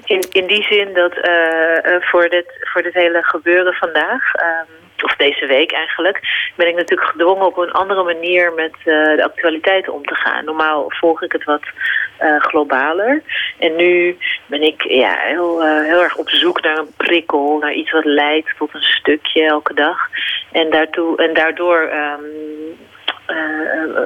In, 0.06 0.24
in 0.32 0.48
die 0.48 0.64
zin 0.64 0.94
dat 0.94 1.18
uh, 1.18 2.02
voor, 2.02 2.30
dit, 2.30 2.46
voor 2.60 2.84
dit 2.84 2.94
hele 2.94 3.24
gebeuren 3.24 3.74
vandaag, 3.74 4.34
um, 4.36 5.04
of 5.04 5.16
deze 5.16 5.46
week 5.46 5.72
eigenlijk, 5.72 6.20
ben 6.56 6.68
ik 6.68 6.76
natuurlijk 6.76 7.10
gedwongen 7.10 7.46
op 7.46 7.58
een 7.58 7.72
andere 7.72 8.04
manier 8.04 8.54
met 8.54 8.74
uh, 8.78 9.16
de 9.16 9.24
actualiteiten 9.24 9.94
om 9.94 10.06
te 10.06 10.16
gaan. 10.16 10.46
Normaal 10.46 10.86
volg 10.88 11.22
ik 11.22 11.32
het 11.32 11.44
wat 11.44 11.64
globaler. 12.40 13.22
En 13.60 13.76
nu 13.76 14.18
ben 14.46 14.62
ik 14.62 14.84
ja, 14.84 15.18
heel, 15.20 15.64
heel 15.84 16.04
erg 16.04 16.16
op 16.16 16.30
zoek 16.30 16.62
naar 16.62 16.78
een 16.78 16.94
prikkel, 16.98 17.58
naar 17.58 17.74
iets 17.74 17.92
wat 17.92 18.06
leidt 18.06 18.54
tot 18.58 18.74
een 18.74 18.82
stukje 18.82 19.44
elke 19.44 19.74
dag. 19.74 19.98
En, 20.52 20.70
daartoe, 20.70 21.18
en 21.18 21.34
daardoor 21.34 21.82
um, 21.82 22.78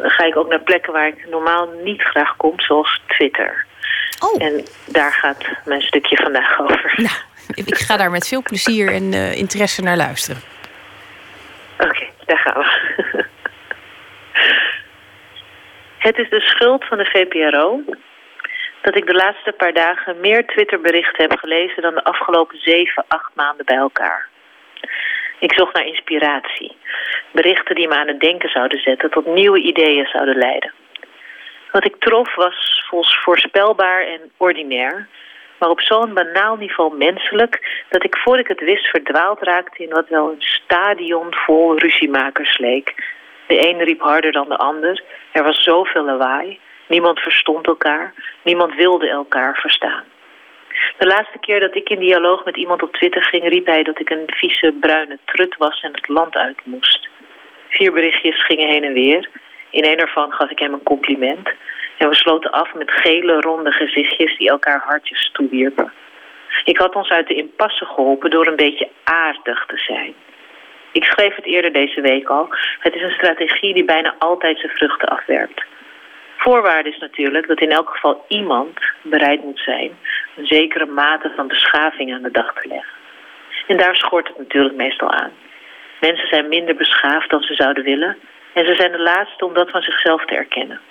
ga 0.03 0.24
ik 0.24 0.36
ook 0.36 0.49
naar 0.49 0.61
plekken 0.61 0.93
waar 0.93 1.07
ik 1.07 1.28
normaal 1.30 1.69
niet 1.84 2.01
graag 2.01 2.38
kom, 2.38 2.59
zoals 2.59 3.01
Twitter. 3.07 3.65
Oh. 4.19 4.43
En 4.43 4.65
daar 4.86 5.11
gaat 5.11 5.45
mijn 5.65 5.82
stukje 5.82 6.15
vandaag 6.15 6.59
over. 6.59 6.93
Nou, 6.95 7.15
ik 7.67 7.78
ga 7.78 7.97
daar 7.97 8.11
met 8.11 8.28
veel 8.28 8.41
plezier 8.41 8.93
en 8.93 9.13
uh, 9.13 9.38
interesse 9.38 9.82
naar 9.82 9.97
luisteren. 9.97 10.41
Oké, 11.80 11.89
okay, 11.89 12.11
daar 12.26 12.38
gaan 12.38 12.61
we. 12.61 12.69
Het 15.97 16.17
is 16.17 16.30
de 16.30 16.39
schuld 16.39 16.86
van 16.86 16.97
de 16.97 17.05
VPRO 17.05 17.80
dat 18.82 18.95
ik 18.95 19.05
de 19.05 19.13
laatste 19.13 19.51
paar 19.51 19.74
dagen 19.74 20.19
meer 20.19 20.45
Twitterberichten 20.45 21.30
heb 21.30 21.39
gelezen 21.39 21.82
dan 21.82 21.93
de 21.93 22.03
afgelopen 22.03 22.57
zeven, 22.59 23.05
acht 23.07 23.32
maanden 23.36 23.65
bij 23.65 23.76
elkaar. 23.76 24.28
Ik 25.41 25.53
zocht 25.53 25.73
naar 25.73 25.85
inspiratie. 25.85 26.75
Berichten 27.31 27.75
die 27.75 27.87
me 27.87 27.95
aan 27.97 28.07
het 28.07 28.19
denken 28.19 28.49
zouden 28.49 28.79
zetten, 28.79 29.09
tot 29.09 29.25
nieuwe 29.25 29.61
ideeën 29.61 30.05
zouden 30.05 30.37
leiden. 30.37 30.71
Wat 31.71 31.85
ik 31.85 31.95
trof 31.99 32.35
was 32.35 32.85
voorspelbaar 33.23 34.07
en 34.07 34.31
ordinair, 34.37 35.07
maar 35.57 35.69
op 35.69 35.81
zo'n 35.81 36.13
banaal 36.13 36.55
niveau 36.55 36.97
menselijk 36.97 37.83
dat 37.89 38.03
ik 38.03 38.17
voor 38.17 38.39
ik 38.39 38.47
het 38.47 38.59
wist 38.59 38.85
verdwaald 38.85 39.39
raakte 39.41 39.83
in 39.83 39.89
wat 39.89 40.09
wel 40.09 40.29
een 40.29 40.41
stadion 40.41 41.27
vol 41.29 41.77
ruziemakers 41.77 42.57
leek. 42.57 43.15
De 43.47 43.69
een 43.69 43.83
riep 43.83 44.01
harder 44.01 44.31
dan 44.31 44.49
de 44.49 44.57
ander, 44.57 45.03
er 45.31 45.43
was 45.43 45.63
zoveel 45.63 46.05
lawaai, 46.05 46.59
niemand 46.87 47.19
verstond 47.19 47.67
elkaar, 47.67 48.13
niemand 48.43 48.75
wilde 48.75 49.09
elkaar 49.09 49.55
verstaan. 49.55 50.03
De 50.97 51.07
laatste 51.07 51.39
keer 51.39 51.59
dat 51.59 51.76
ik 51.76 51.89
in 51.89 51.99
dialoog 51.99 52.45
met 52.45 52.57
iemand 52.57 52.84
op 52.84 52.93
Twitter 52.93 53.24
ging, 53.24 53.47
riep 53.47 53.65
hij 53.65 53.84
dat 53.84 53.99
ik 53.99 54.09
een 54.09 54.24
vieze 54.26 54.74
bruine 54.80 55.17
trut 55.26 55.57
was 55.57 55.82
en 55.82 55.91
het 55.93 56.07
land 56.07 56.36
uit 56.36 56.59
moest. 56.63 57.09
Vier 57.69 57.91
berichtjes 57.91 58.45
gingen 58.45 58.67
heen 58.67 58.84
en 58.84 58.93
weer. 58.93 59.30
In 59.69 59.86
een 59.86 59.99
ervan 59.99 60.32
gaf 60.32 60.49
ik 60.49 60.59
hem 60.59 60.74
een 60.74 60.84
compliment. 60.84 61.49
En 61.97 62.09
we 62.09 62.15
sloten 62.15 62.51
af 62.51 62.74
met 62.74 62.91
gele, 62.91 63.41
ronde 63.41 63.72
gezichtjes 63.72 64.38
die 64.38 64.49
elkaar 64.49 64.82
hartjes 64.86 65.30
toewierpen. 65.34 65.93
Ik 66.63 66.78
had 66.78 66.95
ons 66.95 67.09
uit 67.09 67.28
de 67.28 67.36
impasse 67.36 67.86
geholpen 67.86 68.30
door 68.30 68.47
een 68.47 68.55
beetje 68.55 68.89
aardig 69.03 69.65
te 69.65 69.78
zijn. 69.78 70.13
Ik 70.91 71.03
schreef 71.03 71.36
het 71.36 71.45
eerder 71.45 71.74
deze 71.74 72.01
week 72.01 72.28
al. 72.28 72.47
Het 72.80 72.95
is 72.95 73.01
een 73.01 73.11
strategie 73.11 73.74
die 73.74 73.86
bijna 73.86 74.15
altijd 74.19 74.59
zijn 74.59 74.72
vruchten 74.72 75.07
afwerpt. 75.07 75.63
Voorwaarde 76.43 76.89
is 76.89 76.97
natuurlijk 76.97 77.47
dat 77.47 77.61
in 77.61 77.71
elk 77.71 77.89
geval 77.89 78.25
iemand 78.27 78.79
bereid 79.01 79.43
moet 79.43 79.59
zijn... 79.59 79.97
een 80.35 80.45
zekere 80.45 80.85
mate 80.85 81.31
van 81.35 81.47
beschaving 81.47 82.13
aan 82.13 82.21
de 82.21 82.31
dag 82.31 82.53
te 82.53 82.67
leggen. 82.67 82.93
En 83.67 83.77
daar 83.77 83.95
schort 83.95 84.27
het 84.27 84.37
natuurlijk 84.37 84.75
meestal 84.75 85.11
aan. 85.11 85.31
Mensen 85.99 86.27
zijn 86.27 86.47
minder 86.47 86.75
beschaafd 86.75 87.29
dan 87.29 87.41
ze 87.41 87.53
zouden 87.53 87.83
willen 87.83 88.17
en 88.53 88.65
ze 88.65 88.75
zijn 88.75 88.91
de 88.91 88.99
laatste 88.99 89.45
om 89.45 89.53
dat 89.53 89.69
van 89.69 89.81
zichzelf 89.81 90.25
te 90.25 90.35
erkennen. 90.35 90.81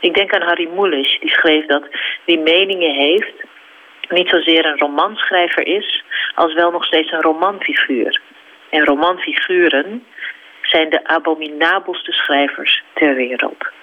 Ik 0.00 0.14
denk 0.14 0.34
aan 0.34 0.48
Harry 0.48 0.68
Mulisch, 0.68 1.18
die 1.20 1.30
schreef 1.30 1.66
dat 1.66 1.88
wie 2.24 2.38
meningen 2.38 2.94
heeft 2.94 3.44
niet 4.08 4.28
zozeer 4.28 4.66
een 4.66 4.78
romanschrijver 4.78 5.66
is, 5.66 6.04
als 6.34 6.54
wel 6.54 6.70
nog 6.70 6.84
steeds 6.84 7.12
een 7.12 7.22
romanfiguur. 7.22 8.20
En 8.70 8.84
romanfiguren 8.84 10.06
zijn 10.62 10.90
de 10.90 11.06
abominabelste 11.06 12.12
schrijvers 12.12 12.82
ter 12.94 13.14
wereld. 13.14 13.74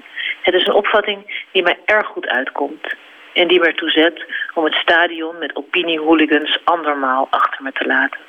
Het 0.44 0.54
is 0.54 0.68
een 0.68 0.74
opvatting 0.74 1.46
die 1.52 1.64
mij 1.64 1.80
erg 1.86 2.08
goed 2.08 2.28
uitkomt 2.28 2.96
en 3.34 3.48
die 3.48 3.60
me 3.60 3.66
ertoe 3.66 3.90
zet 3.90 4.26
om 4.54 4.64
het 4.64 4.74
stadion 4.74 5.38
met 5.38 5.56
opiniehooligans 5.56 6.60
andermaal 6.64 7.28
achter 7.30 7.64
me 7.64 7.72
te 7.72 7.86
laten. 7.86 8.20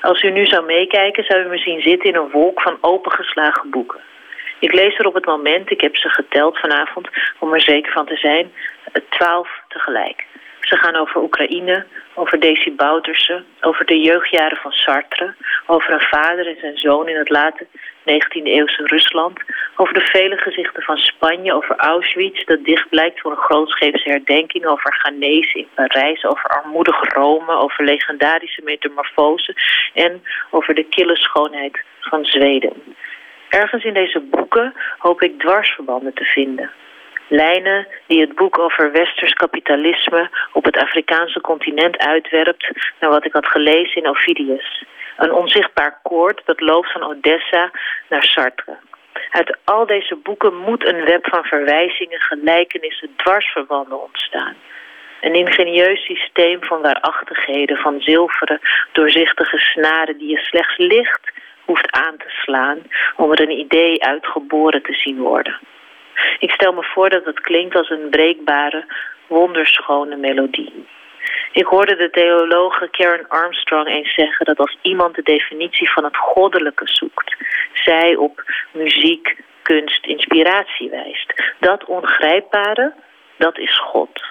Als 0.00 0.22
u 0.22 0.30
nu 0.30 0.46
zou 0.46 0.64
meekijken, 0.64 1.24
zou 1.24 1.44
u 1.44 1.48
me 1.48 1.58
zien 1.58 1.80
zitten 1.80 2.10
in 2.10 2.16
een 2.16 2.30
wolk 2.30 2.60
van 2.60 2.78
opengeslagen 2.80 3.70
boeken. 3.70 4.00
Ik 4.58 4.72
lees 4.72 4.98
er 4.98 5.06
op 5.06 5.14
het 5.14 5.26
moment, 5.26 5.70
ik 5.70 5.80
heb 5.80 5.96
ze 5.96 6.08
geteld 6.08 6.58
vanavond 6.58 7.08
om 7.38 7.52
er 7.52 7.60
zeker 7.60 7.92
van 7.92 8.06
te 8.06 8.16
zijn, 8.16 8.52
twaalf 9.08 9.48
tegelijk. 9.68 10.26
Ze 10.60 10.76
gaan 10.76 10.96
over 10.96 11.22
Oekraïne, 11.22 11.86
over 12.14 12.40
Desi 12.40 12.72
Bouterse, 12.72 13.42
over 13.60 13.86
de 13.86 14.00
jeugdjaren 14.00 14.56
van 14.56 14.72
Sartre, 14.72 15.34
over 15.66 15.92
een 15.92 16.06
vader 16.10 16.46
en 16.46 16.56
zijn 16.60 16.78
zoon 16.78 17.08
in 17.08 17.16
het 17.16 17.28
late 17.28 17.66
19e-eeuwse 18.10 18.84
Rusland, 18.84 19.40
over 19.76 19.94
de 19.94 20.00
vele 20.00 20.36
gezichten 20.36 20.82
van 20.82 20.96
Spanje, 20.96 21.54
over 21.54 21.76
Auschwitz, 21.76 22.44
dat 22.44 22.64
dicht 22.64 22.88
blijkt 22.88 23.20
voor 23.20 23.30
een 23.30 23.36
grootscheepse 23.36 24.10
herdenking, 24.10 24.66
over 24.66 24.94
Ghanese 24.94 25.58
in 25.58 25.68
Parijs, 25.74 26.24
over 26.24 26.50
armoedig 26.50 27.14
Rome, 27.14 27.52
over 27.52 27.84
legendarische 27.84 28.62
metamorfose 28.64 29.56
en 29.94 30.22
over 30.50 30.74
de 30.74 30.84
kille 30.84 31.16
schoonheid 31.16 31.80
van 32.00 32.24
Zweden. 32.24 32.72
Ergens 33.48 33.84
in 33.84 33.94
deze 33.94 34.20
boeken 34.20 34.74
hoop 34.98 35.22
ik 35.22 35.38
dwarsverbanden 35.38 36.14
te 36.14 36.24
vinden. 36.24 36.70
Lijnen 37.28 37.86
die 38.06 38.20
het 38.20 38.34
boek 38.34 38.58
over 38.58 38.92
westers 38.92 39.32
kapitalisme 39.32 40.30
op 40.52 40.64
het 40.64 40.76
Afrikaanse 40.76 41.40
continent 41.40 41.98
uitwerpt 41.98 42.70
naar 43.00 43.10
wat 43.10 43.24
ik 43.24 43.32
had 43.32 43.46
gelezen 43.46 44.02
in 44.02 44.08
Ovidius. 44.08 44.84
Een 45.22 45.32
onzichtbaar 45.32 45.98
koord 46.02 46.42
dat 46.44 46.60
loopt 46.60 46.92
van 46.92 47.02
Odessa 47.02 47.70
naar 48.08 48.24
Sartre. 48.24 48.76
Uit 49.30 49.56
al 49.64 49.86
deze 49.86 50.16
boeken 50.16 50.56
moet 50.56 50.86
een 50.86 51.04
web 51.04 51.26
van 51.28 51.44
verwijzingen, 51.44 52.20
gelijkenissen, 52.20 53.10
dwarsverbanden 53.16 54.02
ontstaan. 54.02 54.54
Een 55.20 55.34
ingenieus 55.34 56.04
systeem 56.04 56.64
van 56.64 56.80
waarachtigheden, 56.80 57.76
van 57.76 58.00
zilveren, 58.00 58.60
doorzichtige 58.92 59.58
snaren 59.58 60.18
die 60.18 60.28
je 60.28 60.38
slechts 60.38 60.76
licht 60.76 61.32
hoeft 61.64 61.92
aan 61.92 62.16
te 62.16 62.28
slaan 62.28 62.78
om 63.16 63.32
er 63.32 63.40
een 63.40 63.58
idee 63.58 64.04
uitgeboren 64.04 64.82
te 64.82 64.94
zien 64.94 65.18
worden. 65.18 65.58
Ik 66.38 66.50
stel 66.50 66.72
me 66.72 66.82
voor 66.82 67.10
dat 67.10 67.24
het 67.24 67.40
klinkt 67.40 67.76
als 67.76 67.90
een 67.90 68.08
breekbare, 68.10 68.84
wonderschone 69.26 70.16
melodie. 70.16 70.86
Ik 71.52 71.66
hoorde 71.66 71.96
de 71.96 72.10
theologe 72.10 72.88
Karen 72.90 73.28
Armstrong 73.28 73.88
eens 73.88 74.14
zeggen 74.14 74.46
dat 74.46 74.58
als 74.58 74.76
iemand 74.82 75.14
de 75.14 75.22
definitie 75.22 75.90
van 75.90 76.04
het 76.04 76.16
goddelijke 76.16 76.88
zoekt, 76.88 77.36
zij 77.72 78.16
op 78.16 78.42
muziek, 78.70 79.36
kunst, 79.62 80.06
inspiratie 80.06 80.90
wijst. 80.90 81.52
Dat 81.60 81.84
ongrijpbare, 81.84 82.94
dat 83.36 83.58
is 83.58 83.78
God. 83.78 84.22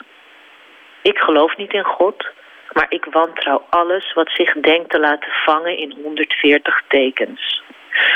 Ik 1.02 1.18
geloof 1.18 1.58
niet 1.58 1.74
in 1.74 1.84
God, 1.84 2.28
maar 2.72 2.86
ik 2.90 3.06
wantrouw 3.06 3.66
alles 3.70 4.14
wat 4.14 4.30
zich 4.32 4.54
denkt 4.54 4.90
te 4.90 5.00
laten 5.00 5.32
vangen 5.32 5.78
in 5.78 5.92
140 6.04 6.84
tekens. 6.88 7.64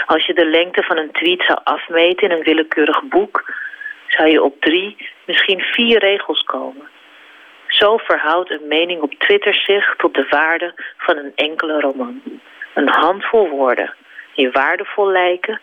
Als 0.05 0.25
je 0.25 0.33
de 0.33 0.45
lengte 0.45 0.83
van 0.83 0.97
een 0.97 1.11
tweet 1.11 1.43
zou 1.43 1.59
afmeten 1.63 2.29
in 2.29 2.37
een 2.37 2.43
willekeurig 2.43 3.03
boek, 3.03 3.53
zou 4.07 4.29
je 4.29 4.43
op 4.43 4.61
drie, 4.61 5.09
misschien 5.25 5.59
vier 5.59 5.99
regels 5.99 6.43
komen. 6.43 6.89
Zo 7.79 7.97
verhoudt 7.97 8.51
een 8.51 8.67
mening 8.67 9.01
op 9.01 9.13
Twitter 9.13 9.53
zich 9.53 9.95
tot 9.97 10.13
de 10.13 10.27
waarde 10.29 10.73
van 10.97 11.17
een 11.17 11.31
enkele 11.35 11.79
roman. 11.79 12.21
Een 12.73 12.89
handvol 12.89 13.49
woorden 13.49 13.93
die 14.35 14.51
waardevol 14.51 15.11
lijken, 15.11 15.61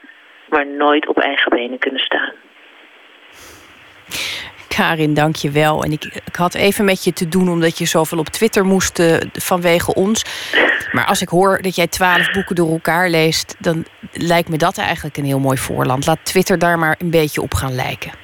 maar 0.48 0.66
nooit 0.66 1.08
op 1.08 1.18
eigen 1.18 1.50
benen 1.50 1.78
kunnen 1.78 2.00
staan. 2.00 2.32
Karin, 4.68 5.14
dank 5.14 5.36
je 5.36 5.50
wel. 5.50 5.84
En 5.84 5.92
ik, 5.92 6.04
ik 6.04 6.36
had 6.36 6.54
even 6.54 6.84
met 6.84 7.04
je 7.04 7.12
te 7.12 7.28
doen 7.28 7.48
omdat 7.48 7.78
je 7.78 7.84
zoveel 7.84 8.18
op 8.18 8.26
Twitter 8.28 8.64
moest 8.64 8.98
uh, 8.98 9.16
vanwege 9.32 9.94
ons. 9.94 10.24
Maar 10.92 11.06
als 11.06 11.22
ik 11.22 11.28
hoor 11.28 11.62
dat 11.62 11.76
jij 11.76 11.86
twaalf 11.86 12.30
boeken 12.30 12.54
door 12.54 12.70
elkaar 12.70 13.08
leest, 13.08 13.56
dan 13.58 13.84
lijkt 14.12 14.48
me 14.48 14.56
dat 14.56 14.78
eigenlijk 14.78 15.16
een 15.16 15.24
heel 15.24 15.38
mooi 15.38 15.58
voorland. 15.58 16.06
Laat 16.06 16.24
Twitter 16.24 16.58
daar 16.58 16.78
maar 16.78 16.96
een 16.98 17.10
beetje 17.10 17.42
op 17.42 17.54
gaan 17.54 17.74
lijken. 17.74 18.21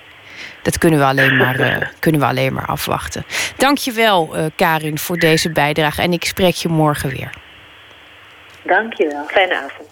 Dat 0.63 0.79
kunnen 0.79 0.99
we 0.99 1.05
alleen 1.05 1.37
maar, 1.37 1.61
uh, 1.61 1.77
kunnen 1.99 2.21
we 2.21 2.27
alleen 2.27 2.53
maar 2.53 2.67
afwachten. 2.67 3.25
Dank 3.57 3.79
je 3.79 3.93
wel, 3.93 4.39
uh, 4.39 4.45
Karin, 4.57 4.99
voor 4.99 5.17
deze 5.17 5.51
bijdrage. 5.51 6.03
En 6.03 6.13
ik 6.13 6.25
spreek 6.25 6.55
je 6.55 6.69
morgen 6.69 7.11
weer. 7.11 7.31
Dank 8.63 8.93
je 8.93 9.09
wel. 9.09 9.25
Fijne 9.27 9.57
avond. 9.57 9.89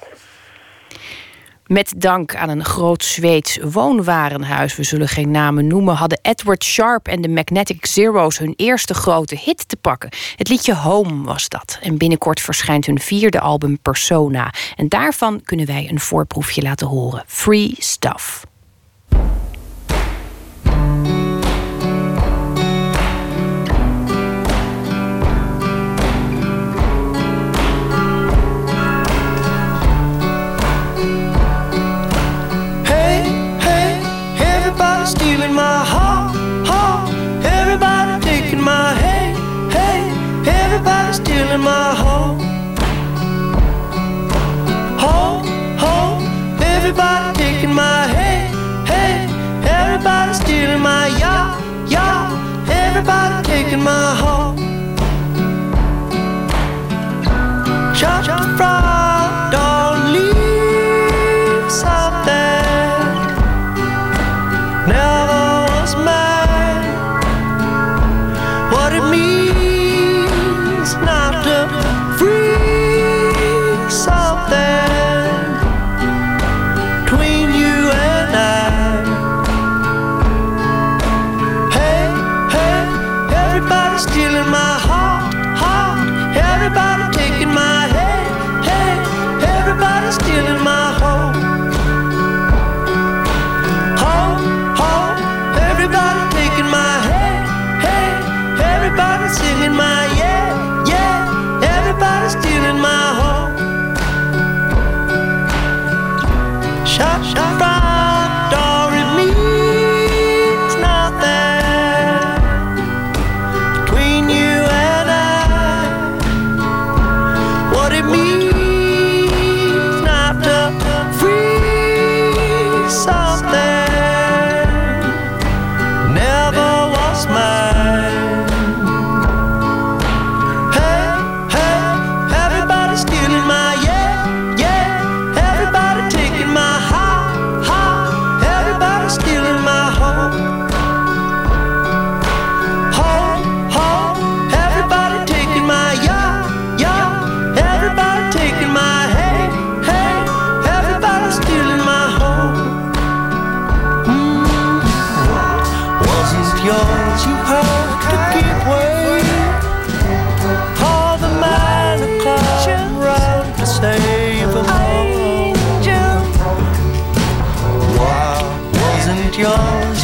Met 1.66 1.92
dank 1.96 2.34
aan 2.34 2.48
een 2.48 2.64
groot 2.64 3.04
Zweeds 3.04 3.58
woonwarenhuis, 3.62 4.76
we 4.76 4.82
zullen 4.82 5.08
geen 5.08 5.30
namen 5.30 5.66
noemen, 5.66 5.94
hadden 5.94 6.18
Edward 6.22 6.64
Sharp 6.64 7.08
en 7.08 7.20
de 7.20 7.28
Magnetic 7.28 7.86
Zeros 7.86 8.38
hun 8.38 8.54
eerste 8.56 8.94
grote 8.94 9.36
hit 9.38 9.68
te 9.68 9.76
pakken. 9.76 10.10
Het 10.36 10.48
liedje 10.48 10.74
Home 10.74 11.24
was 11.24 11.48
dat. 11.48 11.78
En 11.82 11.98
binnenkort 11.98 12.40
verschijnt 12.40 12.86
hun 12.86 13.00
vierde 13.00 13.40
album 13.40 13.78
Persona. 13.82 14.52
En 14.76 14.88
daarvan 14.88 15.40
kunnen 15.44 15.66
wij 15.66 15.88
een 15.90 16.00
voorproefje 16.00 16.62
laten 16.62 16.86
horen. 16.86 17.24
Free 17.26 17.74
Stuff. 17.78 18.44
In 41.08 41.60
my 41.60 41.94
home. 41.94 42.38
Home, 44.98 45.46
home, 45.78 46.22
everybody 46.60 47.38
taking 47.38 47.72
my 47.72 48.08
hey, 48.08 48.38
hey, 48.92 49.28
everybody 49.62 50.34
stealing 50.34 50.80
my 50.80 51.06
yacht, 51.18 51.62
yacht, 51.88 52.32
everybody 52.68 53.46
taking 53.46 53.82
my 53.82 54.14
home. 54.22 54.56
Chop, 57.94 58.24
chop, 58.24 58.56
fry, 58.56 58.95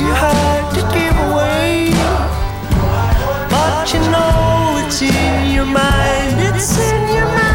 you 0.02 0.12
had 0.14 0.62
to 0.76 0.82
give 0.96 1.16
away. 1.28 1.92
But 3.54 3.94
you 3.94 4.00
know 4.10 4.82
it's 4.82 5.00
in 5.02 5.54
your 5.54 5.64
mind, 5.66 6.34
it's 6.48 6.72
in 6.78 7.02
your 7.16 7.26
mind. 7.26 7.52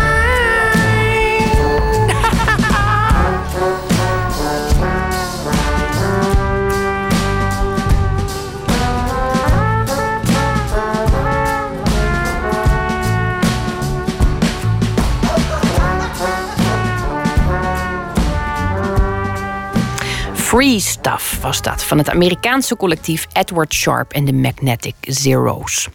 Free 20.49 20.79
Stuff 20.79 21.26
was 21.39 21.61
dat, 21.61 21.83
van 21.83 21.97
het 21.97 22.09
Amerikaanse 22.09 22.75
collectief 22.75 23.27
Edward 23.33 23.73
Sharp 23.73 24.11
en 24.11 24.25
de 24.25 24.33
Magnetic 24.33 24.95
Zeros. 25.01 25.89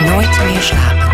Nooit 0.00 0.44
meer 0.44 0.62
slapen. 0.62 1.13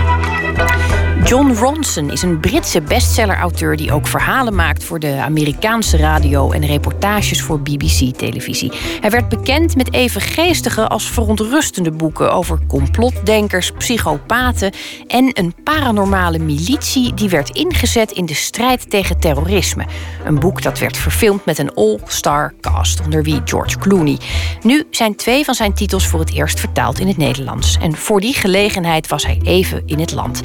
John 1.31 1.53
Ronson 1.53 2.11
is 2.11 2.23
een 2.23 2.41
Britse 2.41 2.81
bestseller-auteur 2.81 3.77
die 3.77 3.93
ook 3.93 4.07
verhalen 4.07 4.55
maakt 4.55 4.85
voor 4.85 4.99
de 4.99 5.17
Amerikaanse 5.21 5.97
radio 5.97 6.51
en 6.51 6.67
reportages 6.67 7.43
voor 7.43 7.61
BBC-televisie. 7.61 8.73
Hij 9.01 9.11
werd 9.11 9.29
bekend 9.29 9.77
met 9.77 9.93
even 9.93 10.21
geestige 10.21 10.89
als 10.89 11.11
verontrustende 11.11 11.91
boeken 11.91 12.33
over 12.33 12.59
complotdenkers, 12.69 13.73
psychopaten 13.73 14.73
en 15.07 15.31
een 15.33 15.55
paranormale 15.65 16.39
militie 16.39 17.15
die 17.15 17.29
werd 17.29 17.51
ingezet 17.51 18.11
in 18.11 18.27
de 18.27 18.35
strijd 18.35 18.91
tegen 18.91 19.21
terrorisme. 19.21 19.85
Een 20.25 20.39
boek 20.39 20.63
dat 20.63 20.79
werd 20.79 20.97
verfilmd 20.97 21.45
met 21.45 21.59
een 21.59 21.75
all-star 21.75 22.55
cast, 22.61 23.01
onder 23.01 23.23
wie 23.23 23.41
George 23.45 23.79
Clooney. 23.79 24.19
Nu 24.63 24.87
zijn 24.91 25.17
twee 25.17 25.45
van 25.45 25.55
zijn 25.55 25.75
titels 25.75 26.07
voor 26.07 26.21
het 26.21 26.35
eerst 26.35 26.61
vertaald 26.61 26.99
in 26.99 27.09
het 27.09 27.17
Nederlands. 27.17 27.77
En 27.81 27.97
voor 27.97 28.21
die 28.21 28.35
gelegenheid 28.35 29.09
was 29.09 29.27
hij 29.27 29.41
even 29.43 29.83
in 29.87 29.99
het 30.01 30.13
land. 30.13 30.41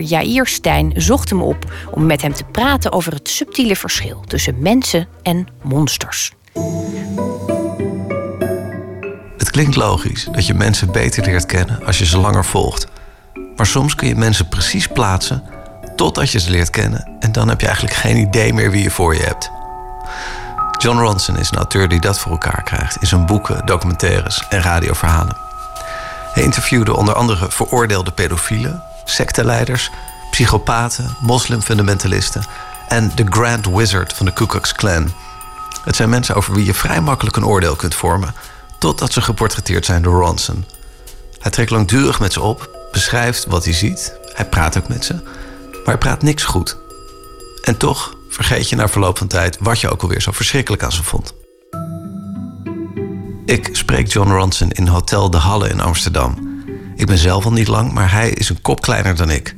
Jair 0.00 0.46
Stijn 0.46 0.92
zocht 0.94 1.30
hem 1.30 1.42
op 1.42 1.72
om 1.90 2.06
met 2.06 2.22
hem 2.22 2.32
te 2.32 2.44
praten 2.44 2.92
over 2.92 3.12
het 3.12 3.28
subtiele 3.28 3.76
verschil 3.76 4.20
tussen 4.20 4.58
mensen 4.58 5.08
en 5.22 5.46
monsters. 5.62 6.32
Het 9.36 9.50
klinkt 9.50 9.76
logisch 9.76 10.28
dat 10.32 10.46
je 10.46 10.54
mensen 10.54 10.92
beter 10.92 11.24
leert 11.24 11.46
kennen 11.46 11.84
als 11.84 11.98
je 11.98 12.06
ze 12.06 12.18
langer 12.18 12.44
volgt. 12.44 12.86
Maar 13.56 13.66
soms 13.66 13.94
kun 13.94 14.08
je 14.08 14.14
mensen 14.14 14.48
precies 14.48 14.88
plaatsen 14.88 15.42
totdat 15.96 16.30
je 16.30 16.38
ze 16.38 16.50
leert 16.50 16.70
kennen 16.70 17.16
en 17.20 17.32
dan 17.32 17.48
heb 17.48 17.60
je 17.60 17.66
eigenlijk 17.66 17.96
geen 17.96 18.16
idee 18.16 18.52
meer 18.52 18.70
wie 18.70 18.82
je 18.82 18.90
voor 18.90 19.14
je 19.14 19.22
hebt. 19.22 19.50
John 20.78 20.98
Ronson 20.98 21.38
is 21.38 21.50
een 21.50 21.56
auteur 21.56 21.88
die 21.88 22.00
dat 22.00 22.18
voor 22.18 22.32
elkaar 22.32 22.62
krijgt 22.62 22.96
in 23.00 23.06
zijn 23.06 23.26
boeken, 23.26 23.66
documentaires 23.66 24.44
en 24.48 24.62
radioverhalen. 24.62 25.36
Hij 26.32 26.42
interviewde 26.42 26.96
onder 26.96 27.14
andere 27.14 27.46
veroordeelde 27.50 28.10
pedofielen, 28.10 28.82
secteleiders, 29.10 29.90
psychopaten, 30.30 31.16
moslimfundamentalisten 31.20 32.44
en 32.88 33.12
de 33.14 33.26
Grand 33.30 33.66
Wizard 33.66 34.12
van 34.12 34.26
de 34.26 34.32
Ku 34.32 34.46
Klux 34.46 34.72
Klan. 34.72 35.12
Het 35.84 35.96
zijn 35.96 36.08
mensen 36.08 36.34
over 36.34 36.54
wie 36.54 36.64
je 36.64 36.74
vrij 36.74 37.00
makkelijk 37.00 37.36
een 37.36 37.46
oordeel 37.46 37.76
kunt 37.76 37.94
vormen, 37.94 38.34
totdat 38.78 39.12
ze 39.12 39.20
geportretteerd 39.20 39.84
zijn 39.84 40.02
door 40.02 40.20
Ronson. 40.20 40.64
Hij 41.38 41.50
trekt 41.50 41.70
langdurig 41.70 42.20
met 42.20 42.32
ze 42.32 42.40
op, 42.40 42.88
beschrijft 42.92 43.44
wat 43.44 43.64
hij 43.64 43.72
ziet, 43.72 44.14
hij 44.34 44.48
praat 44.48 44.78
ook 44.78 44.88
met 44.88 45.04
ze, 45.04 45.14
maar 45.72 45.84
hij 45.84 45.98
praat 45.98 46.22
niks 46.22 46.44
goed. 46.44 46.76
En 47.62 47.76
toch 47.76 48.14
vergeet 48.28 48.68
je 48.68 48.76
na 48.76 48.88
verloop 48.88 49.18
van 49.18 49.26
tijd 49.26 49.56
wat 49.60 49.80
je 49.80 49.90
ook 49.90 50.02
alweer 50.02 50.22
zo 50.22 50.32
verschrikkelijk 50.32 50.82
aan 50.82 50.92
ze 50.92 51.02
vond. 51.02 51.34
Ik 53.44 53.68
spreek 53.72 54.12
John 54.12 54.30
Ronson 54.30 54.70
in 54.70 54.86
Hotel 54.86 55.30
De 55.30 55.36
Halle 55.36 55.68
in 55.68 55.80
Amsterdam. 55.80 56.55
Ik 56.96 57.06
ben 57.06 57.18
zelf 57.18 57.44
al 57.44 57.52
niet 57.52 57.68
lang, 57.68 57.92
maar 57.92 58.12
hij 58.12 58.30
is 58.30 58.48
een 58.48 58.62
kop 58.62 58.80
kleiner 58.80 59.16
dan 59.16 59.30
ik. 59.30 59.54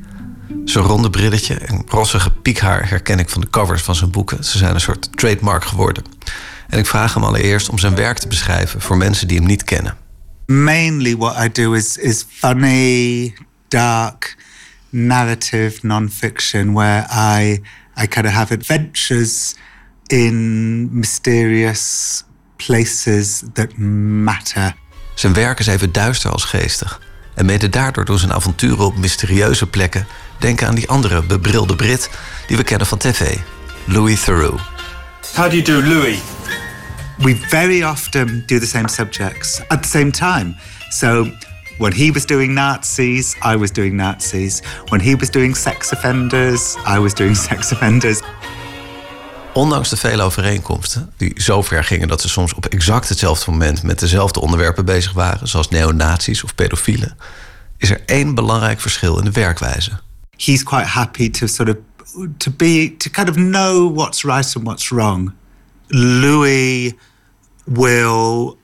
Zijn 0.64 0.84
ronde 0.84 1.10
brilletje 1.10 1.54
en 1.54 1.82
rossige 1.88 2.30
piekhaar 2.30 2.88
herken 2.88 3.18
ik 3.18 3.28
van 3.28 3.40
de 3.40 3.50
covers 3.50 3.82
van 3.82 3.94
zijn 3.94 4.10
boeken. 4.10 4.44
Ze 4.44 4.58
zijn 4.58 4.74
een 4.74 4.80
soort 4.80 5.16
trademark 5.16 5.64
geworden. 5.64 6.04
En 6.68 6.78
ik 6.78 6.86
vraag 6.86 7.14
hem 7.14 7.24
allereerst 7.24 7.68
om 7.68 7.78
zijn 7.78 7.94
werk 7.94 8.18
te 8.18 8.28
beschrijven 8.28 8.80
voor 8.80 8.96
mensen 8.96 9.28
die 9.28 9.36
hem 9.36 9.46
niet 9.46 9.64
kennen. 9.64 9.96
Mainly 10.46 11.16
what 11.16 11.44
I 11.44 11.52
do 11.52 11.72
is 11.72 11.96
is 11.96 12.24
funny, 12.28 13.34
dark, 13.68 14.36
narrative 14.90 15.78
non-fiction 15.82 16.72
where 16.72 17.06
I 17.40 17.62
I 18.02 18.06
kind 18.06 18.26
of 18.26 18.32
have 18.32 18.54
adventures 18.54 19.54
in 20.06 20.88
mysterious 20.98 22.24
places 22.56 23.42
that 23.52 23.76
matter. 23.76 24.74
Zijn 25.14 25.32
werk 25.32 25.58
is 25.58 25.66
even 25.66 25.92
duister 25.92 26.30
als 26.30 26.44
geestig. 26.44 27.00
En 27.38 27.46
mede 27.46 27.68
daardoor 27.68 28.04
door 28.04 28.18
zijn 28.18 28.32
avonturen 28.32 28.84
op 28.84 28.96
mysterieuze 28.96 29.66
plekken... 29.66 30.06
denken 30.38 30.66
aan 30.66 30.74
die 30.74 30.88
andere 30.88 31.22
bebrilde 31.22 31.76
Brit 31.76 32.10
die 32.46 32.56
we 32.56 32.64
kennen 32.64 32.86
van 32.86 32.98
tv. 32.98 33.36
Louis 33.84 34.24
Theroux. 34.24 34.62
How 35.34 35.50
do 35.50 35.56
you 35.56 35.62
do, 35.62 35.88
Louis? 35.88 36.18
We 37.16 37.36
very 37.36 37.82
often 37.82 38.42
do 38.46 38.58
the 38.58 38.66
same 38.66 38.88
subjects 38.88 39.60
at 39.68 39.82
the 39.82 39.88
same 39.88 40.10
time. 40.10 40.54
So 40.88 41.30
when 41.78 41.92
he 41.92 42.10
was 42.12 42.26
doing 42.26 42.54
Nazis, 42.54 43.36
I 43.52 43.56
was 43.56 43.72
doing 43.72 43.96
Nazis. 43.96 44.62
When 44.88 45.00
he 45.00 45.16
was 45.16 45.30
doing 45.30 45.56
sex 45.56 45.92
offenders, 45.92 46.76
I 46.96 46.98
was 46.98 47.14
doing 47.14 47.36
sex 47.48 47.72
offenders. 47.72 48.22
Ondanks 49.54 49.88
de 49.88 49.96
vele 49.96 50.22
overeenkomsten, 50.22 51.12
die 51.16 51.32
zo 51.36 51.62
ver 51.62 51.84
gingen 51.84 52.08
dat 52.08 52.20
ze 52.20 52.28
soms 52.28 52.54
op 52.54 52.66
exact 52.66 53.08
hetzelfde 53.08 53.50
moment 53.50 53.82
met 53.82 53.98
dezelfde 53.98 54.40
onderwerpen 54.40 54.84
bezig 54.84 55.12
waren, 55.12 55.48
zoals 55.48 55.68
neonazies 55.68 56.44
of 56.44 56.54
pedofielen, 56.54 57.16
is 57.76 57.90
er 57.90 58.02
één 58.06 58.34
belangrijk 58.34 58.80
verschil 58.80 59.18
in 59.18 59.24
de 59.24 59.30
werkwijze. 59.30 60.00
He's 60.36 60.62
quite 60.62 60.86
happy 60.86 61.30
to 61.30 61.46
sort 61.46 61.68
of 61.68 61.76
to 62.36 62.50
be 62.56 62.94
to 62.98 63.10
kind 63.10 63.28
of 63.28 63.34
know 63.34 63.94
what's 63.94 64.22
right 64.22 64.56
and 64.56 64.64
what's 64.64 64.88
wrong. 64.88 65.32
Louis 65.88 66.94
will 67.64 68.58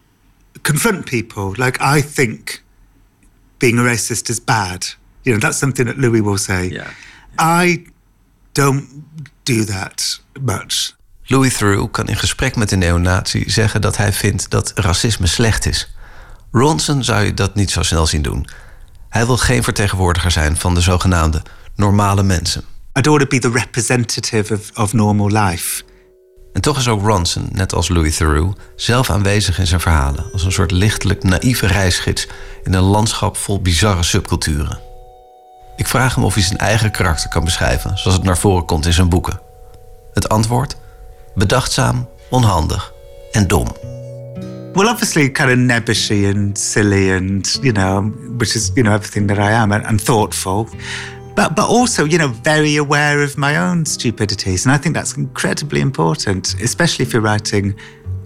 confront 0.62 1.04
people. 1.04 1.64
Like 1.64 1.78
I 1.80 2.02
think 2.14 2.62
being 3.58 3.78
a 3.78 3.82
racist 3.82 4.28
is 4.28 4.44
bad. 4.44 4.96
You 5.22 5.32
know, 5.32 5.38
that's 5.38 5.58
something 5.58 5.86
that 5.86 5.96
Louis 5.96 6.22
will 6.22 6.38
say. 6.38 6.68
Yeah. 6.68 6.90
I 7.38 7.84
don't 8.52 8.84
do 9.44 9.64
that 9.64 10.22
much. 10.40 10.94
Louis 11.26 11.56
Theroux 11.56 11.90
kan 11.90 12.06
in 12.06 12.16
gesprek 12.16 12.56
met 12.56 12.70
een 12.70 12.78
neonazi 12.78 13.44
zeggen 13.46 13.80
dat 13.80 13.96
hij 13.96 14.12
vindt 14.12 14.50
dat 14.50 14.72
racisme 14.74 15.26
slecht 15.26 15.66
is. 15.66 15.94
Ronson 16.50 17.04
zou 17.04 17.24
je 17.24 17.34
dat 17.34 17.54
niet 17.54 17.70
zo 17.70 17.82
snel 17.82 18.06
zien 18.06 18.22
doen. 18.22 18.46
Hij 19.08 19.26
wil 19.26 19.36
geen 19.36 19.62
vertegenwoordiger 19.62 20.30
zijn 20.30 20.56
van 20.56 20.74
de 20.74 20.80
zogenaamde 20.80 21.42
normale 21.74 22.22
mensen. 22.22 22.64
I 22.98 23.00
don't 23.00 23.18
want 23.18 23.30
to 23.30 23.36
be 23.36 23.38
the 23.38 23.58
representative 23.58 24.54
of, 24.54 24.70
of 24.74 24.92
normal 24.92 25.28
life. 25.28 25.82
En 26.52 26.60
toch 26.60 26.78
is 26.78 26.88
ook 26.88 27.02
Ronson, 27.02 27.48
net 27.52 27.72
als 27.72 27.88
Louis 27.88 28.16
Theroux, 28.16 28.60
zelf 28.76 29.10
aanwezig 29.10 29.58
in 29.58 29.66
zijn 29.66 29.80
verhalen... 29.80 30.32
als 30.32 30.44
een 30.44 30.52
soort 30.52 30.70
lichtelijk 30.70 31.22
naïeve 31.22 31.66
reisgids 31.66 32.26
in 32.62 32.74
een 32.74 32.82
landschap 32.82 33.36
vol 33.36 33.62
bizarre 33.62 34.02
subculturen. 34.02 34.93
Ik 35.76 35.86
vraag 35.86 36.14
hem 36.14 36.24
of 36.24 36.34
hij 36.34 36.42
zijn 36.42 36.58
eigen 36.58 36.90
karakter 36.90 37.28
kan 37.28 37.44
beschrijven... 37.44 37.98
zoals 37.98 38.16
het 38.16 38.26
naar 38.26 38.38
voren 38.38 38.64
komt 38.64 38.86
in 38.86 38.92
zijn 38.92 39.08
boeken. 39.08 39.40
Het 40.12 40.28
antwoord? 40.28 40.76
Bedachtzaam, 41.34 42.08
onhandig 42.30 42.92
en 43.32 43.46
dom. 43.46 43.66
Well, 44.74 44.88
obviously, 44.88 45.30
kind 45.30 45.50
of 45.50 45.56
nebbishy 45.56 46.26
and 46.34 46.58
silly, 46.58 47.12
and 47.12 47.58
you 47.62 47.72
know, 47.72 48.12
which 48.38 48.56
is 48.56 48.70
you 48.74 48.82
know 48.82 48.92
everything 48.92 49.28
that 49.28 49.38
I 49.38 49.52
am, 49.52 49.72
and, 49.72 49.84
and 49.84 50.04
thoughtful, 50.04 50.68
but 51.34 51.54
but 51.54 51.68
also 51.68 52.04
you 52.04 52.18
know 52.18 52.32
very 52.42 52.76
aware 52.76 53.22
of 53.22 53.36
my 53.36 53.56
own 53.56 53.86
stupidities, 53.86 54.66
and 54.66 54.74
I 54.74 54.78
think 54.78 54.96
that's 54.96 55.16
incredibly 55.16 55.80
important, 55.80 56.56
especially 56.60 57.04
if 57.04 57.12
you're 57.12 57.22
writing 57.22 57.78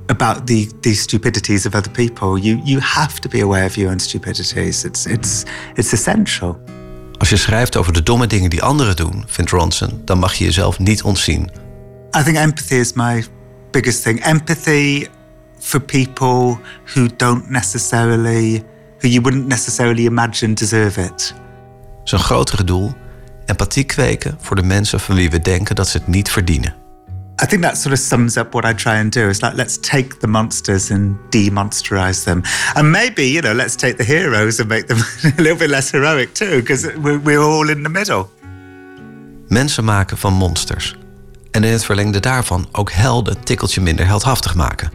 about 0.08 0.46
the 0.46 0.68
the 0.80 0.94
stupidities 0.94 1.66
of 1.66 1.74
other 1.74 1.90
people. 1.90 2.38
You 2.38 2.62
you 2.64 2.80
have 2.80 3.20
to 3.20 3.28
be 3.28 3.40
aware 3.40 3.66
of 3.66 3.76
your 3.76 3.90
own 3.90 3.98
stupidities. 3.98 4.84
It's 4.84 5.06
it's 5.06 5.44
it's 5.76 5.92
essential. 5.92 6.56
Als 7.18 7.28
je 7.28 7.36
schrijft 7.36 7.76
over 7.76 7.92
de 7.92 8.02
domme 8.02 8.26
dingen 8.26 8.50
die 8.50 8.62
anderen 8.62 8.96
doen, 8.96 9.24
vindt 9.26 9.50
Ronson, 9.50 10.02
dan 10.04 10.18
mag 10.18 10.34
je 10.34 10.44
jezelf 10.44 10.78
niet 10.78 11.02
ontzien. 11.02 11.50
I 12.18 12.22
think 12.22 12.36
empathy 12.36 12.74
is 12.74 12.92
my 12.92 13.24
biggest 13.70 14.02
thing. 14.02 14.24
Empathy 14.24 15.06
for 15.58 15.80
people 15.80 16.58
who 16.94 17.08
don't 17.16 17.50
necessarily, 17.50 18.62
who 18.98 19.08
you 19.08 19.20
wouldn't 19.20 19.46
necessarily 19.46 20.04
imagine 20.04 20.54
deserve 20.54 21.00
it. 21.00 21.34
Zijn 22.04 22.20
grotere 22.20 22.64
doel: 22.64 22.92
empathie 23.46 23.84
kweken 23.84 24.36
voor 24.40 24.56
de 24.56 24.62
mensen 24.62 25.00
van 25.00 25.14
wie 25.14 25.30
we 25.30 25.40
denken 25.40 25.74
dat 25.74 25.88
ze 25.88 25.98
het 25.98 26.06
niet 26.06 26.30
verdienen. 26.30 26.74
I 27.40 27.46
think 27.46 27.62
that 27.62 27.76
sort 27.76 27.92
of 27.92 27.98
sums 27.98 28.36
up 28.36 28.52
what 28.52 28.64
I 28.64 28.72
try 28.72 28.96
and 28.96 29.12
do. 29.12 29.28
Is 29.28 29.42
like 29.42 29.56
let's 29.56 29.78
take 29.78 30.18
the 30.18 30.26
monsters 30.26 30.90
and 30.90 31.16
demonsterize 31.30 32.24
them, 32.24 32.42
and 32.74 32.90
maybe 32.90 33.22
you 33.22 33.40
know 33.40 33.54
let's 33.54 33.76
take 33.76 33.96
the 33.96 34.04
heroes 34.04 34.58
and 34.58 34.68
make 34.68 34.86
them 34.86 34.98
a 35.38 35.42
little 35.42 35.58
bit 35.58 35.70
less 35.70 35.90
heroic 35.90 36.34
too, 36.34 36.60
because 36.60 36.86
we're, 36.96 37.18
we're 37.18 37.42
all 37.42 37.68
in 37.68 37.82
the 37.82 37.88
middle. 37.88 38.26
Mensen 39.48 39.84
maken 39.84 40.18
van 40.18 40.32
monsters. 40.32 40.96
En 41.50 41.64
in 41.64 41.72
het 41.72 41.84
verlengde 41.84 42.20
daarvan 42.20 42.68
ook 42.72 42.92
helden 42.92 43.36
een 43.36 43.44
tikkeltje 43.44 43.80
minder 43.80 44.06
heldhaftig 44.06 44.54
maken. 44.54 44.90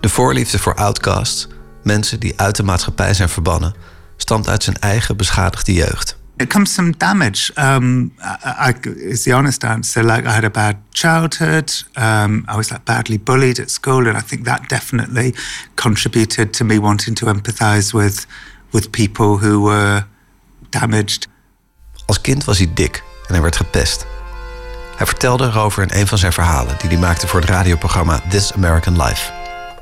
De 0.00 0.08
voorliefde 0.08 0.58
voor 0.58 0.74
outcasts, 0.74 1.48
mensen 1.82 2.20
die 2.20 2.32
uit 2.36 2.56
de 2.56 2.62
maatschappij 2.62 3.14
zijn 3.14 3.28
verbannen, 3.28 3.74
stamt 4.16 4.48
uit 4.48 4.62
zijn 4.62 4.78
eigen 4.78 5.16
beschadigde 5.16 5.72
jeugd. 5.72 6.16
It 6.38 6.50
comes 6.50 6.74
from 6.74 6.92
damage. 6.92 7.52
Um, 7.56 8.12
I, 8.22 8.74
I, 8.74 8.88
is 8.96 9.24
the 9.24 9.32
honest 9.32 9.64
answer. 9.64 10.02
Like 10.02 10.26
I 10.26 10.32
had 10.32 10.44
a 10.44 10.50
bad 10.50 10.76
childhood. 10.90 11.70
Um, 11.96 12.44
I 12.48 12.56
was 12.56 12.70
like 12.70 12.84
badly 12.84 13.18
bullied 13.18 13.58
at 13.60 13.70
school, 13.70 14.06
and 14.06 14.16
I 14.16 14.22
think 14.22 14.44
that 14.44 14.68
definitely 14.68 15.34
contributed 15.74 16.52
to 16.54 16.64
me 16.64 16.78
wanting 16.78 17.14
to 17.16 17.26
empathise 17.26 17.92
with 17.92 18.26
with 18.72 18.90
people 18.90 19.38
who 19.38 19.60
were 19.60 20.04
damaged. 20.70 21.28
Als 22.06 22.20
kind 22.20 22.44
was 22.44 22.58
hij 22.58 22.70
dik 22.74 23.02
en 23.26 23.32
hij 23.34 23.42
werd 23.42 23.56
gepest. 23.56 24.06
Hij 24.96 25.06
vertelde 25.06 25.46
erover 25.46 25.82
in 25.82 26.00
een 26.00 26.06
van 26.06 26.18
zijn 26.18 26.32
verhalen 26.32 26.74
die 26.78 26.90
hij 26.90 26.98
maakte 26.98 27.26
voor 27.26 27.40
het 27.40 27.48
radioprogramma 27.48 28.20
This 28.28 28.52
American 28.52 29.02
Life. 29.02 29.32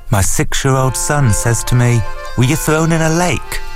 My 0.08 0.22
six-year-old 0.22 0.96
son 0.96 1.32
says 1.32 1.62
to 1.64 1.76
me, 1.76 2.00
"Were 2.36 2.46
you 2.46 2.58
thrown 2.58 2.92
in 2.92 3.00
a 3.00 3.08
lake?" 3.08 3.69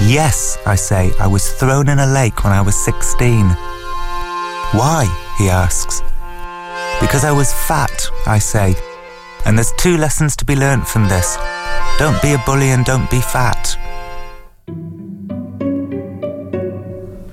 Yes, 0.00 0.58
I 0.66 0.76
say, 0.76 1.12
I 1.18 1.26
was 1.26 1.52
thrown 1.52 1.88
in 1.88 1.98
a 1.98 2.06
lake 2.06 2.44
when 2.44 2.52
I 2.52 2.60
was 2.60 2.84
16. 2.84 3.56
Why? 4.72 5.06
he 5.38 5.48
asks. 5.48 6.02
Because 7.00 7.24
I 7.24 7.32
was 7.32 7.52
fat, 7.52 8.10
I 8.26 8.38
say. 8.38 8.74
And 9.44 9.56
there's 9.56 9.72
two 9.76 9.96
lessons 9.96 10.36
to 10.36 10.44
be 10.44 10.54
learnt 10.54 10.86
from 10.86 11.08
this. 11.08 11.38
Don't 11.98 12.20
be 12.20 12.34
a 12.34 12.42
bully 12.44 12.72
and 12.72 12.84
don't 12.84 13.10
be 13.10 13.20
fat. 13.20 13.78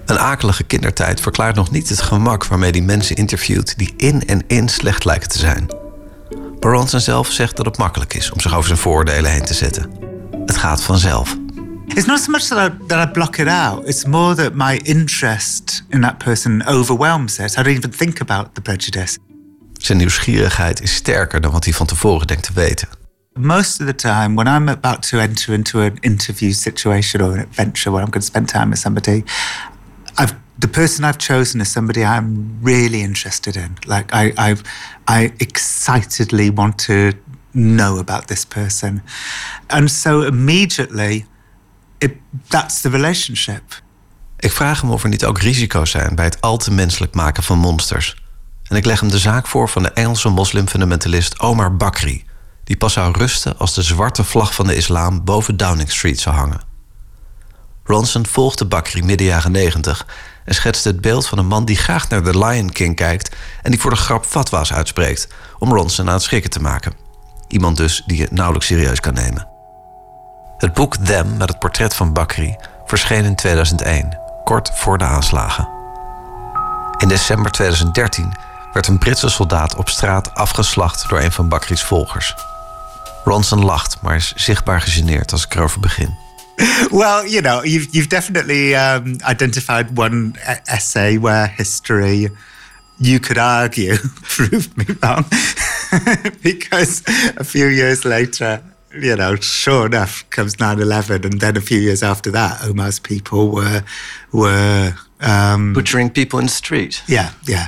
Een 0.06 0.20
akelige 0.20 0.64
kindertijd 0.64 1.22
verklaart 1.22 1.56
nog 1.56 1.72
niet 1.72 1.90
het 1.90 2.02
gemak 2.02 2.46
waarmee 2.46 2.72
hij 2.72 2.82
mensen 2.82 3.16
interviewt 3.16 3.78
die 3.78 3.94
in 3.98 4.28
en 4.28 4.44
in 4.48 4.70
slecht 4.70 5.06
lijken 5.06 5.30
te 5.30 5.38
zijn. 5.38 5.68
Bronson 6.60 7.00
zelf 7.00 7.32
zegt 7.32 7.58
dat 7.58 7.66
het 7.66 7.78
makkelijk 7.78 8.14
is 8.14 8.32
om 8.32 8.40
zich 8.40 8.54
over 8.54 8.68
zijn 8.68 8.80
vooroordelen 8.80 9.32
heen 9.32 9.46
te 9.46 9.54
zetten. 9.54 9.92
Het 10.46 10.58
gaat 10.58 10.84
vanzelf. 10.84 11.43
It's 11.96 12.08
not 12.08 12.20
so 12.20 12.32
much 12.32 12.50
that 12.50 12.58
I, 12.58 12.70
that 12.88 13.08
I 13.08 13.12
block 13.12 13.38
it 13.38 13.48
out. 13.48 13.88
It's 13.88 14.06
more 14.06 14.36
that 14.36 14.56
my 14.56 14.80
interest 14.84 15.84
in 15.90 16.02
that 16.02 16.18
person 16.18 16.64
overwhelms 16.68 17.40
it. 17.40 17.58
I 17.58 17.64
don't 17.64 17.76
even 17.78 17.92
think 17.92 18.20
about 18.22 18.56
the 18.56 18.62
prejudice. 18.62 19.18
Zijn 19.74 19.98
nieuwsgierigheid 19.98 20.82
is 20.82 20.96
sterker 20.96 21.42
dan 21.42 21.52
wat 21.52 21.64
hij 21.64 21.74
van 21.74 21.86
tevoren 21.86 22.28
denkt 22.28 22.44
te 22.44 22.54
weten. 22.54 22.88
Most 23.34 23.82
of 23.82 23.88
the 23.88 23.96
time, 23.96 24.36
when 24.36 24.48
I'm 24.48 24.70
about 24.70 25.10
to 25.10 25.20
enter 25.20 25.54
into 25.54 25.80
an 25.80 25.98
interview 26.00 26.52
situation 26.52 27.22
or 27.22 27.34
an 27.34 27.40
adventure 27.40 27.92
where 27.92 28.04
I'm 28.04 28.12
going 28.12 28.26
to 28.26 28.32
spend 28.32 28.48
time 28.48 28.70
with 28.70 28.80
somebody, 28.80 29.24
I've 30.20 30.34
the 30.60 30.68
person 30.68 31.04
I've 31.04 31.18
chosen 31.18 31.60
is 31.60 31.72
somebody 31.72 32.02
I'm 32.02 32.60
really 32.62 33.02
interested 33.02 33.56
in. 33.56 33.76
Like 33.86 34.14
I, 34.14 34.34
I, 34.38 34.56
I 35.08 35.34
excitedly 35.40 36.50
want 36.50 36.78
to 36.86 37.12
know 37.52 37.98
about 37.98 38.28
this 38.28 38.46
person, 38.46 39.02
and 39.70 39.92
so 39.92 40.22
immediately, 40.22 41.26
the 42.82 42.90
relationship. 42.90 43.82
Ik 44.40 44.52
vraag 44.52 44.82
hem 44.82 44.92
of 44.92 45.04
er 45.04 45.10
niet 45.10 45.26
ook 45.26 45.40
risico's 45.40 45.92
zijn 45.92 46.16
bij 46.16 46.26
het 46.26 46.42
al 46.42 46.58
te 46.58 46.72
menselijk 46.72 47.16
maken 47.16 47.44
van 47.44 47.58
monsters. 47.58 48.16
En 48.64 48.76
ik 48.76 48.86
leg 48.86 49.00
hem 49.00 49.10
de 49.10 49.20
zaak 49.20 49.48
voor 49.48 49.70
van 49.70 49.84
de 49.84 49.92
Engelse 49.92 50.30
moslimfundamentalist 50.30 51.40
Omar 51.40 51.76
Bakri, 51.76 52.26
die 52.64 52.78
pas 52.78 52.94
zou 52.94 53.18
rusten 53.18 53.58
als 53.58 53.74
de 53.74 53.82
zwarte 53.82 54.24
vlag 54.24 54.54
van 54.54 54.68
de 54.68 54.76
islam 54.76 55.24
boven 55.24 55.58
Downing 55.58 55.92
Street 55.92 56.20
zou 56.20 56.36
hangen. 56.36 56.62
Ronson 57.84 58.26
volgde 58.26 58.66
Bakri 58.66 59.04
midden 59.04 59.28
jaren 59.28 59.52
90 59.52 60.08
en 60.46 60.54
schetste 60.54 60.88
het 60.88 61.02
beeld 61.02 61.28
van 61.28 61.38
een 61.38 61.48
man 61.48 61.66
die 61.66 61.76
graag 61.76 62.10
naar 62.10 62.24
The 62.24 62.46
Lion 62.46 62.70
King 62.70 62.96
kijkt 62.96 63.36
en 63.62 63.72
die 63.72 63.80
voor 63.80 63.92
de 63.92 63.98
grap 63.98 64.26
fatwa's 64.26 64.74
uitspreekt 64.74 65.28
om 65.60 65.74
Ronson 65.74 66.08
aan 66.08 66.14
het 66.14 66.24
schrikken 66.24 66.50
te 66.50 66.62
maken. 66.62 66.94
Iemand 67.48 67.78
dus 67.78 68.04
die 68.06 68.18
je 68.18 68.28
nauwelijks 68.32 68.68
serieus 68.68 69.00
kan 69.00 69.14
nemen. 69.14 69.53
Het 70.64 70.74
boek 70.74 70.98
Them 70.98 71.38
met 71.38 71.50
het 71.50 71.60
portret 71.60 71.96
van 71.96 72.14
Bakri 72.14 72.56
verscheen 72.86 73.26
in 73.26 73.36
2001, 73.36 74.18
kort 74.44 74.72
voor 74.74 74.98
de 74.98 75.04
aanslagen. 75.04 75.70
In 76.98 77.08
december 77.08 77.52
2013 77.52 78.34
werd 78.74 78.88
een 78.88 78.98
Britse 78.98 79.30
soldaat 79.30 79.76
op 79.76 79.90
straat 79.90 80.36
afgeslacht 80.36 81.10
door 81.10 81.20
een 81.20 81.32
van 81.32 81.50
Bakri's 81.50 81.84
volgers. 81.84 82.36
Ronson 83.24 83.66
lacht, 83.66 84.02
maar 84.02 84.16
is 84.16 84.34
zichtbaar 84.36 84.82
gegeneerd 84.82 85.32
als 85.32 85.46
ik 85.46 85.56
erover 85.56 85.80
begin. 85.80 86.16
Well, 86.92 87.30
you 87.30 87.42
know, 87.42 87.66
you've 87.66 87.88
you've 87.92 88.08
definitely 88.08 88.76
um, 88.76 89.18
identified 89.30 89.86
one 89.96 90.32
e- 90.48 90.60
essay 90.64 91.20
where 91.20 91.52
history, 91.56 92.32
you 92.98 93.20
could 93.20 93.38
argue, 93.38 94.00
proved 94.36 94.76
me 94.76 94.86
wrong, 95.00 95.26
because 96.42 97.02
a 97.40 97.44
few 97.44 97.68
years 97.70 98.04
later, 98.04 98.62
you 99.02 99.16
know, 99.16 99.36
sure 99.36 99.86
enough, 99.86 100.24
comes 100.30 100.56
9-11, 100.56 101.26
and 101.26 101.40
then 101.40 101.58
a 101.58 101.62
few 101.62 101.80
years 101.80 102.04
after 102.04 102.32
that, 102.32 102.62
Omar's 102.64 103.00
people 103.00 103.50
were 103.50 103.84
were 104.32 104.94
um, 105.20 105.74
Butchering 105.74 106.12
people 106.12 106.40
in 106.40 106.46
the 106.46 106.52
street. 106.52 107.04
yeah, 107.08 107.30
yeah. 107.42 107.68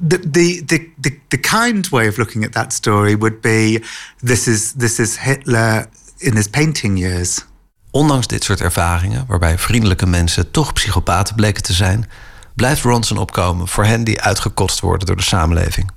The, 0.00 0.18
the 0.30 0.62
the 0.66 0.88
the 1.00 1.18
the 1.28 1.38
kind 1.38 1.88
way 1.88 2.08
of 2.08 2.16
looking 2.16 2.44
at 2.44 2.52
that 2.52 2.72
story 2.72 3.16
would 3.16 3.40
be 3.40 3.82
this 4.22 4.46
is 4.46 4.72
this 4.72 4.98
is 4.98 5.16
Hitler 5.16 5.88
in 6.18 6.36
his 6.36 6.48
painting 6.48 6.98
years. 6.98 7.46
Ondanks 7.90 8.26
dit 8.26 8.44
soort 8.44 8.60
ervaringen, 8.60 9.24
waarbij 9.28 9.58
vriendelijke 9.58 10.06
mensen 10.06 10.50
toch 10.50 10.72
psychopaten 10.72 11.34
bleken 11.34 11.62
te 11.62 11.72
zijn, 11.72 12.10
blijft 12.54 12.82
Ronson 12.82 13.16
opkomen 13.16 13.68
voor 13.68 13.84
hen 13.84 14.04
die 14.04 14.20
uitgekotst 14.20 14.80
worden 14.80 15.06
door 15.06 15.16
de 15.16 15.22
samenleving. 15.22 15.90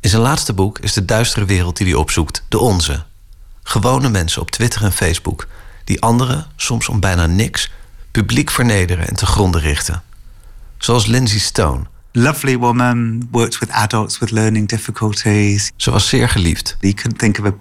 In 0.00 0.08
zijn 0.10 0.22
laatste 0.22 0.52
boek 0.52 0.78
is 0.78 0.92
de 0.92 1.04
duistere 1.04 1.44
wereld 1.44 1.76
die 1.76 1.86
hij 1.86 1.96
opzoekt 1.96 2.44
de 2.48 2.58
onze. 2.58 3.04
Gewone 3.68 4.08
mensen 4.08 4.42
op 4.42 4.50
Twitter 4.50 4.82
en 4.82 4.92
Facebook 4.92 5.48
die 5.84 6.00
anderen, 6.00 6.46
soms 6.56 6.88
om 6.88 7.00
bijna 7.00 7.26
niks, 7.26 7.70
publiek 8.10 8.50
vernederen 8.50 9.08
en 9.08 9.14
te 9.14 9.26
gronden 9.26 9.60
richten. 9.60 10.02
Zoals 10.78 11.06
Lindsay 11.06 11.38
Stone. 11.38 11.84
Lovely 12.12 12.56
woman, 12.56 13.28
worked 13.30 13.58
with 13.58 13.70
adults 13.70 14.18
with 14.18 14.30
learning 14.30 14.68
difficulties. 14.68 15.72
Ze 15.76 15.90
was 15.90 16.08
zeer 16.08 16.28
geliefd. 16.28 16.76
You 16.80 16.94
couldn't 16.94 17.18
think 17.18 17.38
of 17.38 17.44
a, 17.44 17.54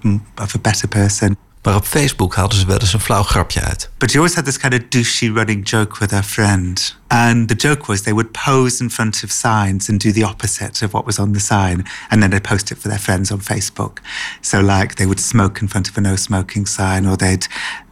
of 0.44 0.56
a 0.56 0.60
better 0.62 0.88
person. 0.88 1.38
Maar 1.68 1.76
op 1.76 1.86
Facebook 1.86 2.36
haalden 2.36 2.58
ze 2.58 2.66
wel 2.66 2.80
eens 2.80 2.94
een 2.94 3.00
flauw 3.00 3.24
grapje 3.24 3.62
uit. 3.62 3.90
But 3.98 4.10
she 4.10 4.18
always 4.18 4.36
had 4.36 4.46
this 4.46 4.58
kind 4.58 4.74
of 4.74 4.80
douchey 4.90 5.34
running 5.34 5.70
joke 5.70 6.00
with 6.00 6.12
her 6.12 6.24
friend. 6.24 6.98
And 7.08 7.48
the 7.48 7.56
joke 7.56 7.86
was 7.86 8.02
they 8.02 8.14
would 8.14 8.32
pose 8.32 8.84
in 8.84 8.92
front 8.92 9.24
of 9.24 9.32
signs 9.32 9.90
and 9.90 10.04
do 10.04 10.12
the 10.12 10.26
opposite 10.26 10.86
of 10.86 10.92
what 10.92 11.06
was 11.06 11.20
on 11.20 11.32
the 11.32 11.40
sign. 11.40 11.86
And 12.10 12.22
then 12.22 12.30
they'd 12.30 12.44
post 12.44 12.72
it 12.72 12.78
for 12.78 12.90
their 12.90 13.00
friends 13.00 13.32
on 13.32 13.42
Facebook. 13.42 14.00
So, 14.42 14.60
like, 14.60 14.94
they 14.94 15.06
would 15.06 15.20
smoke 15.20 15.62
in 15.62 15.70
front 15.70 15.90
of 15.90 15.98
a 15.98 16.02
no 16.02 16.16
smoking 16.16 16.68
sign, 16.68 17.08
or 17.08 17.18
they'd 17.18 17.48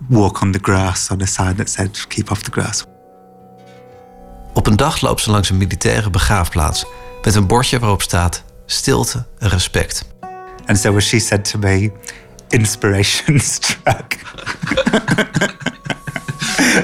walk 0.09 0.41
on 0.41 0.51
the 0.51 0.61
grass 0.61 1.09
on 1.11 1.21
a 1.21 1.27
sign 1.27 1.55
that 1.55 1.69
said, 1.69 2.07
keep 2.07 2.31
off 2.31 2.41
the 2.41 2.51
grass. 2.51 2.85
Op 4.53 4.67
een 4.67 4.75
dag 4.75 5.01
loopt 5.01 5.21
ze 5.21 5.31
langs 5.31 5.49
een 5.49 5.57
militaire 5.57 6.09
begraafplaats 6.09 6.85
met 7.23 7.35
een 7.35 7.47
bordje 7.47 7.79
waarop 7.79 8.01
staat 8.01 8.43
stilte 8.65 9.25
en 9.39 9.49
respect. 9.49 10.05
And 10.65 10.77
so, 10.77 10.95
as 10.95 11.07
she 11.07 11.19
said 11.19 11.49
to 11.51 11.59
me, 11.59 11.91
inspiration 12.49 13.39
struck. 13.53 14.13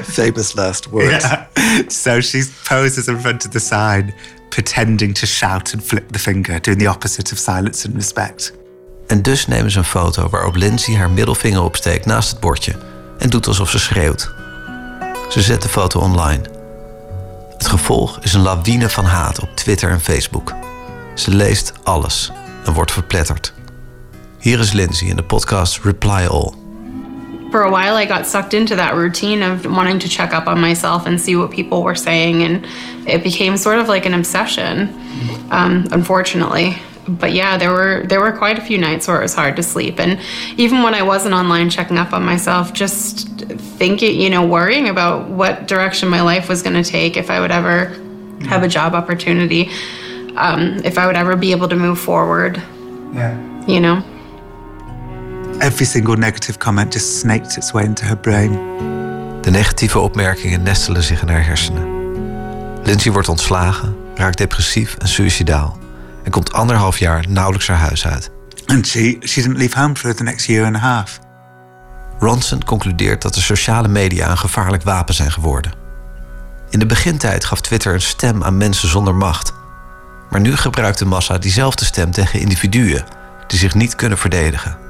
Famous 0.04 0.54
last 0.54 0.90
words. 0.90 1.24
Yeah. 1.24 1.46
So 1.88 2.22
she 2.22 2.44
poses 2.64 3.08
in 3.08 3.20
front 3.20 3.46
of 3.46 3.52
the 3.52 3.60
sign, 3.60 4.14
pretending 4.50 5.14
to 5.14 5.26
shout 5.26 5.74
and 5.74 5.84
flip 5.84 6.12
the 6.12 6.20
finger, 6.20 6.60
doing 6.62 6.80
the 6.80 6.88
opposite 6.88 7.32
of 7.34 7.40
silence 7.40 7.88
and 7.88 7.96
respect. 7.96 8.54
En 9.08 9.22
dus 9.22 9.48
nemen 9.48 9.72
ze 9.72 9.78
een 9.78 9.84
foto 9.84 10.30
waarop 10.30 10.56
Lindsay 10.56 10.96
haar 10.96 11.12
middelvinger 11.12 11.62
opsteekt 11.62 12.06
naast 12.06 12.30
het 12.30 12.40
bordje 12.40 12.76
en 13.18 13.30
doet 13.30 13.48
alsof 13.48 13.70
ze 13.70 13.80
schreeuwt. 13.80 14.34
Ze 15.30 15.42
zet 15.42 15.62
de 15.62 15.70
foto 15.70 16.00
online. 16.00 16.42
Het 17.58 17.68
gevolg 17.68 18.20
is 18.22 18.34
een 18.34 18.42
lawine 18.42 18.90
van 18.90 19.06
haat 19.06 19.40
op 19.40 19.56
Twitter 19.56 19.90
en 19.90 20.02
Facebook. 20.02 20.54
Ze 21.16 21.32
leest 21.32 21.74
alles 21.84 22.32
en 22.66 22.74
wordt 22.74 22.92
verpletterd. 22.92 23.54
Hier 24.42 24.60
is 24.60 24.74
Lindsay 24.74 25.10
in 25.10 25.16
de 25.16 25.24
podcast 25.24 25.86
Reply 25.86 26.26
All. 26.26 26.56
for 27.52 27.64
a 27.64 27.70
while 27.70 27.96
I 27.96 28.06
got 28.06 28.26
sucked 28.26 28.54
into 28.54 28.76
that 28.78 28.96
routine 28.96 29.44
of 29.44 29.66
wanting 29.66 30.00
to 30.00 30.08
check 30.08 30.34
up 30.34 30.48
on 30.48 30.60
myself 30.60 31.06
and 31.06 31.20
see 31.20 31.36
what 31.36 31.52
people 31.52 31.84
were 31.84 31.96
saying 31.96 32.44
and 32.44 32.66
it 33.06 33.24
became 33.24 33.58
sort 33.58 33.78
of 33.78 33.90
like 33.90 34.06
an 34.06 34.14
obsession 34.14 34.88
um, 35.52 35.86
unfortunately 35.92 36.78
but 37.08 37.34
yeah 37.34 37.58
there 37.58 37.72
were 37.72 38.04
there 38.08 38.22
were 38.22 38.32
quite 38.32 38.58
a 38.58 38.62
few 38.62 38.78
nights 38.78 39.06
where 39.08 39.20
it 39.20 39.22
was 39.22 39.34
hard 39.34 39.58
to 39.58 39.64
sleep 39.64 40.00
and 40.00 40.18
even 40.58 40.82
when 40.82 40.96
I 40.96 41.04
wasn't 41.04 41.36
online 41.36 41.70
checking 41.70 41.98
up 41.98 42.14
on 42.14 42.24
myself 42.24 42.74
just 42.74 43.28
thinking 43.78 44.20
you 44.20 44.30
know 44.30 44.46
worrying 44.46 44.88
about 44.88 45.28
what 45.28 45.68
direction 45.68 46.08
my 46.08 46.22
life 46.22 46.48
was 46.48 46.62
going 46.64 46.82
to 46.82 46.90
take 46.90 47.18
if 47.18 47.30
I 47.30 47.42
would 47.42 47.52
ever 47.52 47.88
have 48.48 48.64
a 48.64 48.68
job 48.68 48.96
opportunity 48.96 49.70
um, 50.36 50.80
if 50.86 50.98
I 50.98 51.06
would 51.06 51.18
ever 51.18 51.36
be 51.36 51.52
able 51.52 51.68
to 51.68 51.76
move 51.76 52.00
forward. 52.00 52.58
Yeah. 53.14 53.38
You 53.68 53.82
know? 53.82 54.04
Every 55.62 55.86
single 55.86 56.18
negative 56.18 56.58
comment 56.58 56.94
just 56.94 57.20
snaked 57.20 57.58
its 57.58 57.72
way 57.72 57.84
into 57.84 58.06
her 58.06 58.18
brain. 58.18 58.52
De 59.42 59.52
negatieve 59.52 60.00
opmerkingen 60.00 60.64
nestelen 60.64 61.04
zich 61.04 61.22
in 61.22 61.30
haar 61.30 61.46
hersenen. 61.46 61.88
Lindsay 62.84 63.12
wordt 63.12 63.28
ontslagen, 63.30 63.96
raakt 64.16 64.38
depressief 64.38 64.96
en 64.96 65.08
suicidaal 65.08 65.78
en 66.24 66.32
komt 66.32 66.54
anderhalf 66.54 66.98
jaar 66.98 67.26
nauwelijks 67.30 67.68
haar 67.68 67.78
huis 67.78 68.08
uit. 68.08 68.32
And 68.66 68.88
she, 68.88 69.18
she 69.20 69.42
didn't 69.42 69.58
leave 69.58 69.80
home 69.80 69.96
for 69.96 70.16
the 70.16 70.24
next 70.24 70.46
year 70.46 70.66
and 70.66 70.76
a 70.76 70.80
half. 70.80 71.20
Ronson 72.20 72.64
concludeert 72.64 73.22
dat 73.22 73.34
de 73.34 73.42
sociale 73.42 73.88
media 73.88 74.30
een 74.30 74.38
gevaarlijk 74.38 74.84
wapen 74.84 75.14
zijn 75.14 75.32
geworden. 75.32 75.72
In 76.70 76.80
de 76.80 76.86
begintijd 76.86 77.46
gaf 77.46 77.62
Twitter 77.62 77.94
een 77.94 78.02
stem 78.02 78.44
aan 78.44 78.58
mensen 78.58 78.90
zonder 78.90 79.16
macht. 79.16 79.54
Maar 80.30 80.42
nu 80.42 80.56
gebruikt 80.56 81.00
de 81.00 81.06
massa 81.06 81.38
diezelfde 81.38 81.86
stem 81.86 82.12
tegen 82.12 82.40
individuen 82.40 83.04
die 83.48 83.60
zich 83.60 83.74
niet 83.74 83.96
kunnen 83.96 84.18
verdedigen. 84.18 84.81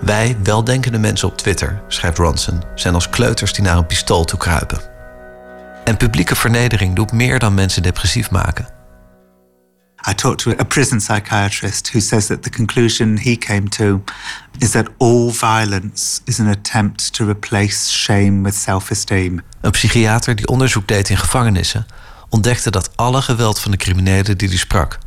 Wij, 0.00 0.36
weldenkende 0.42 0.98
mensen 0.98 1.28
op 1.28 1.36
Twitter, 1.36 1.82
schrijft 1.88 2.18
Ronson, 2.18 2.62
zijn 2.74 2.94
als 2.94 3.08
kleuters 3.08 3.52
die 3.52 3.64
naar 3.64 3.76
een 3.76 3.86
pistool 3.86 4.24
toe 4.24 4.38
kruipen. 4.38 4.80
En 5.84 5.96
publieke 5.96 6.36
vernedering 6.36 6.96
doet 6.96 7.12
meer 7.12 7.38
dan 7.38 7.54
mensen 7.54 7.82
depressief 7.82 8.30
maken. 8.30 8.68
I 10.08 10.14
talked 10.14 10.38
to 10.38 10.50
a 10.60 10.64
prison 10.64 10.98
psychiatrist 10.98 11.90
who 11.90 12.00
says 12.00 12.26
that 12.26 12.42
the 12.42 12.50
conclusion 12.50 13.18
he 13.18 13.36
came 13.36 13.68
to 13.68 14.02
is 14.58 14.70
that 14.70 14.88
all 14.98 15.30
violence 15.30 16.20
is 16.24 16.40
an 16.40 16.46
attempt 16.46 17.12
to 17.12 17.26
replace 17.26 17.92
shame 17.92 18.42
with 18.42 18.54
self-esteem. 18.54 19.40
Een 19.60 19.70
psychiater 19.70 20.34
die 20.34 20.46
onderzoek 20.46 20.88
deed 20.88 21.08
in 21.08 21.16
gevangenissen 21.16 21.86
ontdekte 22.28 22.70
dat 22.70 22.96
alle 22.96 23.22
geweld 23.22 23.58
van 23.58 23.70
de 23.70 23.76
criminelen 23.76 24.38
die 24.38 24.48
hij 24.48 24.58
sprak 24.58 24.98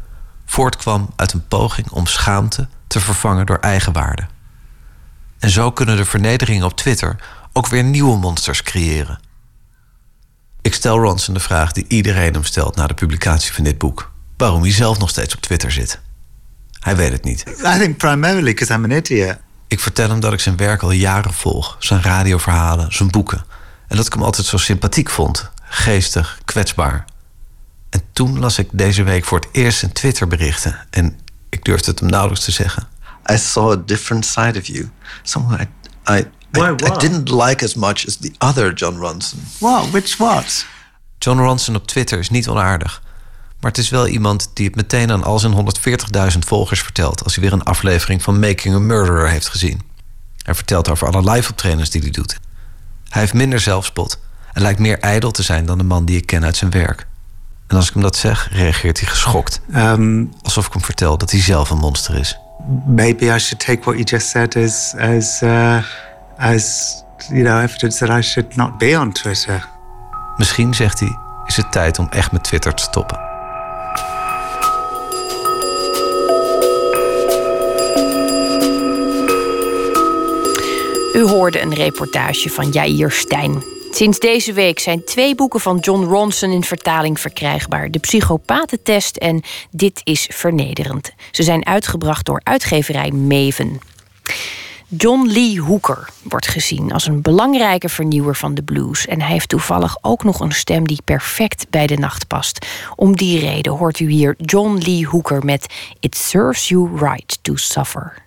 voortkwam 0.46 1.10
uit 1.16 1.34
een 1.34 1.48
poging 1.48 1.90
om 1.90 2.06
schaamte 2.06 2.68
te 2.88 3.00
vervangen 3.00 3.46
door 3.46 3.60
eigenwaarde. 3.60 4.28
En 5.44 5.50
zo 5.50 5.72
kunnen 5.72 5.98
de 5.98 6.06
vernederingen 6.06 6.66
op 6.66 6.76
Twitter 6.76 7.16
ook 7.54 7.68
weer 7.68 7.84
nieuwe 7.84 8.18
monsters 8.18 8.64
creëren. 8.64 9.20
Ik 10.62 10.74
stel 10.74 11.00
Ronson 11.00 11.34
de 11.34 11.40
vraag 11.40 11.72
die 11.72 11.86
iedereen 11.88 12.34
hem 12.34 12.44
stelt 12.44 12.76
na 12.76 12.88
de 12.88 12.94
publicatie 12.94 13.54
van 13.54 13.64
dit 13.64 13.78
boek: 13.78 14.12
waarom 14.38 14.62
hij 14.62 14.72
zelf 14.72 15.00
nog 15.00 15.10
steeds 15.10 15.36
op 15.36 15.42
Twitter 15.42 15.72
zit. 15.72 16.00
Hij 16.80 16.96
weet 16.96 17.12
het 17.12 17.24
niet. 17.24 17.44
I 17.48 17.80
think 17.80 17.98
primarily 17.98 18.54
because 18.54 18.74
I'm 18.74 18.84
an 18.84 18.92
idiot. 18.92 19.38
Ik 19.68 19.80
vertel 19.80 20.10
hem 20.10 20.20
dat 20.20 20.34
ik 20.34 20.40
zijn 20.40 20.58
werk 20.58 20.82
al 20.82 20.92
jaren 20.92 21.34
volg, 21.34 21.76
zijn 21.80 22.02
radioverhalen, 22.02 22.94
zijn 22.94 23.10
boeken. 23.12 23.46
En 23.88 23.98
dat 23.98 24.06
ik 24.06 24.14
hem 24.14 24.24
altijd 24.24 24.48
zo 24.48 24.58
sympathiek 24.58 25.10
vond, 25.10 25.50
geestig, 25.64 26.40
kwetsbaar. 26.46 27.06
En 27.90 28.02
toen 28.14 28.40
las 28.40 28.60
ik 28.60 28.70
deze 28.72 29.04
week 29.04 29.26
voor 29.26 29.40
het 29.40 29.50
eerst 29.52 29.80
zijn 29.80 29.92
Twitterberichten 29.94 30.88
en 30.90 31.20
ik 31.50 31.66
durfde 31.66 31.92
het 31.92 32.00
hem 32.00 32.10
nauwelijks 32.10 32.46
te 32.46 32.52
zeggen. 32.52 32.88
I 33.32 33.38
saw 33.38 33.72
a 33.72 33.78
different 33.86 34.26
side 34.26 34.60
of 34.60 34.66
you. 34.66 34.90
Someone 35.24 35.62
I 35.62 35.68
I, 36.06 36.18
I, 36.18 36.26
Why, 36.52 36.68
I 36.68 36.72
what? 36.72 37.00
didn't 37.00 37.30
like 37.30 37.64
as 37.64 37.76
much 37.76 38.08
as 38.08 38.18
the 38.18 38.32
other 38.38 38.74
John 38.74 38.98
Ronson. 38.98 39.40
What? 39.60 39.92
Which 39.92 40.18
what? 40.18 40.66
John 41.18 41.40
Ronson 41.40 41.76
op 41.76 41.88
Twitter 41.88 42.20
is 42.20 42.30
niet 42.30 42.48
onaardig. 42.48 43.02
Maar 43.60 43.72
het 43.72 43.80
is 43.80 43.90
wel 43.90 44.08
iemand 44.08 44.52
die 44.54 44.66
het 44.66 44.76
meteen 44.76 45.12
aan 45.12 45.24
al 45.24 45.40
zijn 45.40 45.76
140.000 46.34 46.38
volgers 46.40 46.82
vertelt... 46.82 47.24
als 47.24 47.36
hij 47.36 47.44
weer 47.44 47.54
een 47.54 47.64
aflevering 47.64 48.24
van 48.24 48.40
Making 48.40 48.76
a 48.76 48.80
Murderer 48.80 49.30
heeft 49.30 49.48
gezien. 49.48 49.82
Hij 50.38 50.56
vertelt 50.56 50.90
over 50.90 51.08
alle 51.08 51.32
live-optredens 51.32 51.90
die 51.90 52.02
hij 52.02 52.12
doet. 52.12 52.40
Hij 53.10 53.22
heeft 53.22 53.34
minder 53.34 53.60
zelfspot 53.60 54.20
en 54.54 54.62
lijkt 54.62 54.80
meer 54.80 55.00
ijdel 55.00 55.32
te 55.32 55.44
zijn... 55.44 55.66
dan 55.66 55.78
de 55.78 55.84
man 55.84 56.06
die 56.06 56.18
ik 56.18 56.26
ken 56.26 56.44
uit 56.44 56.58
zijn 56.58 56.72
werk. 56.72 57.08
En 57.68 57.76
als 57.76 57.88
ik 57.88 57.94
hem 57.94 58.04
dat 58.04 58.16
zeg, 58.16 58.50
reageert 58.52 59.00
hij 59.00 59.10
geschokt. 59.10 59.62
Um, 59.76 60.34
Alsof 60.42 60.68
ik 60.68 60.74
hem 60.74 60.84
vertel 60.84 61.18
dat 61.18 61.32
hij 61.32 61.42
zelf 61.42 61.70
een 61.70 61.78
monster 61.78 62.16
is. 62.16 62.38
Maybe 62.86 63.32
I 63.32 63.40
should 63.40 63.60
take 63.60 63.86
what 63.86 63.98
you 63.98 64.04
just 64.04 64.30
said 64.30 64.56
as 64.56 64.96
as 64.98 65.42
uh, 65.44 65.82
as 66.38 67.04
you 67.30 67.44
know 67.44 67.58
evidence 67.58 68.00
that 68.00 68.10
I 68.10 68.22
should 68.22 68.56
not 68.56 68.78
be 68.78 68.98
on 68.98 69.12
Twitter. 69.12 69.72
Misschien, 70.38 70.74
zegt 70.74 71.00
hij, 71.00 71.18
is 71.46 71.56
het 71.56 71.72
tijd 71.72 72.00
om 72.00 72.08
echt 72.10 72.32
met 72.32 72.44
Twitter 72.44 72.74
te 72.74 72.84
stoppen. 72.84 73.20
U 81.14 81.22
hoorde 81.22 81.62
een 81.62 81.74
reportage 81.74 82.50
van 82.50 82.70
Jair 82.70 83.12
Stijn. 83.12 83.73
Sinds 83.96 84.20
deze 84.20 84.54
week 84.54 84.80
zijn 84.80 85.04
twee 85.04 85.36
boeken 85.36 85.60
van 85.60 85.78
John 85.78 86.04
Ronson 86.04 86.52
in 86.52 86.64
vertaling 86.64 87.20
verkrijgbaar: 87.20 87.92
De 87.92 88.00
Psychopatentest 88.00 89.18
en 89.18 89.42
Dit 89.72 90.02
is 90.04 90.28
Vernederend. 90.32 91.14
Ze 91.32 91.44
zijn 91.44 91.66
uitgebracht 91.66 92.26
door 92.26 92.42
uitgeverij 92.44 93.12
Maven. 93.12 93.80
John 94.88 95.28
Lee 95.28 95.62
Hooker 95.62 96.10
wordt 96.24 96.48
gezien 96.48 96.92
als 96.92 97.08
een 97.08 97.22
belangrijke 97.22 97.90
vernieuwer 97.90 98.36
van 98.36 98.54
de 98.54 98.64
blues. 98.64 99.08
En 99.08 99.22
hij 99.22 99.32
heeft 99.32 99.50
toevallig 99.50 99.98
ook 100.02 100.24
nog 100.24 100.40
een 100.40 100.52
stem 100.52 100.88
die 100.88 101.02
perfect 101.06 101.70
bij 101.70 101.88
de 101.88 101.98
nacht 101.98 102.28
past. 102.28 102.66
Om 102.96 103.16
die 103.16 103.40
reden 103.40 103.74
hoort 103.74 104.00
u 104.00 104.10
hier 104.10 104.36
John 104.38 104.78
Lee 104.78 105.08
Hooker 105.08 105.46
met 105.46 105.74
It 106.00 106.16
Serves 106.16 106.68
You 106.68 106.98
Right 106.98 107.40
to 107.42 107.56
Suffer. 107.56 108.22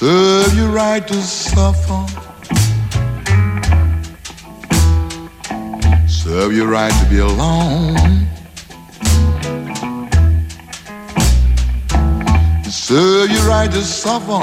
Serve 0.00 0.54
you 0.54 0.66
right 0.70 1.06
to 1.06 1.14
suffer. 1.14 2.06
Serve 6.08 6.52
you 6.52 6.66
right 6.66 6.92
to 6.92 7.06
be 7.08 7.18
alone. 7.18 8.29
Serve 12.90 13.30
you 13.30 13.38
right 13.48 13.70
to 13.70 13.82
suffer. 13.82 14.42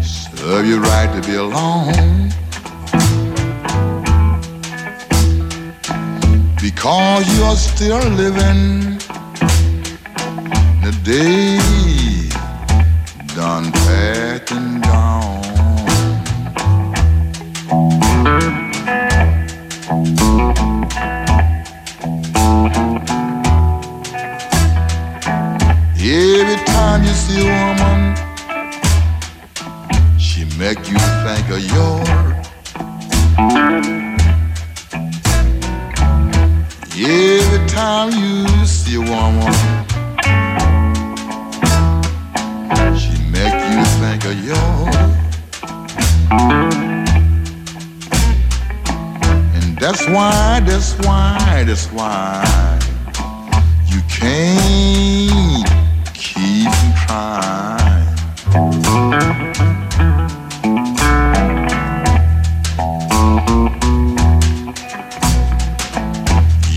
Serve 0.00 0.64
you 0.64 0.78
right 0.78 1.10
to 1.16 1.20
be 1.28 1.34
alone. 1.34 2.30
Because 6.62 7.24
you're 7.36 7.56
still 7.56 8.04
living 8.22 8.98
the 10.84 10.92
day 11.02 11.58
done 13.34 13.72
past 13.72 14.52
and 14.52 14.86
time 26.96 27.04
you 27.04 27.14
see 27.14 27.40
a 27.40 27.44
woman, 27.44 28.16
she 30.18 30.44
make 30.56 30.78
you 30.88 30.98
think 31.24 31.46
of 31.50 31.60
your. 31.74 32.00
Every 36.98 37.68
time 37.68 38.10
you 38.12 38.66
see 38.66 38.94
a 38.94 39.00
woman, 39.00 39.52
she 42.96 43.12
make 43.30 43.56
you 43.70 43.84
think 44.00 44.24
of 44.24 44.36
yours. 44.48 44.96
And 49.54 49.78
that's 49.78 50.08
why, 50.08 50.60
that's 50.64 50.94
why, 51.00 51.64
that's 51.66 51.92
why 51.92 52.78
you 53.86 54.00
can't. 54.08 55.75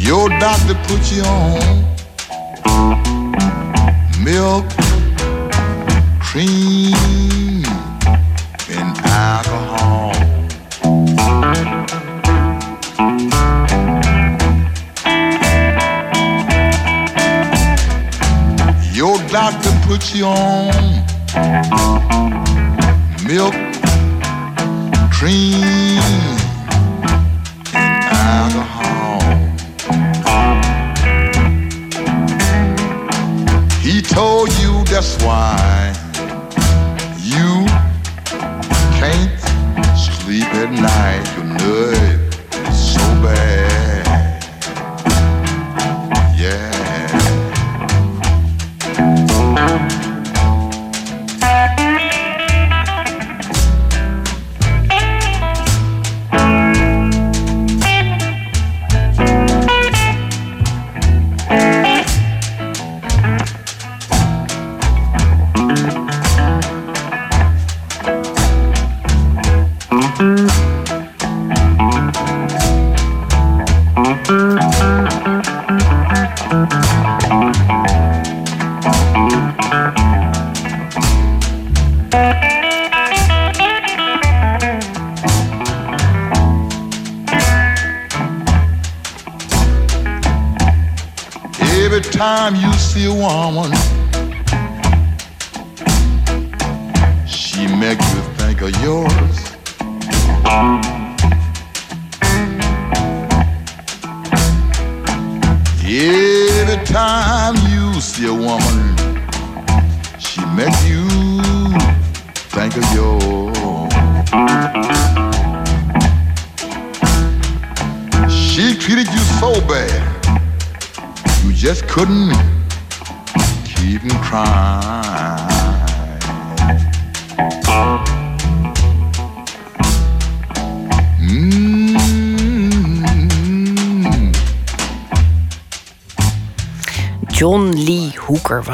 Your 0.09 0.29
doctor 0.39 0.75
put 0.87 1.11
you 1.11 1.23
on 1.23 1.83
milk, 4.23 4.65
cream, 6.19 7.63
put 19.89 20.13
you 20.13 20.23
on 20.23 20.71
milk, 23.25 23.55
cream, 25.11 25.97
and 27.73 28.03
alcohol. 28.13 29.19
He 33.81 34.03
told 34.03 34.49
you 34.59 34.83
that's 34.83 35.17
why 35.23 35.78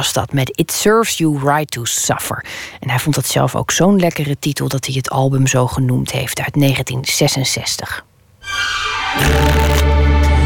was 0.06 0.14
dat 0.14 0.34
met 0.34 0.57
It 0.57 0.72
Serves 0.72 1.18
You 1.18 1.40
Right 1.40 1.72
to 1.72 1.86
Suffer. 1.86 2.45
En 2.80 2.90
hij 2.90 2.99
vond 2.99 3.15
dat 3.15 3.26
zelf 3.26 3.56
ook 3.56 3.72
zo'n 3.72 3.99
lekkere 3.99 4.40
titel 4.40 4.68
dat 4.68 4.86
hij 4.86 4.95
het 4.95 5.10
album 5.10 5.48
zo 5.48 5.68
genoemd 5.68 6.11
heeft 6.11 6.40
uit 6.40 6.53
1966. 6.53 8.06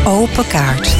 Open 0.05 0.47
kaart. 0.47 0.95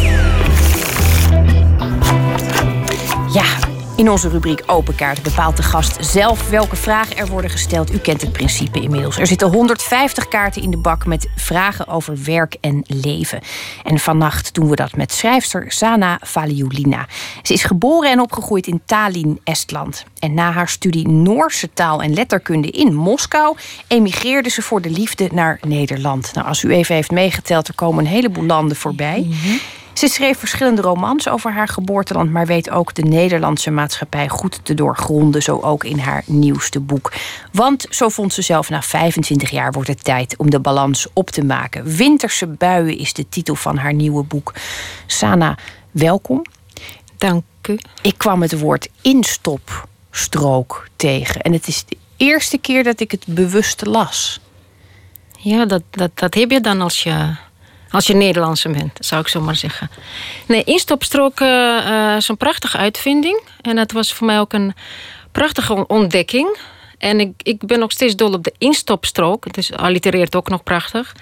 Ja, 3.34 3.70
in 3.96 4.10
onze 4.10 4.30
rubriek 4.30 4.64
Open 4.66 4.96
Kaart 4.96 5.22
bepaalt 5.24 5.58
de 5.58 5.64
gast 5.64 5.98
zelf 6.06 6.50
welke 6.50 6.76
vragen 6.76 7.18
er 7.18 7.28
worden 7.28 7.52
gesteld. 7.52 7.94
U 7.94 7.98
kent 7.98 8.22
het 8.22 8.32
principe 8.32 8.82
inmiddels. 8.82 9.18
Er 9.18 9.28
zitten 9.28 9.48
150 9.90 10.28
kaarten 10.28 10.62
in 10.62 10.72
de 10.72 10.78
bak 10.78 11.06
met 11.06 11.30
vragen 11.36 11.88
over 11.88 12.24
werk 12.24 12.56
en 12.62 12.84
leven. 12.88 13.42
En 13.84 14.00
vannacht 14.00 14.54
doen 14.54 14.70
we 14.70 14.76
dat 14.76 14.96
met 14.96 15.12
schrijfster 15.12 15.72
Sana 15.72 16.20
Valiulina. 16.22 17.08
Ze 17.42 17.54
is 17.54 17.64
geboren 17.64 18.12
en 18.12 18.20
opgegroeid 18.20 18.68
in 18.68 18.82
Tallinn, 18.86 19.40
Estland. 19.44 20.06
En 20.20 20.34
na 20.34 20.52
haar 20.52 20.70
studie 20.70 21.08
Noorse 21.08 21.74
taal 21.74 22.02
en 22.02 22.14
letterkunde 22.14 22.68
in 22.68 22.94
Moskou 22.94 23.58
emigreerde 23.88 24.50
ze 24.50 24.62
voor 24.62 24.82
de 24.82 24.90
liefde 24.90 25.30
naar 25.34 25.60
Nederland. 25.68 26.34
Nou, 26.34 26.48
als 26.48 26.64
u 26.64 26.74
even 26.74 26.96
heeft 26.96 27.12
meegeteld, 27.12 27.68
er 27.68 27.76
komen 27.76 28.06
een 28.06 28.12
heleboel 28.12 28.46
landen 28.46 28.78
voorbij. 28.78 29.28
Ze 30.00 30.08
schreef 30.08 30.38
verschillende 30.38 30.82
romans 30.82 31.30
over 31.30 31.52
haar 31.52 31.68
geboorteland, 31.68 32.32
maar 32.32 32.46
weet 32.46 32.70
ook 32.70 32.94
de 32.94 33.02
Nederlandse 33.02 33.72
maatschappij 33.72 34.30
goed 34.30 34.60
te 34.64 34.74
doorgronden, 34.74 35.42
zo 35.42 35.60
ook 35.60 35.84
in 35.84 36.00
haar 36.00 36.24
nieuwste 36.26 36.80
boek. 36.80 37.14
Want, 37.52 37.86
zo 37.90 38.10
vond 38.10 38.34
ze 38.34 38.42
zelf, 38.42 38.70
na 38.70 38.82
25 38.82 39.50
jaar 39.50 39.72
wordt 39.72 39.88
het 39.88 40.04
tijd 40.04 40.38
om 40.38 40.50
de 40.50 40.60
balans 40.60 41.08
op 41.14 41.30
te 41.30 41.44
maken. 41.44 41.84
Winterse 41.84 42.48
buien 42.48 42.98
is 42.98 43.14
de 43.14 43.30
titel 43.30 43.56
van 43.56 43.78
haar 43.78 43.94
nieuwe 43.94 44.24
boek. 44.24 44.54
Sana, 45.06 45.58
welkom. 45.92 46.42
Dank 47.18 47.44
u. 47.70 47.80
Ik 48.02 48.18
kwam 48.18 48.42
het 48.42 48.60
woord 48.60 48.90
instopstrook 49.02 50.88
tegen 50.96 51.42
en 51.42 51.54
het 51.54 51.68
is 51.68 51.86
de 51.86 51.98
eerste 52.18 52.58
keer 52.58 52.84
dat 52.84 53.00
ik 53.00 53.12
het 53.12 53.26
bewust 53.28 53.86
las. 53.86 54.40
Ja, 55.38 55.66
dat, 55.66 55.84
dat, 55.90 56.12
dat 56.14 56.34
heb 56.34 56.52
je 56.52 56.62
dan 56.62 56.82
als 56.82 57.04
je, 57.04 57.36
als 57.92 58.08
je 58.08 58.14
Nederlandse 58.14 58.70
bent, 58.70 58.92
zou 59.00 59.22
ik 59.22 59.28
zo 59.28 59.42
maar 59.42 59.56
zeggen. 59.56 59.90
Nee, 60.46 60.64
instopstrook 60.64 61.40
eh, 61.40 61.78
eh, 62.12 62.18
is 62.18 62.28
een 62.28 62.38
prachtige 62.38 62.78
uitvinding. 62.78 63.42
En 63.62 63.78
het 63.78 63.92
was 63.92 64.14
voor 64.14 64.28
mij 64.28 64.40
ook 64.40 64.54
een 64.54 64.74
prachtige 65.32 65.74
on- 65.74 65.88
ontdekking. 65.88 66.58
En 66.98 67.20
ik, 67.20 67.32
ik 67.38 67.66
ben 67.66 67.80
nog 67.80 67.92
steeds 67.92 68.16
dol 68.16 68.34
op 68.34 68.44
de 68.44 68.54
instopstrook. 68.58 69.46
Het 69.46 69.58
is, 69.58 69.74
allitereert 69.74 70.36
ook 70.36 70.50
nog 70.50 70.64
prachtig. 70.64 71.16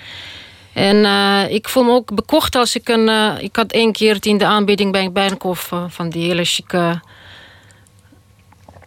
En 0.73 1.05
eh, 1.05 1.49
ik 1.49 1.69
voel 1.69 1.83
me 1.83 1.91
ook 1.91 2.15
bekocht 2.15 2.55
als 2.55 2.75
ik 2.75 2.89
een... 2.89 3.09
eh, 3.09 3.33
ik 3.39 3.55
had 3.55 3.71
één 3.71 3.91
keer 3.91 4.13
het 4.13 4.25
in 4.25 4.37
de 4.37 4.45
aanbieding 4.45 4.91
bij 4.91 5.03
een 5.03 5.11
eh, 5.71 5.83
van 5.87 6.09
die 6.09 6.27
hele 6.27 6.43
chique 6.45 7.01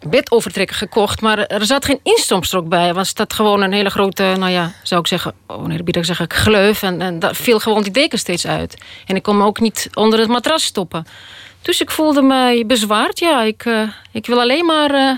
bedovertrekker 0.05 0.75
gekocht. 0.75 1.21
Maar 1.21 1.37
er 1.39 1.65
zat 1.65 1.85
geen 1.85 1.99
instopstrook 2.03 2.67
bij. 2.69 2.93
Was 2.93 3.13
dat 3.13 3.33
gewoon 3.33 3.61
een 3.61 3.73
hele 3.73 3.89
grote, 3.89 4.33
nou 4.37 4.51
ja, 4.51 4.71
zou 4.83 5.01
ik 5.01 5.07
zeggen... 5.07 5.33
Oh 5.47 5.65
nee, 5.65 5.83
bieder 5.83 6.05
zeg 6.05 6.19
ik 6.19 6.33
gleuf. 6.33 6.83
En, 6.83 7.01
en 7.01 7.19
dat 7.19 7.37
viel 7.37 7.59
gewoon 7.59 7.83
die 7.83 7.91
deken 7.91 8.19
steeds 8.19 8.47
uit. 8.47 8.77
En 9.05 9.15
ik 9.15 9.23
kon 9.23 9.37
me 9.37 9.45
ook 9.45 9.59
niet 9.59 9.89
onder 9.93 10.19
het 10.19 10.27
matras 10.29 10.63
stoppen. 10.63 11.05
Dus 11.61 11.81
ik 11.81 11.91
voelde 11.91 12.21
me 12.21 12.63
bezwaard. 12.67 13.19
Ja, 13.19 13.41
ik, 13.43 13.65
eh, 13.65 13.81
ik 14.11 14.25
wil 14.25 14.39
alleen 14.39 14.65
maar 14.65 14.93
eh, 14.93 15.13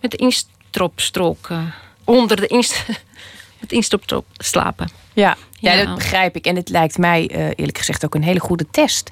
met 0.00 0.10
de 0.10 0.16
instopstrook... 0.16 1.46
eh, 1.50 1.58
onder 2.04 2.36
de 2.36 2.46
inst 2.46 2.84
met 3.60 3.72
instopstrook 3.72 4.24
slapen. 4.36 4.90
Ja, 5.12 5.36
ja, 5.58 5.72
Ja. 5.72 5.84
dat 5.84 5.94
begrijp 5.94 6.36
ik. 6.36 6.46
En 6.46 6.56
het 6.56 6.68
lijkt 6.68 6.98
mij 6.98 7.26
eerlijk 7.56 7.78
gezegd 7.78 8.04
ook 8.04 8.14
een 8.14 8.22
hele 8.22 8.40
goede 8.40 8.66
test. 8.70 9.10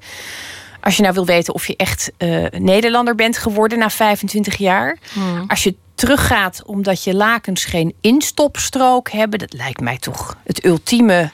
Als 0.84 0.96
je 0.96 1.02
nou 1.02 1.14
wil 1.14 1.26
weten 1.26 1.54
of 1.54 1.66
je 1.66 1.76
echt 1.76 2.12
eh, 2.16 2.44
Nederlander 2.50 3.14
bent 3.14 3.38
geworden 3.38 3.78
na 3.78 3.90
25 3.90 4.56
jaar. 4.56 4.98
Hmm. 5.12 5.44
Als 5.46 5.62
je 5.62 5.74
teruggaat 5.94 6.62
omdat 6.66 7.04
je 7.04 7.14
lakens 7.14 7.64
geen 7.64 7.94
instopstrook 8.00 9.10
hebben, 9.10 9.38
dat 9.38 9.52
lijkt 9.52 9.80
mij 9.80 9.98
toch 9.98 10.36
het 10.44 10.64
ultieme 10.64 11.30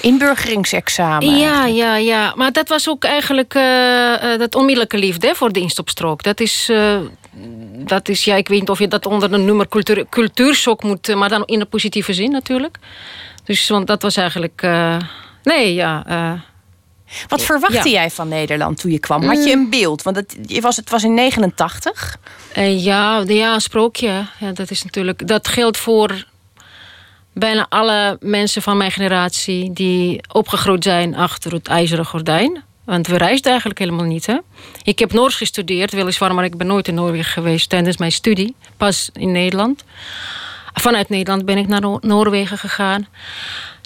inburgeringsexamen. 0.00 1.36
Ja, 1.36 1.66
ja, 1.66 1.96
ja. 1.96 2.32
Maar 2.36 2.52
dat 2.52 2.68
was 2.68 2.88
ook 2.88 3.04
eigenlijk 3.04 3.54
eh, 3.54 4.32
eh, 4.32 4.38
dat 4.38 4.54
onmiddellijke 4.54 4.98
liefde 4.98 5.26
hè, 5.26 5.34
voor 5.34 5.52
de 5.52 5.60
instopstrook. 5.60 6.22
Dat 6.22 6.40
is, 6.40 6.70
dat 7.74 8.08
is, 8.08 8.24
ja, 8.24 8.34
ik 8.34 8.48
weet 8.48 8.60
niet 8.60 8.70
of 8.70 8.78
je 8.78 8.88
dat 8.88 9.06
onder 9.06 9.32
een 9.32 9.44
nummer 9.44 9.68
cultuur, 9.68 10.06
cultuurshock 10.08 10.82
moet... 10.82 11.14
maar 11.14 11.28
dan 11.28 11.44
in 11.44 11.58
de 11.58 11.64
positieve 11.64 12.12
zin 12.12 12.30
natuurlijk. 12.30 12.76
Dus, 13.44 13.68
want 13.68 13.86
dat 13.86 14.02
was 14.02 14.16
eigenlijk... 14.16 14.66
nee, 15.42 15.74
ja... 15.74 16.04
Wat 17.28 17.42
verwachtte 17.42 17.88
ja. 17.88 17.94
jij 18.00 18.10
van 18.10 18.28
Nederland 18.28 18.80
toen 18.80 18.90
je 18.90 18.98
kwam? 18.98 19.22
Had 19.24 19.44
je 19.44 19.54
Mm. 19.56 19.62
een 19.62 19.70
beeld? 19.70 20.02
Want 20.02 20.16
het, 20.16 20.36
was, 20.60 20.76
het 20.76 20.90
was 20.90 21.02
in 21.04 21.14
89. 21.14 22.16
Eh, 22.52 22.84
ja, 22.84 23.22
ja, 23.26 23.54
een 23.54 23.60
sprookje. 23.60 24.26
Ja, 24.40 24.52
dat 24.52 24.70
is 24.70 24.84
natuurlijk. 24.84 25.26
Dat 25.28 25.48
geldt 25.48 25.76
voor 25.76 26.24
bijna 27.32 27.66
alle 27.68 28.16
mensen 28.20 28.62
van 28.62 28.76
mijn 28.76 28.90
generatie 28.90 29.72
die 29.72 30.20
opgegroeid 30.32 30.84
zijn 30.84 31.14
achter 31.14 31.52
het 31.52 31.68
ijzeren 31.68 32.04
gordijn. 32.06 32.62
Want 32.84 33.06
we 33.06 33.16
reisden 33.16 33.50
eigenlijk 33.50 33.80
helemaal 33.80 34.04
niet. 34.06 34.26
Hè? 34.26 34.36
Ik 34.82 34.98
heb 34.98 35.12
Noors 35.12 35.34
gestudeerd, 35.34 35.92
weliswaar, 35.92 36.34
maar 36.34 36.44
ik 36.44 36.56
ben 36.56 36.66
nooit 36.66 36.88
in 36.88 36.94
Noorwegen 36.94 37.32
geweest 37.32 37.68
tijdens 37.68 37.96
mijn 37.96 38.12
studie. 38.12 38.54
Pas 38.76 39.10
in 39.12 39.32
Nederland. 39.32 39.84
Vanuit 40.74 41.08
Nederland 41.08 41.44
ben 41.44 41.58
ik 41.58 41.66
naar 41.68 41.80
Noor- 41.80 41.98
Noorwegen 42.02 42.58
gegaan. 42.58 43.06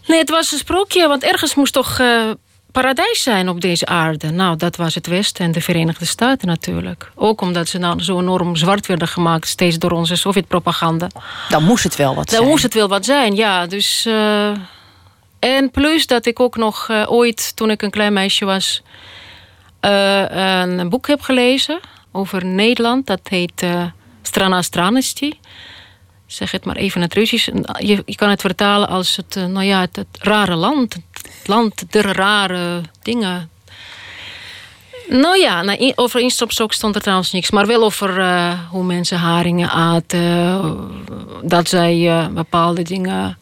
Nee, 0.06 0.18
het 0.18 0.30
was 0.30 0.52
een 0.52 0.58
sprookje, 0.58 1.08
want 1.08 1.22
ergens 1.22 1.54
moest 1.54 1.72
toch 1.72 1.98
eh, 1.98 2.30
paradijs 2.72 3.22
zijn 3.22 3.48
op 3.48 3.60
deze 3.60 3.86
aarde? 3.86 4.30
Nou, 4.30 4.56
dat 4.56 4.76
was 4.76 4.94
het 4.94 5.06
Westen 5.06 5.44
en 5.44 5.52
de 5.52 5.60
Verenigde 5.60 6.04
Staten 6.04 6.48
natuurlijk. 6.48 7.10
Ook 7.14 7.40
omdat 7.40 7.68
ze 7.68 7.78
nou 7.78 8.02
zo 8.02 8.20
enorm 8.20 8.56
zwart 8.56 8.86
werden 8.86 9.08
gemaakt, 9.08 9.48
steeds 9.48 9.78
door 9.78 9.90
onze 9.90 10.16
Sovjet-propaganda. 10.16 11.06
Dan 11.48 11.64
moest 11.64 11.84
het 11.84 11.96
wel 11.96 12.14
wat 12.14 12.28
Dan 12.28 12.36
zijn. 12.36 12.48
moest 12.48 12.62
het 12.62 12.74
wel 12.74 12.88
wat 12.88 13.04
zijn, 13.04 13.34
ja. 13.34 13.66
Dus, 13.66 14.06
eh, 14.06 14.50
en 15.38 15.70
plus 15.70 16.06
dat 16.06 16.26
ik 16.26 16.40
ook 16.40 16.56
nog 16.56 16.88
eh, 16.88 17.04
ooit, 17.12 17.56
toen 17.56 17.70
ik 17.70 17.82
een 17.82 17.90
klein 17.90 18.12
meisje 18.12 18.44
was, 18.44 18.82
eh, 19.80 20.24
een 20.28 20.88
boek 20.88 21.06
heb 21.06 21.20
gelezen 21.20 21.80
over 22.12 22.44
Nederland. 22.44 23.06
Dat 23.06 23.20
heet 23.28 23.66
Strana 24.22 24.62
Stranosti. 24.62 25.38
Zeg 26.26 26.50
het 26.50 26.64
maar 26.64 26.76
even 26.76 26.96
in 26.96 27.02
het 27.02 27.14
Russisch. 27.14 27.46
Je, 27.78 28.02
je 28.06 28.14
kan 28.14 28.30
het 28.30 28.40
vertalen 28.40 28.88
als 28.88 29.16
het, 29.16 29.34
nou 29.34 29.62
ja, 29.62 29.80
het, 29.80 29.96
het 29.96 30.06
rare 30.18 30.54
land. 30.54 30.96
Land 31.48 31.92
der 31.92 32.16
rare 32.16 32.80
dingen. 33.02 33.50
Nou 35.08 35.38
ja, 35.38 35.62
nou, 35.62 35.92
over 35.94 36.20
instopstok 36.20 36.72
stond 36.72 36.94
er 36.94 37.00
trouwens 37.00 37.32
niks. 37.32 37.50
Maar 37.50 37.66
wel 37.66 37.84
over 37.84 38.20
eh, 38.20 38.52
hoe 38.70 38.84
mensen 38.84 39.18
haringen 39.18 39.70
aten. 39.70 40.76
Dat 41.42 41.68
zij 41.68 42.08
eh, 42.08 42.26
bepaalde 42.26 42.82
dingen... 42.82 43.36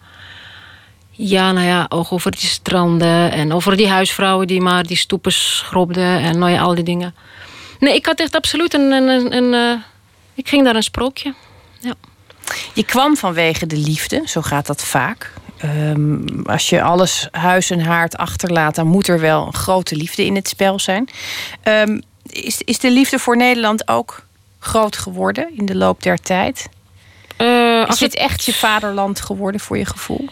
Ja, 1.11 1.53
nou 1.53 1.67
ja, 1.67 1.87
ook 1.89 2.13
over 2.13 2.31
die 2.31 2.49
stranden. 2.49 3.33
En 3.33 3.53
over 3.53 3.77
die 3.77 3.89
huisvrouwen 3.89 4.47
die 4.47 4.61
maar 4.61 4.87
die 4.87 4.97
stoepen 4.97 5.33
schrobden. 5.33 6.19
En 6.19 6.39
nou 6.39 6.53
ja, 6.53 6.61
al 6.61 6.75
die 6.75 6.85
dingen. 6.85 7.15
Nee, 7.79 7.95
ik 7.95 8.07
had 8.07 8.21
echt 8.21 8.35
absoluut 8.35 8.75
een... 8.75 8.93
een, 8.93 9.37
een, 9.37 9.55
eh, 9.55 9.83
ik 10.35 10.49
ging 10.49 10.63
naar 10.63 10.77
een 10.77 10.83
sprookje. 10.83 11.35
Ja. 11.81 11.95
Je 12.75 12.85
kwam 12.85 13.17
vanwege 13.17 13.67
de 13.67 13.77
liefde, 13.77 14.23
zo 14.27 14.41
gaat 14.41 14.67
dat 14.67 14.85
vaak. 14.85 15.33
Ehm, 15.61 16.43
als 16.45 16.69
je 16.69 16.83
alles 16.83 17.29
huis 17.31 17.71
en 17.71 17.81
haard 17.81 18.17
achterlaat, 18.17 18.75
dan 18.75 18.87
moet 18.87 19.09
er 19.09 19.21
wel 19.21 19.47
een 19.47 19.55
grote 19.55 19.97
liefde 19.97 20.25
in 20.25 20.35
het 20.35 20.49
spel 20.49 20.79
zijn. 20.79 21.09
Ehm, 21.63 22.01
is, 22.27 22.61
is 22.65 22.79
de 22.79 22.91
liefde 22.91 23.19
voor 23.19 23.37
Nederland 23.37 23.89
ook 23.89 24.27
groot 24.59 24.97
geworden 24.97 25.49
in 25.57 25.67
de 25.67 25.75
loop 25.77 26.03
der 26.03 26.19
tijd? 26.19 26.69
Eh, 27.37 27.85
is 27.89 27.99
dit 27.99 28.13
het- 28.13 28.15
echt 28.21 28.45
je 28.45 28.55
vaderland 28.55 29.21
geworden 29.21 29.61
voor 29.61 29.79
je 29.79 29.87
gevoel? 29.87 30.29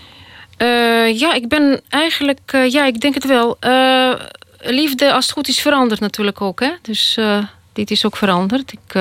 Eh, 0.56 1.18
ja, 1.18 1.34
ik 1.34 1.48
ben 1.48 1.80
eigenlijk, 1.88 2.40
eh, 2.46 2.70
ja, 2.70 2.84
ik 2.86 3.00
denk 3.00 3.14
het 3.14 3.26
wel. 3.26 3.56
Liefde, 4.60 5.12
als 5.12 5.24
het 5.24 5.34
goed 5.34 5.48
is, 5.48 5.60
verandert 5.60 6.00
natuurlijk 6.00 6.40
ook. 6.40 6.60
Hè? 6.60 6.70
Dus 6.82 7.18
dit 7.72 7.90
is 7.90 8.04
ook 8.06 8.16
veranderd. 8.16 8.72
Ik, 8.72 8.94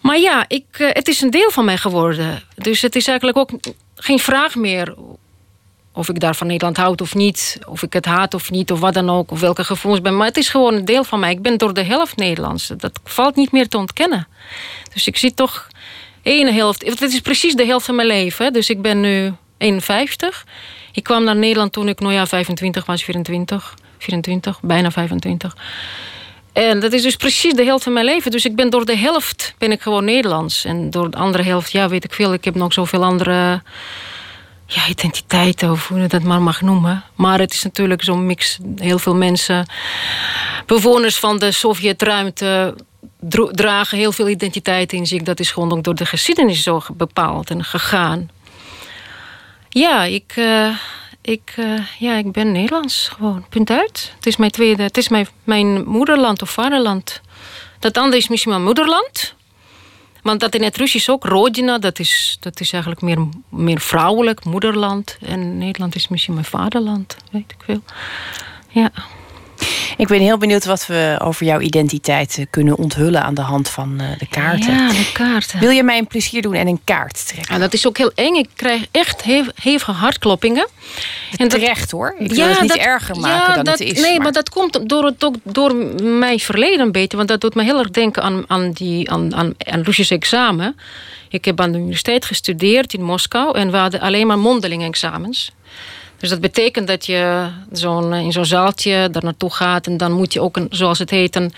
maar 0.00 0.18
ja, 0.18 0.44
ik, 0.48 0.64
het 0.78 1.08
is 1.08 1.20
een 1.20 1.30
deel 1.30 1.50
van 1.50 1.64
mij 1.64 1.76
geworden. 1.76 2.42
Dus 2.54 2.82
het 2.82 2.96
is 2.96 3.06
eigenlijk 3.08 3.38
ook 3.38 3.50
geen 3.94 4.18
vraag 4.18 4.54
meer 4.54 4.94
of 5.96 6.08
ik 6.08 6.20
daar 6.20 6.36
van 6.36 6.46
Nederland 6.46 6.76
houd 6.76 7.00
of 7.00 7.14
niet. 7.14 7.58
Of 7.66 7.82
ik 7.82 7.92
het 7.92 8.04
haat 8.04 8.34
of 8.34 8.50
niet, 8.50 8.72
of 8.72 8.80
wat 8.80 8.94
dan 8.94 9.10
ook. 9.10 9.30
Of 9.30 9.40
welke 9.40 9.64
gevoelens 9.64 10.02
ben. 10.02 10.16
Maar 10.16 10.26
het 10.26 10.36
is 10.36 10.48
gewoon 10.48 10.74
een 10.74 10.84
deel 10.84 11.04
van 11.04 11.20
mij. 11.20 11.30
Ik 11.30 11.42
ben 11.42 11.58
door 11.58 11.74
de 11.74 11.82
helft 11.82 12.16
Nederlands. 12.16 12.66
Dat 12.76 13.00
valt 13.04 13.36
niet 13.36 13.52
meer 13.52 13.68
te 13.68 13.76
ontkennen. 13.76 14.26
Dus 14.92 15.06
ik 15.06 15.16
zit 15.16 15.36
toch 15.36 15.68
ene 16.22 16.52
helft. 16.52 16.84
Het 16.86 17.00
is 17.00 17.20
precies 17.20 17.54
de 17.54 17.66
helft 17.66 17.86
van 17.86 17.94
mijn 17.94 18.08
leven. 18.08 18.52
Dus 18.52 18.70
ik 18.70 18.82
ben 18.82 19.00
nu 19.00 19.32
51. 19.58 20.46
Ik 20.92 21.02
kwam 21.02 21.24
naar 21.24 21.36
Nederland 21.36 21.72
toen 21.72 21.88
ik, 21.88 22.00
nou 22.00 22.12
ja, 22.12 22.26
25 22.26 22.86
was, 22.86 23.04
24. 23.04 23.74
24, 23.98 24.60
bijna 24.60 24.90
25. 24.90 25.56
En 26.54 26.80
dat 26.80 26.92
is 26.92 27.02
dus 27.02 27.16
precies 27.16 27.54
de 27.54 27.64
helft 27.64 27.84
van 27.84 27.92
mijn 27.92 28.04
leven. 28.04 28.30
Dus 28.30 28.44
ik 28.44 28.56
ben 28.56 28.70
door 28.70 28.84
de 28.84 28.96
helft 28.96 29.54
ben 29.58 29.72
ik 29.72 29.82
gewoon 29.82 30.04
Nederlands. 30.04 30.64
En 30.64 30.90
door 30.90 31.10
de 31.10 31.16
andere 31.16 31.42
helft, 31.42 31.72
ja, 31.72 31.88
weet 31.88 32.04
ik 32.04 32.12
veel. 32.12 32.32
Ik 32.32 32.44
heb 32.44 32.54
nog 32.54 32.72
zoveel 32.72 33.04
andere 33.04 33.62
ja, 34.66 34.88
identiteiten, 34.88 35.70
of 35.70 35.88
hoe 35.88 36.00
je 36.00 36.06
dat 36.06 36.22
maar 36.22 36.42
mag 36.42 36.60
noemen. 36.60 37.04
Maar 37.14 37.38
het 37.38 37.52
is 37.52 37.62
natuurlijk 37.62 38.02
zo'n 38.02 38.26
mix. 38.26 38.58
Heel 38.76 38.98
veel 38.98 39.14
mensen, 39.14 39.66
bewoners 40.66 41.18
van 41.18 41.38
de 41.38 41.52
Sovjetruimte, 41.52 42.74
dragen 43.50 43.98
heel 43.98 44.12
veel 44.12 44.28
identiteit 44.28 44.92
in 44.92 45.06
zich. 45.06 45.22
Dat 45.22 45.40
is 45.40 45.50
gewoon 45.50 45.72
ook 45.72 45.84
door 45.84 45.94
de 45.94 46.06
geschiedenis 46.06 46.62
zo 46.62 46.82
bepaald 46.96 47.50
en 47.50 47.64
gegaan. 47.64 48.30
Ja, 49.68 50.04
ik, 50.04 50.32
eh, 50.36 50.68
ik, 51.24 51.52
eh, 51.56 51.86
ja, 51.98 52.14
ik 52.14 52.32
ben 52.32 52.52
Nederlands 52.52 53.08
gewoon. 53.08 53.44
Punt 53.48 53.70
uit. 53.70 54.12
Het 54.16 54.26
is 54.26 54.36
mijn 54.36 54.50
tweede, 54.50 54.82
het 54.82 54.96
is 54.96 55.08
mijn, 55.08 55.26
mijn 55.44 55.84
moederland 55.84 56.42
of 56.42 56.50
vaderland. 56.50 57.20
Dat 57.78 57.98
andere 57.98 58.16
is 58.16 58.28
misschien 58.28 58.52
mijn 58.52 58.64
moederland. 58.64 59.34
Want 60.22 60.40
dat 60.40 60.54
in 60.54 60.62
het 60.62 60.76
Russisch 60.76 61.08
ook, 61.08 61.24
Rodina, 61.24 61.78
dat 61.78 61.98
is, 61.98 62.36
dat 62.40 62.60
is 62.60 62.72
eigenlijk 62.72 63.02
meer, 63.02 63.28
meer 63.48 63.80
vrouwelijk, 63.80 64.44
moederland. 64.44 65.16
En 65.20 65.58
Nederland 65.58 65.94
is 65.94 66.08
misschien 66.08 66.34
mijn 66.34 66.46
vaderland, 66.46 67.16
weet 67.30 67.52
ik 67.52 67.64
veel. 67.64 67.82
Ja. 68.68 68.90
Ik 69.96 70.06
ben 70.06 70.20
heel 70.20 70.38
benieuwd 70.38 70.64
wat 70.64 70.86
we 70.86 71.18
over 71.22 71.46
jouw 71.46 71.60
identiteit 71.60 72.36
eh, 72.38 72.44
kunnen 72.50 72.76
onthullen 72.76 73.22
aan 73.22 73.34
de 73.34 73.40
hand 73.40 73.68
van 73.68 74.00
eh, 74.00 74.18
de 74.18 74.26
kaarten. 74.26 74.72
Ja, 74.74 74.88
de 74.88 75.10
kaarten. 75.12 75.58
Wil 75.60 75.70
je 75.70 75.82
mij 75.82 75.98
een 75.98 76.06
plezier 76.06 76.42
doen 76.42 76.54
en 76.54 76.66
een 76.66 76.80
kaart 76.84 77.26
trekken? 77.26 77.54
Ja, 77.54 77.60
dat 77.60 77.72
is 77.72 77.86
ook 77.86 77.98
heel 77.98 78.12
eng. 78.14 78.34
Ik 78.34 78.48
krijg 78.54 78.82
echt 78.90 79.22
hev- 79.24 79.48
hevige 79.62 79.90
hartkloppingen. 79.92 80.68
En 81.36 81.48
terecht 81.48 81.90
hoor. 81.90 82.14
Ik 82.18 82.32
wil 82.32 82.48
het 82.48 82.60
niet 82.60 82.76
erger 82.76 83.20
maken 83.20 83.54
dan 83.54 83.64
dat, 83.64 83.78
het 83.78 83.88
is. 83.88 84.00
Nee, 84.00 84.12
maar, 84.12 84.22
maar- 84.22 84.32
dat 84.32 84.48
komt 84.50 84.88
door, 84.88 85.04
het, 85.04 85.24
ook 85.24 85.34
door 85.42 85.74
mijn 86.02 86.38
verleden 86.40 86.80
een 86.80 86.92
beetje. 86.92 87.16
Want 87.16 87.28
dat 87.28 87.40
doet 87.40 87.54
me 87.54 87.62
heel 87.62 87.78
erg 87.78 87.90
denken 87.90 88.22
aan, 88.22 88.44
aan, 88.46 88.70
die, 88.72 89.10
aan, 89.10 89.34
aan, 89.34 89.54
examen. 90.08 90.76
Ik 91.28 91.44
heb 91.44 91.60
aan 91.60 91.72
de 91.72 91.78
universiteit 91.78 92.24
gestudeerd 92.24 92.94
in 92.94 93.02
Moskou. 93.02 93.58
En 93.58 93.70
we 93.70 93.76
hadden 93.76 94.00
alleen 94.00 94.26
maar 94.26 94.38
mondeling 94.38 94.82
examens. 94.84 95.52
Dus 96.18 96.28
dat 96.28 96.40
betekent 96.40 96.86
dat 96.86 97.06
je 97.06 97.48
zo'n 97.72 98.12
eh, 98.12 98.20
in 98.20 98.32
zo'n 98.32 98.44
zaaltje 98.44 99.08
daar 99.10 99.24
naartoe 99.24 99.52
gaat. 99.52 99.86
En 99.86 99.96
dan 99.96 100.12
moet 100.12 100.32
je 100.32 100.40
ook, 100.40 100.56
een, 100.56 100.66
zoals 100.70 100.98
het 100.98 101.10
heet, 101.10 101.36
een 101.36 101.52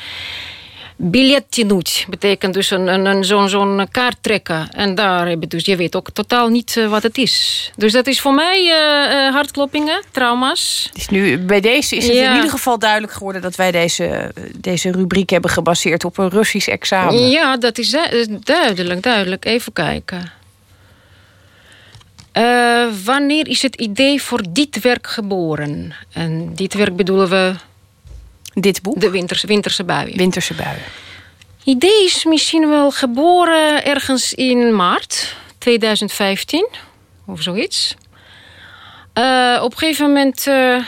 biljetjenoet. 0.96 2.06
Betekent 2.08 2.54
dus 2.54 2.70
een, 2.70 2.86
een, 2.86 3.06
een 3.06 3.48
zo'n 3.48 3.88
kaart 3.90 4.16
trekken. 4.20 4.68
En 4.70 4.94
daar 4.94 5.28
heb 5.28 5.40
je 5.40 5.46
dus, 5.46 5.64
je 5.64 5.76
weet 5.76 5.96
ook 5.96 6.10
totaal 6.10 6.48
niet 6.48 6.76
eh, 6.76 6.88
wat 6.88 7.02
het 7.02 7.18
is. 7.18 7.70
Dus 7.76 7.92
dat 7.92 8.06
is 8.06 8.20
voor 8.20 8.34
mij 8.34 8.64
uh, 8.64 9.32
hartkloppingen, 9.32 10.02
trauma's. 10.10 10.90
Dus 10.92 11.08
nu, 11.08 11.38
bij 11.38 11.60
deze 11.60 11.96
is 11.96 12.06
het 12.06 12.16
in 12.16 12.34
ieder 12.34 12.50
geval 12.50 12.78
duidelijk 12.78 13.12
geworden... 13.12 13.42
dat 13.42 13.56
wij 13.56 13.70
deze, 13.70 14.32
deze 14.56 14.90
rubriek 14.90 15.30
hebben 15.30 15.50
gebaseerd 15.50 16.04
op 16.04 16.18
een 16.18 16.30
Russisch 16.30 16.68
examen. 16.68 17.30
Ja, 17.30 17.56
dat 17.56 17.78
is 17.78 17.96
duidelijk, 18.40 19.02
duidelijk. 19.02 19.44
Even 19.44 19.72
kijken. 19.72 20.32
Eh, 22.36 22.86
wanneer 23.04 23.48
is 23.48 23.62
het 23.62 23.76
idee 23.76 24.22
voor 24.22 24.42
dit 24.48 24.80
werk 24.80 25.06
geboren? 25.06 25.94
En 26.12 26.54
dit 26.54 26.74
werk 26.74 26.96
bedoelen 26.96 27.28
we... 27.28 27.54
Dit 28.54 28.82
boek? 28.82 29.00
De 29.00 29.10
winterse, 29.10 29.46
winterse 29.46 29.84
buien. 29.84 30.16
Winterse 30.16 30.54
buien. 30.54 30.82
idee 31.64 32.04
is 32.04 32.24
misschien 32.24 32.68
wel 32.68 32.90
geboren 32.90 33.84
ergens 33.84 34.34
in 34.34 34.74
maart 34.74 35.36
2015. 35.58 36.68
Of 37.26 37.42
zoiets. 37.42 37.94
Eh, 39.12 39.60
op 39.62 39.72
een 39.72 39.78
gegeven 39.78 40.06
moment 40.06 40.46
eh, 40.46 40.84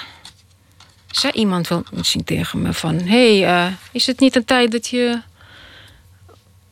zei 1.10 1.32
iemand 1.32 1.68
wel 1.68 1.82
misschien 1.92 2.24
tegen 2.24 2.62
me 2.62 2.72
van... 2.72 3.00
hey, 3.00 3.72
is 3.92 4.06
het 4.06 4.20
niet 4.20 4.36
een 4.36 4.44
tijd 4.44 4.72
dat 4.72 4.88
je 4.88 5.20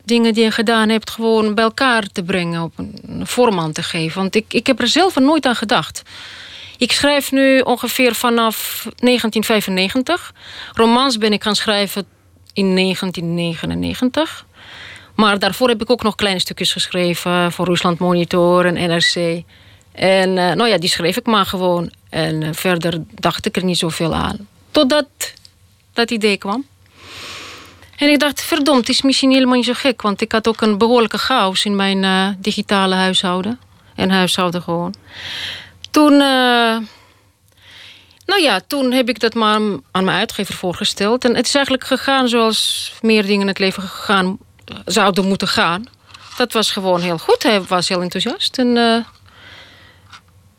dingen 0.07 0.33
die 0.33 0.43
je 0.43 0.51
gedaan 0.51 0.89
hebt... 0.89 1.09
gewoon 1.09 1.55
bij 1.55 1.63
elkaar 1.63 2.07
te 2.11 2.23
brengen, 2.23 2.61
op 2.61 2.77
een, 2.77 3.21
vorm 3.23 3.59
aan 3.59 3.71
te 3.71 3.83
geven? 3.83 4.21
Want 4.21 4.35
ik, 4.35 4.53
ik 4.53 4.67
heb 4.67 4.81
er 4.81 4.87
zelf 4.87 5.15
nooit 5.15 5.45
aan 5.45 5.55
gedacht. 5.55 6.01
Ik 6.77 6.91
schrijf 6.91 7.31
nu 7.31 7.59
ongeveer 7.59 8.15
vanaf 8.15 8.81
1995. 8.83 10.33
Romans 10.73 11.17
ben 11.17 11.33
ik 11.33 11.43
gaan 11.43 11.55
schrijven 11.55 12.05
in 12.53 12.75
1999. 12.75 14.45
Maar 15.15 15.39
daarvoor 15.39 15.69
heb 15.69 15.81
ik 15.81 15.89
ook 15.89 16.03
nog 16.03 16.15
kleine 16.15 16.39
stukjes 16.39 16.71
geschreven 16.71 17.51
voor 17.51 17.65
Rusland 17.65 17.99
Monitor 17.99 18.65
en 18.65 18.73
NRC. 18.73 19.43
En 19.91 20.37
eh, 20.37 20.55
nou 20.55 20.67
ja, 20.67 20.77
die 20.77 20.89
schreef 20.89 21.17
ik 21.17 21.25
maar 21.25 21.45
gewoon. 21.45 21.91
En 22.09 22.43
eh, 22.43 22.49
verder 22.53 23.03
dacht 23.13 23.45
ik 23.45 23.55
er 23.55 23.63
niet 23.63 23.77
zoveel 23.77 24.15
aan. 24.15 24.47
Totdat 24.71 25.07
dat 25.93 26.11
idee 26.11 26.37
kwam. 26.37 26.65
En 27.97 28.09
ik 28.09 28.19
dacht, 28.19 28.41
verdomd, 28.41 28.89
is 28.89 29.01
misschien 29.01 29.31
helemaal 29.31 29.55
niet 29.55 29.65
zo 29.65 29.73
gek. 29.73 30.01
Want 30.01 30.21
ik 30.21 30.31
had 30.31 30.47
ook 30.47 30.61
een 30.61 30.77
behoorlijke 30.77 31.17
chaos 31.17 31.65
in 31.65 31.75
mijn 31.75 32.03
eh, 32.03 32.27
digitale 32.37 32.95
huishouden. 32.95 33.59
En 33.95 34.09
huishouden 34.09 34.61
gewoon. 34.61 34.93
Toen, 35.91 36.13
eh, 36.13 36.77
nou 38.25 38.41
ja, 38.41 38.59
toen 38.67 38.91
heb 38.91 39.09
ik 39.09 39.19
dat 39.19 39.33
maar 39.33 39.59
aan 39.91 40.03
mijn 40.03 40.17
uitgever 40.17 40.53
voorgesteld. 40.53 41.25
En 41.25 41.35
het 41.35 41.45
is 41.45 41.55
eigenlijk 41.55 41.85
gegaan 41.85 42.27
zoals 42.27 42.93
meer 43.01 43.25
dingen 43.25 43.41
in 43.41 43.47
het 43.47 43.59
leven 43.59 43.83
gegaan, 43.83 44.37
zouden 44.85 45.27
moeten 45.27 45.47
gaan. 45.47 45.85
Dat 46.37 46.53
was 46.53 46.71
gewoon 46.71 47.01
heel 47.01 47.17
goed. 47.17 47.43
Hij 47.43 47.61
was 47.61 47.89
heel 47.89 48.01
enthousiast. 48.01 48.57
En 48.57 48.77
eh, 48.77 48.97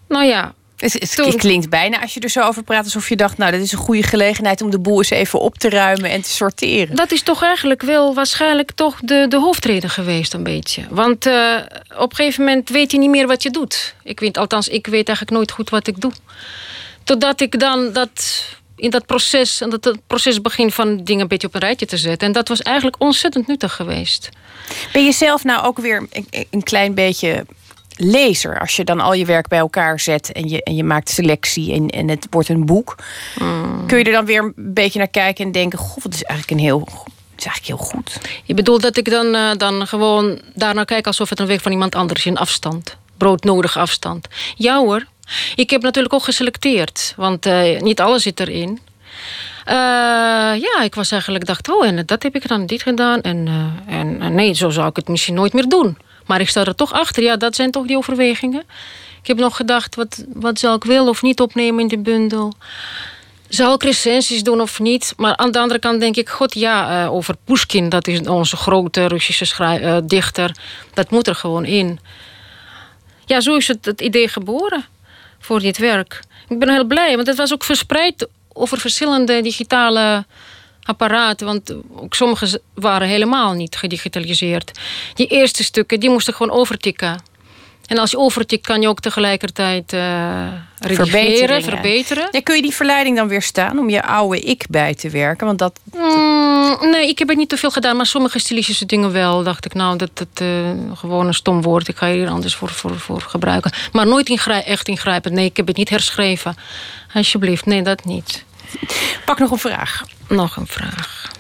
nou 0.08 0.24
ja. 0.24 0.54
Het, 0.78 0.92
het 0.92 1.36
klinkt 1.36 1.68
bijna 1.70 2.00
als 2.00 2.14
je 2.14 2.20
er 2.20 2.28
zo 2.28 2.40
over 2.40 2.62
praat 2.62 2.84
alsof 2.84 3.08
je 3.08 3.16
dacht... 3.16 3.38
nou, 3.38 3.52
dit 3.52 3.62
is 3.62 3.72
een 3.72 3.78
goede 3.78 4.02
gelegenheid 4.02 4.62
om 4.62 4.70
de 4.70 4.78
boel 4.78 4.98
eens 4.98 5.10
even 5.10 5.40
op 5.40 5.58
te 5.58 5.68
ruimen 5.68 6.10
en 6.10 6.22
te 6.22 6.30
sorteren. 6.30 6.96
Dat 6.96 7.12
is 7.12 7.22
toch 7.22 7.42
eigenlijk 7.42 7.82
wel 7.82 8.14
waarschijnlijk 8.14 8.72
toch 8.72 9.00
de, 9.00 9.26
de 9.28 9.38
hoofdreden 9.38 9.90
geweest 9.90 10.34
een 10.34 10.42
beetje. 10.42 10.86
Want 10.90 11.26
eh, 11.26 11.56
op 11.96 12.10
een 12.10 12.16
gegeven 12.16 12.44
moment 12.44 12.68
weet 12.68 12.90
je 12.90 12.98
niet 12.98 13.10
meer 13.10 13.26
wat 13.26 13.42
je 13.42 13.50
doet. 13.50 13.94
Ik 14.02 14.20
weet, 14.20 14.38
althans, 14.38 14.68
ik 14.68 14.86
weet 14.86 15.06
eigenlijk 15.06 15.36
nooit 15.36 15.50
goed 15.50 15.70
wat 15.70 15.86
ik 15.86 16.00
doe. 16.00 16.12
Totdat 17.04 17.40
ik 17.40 17.60
dan 17.60 17.92
dat 17.92 18.44
in 18.76 18.90
dat 18.90 19.06
proces, 19.06 19.60
en 19.60 19.70
dat 19.70 19.84
het 19.84 19.98
proces 20.06 20.40
begin 20.40 20.70
van 20.70 21.04
dingen 21.04 21.22
een 21.22 21.28
beetje 21.28 21.46
op 21.46 21.54
een 21.54 21.60
rijtje 21.60 21.86
te 21.86 21.96
zetten. 21.96 22.26
En 22.26 22.32
dat 22.32 22.48
was 22.48 22.62
eigenlijk 22.62 22.96
ontzettend 22.98 23.46
nuttig 23.46 23.74
geweest. 23.74 24.28
Ben 24.92 25.04
je 25.04 25.12
zelf 25.12 25.44
nou 25.44 25.64
ook 25.64 25.78
weer 25.78 26.06
een, 26.10 26.46
een 26.50 26.62
klein 26.62 26.94
beetje 26.94 27.44
lezer? 27.98 28.60
Als 28.60 28.76
je 28.76 28.84
dan 28.84 29.00
al 29.00 29.12
je 29.12 29.24
werk 29.24 29.48
bij 29.48 29.58
elkaar 29.58 30.00
zet 30.00 30.32
en 30.32 30.48
je, 30.48 30.62
en 30.62 30.76
je 30.76 30.84
maakt 30.84 31.08
selectie 31.08 31.72
en, 31.72 31.88
en 31.88 32.08
het 32.08 32.26
wordt 32.30 32.48
een 32.48 32.66
boek. 32.66 32.96
Hmm. 33.38 33.86
Kun 33.86 33.98
je 33.98 34.04
er 34.04 34.12
dan 34.12 34.24
weer 34.24 34.42
een 34.42 34.52
beetje 34.56 34.98
naar 34.98 35.08
kijken 35.08 35.44
en 35.44 35.52
denken: 35.52 35.78
Goh, 35.78 36.02
wat 36.02 36.14
is 36.14 36.22
eigenlijk 36.22 36.60
een 36.60 36.66
heel. 36.66 36.80
Het 36.80 37.46
is 37.46 37.52
eigenlijk 37.52 37.66
heel 37.66 37.90
goed. 37.90 38.20
Je 38.44 38.54
bedoelt 38.54 38.82
dat 38.82 38.96
ik 38.96 39.10
dan, 39.10 39.34
eh, 39.34 39.50
dan 39.56 39.86
gewoon 39.86 40.40
daarnaar 40.54 40.84
kijk 40.84 41.06
alsof 41.06 41.28
het 41.28 41.40
een 41.40 41.46
werk 41.46 41.60
van 41.60 41.72
iemand 41.72 41.94
anders 41.94 42.20
is 42.20 42.26
in 42.26 42.36
afstand. 42.36 42.96
Broodnodige 43.16 43.78
afstand. 43.78 44.28
Ja 44.54 44.78
hoor. 44.78 45.06
Ik 45.54 45.70
heb 45.70 45.82
natuurlijk 45.82 46.14
ook 46.14 46.24
geselecteerd, 46.24 47.14
want 47.16 47.46
eh, 47.46 47.80
niet 47.80 48.00
alles 48.00 48.22
zit 48.22 48.40
erin. 48.40 48.80
Eh, 49.64 49.74
ja, 50.60 50.82
ik 50.82 50.94
was 50.94 51.10
eigenlijk 51.10 51.46
dacht, 51.46 51.70
oh, 51.70 51.86
en 51.86 52.06
dat 52.06 52.22
heb 52.22 52.34
ik 52.34 52.48
dan 52.48 52.66
dit 52.66 52.82
gedaan. 52.82 53.20
En, 53.20 53.48
en, 53.86 54.20
en 54.20 54.34
nee, 54.34 54.54
zo 54.54 54.70
zou 54.70 54.88
ik 54.88 54.96
het 54.96 55.08
misschien 55.08 55.34
nooit 55.34 55.52
meer 55.52 55.68
doen. 55.68 55.96
Maar 56.28 56.40
ik 56.40 56.48
sta 56.48 56.64
er 56.64 56.74
toch 56.74 56.92
achter. 56.92 57.22
Ja, 57.22 57.36
dat 57.36 57.54
zijn 57.54 57.70
toch 57.70 57.86
die 57.86 57.96
overwegingen. 57.96 58.62
Ik 59.20 59.26
heb 59.26 59.36
nog 59.36 59.56
gedacht, 59.56 59.94
wat, 59.94 60.24
wat 60.34 60.58
zal 60.58 60.74
ik 60.74 60.84
wel 60.84 61.08
of 61.08 61.22
niet 61.22 61.40
opnemen 61.40 61.80
in 61.80 61.88
de 61.88 61.98
bundel? 61.98 62.52
Zal 63.48 63.74
ik 63.74 63.82
recensies 63.82 64.42
doen 64.42 64.60
of 64.60 64.80
niet? 64.80 65.12
Maar 65.16 65.36
aan 65.36 65.50
de 65.50 65.58
andere 65.58 65.80
kant 65.80 66.00
denk 66.00 66.16
ik, 66.16 66.28
god 66.28 66.54
ja, 66.54 67.04
eh, 67.04 67.12
over 67.12 67.34
Pushkin, 67.44 67.88
dat 67.88 68.06
is 68.06 68.20
onze 68.20 68.56
grote 68.56 69.06
Russische 69.06 69.64
eh, 69.64 69.96
dichter. 70.04 70.56
Dat 70.94 71.10
moet 71.10 71.26
er 71.26 71.34
gewoon 71.34 71.64
in. 71.64 72.00
Ja, 73.26 73.40
zo 73.40 73.56
is 73.56 73.68
het, 73.68 73.84
het 73.84 74.00
idee 74.00 74.28
geboren 74.28 74.84
voor 75.38 75.60
dit 75.60 75.78
werk. 75.78 76.20
Ik 76.48 76.58
ben 76.58 76.68
heel 76.68 76.84
blij, 76.84 77.14
want 77.14 77.26
het 77.26 77.36
was 77.36 77.52
ook 77.52 77.64
verspreid 77.64 78.28
over 78.52 78.78
verschillende 78.78 79.42
digitale 79.42 80.24
apparaten. 80.88 81.46
Want 81.46 81.74
ook 81.94 82.14
sommige 82.14 82.60
waren 82.74 83.08
helemaal 83.08 83.52
niet 83.52 83.76
gedigitaliseerd. 83.76 84.70
Die 85.14 85.26
eerste 85.26 85.64
stukken, 85.64 86.00
die 86.00 86.10
moesten 86.10 86.34
gewoon 86.34 86.58
overtikken. 86.58 87.22
En 87.86 87.98
als 87.98 88.10
je 88.10 88.18
overtikt, 88.18 88.66
kan 88.66 88.80
je 88.80 88.88
ook 88.88 89.00
tegelijkertijd 89.00 89.92
redigeren, 89.92 91.06
Verbeteringen. 91.06 91.62
verbeteren. 91.62 92.28
Ja, 92.30 92.40
kun 92.42 92.56
je 92.56 92.62
die 92.62 92.74
verleiding 92.74 93.16
dan 93.16 93.28
weerstaan 93.28 93.78
om 93.78 93.90
je 93.90 94.02
oude 94.02 94.40
ik 94.40 94.66
bij 94.70 94.94
te 94.94 95.10
werken? 95.10 95.46
Want 95.46 95.58
dat. 95.58 95.80
Mm, 95.92 96.90
nee, 96.90 97.08
ik 97.08 97.18
heb 97.18 97.28
het 97.28 97.36
niet 97.36 97.48
te 97.48 97.56
veel 97.56 97.70
gedaan, 97.70 97.96
maar 97.96 98.06
sommige 98.06 98.38
stilistische 98.38 98.86
dingen 98.86 99.12
wel. 99.12 99.42
Dacht 99.42 99.64
ik, 99.64 99.74
nou, 99.74 99.96
dat 99.96 100.10
het 100.14 100.40
eh, 100.40 100.48
gewoon 100.94 101.26
een 101.26 101.34
stom 101.34 101.62
woord. 101.62 101.88
Ik 101.88 101.96
ga 101.96 102.10
hier 102.10 102.28
anders 102.28 102.54
voor, 102.54 102.68
voor, 102.68 102.98
voor 102.98 103.20
gebruiken. 103.20 103.72
Maar 103.92 104.06
nooit 104.06 104.28
ingrij 104.28 104.64
echt 104.64 104.88
ingrijpen. 104.88 105.34
Nee, 105.34 105.44
ik 105.44 105.56
heb 105.56 105.66
het 105.66 105.76
niet 105.76 105.88
herschreven. 105.88 106.56
Alsjeblieft, 107.14 107.66
nee, 107.66 107.82
dat 107.82 108.04
niet. 108.04 108.44
Pak 109.24 109.38
nog 109.38 109.50
een 109.50 109.58
vraag. 109.58 110.04
Nog 110.28 110.56
een 110.56 110.66
vraag. 110.66 111.30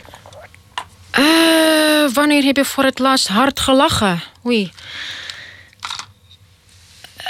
Eh, 1.10 2.12
wanneer 2.14 2.42
heb 2.42 2.56
je 2.56 2.64
voor 2.64 2.84
het 2.84 2.98
laatst 2.98 3.28
hard 3.28 3.60
gelachen? 3.60 4.22
Oei. 4.46 4.72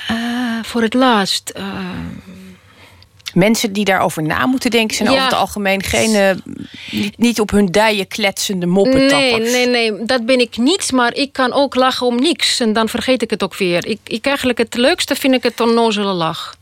Eh, 0.07 0.17
voor 0.63 0.83
het 0.83 0.95
laatst. 0.95 1.49
eh, 1.51 1.65
Mensen 3.35 3.73
die 3.73 3.85
daarover 3.85 4.23
na 4.23 4.47
moeten 4.47 4.71
denken 4.71 4.97
zijn 4.97 5.09
Ja. 5.09 5.15
over 5.15 5.29
het 5.31 5.39
algemeen 5.39 5.83
geen. 5.83 6.43
niet, 6.91 7.19
niet 7.19 7.41
op 7.41 7.51
hun 7.51 7.67
dijen 7.67 8.09
kletsende 8.09 8.67
moppetappers. 8.67 9.51
Nee, 9.51 9.67
nee, 9.67 9.91
nee, 9.91 10.05
dat 10.07 10.27
ben 10.27 10.39
ik 10.41 10.57
niet. 10.57 10.93
Maar 10.93 11.15
ik 11.15 11.33
kan 11.33 11.53
ook 11.53 11.75
lachen 11.75 12.07
om 12.07 12.17
niks. 12.21 12.61
En 12.61 12.73
dan 12.73 12.89
vergeet 12.89 13.23
ik 13.23 13.31
het 13.31 13.43
ook 13.43 13.57
weer. 13.57 13.87
Ik, 13.87 13.99
ik 14.05 14.27
eigenlijk 14.27 14.59
het 14.59 14.75
leukste 14.75 15.15
vind 15.15 15.35
ik 15.35 15.43
het 15.43 15.61
onnozele 15.61 16.13
lach. 16.13 16.57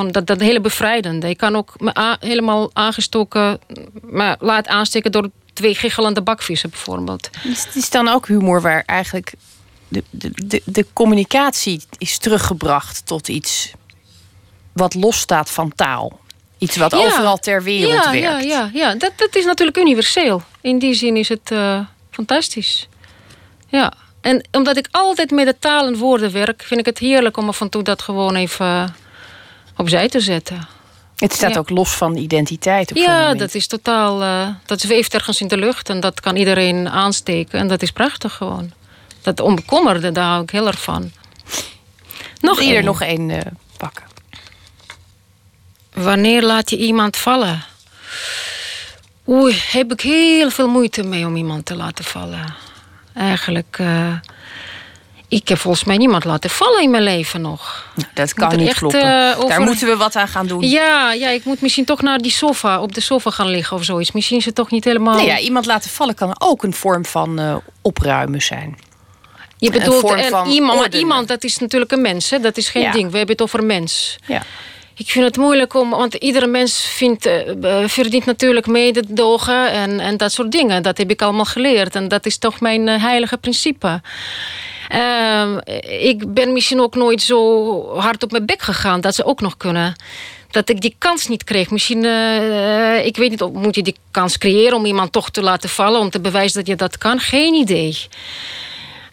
Van 0.00 0.10
dat, 0.10 0.26
dat 0.26 0.40
hele 0.40 0.60
bevrijdende. 0.60 1.28
Ik 1.28 1.36
kan 1.36 1.56
ook 1.56 1.74
me 1.78 2.16
helemaal 2.20 2.70
aangestoken... 2.72 3.60
me 4.02 4.36
laat 4.38 4.68
aansteken 4.68 5.12
door 5.12 5.30
twee 5.52 5.74
giggelende 5.74 6.22
bakvissen 6.22 6.70
bijvoorbeeld. 6.70 7.30
Het 7.38 7.74
is 7.74 7.90
dan 7.90 8.08
ook 8.08 8.26
humor 8.26 8.60
waar 8.60 8.82
eigenlijk 8.86 9.32
de, 9.88 10.04
de, 10.10 10.62
de, 10.64 10.86
communicatie 10.92 11.82
is 11.98 12.18
teruggebracht 12.18 13.06
tot 13.06 13.28
iets 13.28 13.72
wat 14.72 14.94
losstaat 14.94 15.50
van 15.50 15.72
taal. 15.74 16.20
Iets 16.58 16.76
wat 16.76 16.90
Ja. 16.90 16.98
overal 16.98 17.38
ter 17.38 17.62
wereld 17.62 18.04
ja, 18.04 18.10
werkt. 18.10 18.24
Ja, 18.24 18.38
ja, 18.38 18.70
ja. 18.72 18.94
Dat, 18.94 19.12
dat 19.16 19.36
is 19.36 19.44
natuurlijk 19.44 19.78
universeel. 19.78 20.42
In 20.60 20.78
die 20.78 20.94
zin 20.94 21.16
is 21.16 21.28
het 21.28 21.50
eh, 21.50 21.80
fantastisch. 22.10 22.88
Ja. 23.68 23.92
En 24.20 24.48
omdat 24.52 24.76
ik 24.76 24.88
altijd 24.90 25.30
met 25.30 25.46
de 25.46 25.56
taal 25.58 25.86
en 25.86 25.96
woorden 25.96 26.32
werk... 26.32 26.62
vind 26.62 26.80
ik 26.80 26.86
het 26.86 26.98
heerlijk 26.98 27.36
om 27.36 27.48
af 27.48 27.60
en 27.60 27.68
toe 27.68 27.82
dat 27.82 28.02
gewoon 28.02 28.34
even 28.34 28.94
opzij 29.80 30.08
te 30.08 30.20
zetten. 30.20 30.68
Het 31.16 31.32
staat 31.32 31.52
Ja. 31.52 31.58
ook 31.58 31.70
los 31.70 31.90
van 31.90 32.16
identiteit. 32.16 32.90
Op 32.90 32.96
Ja, 32.96 33.34
dat 33.34 33.54
is 33.54 33.66
totaal... 33.66 34.22
eh, 34.22 34.48
dat 34.66 34.80
zweeft 34.80 35.14
ergens 35.14 35.40
in 35.40 35.48
de 35.48 35.56
lucht 35.56 35.88
en 35.88 36.00
dat 36.00 36.20
kan 36.20 36.36
iedereen 36.36 36.88
aansteken. 36.88 37.58
En 37.58 37.68
dat 37.68 37.82
is 37.82 37.90
prachtig 37.90 38.32
gewoon. 38.34 38.72
Dat 39.22 39.40
onbekommerde, 39.40 40.12
daar 40.12 40.24
hou 40.28 40.42
ik 40.42 40.50
heel 40.50 40.66
erg 40.66 40.82
van. 40.82 41.10
Nog 42.40 42.60
er 42.60 42.74
één. 42.74 42.84
nog 42.84 43.02
één 43.02 43.30
eh, 43.30 43.40
pakken? 43.76 44.04
Wanneer 45.92 46.42
laat 46.42 46.70
je 46.70 46.76
iemand 46.76 47.16
vallen? 47.16 47.64
Oei, 49.28 49.62
heb 49.70 49.92
ik 49.92 50.00
heel 50.00 50.50
veel 50.50 50.68
moeite 50.68 51.02
mee 51.02 51.26
om 51.26 51.36
iemand 51.36 51.66
te 51.66 51.76
laten 51.76 52.04
vallen. 52.04 52.54
Eigenlijk, 53.14 53.76
eh, 53.78 54.12
ik 55.30 55.48
heb 55.48 55.58
volgens 55.58 55.84
mij 55.84 55.96
niemand 55.96 56.24
laten 56.24 56.50
vallen 56.50 56.82
in 56.82 56.90
mijn 56.90 57.02
leven 57.02 57.40
nog. 57.40 57.86
Dat 57.94 58.06
Moet 58.16 58.34
kan 58.48 58.58
niet 58.58 58.68
echt, 58.68 58.78
kloppen. 58.78 59.00
eh, 59.02 59.36
over- 59.36 59.48
Daar 59.48 59.60
moeten 59.60 59.86
we 59.88 59.96
wat 59.96 60.16
aan 60.16 60.28
gaan 60.28 60.46
doen. 60.46 60.68
Ja, 60.68 61.12
ja, 61.12 61.28
ik 61.28 61.44
moet 61.44 61.60
misschien 61.60 61.84
toch 61.84 62.02
naar 62.02 62.18
die 62.18 62.30
sofa, 62.30 62.80
op 62.80 62.94
de 62.94 63.00
sofa 63.00 63.30
gaan 63.30 63.48
liggen 63.48 63.76
of 63.76 63.84
zoiets. 63.84 64.12
Misschien 64.12 64.38
is 64.38 64.44
het 64.44 64.54
toch 64.54 64.70
niet 64.70 64.84
helemaal... 64.84 65.14
Nee, 65.16 65.26
ja, 65.26 65.38
iemand 65.38 65.66
laten 65.66 65.90
vallen 65.90 66.14
kan 66.14 66.34
ook 66.38 66.62
een 66.62 66.74
vorm 66.74 67.04
van 67.04 67.38
eh, 67.38 67.56
opruimen 67.82 68.42
zijn. 68.42 68.78
Je 69.56 69.66
Een 69.66 69.72
bedoelt 69.72 70.10
er 70.10 70.24
van 70.24 70.48
iemand, 70.48 70.78
maar 70.80 70.94
iemand, 70.94 71.28
dat 71.28 71.44
is 71.44 71.58
natuurlijk 71.58 71.92
een 71.92 72.00
mens. 72.00 72.30
Hè? 72.30 72.40
Dat 72.40 72.56
is 72.56 72.68
geen 72.68 72.82
Ja. 72.82 72.92
ding. 72.92 73.10
We 73.10 73.16
hebben 73.16 73.36
het 73.36 73.44
over 73.44 73.64
mens. 73.64 74.18
Ja. 74.26 74.42
Ik 74.94 75.10
vind 75.10 75.24
het 75.24 75.36
moeilijk 75.36 75.74
om, 75.74 75.90
want 75.90 76.14
iedere 76.14 76.46
mens 76.46 76.84
vindt, 76.96 77.26
eh, 77.26 77.64
eh, 77.82 77.88
verdient 77.88 78.24
natuurlijk 78.24 78.66
mededogen 78.66 79.70
en, 79.72 80.00
en 80.00 80.16
dat 80.16 80.32
soort 80.32 80.52
dingen. 80.52 80.82
Dat 80.82 80.98
heb 80.98 81.10
ik 81.10 81.22
allemaal 81.22 81.44
geleerd 81.44 81.94
en 81.94 82.08
dat 82.08 82.26
is 82.26 82.38
toch 82.38 82.60
mijn 82.60 82.88
eh, 82.88 83.02
heilige 83.02 83.36
principe. 83.36 84.00
Ehm, 84.90 85.58
ik 86.00 86.34
ben 86.34 86.52
misschien 86.52 86.80
ook 86.80 86.94
nooit 86.94 87.22
zo 87.22 87.98
hard 87.98 88.22
op 88.22 88.30
mijn 88.30 88.46
bek 88.46 88.62
gegaan 88.62 89.00
dat 89.00 89.14
ze 89.14 89.24
ook 89.24 89.40
nog 89.40 89.56
kunnen. 89.56 89.94
Dat 90.50 90.68
ik 90.68 90.80
die 90.80 90.94
kans 90.98 91.28
niet 91.28 91.44
kreeg. 91.44 91.70
Misschien, 91.70 92.04
eh, 92.04 93.06
ik 93.06 93.16
weet 93.16 93.30
niet, 93.30 93.42
of 93.42 93.52
moet 93.52 93.74
je 93.74 93.82
die 93.82 93.96
kans 94.10 94.38
creëren 94.38 94.76
om 94.76 94.84
iemand 94.84 95.12
toch 95.12 95.30
te 95.30 95.42
laten 95.42 95.68
vallen, 95.68 96.00
om 96.00 96.10
te 96.10 96.20
bewijzen 96.20 96.58
dat 96.58 96.66
je 96.66 96.76
dat 96.76 96.98
kan? 96.98 97.20
Geen 97.20 97.54
idee. 97.54 97.98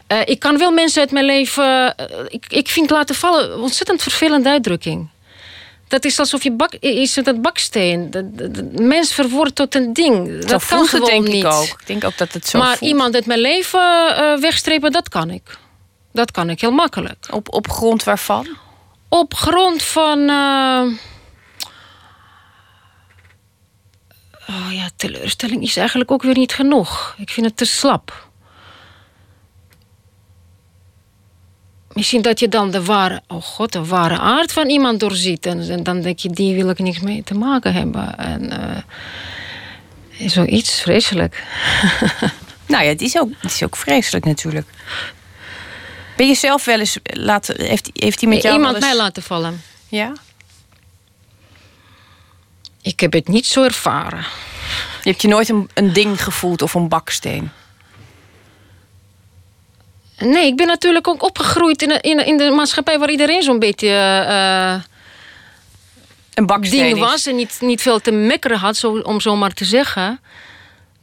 Eh, 0.08 0.18
ik 0.26 0.40
kan 0.40 0.58
wel 0.58 0.72
mensen 0.72 1.02
uit 1.02 1.12
mijn 1.12 1.26
leven. 1.26 1.96
eh, 1.96 2.06
ik, 2.28 2.46
ik 2.48 2.68
vind 2.68 2.90
laten 2.90 3.16
vallen 3.16 3.52
een 3.54 3.60
ontzettend 3.60 4.02
vervelende 4.02 4.50
uitdrukking. 4.50 5.10
Dat 5.88 6.06
is 6.06 6.20
alsof 6.20 6.44
je 6.44 6.52
bak, 6.52 6.74
is 6.80 7.16
het 7.16 7.28
een 7.28 7.42
baksteen. 7.42 8.12
De, 8.12 8.70
mens 8.72 9.14
verwoordt 9.14 9.56
tot 9.56 9.76
een 9.76 9.94
ding. 9.94 10.28
Zo 10.42 10.48
dat 10.48 10.66
kan 10.66 10.88
gewoon 10.88 11.10
denk 11.10 11.28
niet. 11.28 11.44
ik 11.44 11.52
ook. 11.52 11.64
Ik 11.64 11.86
denk 11.86 12.04
ook 12.04 12.18
dat 12.18 12.34
het 12.34 12.48
zo 12.48 12.60
maar 12.60 12.78
voelt. 12.78 12.92
iemand 12.92 13.16
uit 13.16 13.26
mijn 13.26 13.40
leven 13.40 13.82
wegstrepen, 14.40 14.92
dat 14.92 15.10
kan 15.10 15.30
ik. 15.30 15.58
Dat 16.18 16.32
kan 16.32 16.50
ik 16.50 16.62
heel 16.62 16.72
makkelijk. 16.72 17.28
Op, 17.32 17.54
op 17.54 17.70
grond 17.70 18.04
waarvan? 18.04 18.48
Op 19.10 19.34
grond 19.34 19.84
van. 19.84 20.30
eh, 20.30 20.82
Oh 24.50 24.74
ja, 24.74 24.90
teleurstelling 24.96 25.64
is 25.64 25.78
eigenlijk 25.78 26.12
ook 26.12 26.24
weer 26.24 26.38
niet 26.38 26.54
genoeg. 26.54 27.16
Ik 27.18 27.30
vind 27.30 27.46
het 27.46 27.58
te 27.58 27.66
slap. 27.66 28.28
Misschien 31.94 32.22
dat 32.22 32.40
je 32.40 32.48
dan 32.48 32.72
de 32.72 32.84
ware, 32.84 33.22
oh 33.28 33.42
god, 33.42 33.72
de 33.72 33.86
ware 33.86 34.18
aard 34.20 34.54
van 34.54 34.70
iemand 34.70 35.00
doorziet. 35.00 35.46
En, 35.46 35.70
en 35.70 35.84
dan 35.84 36.02
denk 36.02 36.20
je, 36.20 36.30
die 36.30 36.56
wil 36.56 36.70
ik 36.70 36.80
niks 36.80 37.00
mee 37.00 37.24
te 37.24 37.34
maken 37.34 37.74
hebben. 37.74 38.18
En 38.18 38.52
eh, 38.52 40.28
zoiets 40.30 40.82
vreselijk. 40.82 41.44
Nou 42.68 42.84
ja, 42.84 42.90
het 42.90 43.02
is 43.02 43.18
ook, 43.20 43.30
het 43.40 43.52
is 43.52 43.64
ook 43.64 43.76
vreselijk 43.76 44.26
natuurlijk. 44.26 44.68
Ben 46.18 46.28
je 46.28 46.36
zelf 46.36 46.66
wel 46.66 46.80
eens 46.80 46.98
laten... 47.04 47.62
Heeft, 47.66 47.90
heeft 47.94 48.20
hij 48.22 48.30
met 48.30 48.42
jou 48.42 48.56
Iemand 48.56 48.76
eens- 48.76 48.86
mij 48.86 48.96
laten 48.96 49.24
vallen. 49.24 49.62
Ja? 49.88 50.12
Ik 52.82 53.00
heb 53.00 53.14
het 53.14 53.28
niet 53.28 53.46
zo 53.46 53.64
ervaren. 53.64 54.26
Je 55.04 55.10
hebt 55.10 55.22
je 55.22 55.28
nooit 55.28 55.50
een, 55.50 55.70
een 55.74 55.94
ding 55.94 56.24
gevoeld 56.24 56.62
of 56.62 56.74
een 56.74 56.88
baksteen? 56.88 57.52
Nee, 60.20 60.46
ik 60.48 60.56
ben 60.56 60.68
natuurlijk 60.68 61.08
ook 61.08 61.24
opgegroeid 61.24 61.82
in 61.82 61.88
de, 61.90 62.00
in, 62.02 62.18
de- 62.18 62.26
in 62.26 62.38
de 62.38 62.50
maatschappij 62.50 63.00
waar 63.00 63.10
iedereen 63.12 63.44
zo'n 63.44 63.60
beetje. 63.60 63.88
eh, 64.28 64.82
een 66.34 66.46
baksteen 66.46 66.98
was 66.98 67.26
en 67.26 67.36
niet, 67.36 67.58
niet 67.62 67.82
veel 67.82 68.00
te 68.00 68.12
mekkeren 68.12 68.58
had, 68.58 68.78
zo, 68.78 68.98
om 68.98 69.20
zo 69.22 69.36
maar 69.36 69.54
te 69.54 69.66
zeggen. 69.66 70.20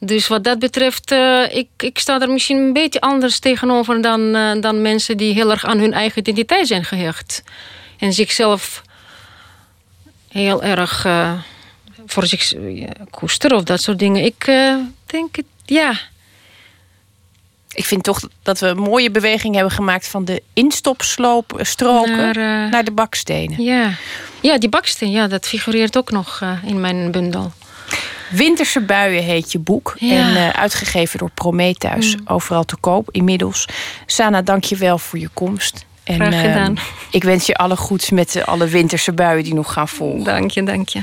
Dus 0.05 0.27
wat 0.27 0.43
dat 0.43 0.59
betreft, 0.59 1.11
eh, 1.11 1.55
ik, 1.55 1.67
ik 1.77 1.99
sta 1.99 2.21
er 2.21 2.29
misschien 2.29 2.57
een 2.57 2.73
beetje 2.73 3.01
anders 3.01 3.39
tegenover 3.39 4.01
dan, 4.01 4.35
eh, 4.35 4.51
dan 4.61 4.81
mensen 4.81 5.17
die 5.17 5.33
heel 5.33 5.51
erg 5.51 5.65
aan 5.65 5.79
hun 5.79 5.93
eigen 5.93 6.19
identiteit 6.19 6.67
zijn 6.67 6.83
gehecht. 6.83 7.43
En 7.97 8.13
zichzelf 8.13 8.81
heel 10.29 10.63
erg 10.63 11.05
eh, 11.05 11.33
voor 12.05 12.25
zich 12.25 12.53
koesteren 13.09 13.57
of 13.57 13.63
dat 13.63 13.81
soort 13.81 13.99
dingen. 13.99 14.23
Ik 14.23 14.45
denk 15.05 15.35
het, 15.35 15.45
ja. 15.65 15.99
Ik 17.71 17.85
vind 17.85 18.03
toch 18.03 18.19
dat 18.43 18.59
we 18.59 18.67
een 18.67 18.77
mooie 18.77 19.11
beweging 19.11 19.55
hebben 19.55 19.73
gemaakt 19.73 20.07
van 20.07 20.25
de 20.25 20.41
instopstroken 20.53 22.15
naar, 22.15 22.69
naar 22.69 22.83
de 22.83 22.91
bakstenen. 22.91 23.63
Ja. 23.63 23.91
ja, 24.41 24.57
die 24.57 24.69
baksteen, 24.69 25.11
ja, 25.11 25.27
dat 25.27 25.47
figureert 25.47 25.97
ook 25.97 26.11
nog 26.11 26.41
in 26.65 26.81
mijn 26.81 27.11
bundel. 27.11 27.51
Winterse 28.35 28.81
buien 28.81 29.23
heet 29.23 29.51
je 29.51 29.59
boek. 29.59 29.95
Ja. 29.99 30.15
En 30.15 30.31
uh, 30.35 30.49
uitgegeven 30.49 31.19
door 31.19 31.31
Prometheus. 31.33 32.15
Mm. 32.15 32.21
Overal 32.27 32.63
te 32.63 32.75
koop 32.75 33.11
inmiddels. 33.11 33.67
Sana, 34.05 34.41
dank 34.41 34.63
je 34.63 34.75
wel 34.75 34.97
voor 34.97 35.19
je 35.19 35.29
komst. 35.33 35.85
En, 36.03 36.15
Graag 36.15 36.41
gedaan. 36.41 36.71
Uh, 36.71 36.81
ik 37.11 37.23
wens 37.23 37.45
je 37.45 37.55
alle 37.55 37.75
goeds 37.75 38.09
met 38.09 38.45
alle 38.45 38.67
winterse 38.67 39.13
buien 39.13 39.43
die 39.43 39.53
nog 39.53 39.73
gaan 39.73 39.87
volgen. 39.87 40.23
Dank 40.23 40.51
je, 40.51 40.63
dank 40.63 40.89
je. 40.89 41.01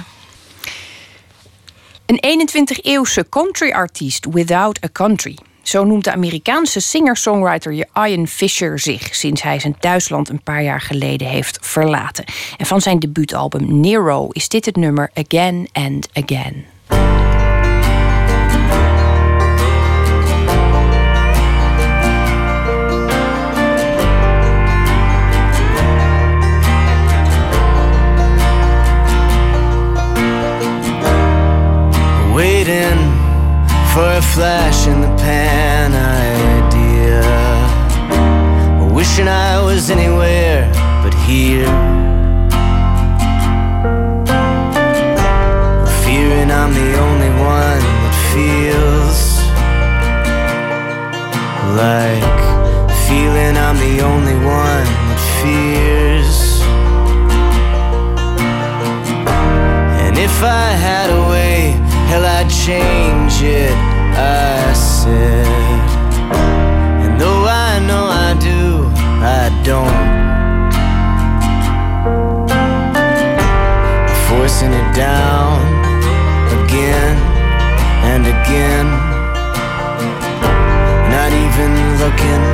Een 2.06 2.48
21-eeuwse 2.48 3.28
country-artiest 3.28 4.26
without 4.30 4.84
a 4.84 4.88
country. 4.92 5.38
Zo 5.62 5.84
noemt 5.84 6.04
de 6.04 6.12
Amerikaanse 6.12 6.80
singer-songwriter 6.80 7.86
Ian 8.06 8.26
Fisher 8.26 8.78
zich 8.78 9.14
sinds 9.14 9.42
hij 9.42 9.58
zijn 9.58 9.78
thuisland 9.78 10.28
een 10.28 10.42
paar 10.42 10.62
jaar 10.62 10.80
geleden 10.80 11.28
heeft 11.28 11.58
verlaten. 11.60 12.24
En 12.56 12.66
van 12.66 12.80
zijn 12.80 12.98
debuutalbum 12.98 13.80
Nero 13.80 14.28
is 14.28 14.48
dit 14.48 14.64
het 14.64 14.76
nummer 14.76 15.10
Again 15.14 15.68
and 15.72 16.08
Again. 16.12 16.64
For 33.92 34.10
a 34.10 34.22
flash 34.22 34.86
in 34.86 35.02
the 35.02 35.14
pan 35.18 35.92
idea. 35.92 37.20
Wishing 38.90 39.28
I 39.28 39.60
was 39.60 39.90
anywhere 39.90 40.70
but 41.02 41.12
here. 41.28 41.72
Fearing 46.04 46.50
I'm 46.50 46.72
the 46.72 46.90
only 47.06 47.32
one 47.58 47.82
that 48.02 48.16
feels 48.32 49.20
like 51.82 52.42
feeling 53.06 53.56
I'm 53.58 53.76
the 53.76 54.00
only 54.00 54.36
one 54.36 54.88
that 55.08 55.22
fears. 55.40 56.62
And 60.04 60.16
if 60.16 60.42
I 60.42 60.70
had 60.88 61.10
a 61.10 61.22
way, 61.28 61.91
hell, 62.12 62.26
I'd 62.26 62.50
change 62.66 63.36
it. 63.40 63.76
I 64.14 64.72
said, 64.74 65.46
and 67.04 67.14
though 67.18 67.44
I 67.66 67.72
know 67.88 68.04
I 68.26 68.30
do, 68.50 68.62
I 69.38 69.42
don't. 69.70 70.02
Forcing 74.28 74.72
it 74.80 74.90
down 74.94 75.56
again 76.58 77.16
and 78.10 78.22
again. 78.36 78.88
Not 81.14 81.30
even 81.44 81.70
looking 82.02 82.44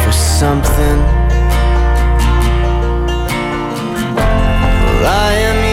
for 0.00 0.12
something. 0.12 0.98
Well, 4.84 5.06
I 5.28 5.32
am 5.48 5.69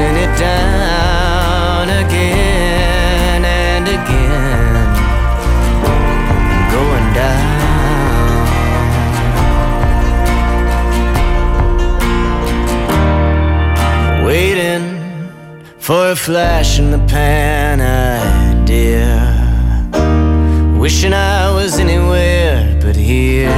Forcing 0.00 0.16
it 0.16 0.32
down 0.38 1.88
again 1.90 3.44
and 3.44 3.86
again. 3.86 4.74
Going 6.74 7.08
down. 7.12 8.46
Waiting 14.24 14.86
for 15.78 16.12
a 16.12 16.16
flash 16.16 16.78
in 16.78 16.90
the 16.92 17.00
pan 17.06 17.80
idea. 17.82 19.20
Wishing 20.78 21.12
I 21.12 21.52
was 21.52 21.78
anywhere 21.78 22.78
but 22.80 22.96
here. 22.96 23.52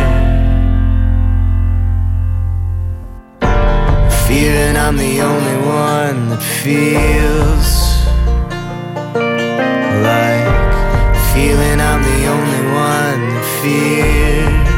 Fearing 4.27 4.77
I'm 4.77 4.97
the 4.97 5.21
only 5.21 5.52
feels 6.63 8.07
like 10.07 10.47
feeling 11.35 11.79
I'm 11.81 12.03
the 12.07 12.21
only 12.35 12.65
one 12.71 13.21
that 13.35 13.47
fears. 13.59 14.69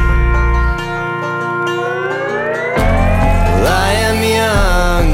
Well, 3.61 3.67
I 3.69 3.91
am 4.09 4.17
young, 4.41 5.05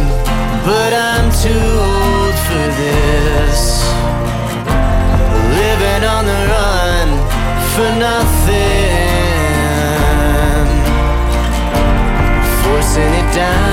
but 0.63 0.91
I'm 0.93 1.27
too 1.43 1.67
old 1.91 2.35
for 2.47 2.67
this. 2.79 3.59
Living 5.59 6.03
on 6.07 6.23
the 6.31 6.39
run 6.55 7.07
for 7.73 7.89
nothing. 7.99 9.11
Forcing 12.63 13.13
it 13.21 13.29
down 13.35 13.70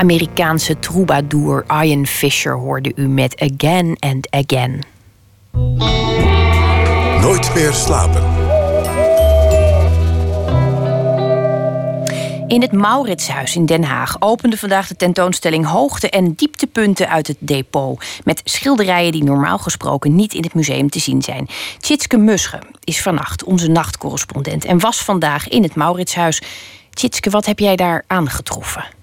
Amerikaanse 0.00 0.78
troubadour 0.78 1.64
Ian 1.82 2.06
Fisher 2.06 2.56
hoorde 2.56 2.92
u 2.94 3.08
met 3.08 3.40
Again 3.40 3.96
and 3.98 4.30
Again. 4.30 4.82
Nooit 7.20 7.54
meer 7.54 7.72
slapen. 7.72 8.22
In 12.46 12.60
het 12.60 12.72
Mauritshuis 12.72 13.56
in 13.56 13.66
Den 13.66 13.84
Haag 13.84 14.16
opende 14.18 14.56
vandaag 14.56 14.88
de 14.88 14.96
tentoonstelling 14.96 15.66
Hoogte- 15.66 16.10
en 16.10 16.32
dieptepunten 16.32 17.08
uit 17.08 17.26
het 17.26 17.36
depot. 17.38 18.04
Met 18.24 18.40
schilderijen 18.44 19.12
die 19.12 19.24
normaal 19.24 19.58
gesproken 19.58 20.14
niet 20.14 20.34
in 20.34 20.42
het 20.42 20.54
museum 20.54 20.90
te 20.90 20.98
zien 20.98 21.22
zijn. 21.22 21.48
Tjitske 21.78 22.16
Musche 22.16 22.58
is 22.84 23.02
vannacht 23.02 23.44
onze 23.44 23.68
nachtcorrespondent 23.68 24.64
en 24.64 24.78
was 24.78 25.04
vandaag 25.04 25.48
in 25.48 25.62
het 25.62 25.74
Mauritshuis. 25.74 26.42
Tjitske, 26.90 27.30
wat 27.30 27.46
heb 27.46 27.58
jij 27.58 27.76
daar 27.76 28.04
aangetroffen? 28.06 28.98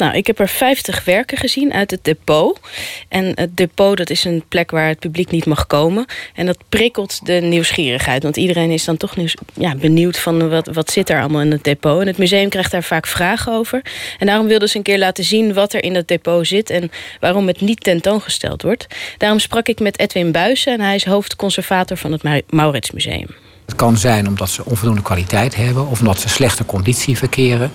Nou, 0.00 0.14
ik 0.14 0.26
heb 0.26 0.38
er 0.38 0.48
50 0.48 1.04
werken 1.04 1.38
gezien 1.38 1.72
uit 1.72 1.90
het 1.90 2.04
depot. 2.04 2.60
En 3.08 3.32
het 3.34 3.56
depot 3.56 3.96
dat 3.96 4.10
is 4.10 4.24
een 4.24 4.42
plek 4.48 4.70
waar 4.70 4.88
het 4.88 4.98
publiek 4.98 5.30
niet 5.30 5.46
mag 5.46 5.66
komen. 5.66 6.06
En 6.34 6.46
dat 6.46 6.58
prikkelt 6.68 7.26
de 7.26 7.32
nieuwsgierigheid. 7.32 8.22
Want 8.22 8.36
iedereen 8.36 8.70
is 8.70 8.84
dan 8.84 8.96
toch 8.96 9.16
nieuws, 9.16 9.34
ja, 9.54 9.74
benieuwd 9.74 10.18
van 10.18 10.48
wat, 10.48 10.66
wat 10.66 10.90
zit 10.90 11.10
er 11.10 11.20
allemaal 11.20 11.40
in 11.40 11.50
het 11.50 11.64
depot. 11.64 12.00
En 12.00 12.06
het 12.06 12.18
museum 12.18 12.48
krijgt 12.48 12.70
daar 12.70 12.82
vaak 12.82 13.06
vragen 13.06 13.52
over. 13.52 13.82
En 14.18 14.26
daarom 14.26 14.46
wilden 14.46 14.68
ze 14.68 14.76
een 14.76 14.82
keer 14.82 14.98
laten 14.98 15.24
zien 15.24 15.54
wat 15.54 15.72
er 15.72 15.84
in 15.84 15.94
het 15.94 16.08
depot 16.08 16.46
zit... 16.46 16.70
en 16.70 16.90
waarom 17.20 17.46
het 17.46 17.60
niet 17.60 17.80
tentoongesteld 17.80 18.62
wordt. 18.62 18.86
Daarom 19.16 19.38
sprak 19.38 19.68
ik 19.68 19.80
met 19.80 19.98
Edwin 19.98 20.32
Buijsen 20.32 20.72
en 20.72 20.80
hij 20.80 20.94
is 20.94 21.04
hoofdconservator 21.04 21.96
van 21.96 22.12
het 22.12 22.50
Mauritsmuseum. 22.50 23.28
Het 23.70 23.78
kan 23.78 23.96
zijn 23.96 24.28
omdat 24.28 24.48
ze 24.48 24.64
onvoldoende 24.64 25.02
kwaliteit 25.02 25.56
hebben, 25.56 25.86
of 25.88 26.00
omdat 26.00 26.20
ze 26.20 26.28
slechte 26.28 26.64
conditie 26.64 27.18
verkeren, 27.18 27.72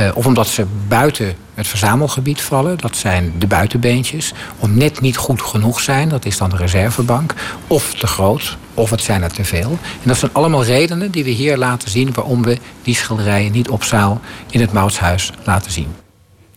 uh, 0.00 0.10
of 0.14 0.26
omdat 0.26 0.46
ze 0.46 0.66
buiten 0.88 1.34
het 1.54 1.66
verzamelgebied 1.66 2.42
vallen. 2.42 2.78
Dat 2.78 2.96
zijn 2.96 3.32
de 3.38 3.46
buitenbeentjes. 3.46 4.32
Of 4.58 4.68
net 4.68 5.00
niet 5.00 5.16
goed 5.16 5.42
genoeg 5.42 5.80
zijn, 5.80 6.08
dat 6.08 6.24
is 6.24 6.38
dan 6.38 6.50
de 6.50 6.56
reservebank. 6.56 7.34
Of 7.66 7.94
te 7.94 8.06
groot, 8.06 8.56
of 8.74 8.90
het 8.90 9.02
zijn 9.02 9.22
er 9.22 9.32
te 9.32 9.44
veel. 9.44 9.70
En 9.70 10.08
dat 10.08 10.16
zijn 10.16 10.32
allemaal 10.32 10.64
redenen 10.64 11.10
die 11.10 11.24
we 11.24 11.30
hier 11.30 11.56
laten 11.56 11.90
zien 11.90 12.12
waarom 12.12 12.42
we 12.42 12.58
die 12.82 12.94
schilderijen 12.94 13.52
niet 13.52 13.68
op 13.68 13.84
zaal 13.84 14.20
in 14.50 14.60
het 14.60 14.72
Moutshuis 14.72 15.32
laten 15.44 15.72
zien. 15.72 16.03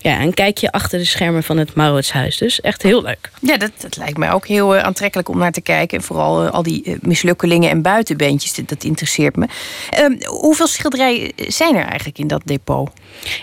Ja, 0.08 0.22
een 0.22 0.34
kijkje 0.34 0.72
achter 0.72 1.00
de 1.00 1.06
schermen 1.06 1.44
van 1.44 1.58
het 1.58 1.76
Mauritshuis. 1.76 2.38
Dus 2.38 2.62
echt 2.62 2.82
heel 2.82 3.02
leuk. 3.02 3.30
Ja, 3.42 3.58
dat, 3.58 3.72
dat 3.78 3.98
lijkt 3.98 4.18
mij 4.18 4.32
ook 4.32 4.48
heel 4.48 4.76
uh, 4.76 4.84
aantrekkelijk 4.84 5.30
om 5.30 5.38
naar 5.38 5.52
te 5.52 5.62
kijken. 5.62 5.98
En 5.98 6.04
vooral 6.04 6.46
uh, 6.46 6.52
al 6.52 6.64
die 6.64 6.82
uh, 6.86 6.96
mislukkelingen 7.02 7.70
en 7.70 7.82
buitenbeentjes, 7.82 8.56
dat, 8.56 8.70
dat 8.70 8.84
interesseert 8.84 9.36
me. 9.36 9.46
Ehm, 9.90 10.16
hoeveel 10.26 10.68
schilderijen 10.68 11.32
zijn 11.36 11.76
er 11.76 11.86
eigenlijk 11.86 12.18
in 12.18 12.28
dat 12.28 12.42
depot? 12.46 12.90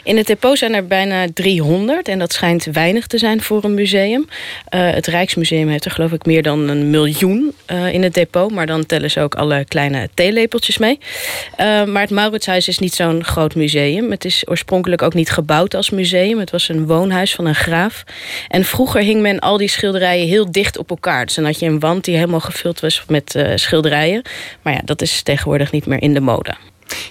In 0.05 0.16
het 0.16 0.27
depot 0.27 0.59
zijn 0.59 0.74
er 0.74 0.86
bijna 0.86 1.27
300 1.35 2.09
en 2.09 2.19
dat 2.19 2.32
schijnt 2.32 2.65
weinig 2.65 3.07
te 3.07 3.19
zijn 3.19 3.43
voor 3.43 3.65
een 3.65 3.74
museum. 3.74 4.28
het 4.69 5.07
Rijksmuseum 5.07 5.69
heeft 5.69 5.85
er 5.85 5.91
geloof 5.91 6.12
ik 6.12 6.27
meer 6.27 6.43
dan 6.43 6.69
een 6.69 6.91
miljoen 6.91 7.55
in 7.93 8.03
het 8.03 8.15
depot. 8.15 8.53
Maar 8.53 8.66
dan 8.66 8.86
tellen 8.86 9.11
ze 9.11 9.20
ook 9.20 9.35
alle 9.35 9.65
kleine 9.65 10.09
theelepeltjes 10.15 10.78
mee. 10.78 10.99
maar 11.86 12.01
het 12.01 12.11
Mauritshuis 12.11 12.69
is 12.69 12.78
niet 12.78 12.95
zo'n 12.95 13.24
groot 13.24 13.55
museum. 13.55 14.11
Het 14.11 14.24
is 14.24 14.49
oorspronkelijk 14.49 15.03
ook 15.03 15.15
niet 15.15 15.31
gebouwd 15.31 15.74
als 15.74 15.91
museum. 15.91 16.39
Het 16.39 16.53
was 16.55 16.68
een 16.68 16.86
woonhuis 16.86 17.35
van 17.35 17.47
een 17.47 17.55
graaf. 17.55 18.05
En 18.48 18.64
vroeger 18.64 19.01
hing 19.01 19.20
men 19.20 19.39
al 19.39 19.56
die 19.56 19.68
schilderijen 19.68 20.28
heel 20.28 20.52
dicht 20.52 20.78
op 20.78 20.90
elkaar. 20.90 21.26
Dus 21.26 21.35
dan 21.35 21.44
had 21.44 21.59
je 21.59 21.66
een 21.66 21.81
wand 21.81 22.05
die 22.05 22.14
helemaal 22.14 22.40
gevuld 22.40 22.81
was 22.81 23.05
met 23.09 23.35
uh, 23.35 23.52
schilderijen. 23.55 24.22
Maar 24.62 24.72
ja, 24.72 24.81
dat 24.85 25.02
is 25.02 25.22
tegenwoordig 25.22 25.72
niet 25.72 25.86
meer 25.86 26.02
in 26.02 26.14
de 26.14 26.20
mode. 26.20 26.55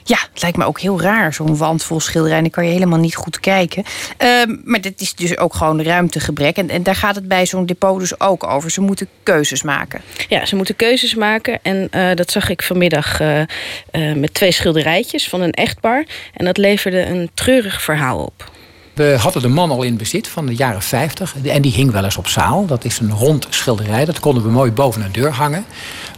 Ja, 0.03 0.17
het 0.33 0.41
lijkt 0.41 0.57
me 0.57 0.65
ook 0.65 0.79
heel 0.79 1.01
raar, 1.01 1.33
zo'n 1.33 1.57
wand 1.57 1.83
vol 1.83 1.99
schilderijen. 1.99 2.43
Dan 2.43 2.51
kan 2.51 2.65
je 2.65 2.71
helemaal 2.71 2.99
niet 2.99 3.15
goed 3.15 3.39
kijken. 3.39 3.83
Uh, 4.23 4.29
maar 4.63 4.81
dit 4.81 5.01
is 5.01 5.15
dus 5.15 5.37
ook 5.37 5.53
gewoon 5.53 5.81
ruimtegebrek. 5.81 6.57
En, 6.57 6.69
en 6.69 6.83
daar 6.83 6.95
gaat 6.95 7.15
het 7.15 7.27
bij 7.27 7.45
zo'n 7.45 7.65
depot 7.65 7.99
dus 7.99 8.19
ook 8.19 8.43
over. 8.43 8.71
Ze 8.71 8.81
moeten 8.81 9.07
keuzes 9.23 9.63
maken. 9.63 10.01
Ja, 10.29 10.45
ze 10.45 10.55
moeten 10.55 10.75
keuzes 10.75 11.15
maken. 11.15 11.59
En 11.61 11.87
uh, 11.95 12.09
dat 12.15 12.31
zag 12.31 12.49
ik 12.49 12.63
vanmiddag 12.63 13.21
uh, 13.21 13.43
met 13.91 14.33
twee 14.33 14.51
schilderijtjes 14.51 15.29
van 15.29 15.41
een 15.41 15.51
echtpaar. 15.51 16.05
En 16.33 16.45
dat 16.45 16.57
leverde 16.57 17.05
een 17.05 17.29
treurig 17.33 17.81
verhaal 17.81 18.23
op. 18.23 18.51
We 18.93 19.17
hadden 19.19 19.41
de 19.41 19.47
man 19.47 19.71
al 19.71 19.83
in 19.83 19.97
bezit 19.97 20.27
van 20.27 20.45
de 20.45 20.55
jaren 20.55 20.81
50 20.81 21.35
en 21.43 21.61
die 21.61 21.71
hing 21.71 21.91
wel 21.91 22.03
eens 22.03 22.17
op 22.17 22.27
zaal. 22.27 22.65
Dat 22.65 22.85
is 22.85 22.99
een 22.99 23.11
rond 23.11 23.47
schilderij, 23.49 24.05
dat 24.05 24.19
konden 24.19 24.43
we 24.43 24.49
mooi 24.49 24.71
boven 24.71 25.01
een 25.01 25.11
deur 25.11 25.31
hangen. 25.31 25.65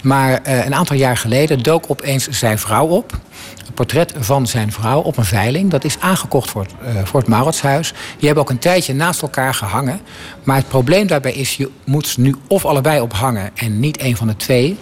Maar 0.04 0.42
uh, 0.48 0.66
een 0.66 0.76
aantal 0.76 0.96
jaar 0.96 1.18
geleden 1.18 1.64
dook 1.64 1.86
opeens 1.88 2.28
zijn 2.28 2.60
vrouw 2.60 2.88
op. 2.88 3.20
Een 3.68 3.74
portret 3.74 4.14
van 4.18 4.48
zijn 4.48 4.72
vrouw 4.72 5.02
op 5.02 5.18
een 5.18 5.26
veiling. 5.26 5.72
Dat 5.72 5.84
is 5.84 6.00
aangekocht 6.00 6.50
voor 6.50 6.62
het, 6.62 6.72
uh, 6.84 7.06
voor 7.06 7.20
het 7.20 7.30
Mauritshuis. 7.30 7.94
Die 8.18 8.26
hebben 8.26 8.44
ook 8.44 8.50
een 8.50 8.60
tijdje 8.60 8.94
naast 8.94 9.22
elkaar 9.22 9.54
gehangen. 9.54 10.00
Maar 10.44 10.58
het 10.58 10.68
probleem 10.68 11.08
daarbij 11.08 11.34
is, 11.34 11.58
je 11.58 11.70
moet 11.84 12.08
ze 12.08 12.22
nu 12.22 12.36
of 12.48 12.66
allebei 12.66 13.00
ophangen 13.00 13.52
en 13.56 13.80
niet 13.80 14.02
een 14.02 14.16
van 14.16 14.28
de 14.28 14.36
twee. 14.36 14.78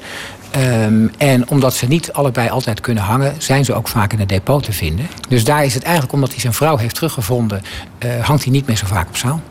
Um, 0.58 1.12
en 1.18 1.50
omdat 1.50 1.74
ze 1.74 1.86
niet 1.86 2.12
allebei 2.12 2.50
altijd 2.50 2.82
kunnen 2.82 3.04
hangen, 3.04 3.36
zijn 3.38 3.66
ze 3.66 3.74
ook 3.74 3.88
vaak 3.88 4.14
in 4.14 4.20
het 4.20 4.30
depot 4.30 4.64
te 4.64 4.72
vinden. 4.72 5.08
Dus 5.30 5.44
daar 5.44 5.66
is 5.66 5.74
het 5.74 5.84
eigenlijk 5.84 6.14
omdat 6.14 6.32
hij 6.32 6.40
zijn 6.40 6.54
vrouw 6.54 6.78
heeft 6.78 6.96
teruggevonden, 6.96 7.62
uh, 8.06 8.26
hangt 8.26 8.44
hij 8.44 8.52
niet 8.52 8.68
meer 8.68 8.78
zo 8.78 8.86
vaak 8.86 9.08
op 9.08 9.18
zaal. 9.18 9.42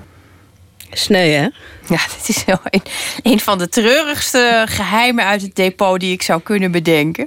Sneu, 0.91 1.31
hè? 1.31 1.49
Ja, 1.89 2.01
dit 2.16 2.29
is 2.29 2.45
wel 2.45 2.59
een, 2.65 2.83
een, 3.23 3.41
van 3.41 3.59
de 3.59 3.69
treurigste 3.69 4.65
geheimen 4.69 5.24
uit 5.24 5.43
het 5.43 5.55
depot 5.55 6.01
die 6.01 6.12
ik 6.12 6.23
zou 6.23 6.41
kunnen 6.41 6.70
bedenken. 6.70 7.27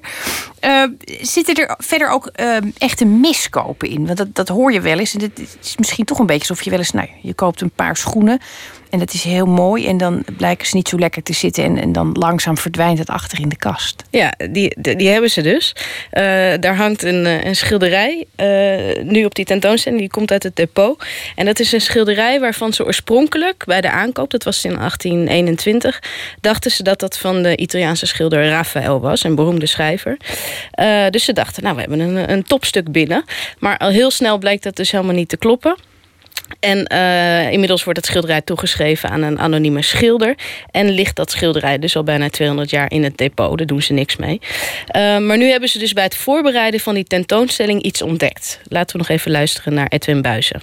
Uh, 0.61 0.83
zitten 1.21 1.55
er 1.55 1.75
verder 1.77 2.09
ook 2.09 2.31
uh, 2.35 2.57
echte 2.77 3.05
miskopen 3.05 3.89
in? 3.89 4.05
Want 4.05 4.17
dat, 4.17 4.35
dat 4.35 4.47
hoor 4.47 4.71
je 4.71 4.81
wel 4.81 4.99
eens. 4.99 5.13
En 5.13 5.21
het 5.21 5.39
is 5.61 5.75
misschien 5.77 6.05
toch 6.05 6.19
een 6.19 6.25
beetje 6.25 6.49
alsof 6.49 6.65
je 6.65 6.69
wel 6.69 6.79
eens... 6.79 6.91
Nou, 6.91 7.09
je 7.21 7.33
koopt 7.33 7.61
een 7.61 7.71
paar 7.71 7.97
schoenen 7.97 8.39
en 8.95 9.01
dat 9.01 9.13
is 9.13 9.23
heel 9.23 9.45
mooi. 9.45 9.87
En 9.87 9.97
dan 9.97 10.23
blijken 10.37 10.67
ze 10.67 10.75
niet 10.75 10.87
zo 10.87 10.99
lekker 10.99 11.23
te 11.23 11.33
zitten. 11.33 11.63
En, 11.63 11.77
en 11.77 11.91
dan 11.91 12.11
langzaam 12.11 12.57
verdwijnt 12.57 12.97
het 12.97 13.09
achter 13.09 13.39
in 13.39 13.49
de 13.49 13.57
kast. 13.57 14.03
Ja, 14.09 14.33
die, 14.49 14.75
die, 14.81 15.09
hebben 15.09 15.29
ze 15.29 15.41
dus. 15.41 15.75
Uh, 15.75 16.21
daar 16.59 16.75
hangt 16.75 17.03
een, 17.03 17.47
een 17.47 17.55
schilderij 17.55 18.25
uh, 18.37 19.03
nu 19.03 19.25
op 19.25 19.35
die 19.35 19.45
tentoonstelling. 19.45 20.01
Die 20.01 20.09
komt 20.09 20.31
uit 20.31 20.43
het 20.43 20.55
depot. 20.55 21.03
En 21.35 21.45
dat 21.45 21.59
is 21.59 21.71
een 21.71 21.81
schilderij 21.81 22.39
waarvan 22.39 22.73
ze 22.73 22.85
oorspronkelijk 22.85 23.63
bij 23.65 23.81
de 23.81 23.89
aankoop... 23.89 24.31
dat 24.31 24.43
was 24.43 24.65
in 24.65 24.75
1821... 24.75 26.03
dachten 26.41 26.71
ze 26.71 26.83
dat 26.83 26.99
dat 26.99 27.17
van 27.17 27.43
de 27.43 27.57
Italiaanse 27.57 28.05
schilder 28.05 28.49
Raphaël 28.49 28.99
was. 28.99 29.23
Een 29.23 29.35
beroemde 29.35 29.65
schrijver. 29.65 30.17
Dus 31.09 31.23
ze 31.23 31.33
dachten, 31.33 31.63
nou, 31.63 31.75
we 31.75 31.81
hebben 31.81 31.99
een, 31.99 32.31
een 32.31 32.43
topstuk 32.43 32.91
binnen. 32.91 33.23
Maar 33.59 33.77
al 33.77 33.89
heel 33.89 34.11
snel 34.11 34.37
blijkt 34.37 34.63
dat 34.63 34.75
dus 34.75 34.91
helemaal 34.91 35.15
niet 35.15 35.29
te 35.29 35.37
kloppen. 35.37 35.75
En 36.59 36.91
uh, 36.93 37.51
inmiddels 37.51 37.83
wordt 37.83 37.99
het 37.99 38.07
schilderij 38.07 38.41
toegeschreven 38.41 39.09
aan 39.09 39.21
een 39.21 39.39
anonieme 39.39 39.81
schilder. 39.81 40.35
En 40.71 40.89
ligt 40.89 41.15
dat 41.15 41.31
schilderij 41.31 41.79
dus 41.79 41.95
al 41.95 42.03
bijna 42.03 42.29
200 42.29 42.69
jaar 42.69 42.91
in 42.91 43.03
het 43.03 43.17
depot. 43.17 43.57
Daar 43.57 43.67
doen 43.67 43.81
ze 43.81 43.93
niks 43.93 44.15
mee. 44.15 44.39
Uh, 44.41 45.17
maar 45.17 45.37
nu 45.37 45.45
hebben 45.49 45.69
ze 45.69 45.79
dus 45.79 45.93
bij 45.93 46.03
het 46.03 46.15
voorbereiden 46.15 46.79
van 46.79 46.93
die 46.93 47.03
tentoonstelling 47.03 47.81
iets 47.81 48.01
ontdekt. 48.01 48.59
Laten 48.67 48.91
we 48.91 48.97
nog 48.97 49.09
even 49.17 49.31
luisteren 49.31 49.73
naar 49.73 49.87
Edwin 49.87 50.21
Buizen. 50.21 50.61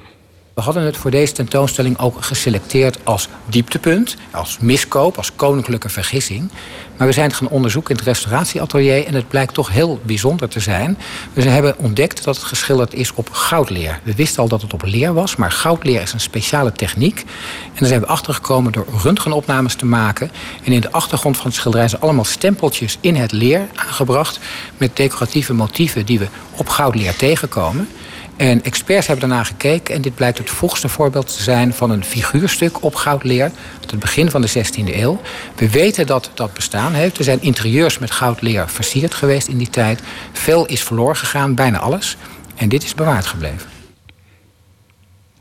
We 0.55 0.61
hadden 0.61 0.83
het 0.83 0.97
voor 0.97 1.11
deze 1.11 1.33
tentoonstelling 1.33 1.99
ook 1.99 2.25
geselecteerd 2.25 2.99
als 3.05 3.29
dieptepunt, 3.47 4.17
als 4.31 4.59
miskoop, 4.61 5.17
als 5.17 5.35
koninklijke 5.37 5.89
vergissing. 5.89 6.51
Maar 6.97 7.07
we 7.07 7.13
zijn 7.13 7.27
het 7.27 7.37
gaan 7.37 7.49
onderzoeken 7.49 7.91
in 7.91 7.97
het 7.97 8.07
restauratieatelier 8.07 9.07
en 9.07 9.15
het 9.15 9.29
blijkt 9.29 9.55
toch 9.55 9.71
heel 9.71 10.01
bijzonder 10.03 10.49
te 10.49 10.61
zijn. 10.61 10.99
We 11.33 11.43
hebben 11.43 11.79
ontdekt 11.79 12.25
dat 12.25 12.37
het 12.37 12.45
geschilderd 12.45 12.95
is 12.95 13.15
op 13.15 13.31
goudleer. 13.31 14.01
We 14.03 14.15
wisten 14.15 14.43
al 14.43 14.49
dat 14.49 14.63
het 14.63 14.73
op 14.73 14.83
leer 14.85 15.15
was, 15.15 15.37
maar 15.37 15.53
goudleer 15.53 16.03
is 16.03 16.13
een 16.13 16.21
speciale 16.21 16.73
techniek. 16.73 17.19
En 17.65 17.79
daar 17.79 17.89
zijn 17.89 18.01
we 18.01 18.07
achtergekomen 18.07 18.73
door 18.73 18.87
röntgenopnames 19.03 19.75
te 19.75 19.87
maken. 19.87 20.31
En 20.65 20.73
in 20.73 20.81
de 20.81 20.93
achtergrond 20.93 21.37
van 21.37 21.47
het 21.47 21.55
schilderij 21.55 21.89
zijn 21.89 22.03
allemaal 22.03 22.25
stempeltjes 22.25 22.99
in 23.01 23.15
het 23.15 23.33
leer 23.33 23.67
aangebracht 23.75 24.41
met 24.77 24.97
decoratieve 24.97 25.55
motieven 25.55 26.07
die 26.07 26.19
we 26.19 26.27
op 26.57 26.69
goudleer 26.69 27.17
tegenkomen. 27.17 27.89
En 28.37 28.65
experts 28.65 29.07
hebben 29.07 29.29
daarna 29.29 29.45
gekeken 29.45 29.95
en 29.95 30.03
dit 30.03 30.15
blijkt 30.15 30.39
het 30.39 30.51
vroegste 30.51 30.89
voorbeeld 30.89 31.37
te 31.37 31.43
zijn 31.43 31.73
van 31.73 31.91
een 31.91 32.05
figuurstuk 32.05 32.83
op 32.83 32.95
goudleer 32.95 33.51
uit 33.81 33.91
het 33.91 34.01
begin 34.01 34.31
van 34.31 34.41
de 34.41 34.51
16e 34.51 34.95
eeuw. 34.95 35.21
We 35.57 35.71
weten 35.71 36.07
dat 36.07 36.31
dat 36.35 36.55
bestaan 36.55 36.93
heeft. 36.93 37.19
Er 37.19 37.25
zijn 37.25 37.43
interieurs 37.43 37.99
met 37.99 38.11
goudleer 38.11 38.69
versierd 38.69 39.15
geweest 39.15 39.49
in 39.49 39.59
die 39.59 39.71
tijd. 39.71 40.01
Veel 40.33 40.67
is 40.67 40.83
verloren 40.83 41.17
gegaan, 41.17 41.55
bijna 41.55 41.79
alles. 41.79 42.17
En 42.55 42.69
dit 42.69 42.83
is 42.83 42.95
bewaard 42.95 43.27
gebleven. 43.27 43.71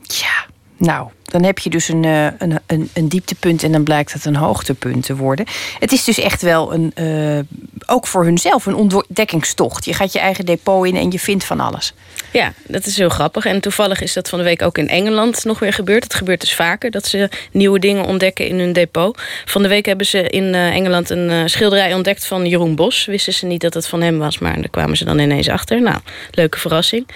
Ja, 0.02 0.46
nou, 0.76 1.10
dan 1.32 1.44
heb 1.44 1.58
je 1.58 1.70
dus 1.70 1.88
een, 1.88 2.04
een, 2.04 2.58
een, 2.66 2.90
een, 2.92 3.08
dieptepunt 3.08 3.62
en 3.62 3.72
dan 3.72 3.82
blijkt 3.82 4.12
het 4.12 4.24
een 4.24 4.36
hoogtepunt 4.36 5.04
te 5.04 5.16
worden. 5.16 5.46
Het 5.78 5.92
is 5.92 6.04
dus 6.04 6.18
echt 6.18 6.42
wel 6.42 6.74
een, 6.74 6.92
uh, 6.94 7.38
ook 7.86 8.06
voor 8.06 8.24
hunzelf 8.24 8.66
een 8.66 8.74
ontdekkingstocht. 8.74 9.84
Je 9.84 9.94
gaat 9.94 10.12
je 10.12 10.18
eigen 10.18 10.46
depot 10.46 10.86
in 10.86 10.96
en 10.96 11.10
je 11.10 11.18
vindt 11.18 11.44
van 11.44 11.60
alles. 11.60 11.94
Ja, 12.32 12.52
dat 12.66 12.86
is 12.86 12.96
heel 12.96 13.08
grappig. 13.08 13.44
En 13.44 13.60
toevallig 13.60 14.00
is 14.00 14.12
dat 14.12 14.28
van 14.28 14.38
de 14.38 14.44
week 14.44 14.62
ook 14.62 14.78
in 14.78 14.88
Engeland 14.88 15.44
nog 15.44 15.58
weer 15.58 15.72
gebeurd. 15.72 16.02
Het 16.02 16.14
gebeurt 16.14 16.40
dus 16.40 16.54
vaker 16.54 16.90
dat 16.90 17.06
ze 17.06 17.28
nieuwe 17.50 17.78
dingen 17.78 18.04
ontdekken 18.04 18.46
in 18.46 18.58
hun 18.58 18.72
depot. 18.72 19.20
Van 19.44 19.62
de 19.62 19.68
week 19.68 19.86
hebben 19.86 20.06
ze 20.06 20.28
in 20.28 20.44
uh, 20.44 20.74
Engeland 20.74 21.10
een 21.10 21.50
schilderij 21.50 21.94
ontdekt 21.94 22.26
van 22.26 22.46
Jeroen 22.46 22.74
Bos. 22.74 23.04
Wisten 23.04 23.32
ze 23.32 23.46
niet 23.46 23.60
dat 23.60 23.74
het 23.74 23.86
van 23.86 24.02
hem 24.02 24.18
was, 24.18 24.38
maar 24.38 24.54
daar 24.54 24.70
kwamen 24.70 24.96
ze 24.96 25.04
dan 25.04 25.18
ineens 25.18 25.48
achter. 25.48 25.82
Nou, 25.82 25.98
leuke 26.30 26.58
verrassing. 26.58 27.06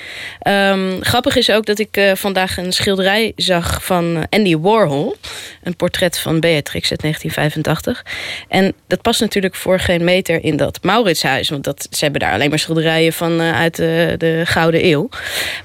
Um, 0.49 0.99
grappig 1.01 1.37
is 1.37 1.51
ook 1.51 1.67
dat 1.67 1.79
ik 1.79 2.13
vandaag 2.15 2.57
een 2.57 2.73
schilderij 2.73 3.33
zag 3.37 3.85
van 3.85 4.06
Andy 4.31 4.57
Warhol. 4.57 5.17
Een 5.63 5.77
portret 5.77 6.19
van 6.19 6.41
Beatrix 6.41 6.91
uit 6.91 7.01
1985. 7.01 8.05
En 8.49 8.75
dat 8.87 9.03
past 9.03 9.21
natuurlijk 9.21 9.55
voor 9.55 9.81
geen 9.81 10.05
meter 10.05 10.45
in 10.45 10.57
dat 10.57 10.79
Mauritshuis. 10.83 11.49
Want 11.49 11.65
dat, 11.65 11.89
ze 11.91 12.05
hebben 12.05 12.21
daar 12.21 12.33
alleen 12.33 12.49
maar 12.49 12.59
schilderijen 12.59 13.13
van 13.13 13.41
uh, 13.41 13.59
uit 13.59 13.77
de, 13.77 14.15
de 14.19 14.43
Gouden 14.45 14.87
Eeuw. 14.87 15.09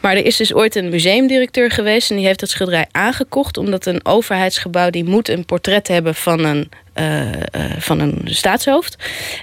Maar 0.01 0.15
er 0.15 0.26
is 0.26 0.38
dus 0.38 0.53
ooit 0.53 0.76
een 0.76 0.89
museumdirecteur 0.89 1.72
geweest... 1.72 2.09
en 2.09 2.15
die 2.15 2.26
heeft 2.26 2.39
dat 2.39 2.49
schilderij 2.49 2.88
aangekocht... 2.91 3.57
omdat 3.57 3.85
een 3.85 4.05
overheidsgebouw 4.05 4.89
die 4.89 5.03
moet 5.03 5.30
een 5.30 5.45
portret 5.45 5.88
hebben 5.88 6.15
van 6.15 6.43
een 6.43 6.69
van 7.77 7.99
een 7.99 8.22
staatshoofd. 8.26 8.95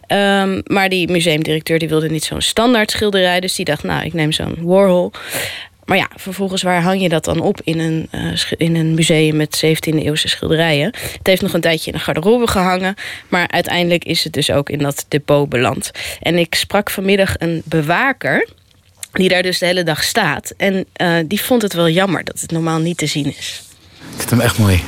Um, 0.08 0.60
maar 0.64 0.88
die 0.88 1.10
museumdirecteur 1.10 1.78
die 1.78 1.88
wilde 1.88 2.10
niet 2.10 2.24
zo'n 2.24 2.40
standaard 2.40 2.90
schilderij. 2.90 3.40
Dus 3.40 3.54
die 3.54 3.64
dacht, 3.64 3.82
nou, 3.82 4.04
ik 4.04 4.12
neem 4.12 4.32
zo'n 4.32 4.56
Warhol. 4.60 5.12
Maar 5.88 5.96
ja, 5.96 6.08
vervolgens 6.16 6.62
waar 6.62 6.82
hang 6.82 7.02
je 7.02 7.08
dat 7.08 7.24
dan 7.24 7.40
op 7.40 7.60
in 7.64 7.78
een, 7.78 8.08
uh, 8.14 8.32
in 8.56 8.76
een 8.76 8.94
museum 8.94 9.36
met 9.36 9.62
17e 9.66 9.98
eeuwse 9.98 10.28
schilderijen? 10.28 10.86
Het 11.00 11.26
heeft 11.26 11.42
nog 11.42 11.52
een 11.52 11.60
tijdje 11.60 11.90
in 11.90 11.96
de 11.96 12.02
garderobe 12.04 12.46
gehangen, 12.46 12.94
maar 13.28 13.48
uiteindelijk 13.48 14.04
is 14.04 14.24
het 14.24 14.32
dus 14.32 14.50
ook 14.50 14.70
in 14.70 14.78
dat 14.78 15.04
depot 15.08 15.48
beland. 15.48 15.90
En 16.20 16.38
ik 16.38 16.54
sprak 16.54 16.90
vanmiddag 16.90 17.34
een 17.38 17.62
bewaker 17.64 18.48
die 19.12 19.28
daar 19.28 19.42
dus 19.42 19.58
de 19.58 19.66
hele 19.66 19.82
dag 19.82 20.02
staat. 20.02 20.54
En 20.56 20.86
uh, 21.02 21.16
die 21.26 21.42
vond 21.42 21.62
het 21.62 21.72
wel 21.72 21.88
jammer 21.88 22.24
dat 22.24 22.40
het 22.40 22.50
normaal 22.50 22.78
niet 22.78 22.96
te 22.96 23.06
zien 23.06 23.26
is. 23.38 23.62
Ik 24.12 24.18
vind 24.18 24.30
hem 24.30 24.40
echt 24.40 24.58
mooi. 24.58 24.82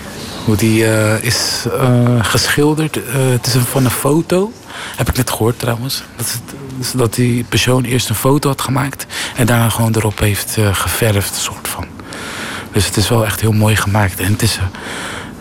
Hoe 0.44 0.56
die 0.56 0.86
eh, 0.86 1.22
is 1.22 1.64
eh, 1.80 2.24
geschilderd. 2.24 2.96
Eh, 2.96 3.02
het 3.30 3.46
is 3.46 3.54
van 3.70 3.84
een 3.84 3.90
foto. 3.90 4.52
Heb 4.96 5.08
ik 5.08 5.16
net 5.16 5.30
gehoord 5.30 5.58
trouwens. 5.58 6.02
Dat, 6.16 6.40
dat 6.94 7.14
die 7.14 7.44
persoon 7.44 7.84
eerst 7.84 8.08
een 8.08 8.14
foto 8.14 8.48
had 8.48 8.60
gemaakt. 8.60 9.06
En 9.36 9.46
daarna 9.46 9.68
gewoon 9.68 9.94
erop 9.94 10.18
heeft 10.18 10.56
geverfd, 10.72 11.34
soort 11.34 11.68
van. 11.68 11.86
Dus 12.72 12.86
het 12.86 12.96
is 12.96 13.08
wel 13.08 13.24
echt 13.24 13.40
heel 13.40 13.52
mooi 13.52 13.76
gemaakt. 13.76 14.20
En 14.20 14.32
het, 14.32 14.42
is, 14.42 14.58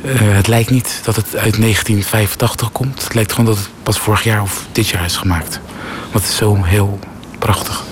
het 0.07 0.47
lijkt 0.47 0.69
niet 0.69 0.99
dat 1.03 1.15
het 1.15 1.25
uit 1.25 1.59
1985 1.59 2.71
komt. 2.71 3.03
Het 3.03 3.13
lijkt 3.13 3.31
gewoon 3.31 3.45
dat 3.45 3.57
het 3.57 3.69
pas 3.83 3.99
vorig 3.99 4.23
jaar 4.23 4.41
of 4.41 4.65
dit 4.71 4.87
jaar 4.87 5.05
is 5.05 5.17
gemaakt. 5.17 5.59
Want 6.11 6.25
is 6.25 6.35
zo 6.35 6.63
heel 6.63 6.99
prachtig. 7.39 7.83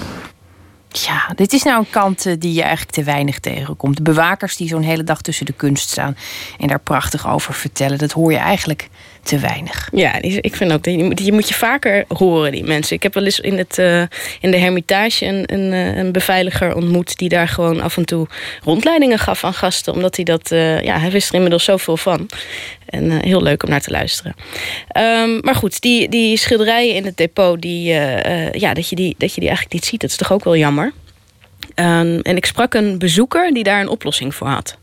Ja, 1.06 1.32
dit 1.36 1.54
is 1.54 1.64
nou 1.64 1.80
een 1.80 1.90
kant 1.90 2.26
eh, 2.26 2.34
die 2.40 2.54
je 2.54 2.62
eigenlijk 2.62 2.92
te 2.92 3.04
weinig 3.04 3.40
tegenkomt. 3.40 3.98
De 3.98 4.02
bewakers 4.02 4.56
die 4.56 4.68
zo'n 4.68 4.82
hele 4.82 5.04
dag 5.04 5.22
tussen 5.22 5.46
de 5.46 5.54
kunst 5.54 5.90
staan 5.90 6.18
en 6.60 6.68
daar 6.68 6.80
prachtig 6.80 7.28
over 7.28 7.54
vertellen, 7.54 7.98
dat 7.98 8.12
hoor 8.12 8.32
je 8.32 8.38
eigenlijk 8.38 8.90
te 9.28 9.40
weinig. 9.40 9.90
Ja, 9.94 10.22
ik 10.22 10.56
vind 10.56 10.72
ook 10.72 10.84
dat 10.84 10.94
je, 10.94 11.34
moet- 11.34 11.48
je 11.48 11.54
vaker 11.54 12.06
horen, 12.08 12.52
die 12.52 12.64
mensen. 12.64 12.96
Ik 12.96 13.04
heb 13.04 13.14
wel 13.14 13.24
eens 13.24 13.40
in, 13.40 13.58
het, 13.58 13.78
eh, 13.78 14.02
in 14.42 14.52
de 14.52 14.58
Hermitage 14.58 15.26
een, 15.26 15.44
een, 15.54 15.74
eh, 15.74 15.98
een 15.98 16.12
beveiliger 16.12 16.76
ontmoet... 16.76 17.18
die 17.18 17.30
daar 17.30 17.48
gewoon 17.48 17.82
af 17.82 17.98
en 17.98 18.06
toe 18.06 18.28
rondleidingen 18.64 19.20
gaf 19.20 19.44
aan 19.44 19.54
gasten. 19.54 19.94
Omdat 19.94 20.16
hij 20.16 20.26
dat... 20.26 20.52
eh, 20.52 20.82
ja, 20.84 21.00
hij 21.00 21.12
wist 21.12 21.30
er 21.30 21.34
inmiddels 21.36 21.64
zoveel 21.64 21.98
van. 21.98 22.30
En 22.86 23.12
heel 23.12 23.42
leuk 23.44 23.64
om 23.64 23.70
naar 23.70 23.82
te 23.82 23.92
luisteren. 23.92 24.34
Ehm, 24.88 25.40
maar 25.42 25.56
goed, 25.56 25.82
die, 25.82 26.10
die 26.10 26.38
schilderijen 26.38 26.96
in 26.96 27.06
het 27.06 27.18
depot... 27.18 27.62
Die, 27.62 27.84
ja, 28.52 28.74
dat, 28.74 28.90
je 28.90 28.96
die, 28.96 29.16
dat 29.18 29.34
je 29.34 29.40
die 29.40 29.50
eigenlijk 29.50 29.74
niet 29.74 29.86
ziet, 29.86 30.02
dat 30.02 30.10
is 30.10 30.16
toch 30.18 30.32
ook 30.32 30.44
wel 30.44 30.58
jammer. 30.58 30.94
Ehm, 31.76 32.20
en 32.22 32.36
ik 32.36 32.46
sprak 32.46 32.74
een 32.74 32.98
bezoeker 33.00 33.54
die 33.54 33.64
daar 33.64 33.82
een 33.82 33.90
oplossing 33.90 34.36
voor 34.36 34.48
had. 34.48 34.78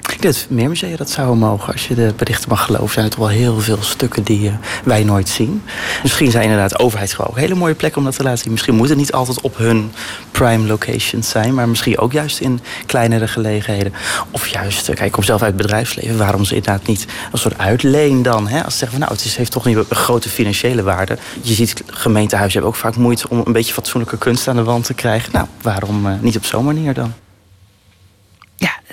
Ik 0.00 0.22
denk 0.22 0.34
dat 0.34 0.46
meer 0.48 0.68
musea 0.68 0.96
dat 0.96 1.10
zouden 1.10 1.38
mogen. 1.38 1.72
Als 1.72 1.88
je 1.88 1.94
de 1.94 2.12
berichten 2.16 2.48
mag 2.48 2.64
geloven, 2.64 2.92
zijn 2.92 3.04
er 3.04 3.10
toch 3.10 3.20
wel 3.20 3.28
heel 3.28 3.60
veel 3.60 3.82
stukken 3.82 4.22
die 4.22 4.48
eh, 4.48 4.54
wij 4.84 5.04
nooit 5.04 5.28
zien. 5.28 5.62
Misschien 6.02 6.30
zijn 6.30 6.42
inderdaad 6.42 6.78
overheidsgebouwen 6.78 7.38
ook 7.38 7.44
hele 7.48 7.58
mooie 7.60 7.74
plekken 7.74 7.98
om 7.98 8.06
dat 8.06 8.16
te 8.16 8.22
laten 8.22 8.38
zien. 8.38 8.52
Misschien 8.52 8.74
moet 8.74 8.88
het 8.88 8.98
niet 8.98 9.12
altijd 9.12 9.40
op 9.40 9.56
hun 9.56 9.92
prime 10.30 10.66
locations 10.66 11.28
zijn, 11.28 11.54
maar 11.54 11.68
misschien 11.68 11.98
ook 11.98 12.12
juist 12.12 12.40
in 12.40 12.60
kleinere 12.86 13.28
gelegenheden. 13.28 13.92
Of 14.30 14.46
juist, 14.46 14.88
eh, 14.88 14.94
kijk, 14.94 15.06
ik 15.06 15.12
kom 15.12 15.22
zelf 15.22 15.42
uit 15.42 15.52
het 15.52 15.62
bedrijfsleven, 15.62 16.18
waarom 16.18 16.44
ze 16.44 16.54
inderdaad 16.54 16.86
niet 16.86 17.06
een 17.32 17.38
soort 17.38 17.58
uitleen 17.58 18.22
dan? 18.22 18.48
Hè? 18.48 18.64
Als 18.64 18.72
ze 18.72 18.78
zeggen 18.78 18.98
van 18.98 19.08
nou, 19.08 19.20
het 19.22 19.36
heeft 19.36 19.52
toch 19.52 19.64
niet 19.64 19.76
een 19.76 19.96
grote 19.96 20.28
financiële 20.28 20.82
waarde. 20.82 21.18
Je 21.42 21.54
ziet, 21.54 21.82
gemeentehuizen 21.86 22.60
hebben 22.60 22.76
ook 22.76 22.82
vaak 22.82 22.96
moeite 22.96 23.28
om 23.28 23.42
een 23.44 23.52
beetje 23.52 23.72
fatsoenlijke 23.72 24.18
kunst 24.18 24.48
aan 24.48 24.56
de 24.56 24.64
wand 24.64 24.84
te 24.84 24.94
krijgen. 24.94 25.32
Nou, 25.32 25.46
waarom 25.62 26.06
eh, 26.06 26.12
niet 26.20 26.36
op 26.36 26.44
zo'n 26.44 26.64
manier 26.64 26.94
dan? 26.94 27.12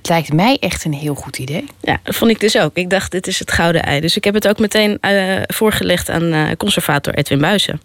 Lijkt 0.08 0.34
mij 0.34 0.58
echt 0.60 0.86
een 0.86 0.94
heel 0.94 1.16
goed 1.16 1.38
idee. 1.38 1.66
Ja, 1.82 2.00
dat 2.04 2.16
vond 2.16 2.32
ik 2.32 2.40
dus 2.40 2.58
ook. 2.58 2.72
Ik 2.74 2.90
dacht, 2.90 3.12
dit 3.12 3.28
is 3.28 3.40
het 3.40 3.52
gouden 3.52 3.84
ei. 3.84 4.00
Dus 4.00 4.16
ik 4.18 4.24
heb 4.24 4.34
het 4.34 4.48
ook 4.48 4.60
meteen 4.60 4.98
eh, 5.02 5.42
voorgelegd 5.48 6.10
aan 6.10 6.32
eh, 6.34 6.52
conservator 6.58 7.14
Edwin 7.14 7.40
Buizen. 7.40 7.82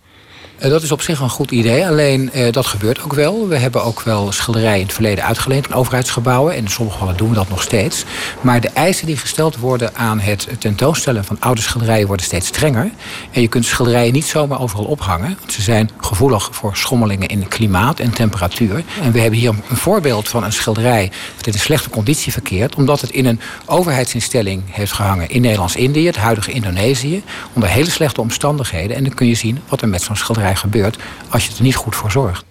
Eh, 0.62 0.70
Dat 0.70 0.82
is 0.82 0.92
op 0.92 1.02
zich 1.02 1.20
een 1.20 1.28
goed 1.30 1.50
idee, 1.50 1.86
alleen 1.86 2.32
eh, 2.32 2.52
dat 2.52 2.66
gebeurt 2.66 3.02
ook 3.02 3.12
wel. 3.14 3.48
We 3.48 3.56
hebben 3.56 3.84
ook 3.84 4.02
wel 4.02 4.32
schilderijen 4.32 4.78
in 4.78 4.84
het 4.84 4.92
verleden 4.92 5.24
uitgeleend 5.24 5.66
aan 5.66 5.78
overheidsgebouwen. 5.78 6.52
En 6.54 6.58
in 6.58 6.68
sommige 6.68 6.98
gevallen 6.98 7.18
doen 7.18 7.28
we 7.28 7.34
dat 7.34 7.48
nog 7.48 7.62
steeds. 7.62 8.04
Maar 8.40 8.60
de 8.60 8.68
eisen 8.68 9.06
die 9.06 9.16
gesteld 9.16 9.56
worden 9.56 9.94
aan 9.94 10.20
het 10.20 10.48
tentoonstellen 10.58 11.24
van 11.24 11.36
oude 11.40 11.60
schilderijen 11.60 12.06
worden 12.06 12.26
steeds 12.26 12.46
strenger. 12.46 12.90
En 13.30 13.40
je 13.40 13.48
kunt 13.48 13.64
schilderijen 13.64 14.12
niet 14.12 14.24
zomaar 14.24 14.60
overal 14.60 14.84
ophangen. 14.84 15.36
Want 15.38 15.52
ze 15.52 15.62
zijn 15.62 15.90
gevoelig 16.00 16.48
voor 16.52 16.76
schommelingen 16.76 17.28
in 17.28 17.48
klimaat 17.48 18.00
en 18.00 18.10
temperatuur. 18.10 18.84
En 19.02 19.12
we 19.12 19.20
hebben 19.20 19.38
hier 19.38 19.54
een 19.68 19.76
voorbeeld 19.76 20.28
van 20.28 20.44
een 20.44 20.52
schilderij 20.52 21.10
dat 21.36 21.46
in 21.46 21.52
een 21.52 21.58
slechte 21.58 21.90
conditie 21.90 22.32
verkeert. 22.32 22.74
Omdat 22.74 23.00
het 23.00 23.10
in 23.10 23.26
een 23.26 23.40
overheidsinstelling 23.66 24.62
heeft 24.70 24.92
gehangen 24.92 25.28
in 25.30 25.40
Nederlands-Indië, 25.40 26.06
het 26.06 26.16
huidige 26.16 26.52
Indonesië. 26.52 27.22
Onder 27.52 27.68
hele 27.70 27.90
slechte 27.90 28.20
omstandigheden. 28.20 28.96
En 28.96 29.04
dan 29.04 29.14
kun 29.14 29.26
je 29.26 29.34
zien 29.34 29.58
wat 29.68 29.82
er 29.82 29.88
met 29.88 30.02
zo'n 30.02 30.16
schilderij 30.16 30.50
gebeurt 30.56 30.96
als 31.30 31.46
je 31.46 31.52
er 31.56 31.62
niet 31.62 31.74
goed 31.74 31.96
voor 31.96 32.10
zorgt. 32.10 32.44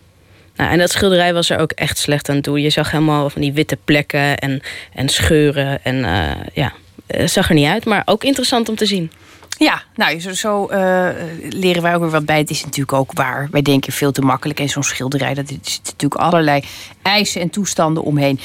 Nou, 0.55 0.71
en 0.71 0.77
dat 0.77 0.91
schilderij 0.91 1.33
was 1.33 1.49
er 1.49 1.59
ook 1.59 1.71
echt 1.71 1.97
slecht 1.97 2.29
aan 2.29 2.41
toe. 2.41 2.61
Je 2.61 2.69
zag 2.69 2.91
helemaal 2.91 3.29
van 3.29 3.41
die 3.41 3.53
witte 3.53 3.77
plekken 3.83 4.37
en, 4.37 4.61
en 4.93 5.09
scheuren. 5.09 5.83
En 5.83 6.05
eh, 6.05 6.45
ja, 6.53 6.73
het 7.07 7.31
zag 7.31 7.49
er 7.49 7.55
niet 7.55 7.67
uit. 7.67 7.85
Maar 7.85 8.01
ook 8.05 8.23
interessant 8.23 8.69
om 8.69 8.75
te 8.75 8.85
zien. 8.85 9.11
Ja, 9.57 9.83
nou, 9.95 10.19
zo, 10.19 10.33
zo 10.33 10.67
eh, 10.67 11.09
leren 11.49 11.81
wij 11.81 11.95
ook 11.95 12.01
weer 12.01 12.09
wat 12.09 12.25
bij. 12.25 12.37
Het 12.37 12.49
is 12.49 12.63
natuurlijk 12.63 12.93
ook 12.93 13.11
waar. 13.13 13.47
Wij 13.51 13.61
denken 13.61 13.93
veel 13.93 14.11
te 14.11 14.21
makkelijk. 14.21 14.59
En 14.59 14.69
zo'n 14.69 14.83
schilderij, 14.83 15.33
dat 15.33 15.49
is 15.63 15.79
natuurlijk 15.83 16.21
allerlei 16.21 16.63
eisen 17.01 17.41
en 17.41 17.49
toestanden 17.49 18.03
omheen. 18.03 18.39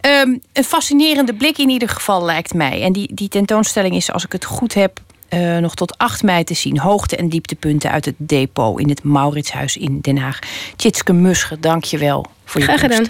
Ehm, 0.00 0.36
een 0.52 0.64
fascinerende 0.64 1.34
blik 1.34 1.58
in 1.58 1.68
ieder 1.68 1.88
geval, 1.88 2.24
lijkt 2.24 2.54
mij. 2.54 2.82
En 2.82 2.92
die, 2.92 3.14
die 3.14 3.28
tentoonstelling 3.28 3.94
is, 3.94 4.12
als 4.12 4.24
ik 4.24 4.32
het 4.32 4.44
goed 4.44 4.74
heb, 4.74 5.00
eh, 5.32 5.56
nog 5.56 5.74
tot 5.74 5.98
8 5.98 6.22
mei 6.22 6.44
te 6.44 6.54
zien. 6.54 6.78
Hoogte- 6.78 7.16
en 7.16 7.28
dieptepunten 7.28 7.90
uit 7.90 8.04
het 8.04 8.14
depot 8.18 8.80
in 8.80 8.88
het 8.88 9.02
Mauritshuis 9.02 9.76
in 9.76 10.00
Den 10.00 10.18
Haag. 10.18 10.38
Tjitske 10.76 11.12
Musche, 11.12 11.60
dank 11.60 11.84
je 11.84 11.98
wel 11.98 12.26
voor 12.44 12.60
je 12.60 12.66
Graag 12.66 12.80
gedaan. 12.80 13.06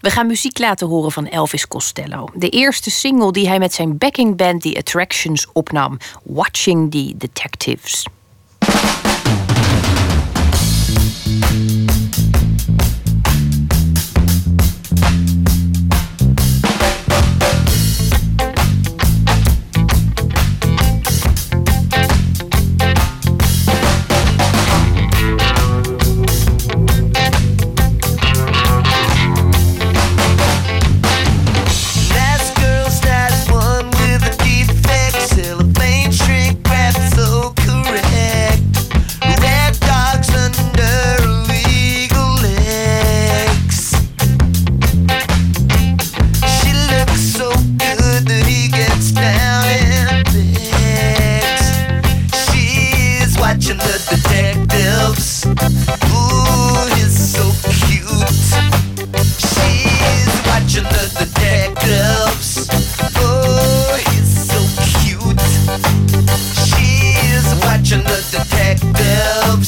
We 0.00 0.10
gaan 0.10 0.26
muziek 0.26 0.58
laten 0.58 0.88
horen 0.88 1.12
van 1.12 1.26
Elvis 1.26 1.68
Costello. 1.68 2.28
De 2.34 2.48
eerste 2.48 2.90
single 2.90 3.32
die 3.32 3.48
hij 3.48 3.58
met 3.58 3.74
zijn 3.74 3.98
backing 3.98 4.36
band 4.36 4.62
The 4.62 4.76
Attractions 4.78 5.46
opnam. 5.52 5.98
Watching 6.22 6.90
the 6.90 7.14
Detectives. 7.16 8.06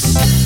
Detectives. 0.01 0.38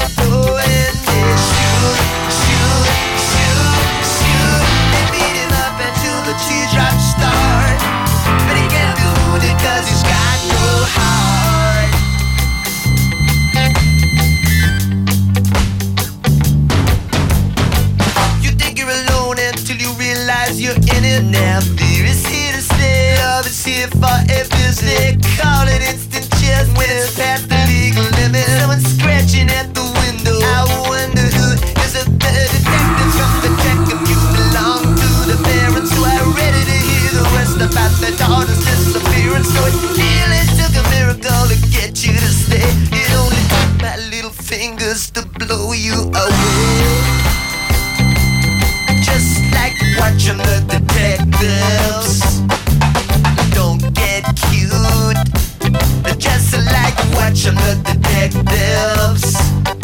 Fingers 45.04 45.12
to 45.12 45.28
blow 45.40 45.74
you 45.74 45.94
away 45.94 47.02
just 49.04 49.42
like 49.54 49.74
watching 50.00 50.38
the 50.38 50.64
detectives. 50.68 52.22
Don't 53.54 53.94
get 53.94 54.24
cute, 54.50 54.72
just 56.20 56.54
like 56.54 56.98
watching 57.16 57.56
the 57.56 57.76
detectives. 57.84 59.83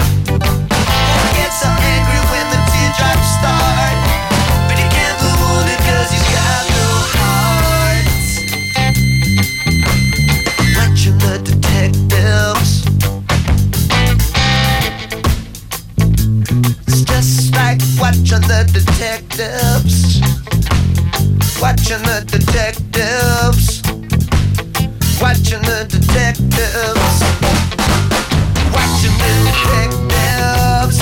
detectives. 19.39 20.19
Watching 21.61 22.03
the 22.03 22.23
detectives, 22.25 23.81
watching 25.21 25.61
the 25.61 25.85
detectives, 25.87 27.21
watching 28.75 29.15
the 29.23 29.31
detectives, 29.47 30.97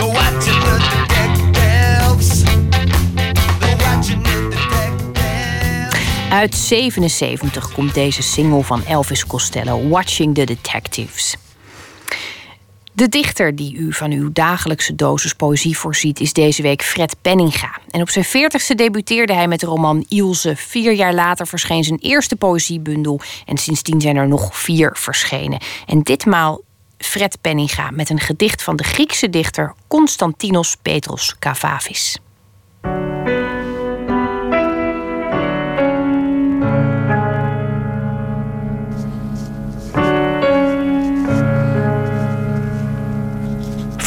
watching 0.00 0.60
the 0.66 0.74
detectives, 0.90 2.44
they're 3.60 3.76
watching 3.76 4.22
the 4.22 4.48
detectives. 4.50 6.30
Uit 6.30 6.54
77 6.54 7.72
komt 7.72 7.94
deze 7.94 8.22
single 8.22 8.62
van 8.62 8.84
Elvis 8.84 9.26
Costello, 9.26 9.88
Watching 9.88 10.34
the 10.34 10.44
Detectives. 10.44 11.36
De 12.94 13.08
dichter 13.08 13.56
die 13.56 13.76
u 13.76 13.92
van 13.92 14.10
uw 14.10 14.30
dagelijkse 14.32 14.94
dosis 14.94 15.34
poëzie 15.34 15.78
voorziet 15.78 16.20
is 16.20 16.32
deze 16.32 16.62
week 16.62 16.82
Fred 16.82 17.16
Penninga. 17.22 17.78
En 17.90 18.00
op 18.00 18.10
zijn 18.10 18.24
veertigste 18.24 18.74
debuteerde 18.74 19.32
hij 19.32 19.48
met 19.48 19.60
de 19.60 19.66
roman 19.66 20.04
Ilse. 20.08 20.56
Vier 20.56 20.92
jaar 20.92 21.14
later 21.14 21.46
verscheen 21.46 21.84
zijn 21.84 21.98
eerste 21.98 22.36
poëziebundel 22.36 23.20
en 23.46 23.56
sindsdien 23.56 24.00
zijn 24.00 24.16
er 24.16 24.28
nog 24.28 24.58
vier 24.58 24.96
verschenen. 24.96 25.60
En 25.86 26.02
ditmaal 26.02 26.60
Fred 26.98 27.38
Penninga 27.40 27.90
met 27.90 28.10
een 28.10 28.20
gedicht 28.20 28.62
van 28.62 28.76
de 28.76 28.84
Griekse 28.84 29.30
dichter 29.30 29.74
Constantinos 29.88 30.76
Petros 30.82 31.36
Kavavis. 31.38 32.18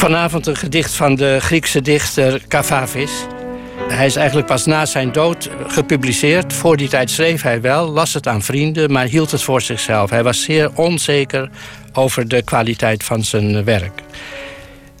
Vanavond 0.06 0.46
een 0.46 0.56
gedicht 0.56 0.94
van 0.94 1.14
de 1.14 1.38
Griekse 1.40 1.82
dichter 1.82 2.42
Kavavis. 2.48 3.10
Hij 3.88 4.06
is 4.06 4.16
eigenlijk 4.16 4.46
pas 4.46 4.66
na 4.66 4.86
zijn 4.86 5.12
dood 5.12 5.50
gepubliceerd. 5.66 6.52
Voor 6.52 6.76
die 6.76 6.88
tijd 6.88 7.10
schreef 7.10 7.42
hij 7.42 7.60
wel, 7.60 7.88
las 7.88 8.14
het 8.14 8.26
aan 8.26 8.42
vrienden, 8.42 8.92
maar 8.92 9.06
hield 9.06 9.30
het 9.30 9.42
voor 9.42 9.60
zichzelf. 9.60 10.10
Hij 10.10 10.22
was 10.22 10.42
zeer 10.42 10.70
onzeker 10.74 11.50
over 11.92 12.28
de 12.28 12.42
kwaliteit 12.42 13.04
van 13.04 13.24
zijn 13.24 13.64
werk. 13.64 14.02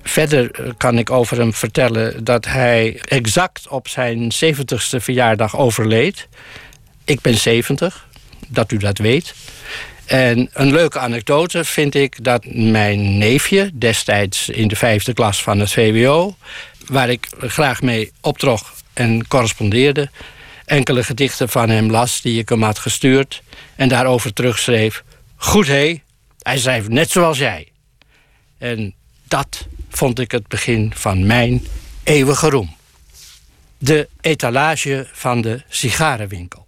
Verder 0.02 0.74
kan 0.76 0.98
ik 0.98 1.10
over 1.10 1.38
hem 1.38 1.54
vertellen 1.54 2.24
dat 2.24 2.44
hij 2.44 3.00
exact 3.08 3.68
op 3.68 3.88
zijn 3.88 4.32
70ste 4.44 4.96
verjaardag 4.98 5.56
overleed. 5.56 6.28
Ik 7.04 7.20
ben 7.20 7.34
70, 7.34 8.06
dat 8.48 8.72
u 8.72 8.76
dat 8.76 8.98
weet. 8.98 9.34
En 10.06 10.48
een 10.52 10.72
leuke 10.72 10.98
anekdote 10.98 11.64
vind 11.64 11.94
ik 11.94 12.24
dat 12.24 12.44
mijn 12.44 13.18
neefje, 13.18 13.70
destijds 13.74 14.48
in 14.48 14.68
de 14.68 14.76
vijfde 14.76 15.12
klas 15.12 15.42
van 15.42 15.58
het 15.58 15.72
VWO, 15.72 16.36
waar 16.86 17.10
ik 17.10 17.28
graag 17.40 17.82
mee 17.82 18.12
optrok 18.20 18.60
en 18.92 19.26
correspondeerde, 19.28 20.10
enkele 20.64 21.04
gedichten 21.04 21.48
van 21.48 21.68
hem 21.68 21.90
las 21.90 22.20
die 22.20 22.38
ik 22.38 22.48
hem 22.48 22.62
had 22.62 22.78
gestuurd 22.78 23.42
en 23.76 23.88
daarover 23.88 24.32
terugschreef. 24.32 25.04
Goed 25.36 25.66
hé, 25.66 26.02
hij 26.42 26.58
schrijft 26.58 26.88
net 26.88 27.10
zoals 27.10 27.38
jij. 27.38 27.68
En 28.58 28.94
dat 29.28 29.66
vond 29.90 30.18
ik 30.18 30.30
het 30.30 30.48
begin 30.48 30.92
van 30.94 31.26
mijn 31.26 31.66
eeuwige 32.02 32.48
roem. 32.50 32.76
De 33.78 34.08
etalage 34.20 35.08
van 35.12 35.40
de 35.40 35.62
sigarenwinkel. 35.68 36.65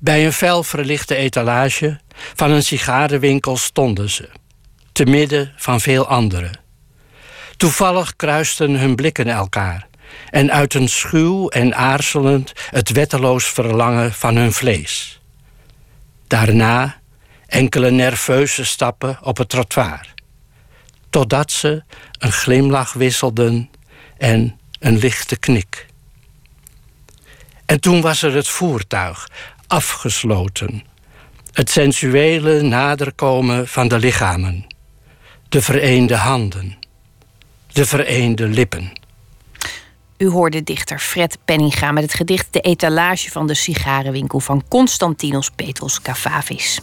Bij 0.00 0.26
een 0.26 0.32
fel 0.32 0.62
verlichte 0.62 1.14
etalage 1.14 2.00
van 2.34 2.50
een 2.50 2.62
sigarenwinkel 2.62 3.56
stonden 3.56 4.10
ze, 4.10 4.28
te 4.92 5.04
midden 5.04 5.52
van 5.56 5.80
veel 5.80 6.06
anderen. 6.06 6.60
Toevallig 7.56 8.16
kruisten 8.16 8.74
hun 8.74 8.94
blikken 8.94 9.28
elkaar 9.28 9.86
en 10.30 10.52
uit 10.52 10.74
een 10.74 10.88
schuw 10.88 11.48
en 11.48 11.74
aarzelend 11.74 12.52
het 12.70 12.90
wetteloos 12.90 13.44
verlangen 13.44 14.12
van 14.12 14.36
hun 14.36 14.52
vlees. 14.52 15.20
Daarna 16.26 17.00
enkele 17.46 17.90
nerveuze 17.90 18.64
stappen 18.64 19.18
op 19.22 19.36
het 19.36 19.48
trottoir, 19.48 20.14
totdat 21.10 21.52
ze 21.52 21.82
een 22.18 22.32
glimlach 22.32 22.92
wisselden 22.92 23.70
en 24.18 24.60
een 24.78 24.98
lichte 24.98 25.36
knik. 25.36 25.86
En 27.66 27.80
toen 27.80 28.00
was 28.00 28.22
er 28.22 28.34
het 28.34 28.48
voertuig, 28.48 29.28
afgesloten. 29.68 30.82
Het 31.52 31.70
sensuele 31.70 32.62
naderkomen 32.62 33.68
van 33.68 33.88
de 33.88 33.98
lichamen. 33.98 34.66
De 35.48 35.62
vereende 35.62 36.16
handen. 36.16 36.78
De 37.72 37.86
vereende 37.86 38.48
lippen. 38.48 38.92
U 40.18 40.28
hoorde 40.28 40.62
dichter 40.62 40.98
Fred 40.98 41.38
Penninga 41.44 41.92
met 41.92 42.02
het 42.02 42.14
gedicht 42.14 42.46
De 42.50 42.60
etalage 42.60 43.30
van 43.30 43.46
de 43.46 43.54
sigarenwinkel 43.54 44.40
van 44.40 44.64
Constantinos 44.68 45.50
Petros 45.50 46.02
Kavavis. 46.02 46.80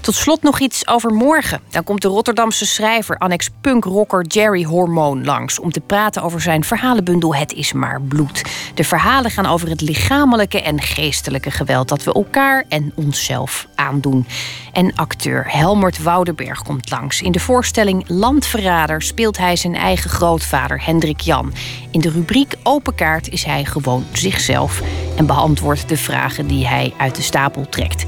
Tot 0.00 0.14
slot 0.14 0.42
nog 0.42 0.60
iets 0.60 0.88
over 0.88 1.10
morgen. 1.10 1.60
Dan 1.70 1.84
komt 1.84 2.02
de 2.02 2.08
Rotterdamse 2.08 2.66
schrijver, 2.66 3.18
annex 3.18 3.48
punkrocker 3.60 4.26
Jerry 4.26 4.62
Hormoon 4.62 5.24
langs 5.24 5.58
om 5.58 5.72
te 5.72 5.80
praten 5.80 6.22
over 6.22 6.40
zijn 6.40 6.64
verhalenbundel 6.64 7.34
Het 7.34 7.52
is 7.52 7.72
maar 7.72 8.00
bloed. 8.02 8.42
De 8.74 8.84
verhalen 8.84 9.30
gaan 9.30 9.46
over 9.46 9.68
het 9.68 9.80
lichamelijke 9.80 10.62
en 10.62 10.80
geestelijke 10.80 11.50
geweld 11.50 11.88
dat 11.88 12.04
we 12.04 12.12
elkaar 12.12 12.64
en 12.68 12.92
onszelf 12.94 13.66
aandoen. 13.74 14.26
En 14.72 14.94
acteur 14.94 15.44
Helmert 15.48 16.02
Woudenberg 16.02 16.62
komt 16.62 16.90
langs. 16.90 17.22
In 17.22 17.32
de 17.32 17.40
voorstelling 17.40 18.04
Landverrader 18.08 19.02
speelt 19.02 19.38
hij 19.38 19.56
zijn 19.56 19.74
eigen 19.74 20.10
grootvader 20.10 20.84
Hendrik 20.84 21.20
Jan. 21.20 21.52
In 21.90 22.00
de 22.00 22.10
rubriek 22.10 22.54
Open 22.62 22.94
Kaart 22.94 23.28
is 23.28 23.44
hij 23.44 23.64
gewoon 23.64 24.04
zichzelf 24.12 24.82
en 25.16 25.26
beantwoordt 25.26 25.88
de 25.88 25.96
vragen 25.96 26.46
die 26.46 26.66
hij 26.66 26.94
uit 26.98 27.14
de 27.14 27.22
stapel 27.22 27.68
trekt. 27.68 28.04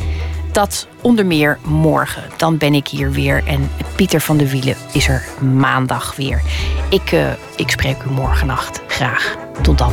Dat 0.59 0.89
onder 1.01 1.27
meer 1.27 1.59
morgen. 1.65 2.23
Dan 2.37 2.57
ben 2.57 2.75
ik 2.75 2.89
hier 2.89 3.11
weer 3.13 3.43
en 3.47 3.71
Pieter 3.97 4.21
van 4.21 4.37
de 4.37 4.51
Wielen 4.51 4.77
is 4.93 5.09
er 5.09 5.25
maandag 5.41 6.17
weer. 6.17 6.43
Ik, 6.91 7.13
uh, 7.13 7.33
ik 7.57 7.71
spreek 7.71 8.03
u 8.03 8.11
morgennacht. 8.11 8.81
Graag. 8.87 9.37
Tot 9.63 9.79
dan. 9.79 9.93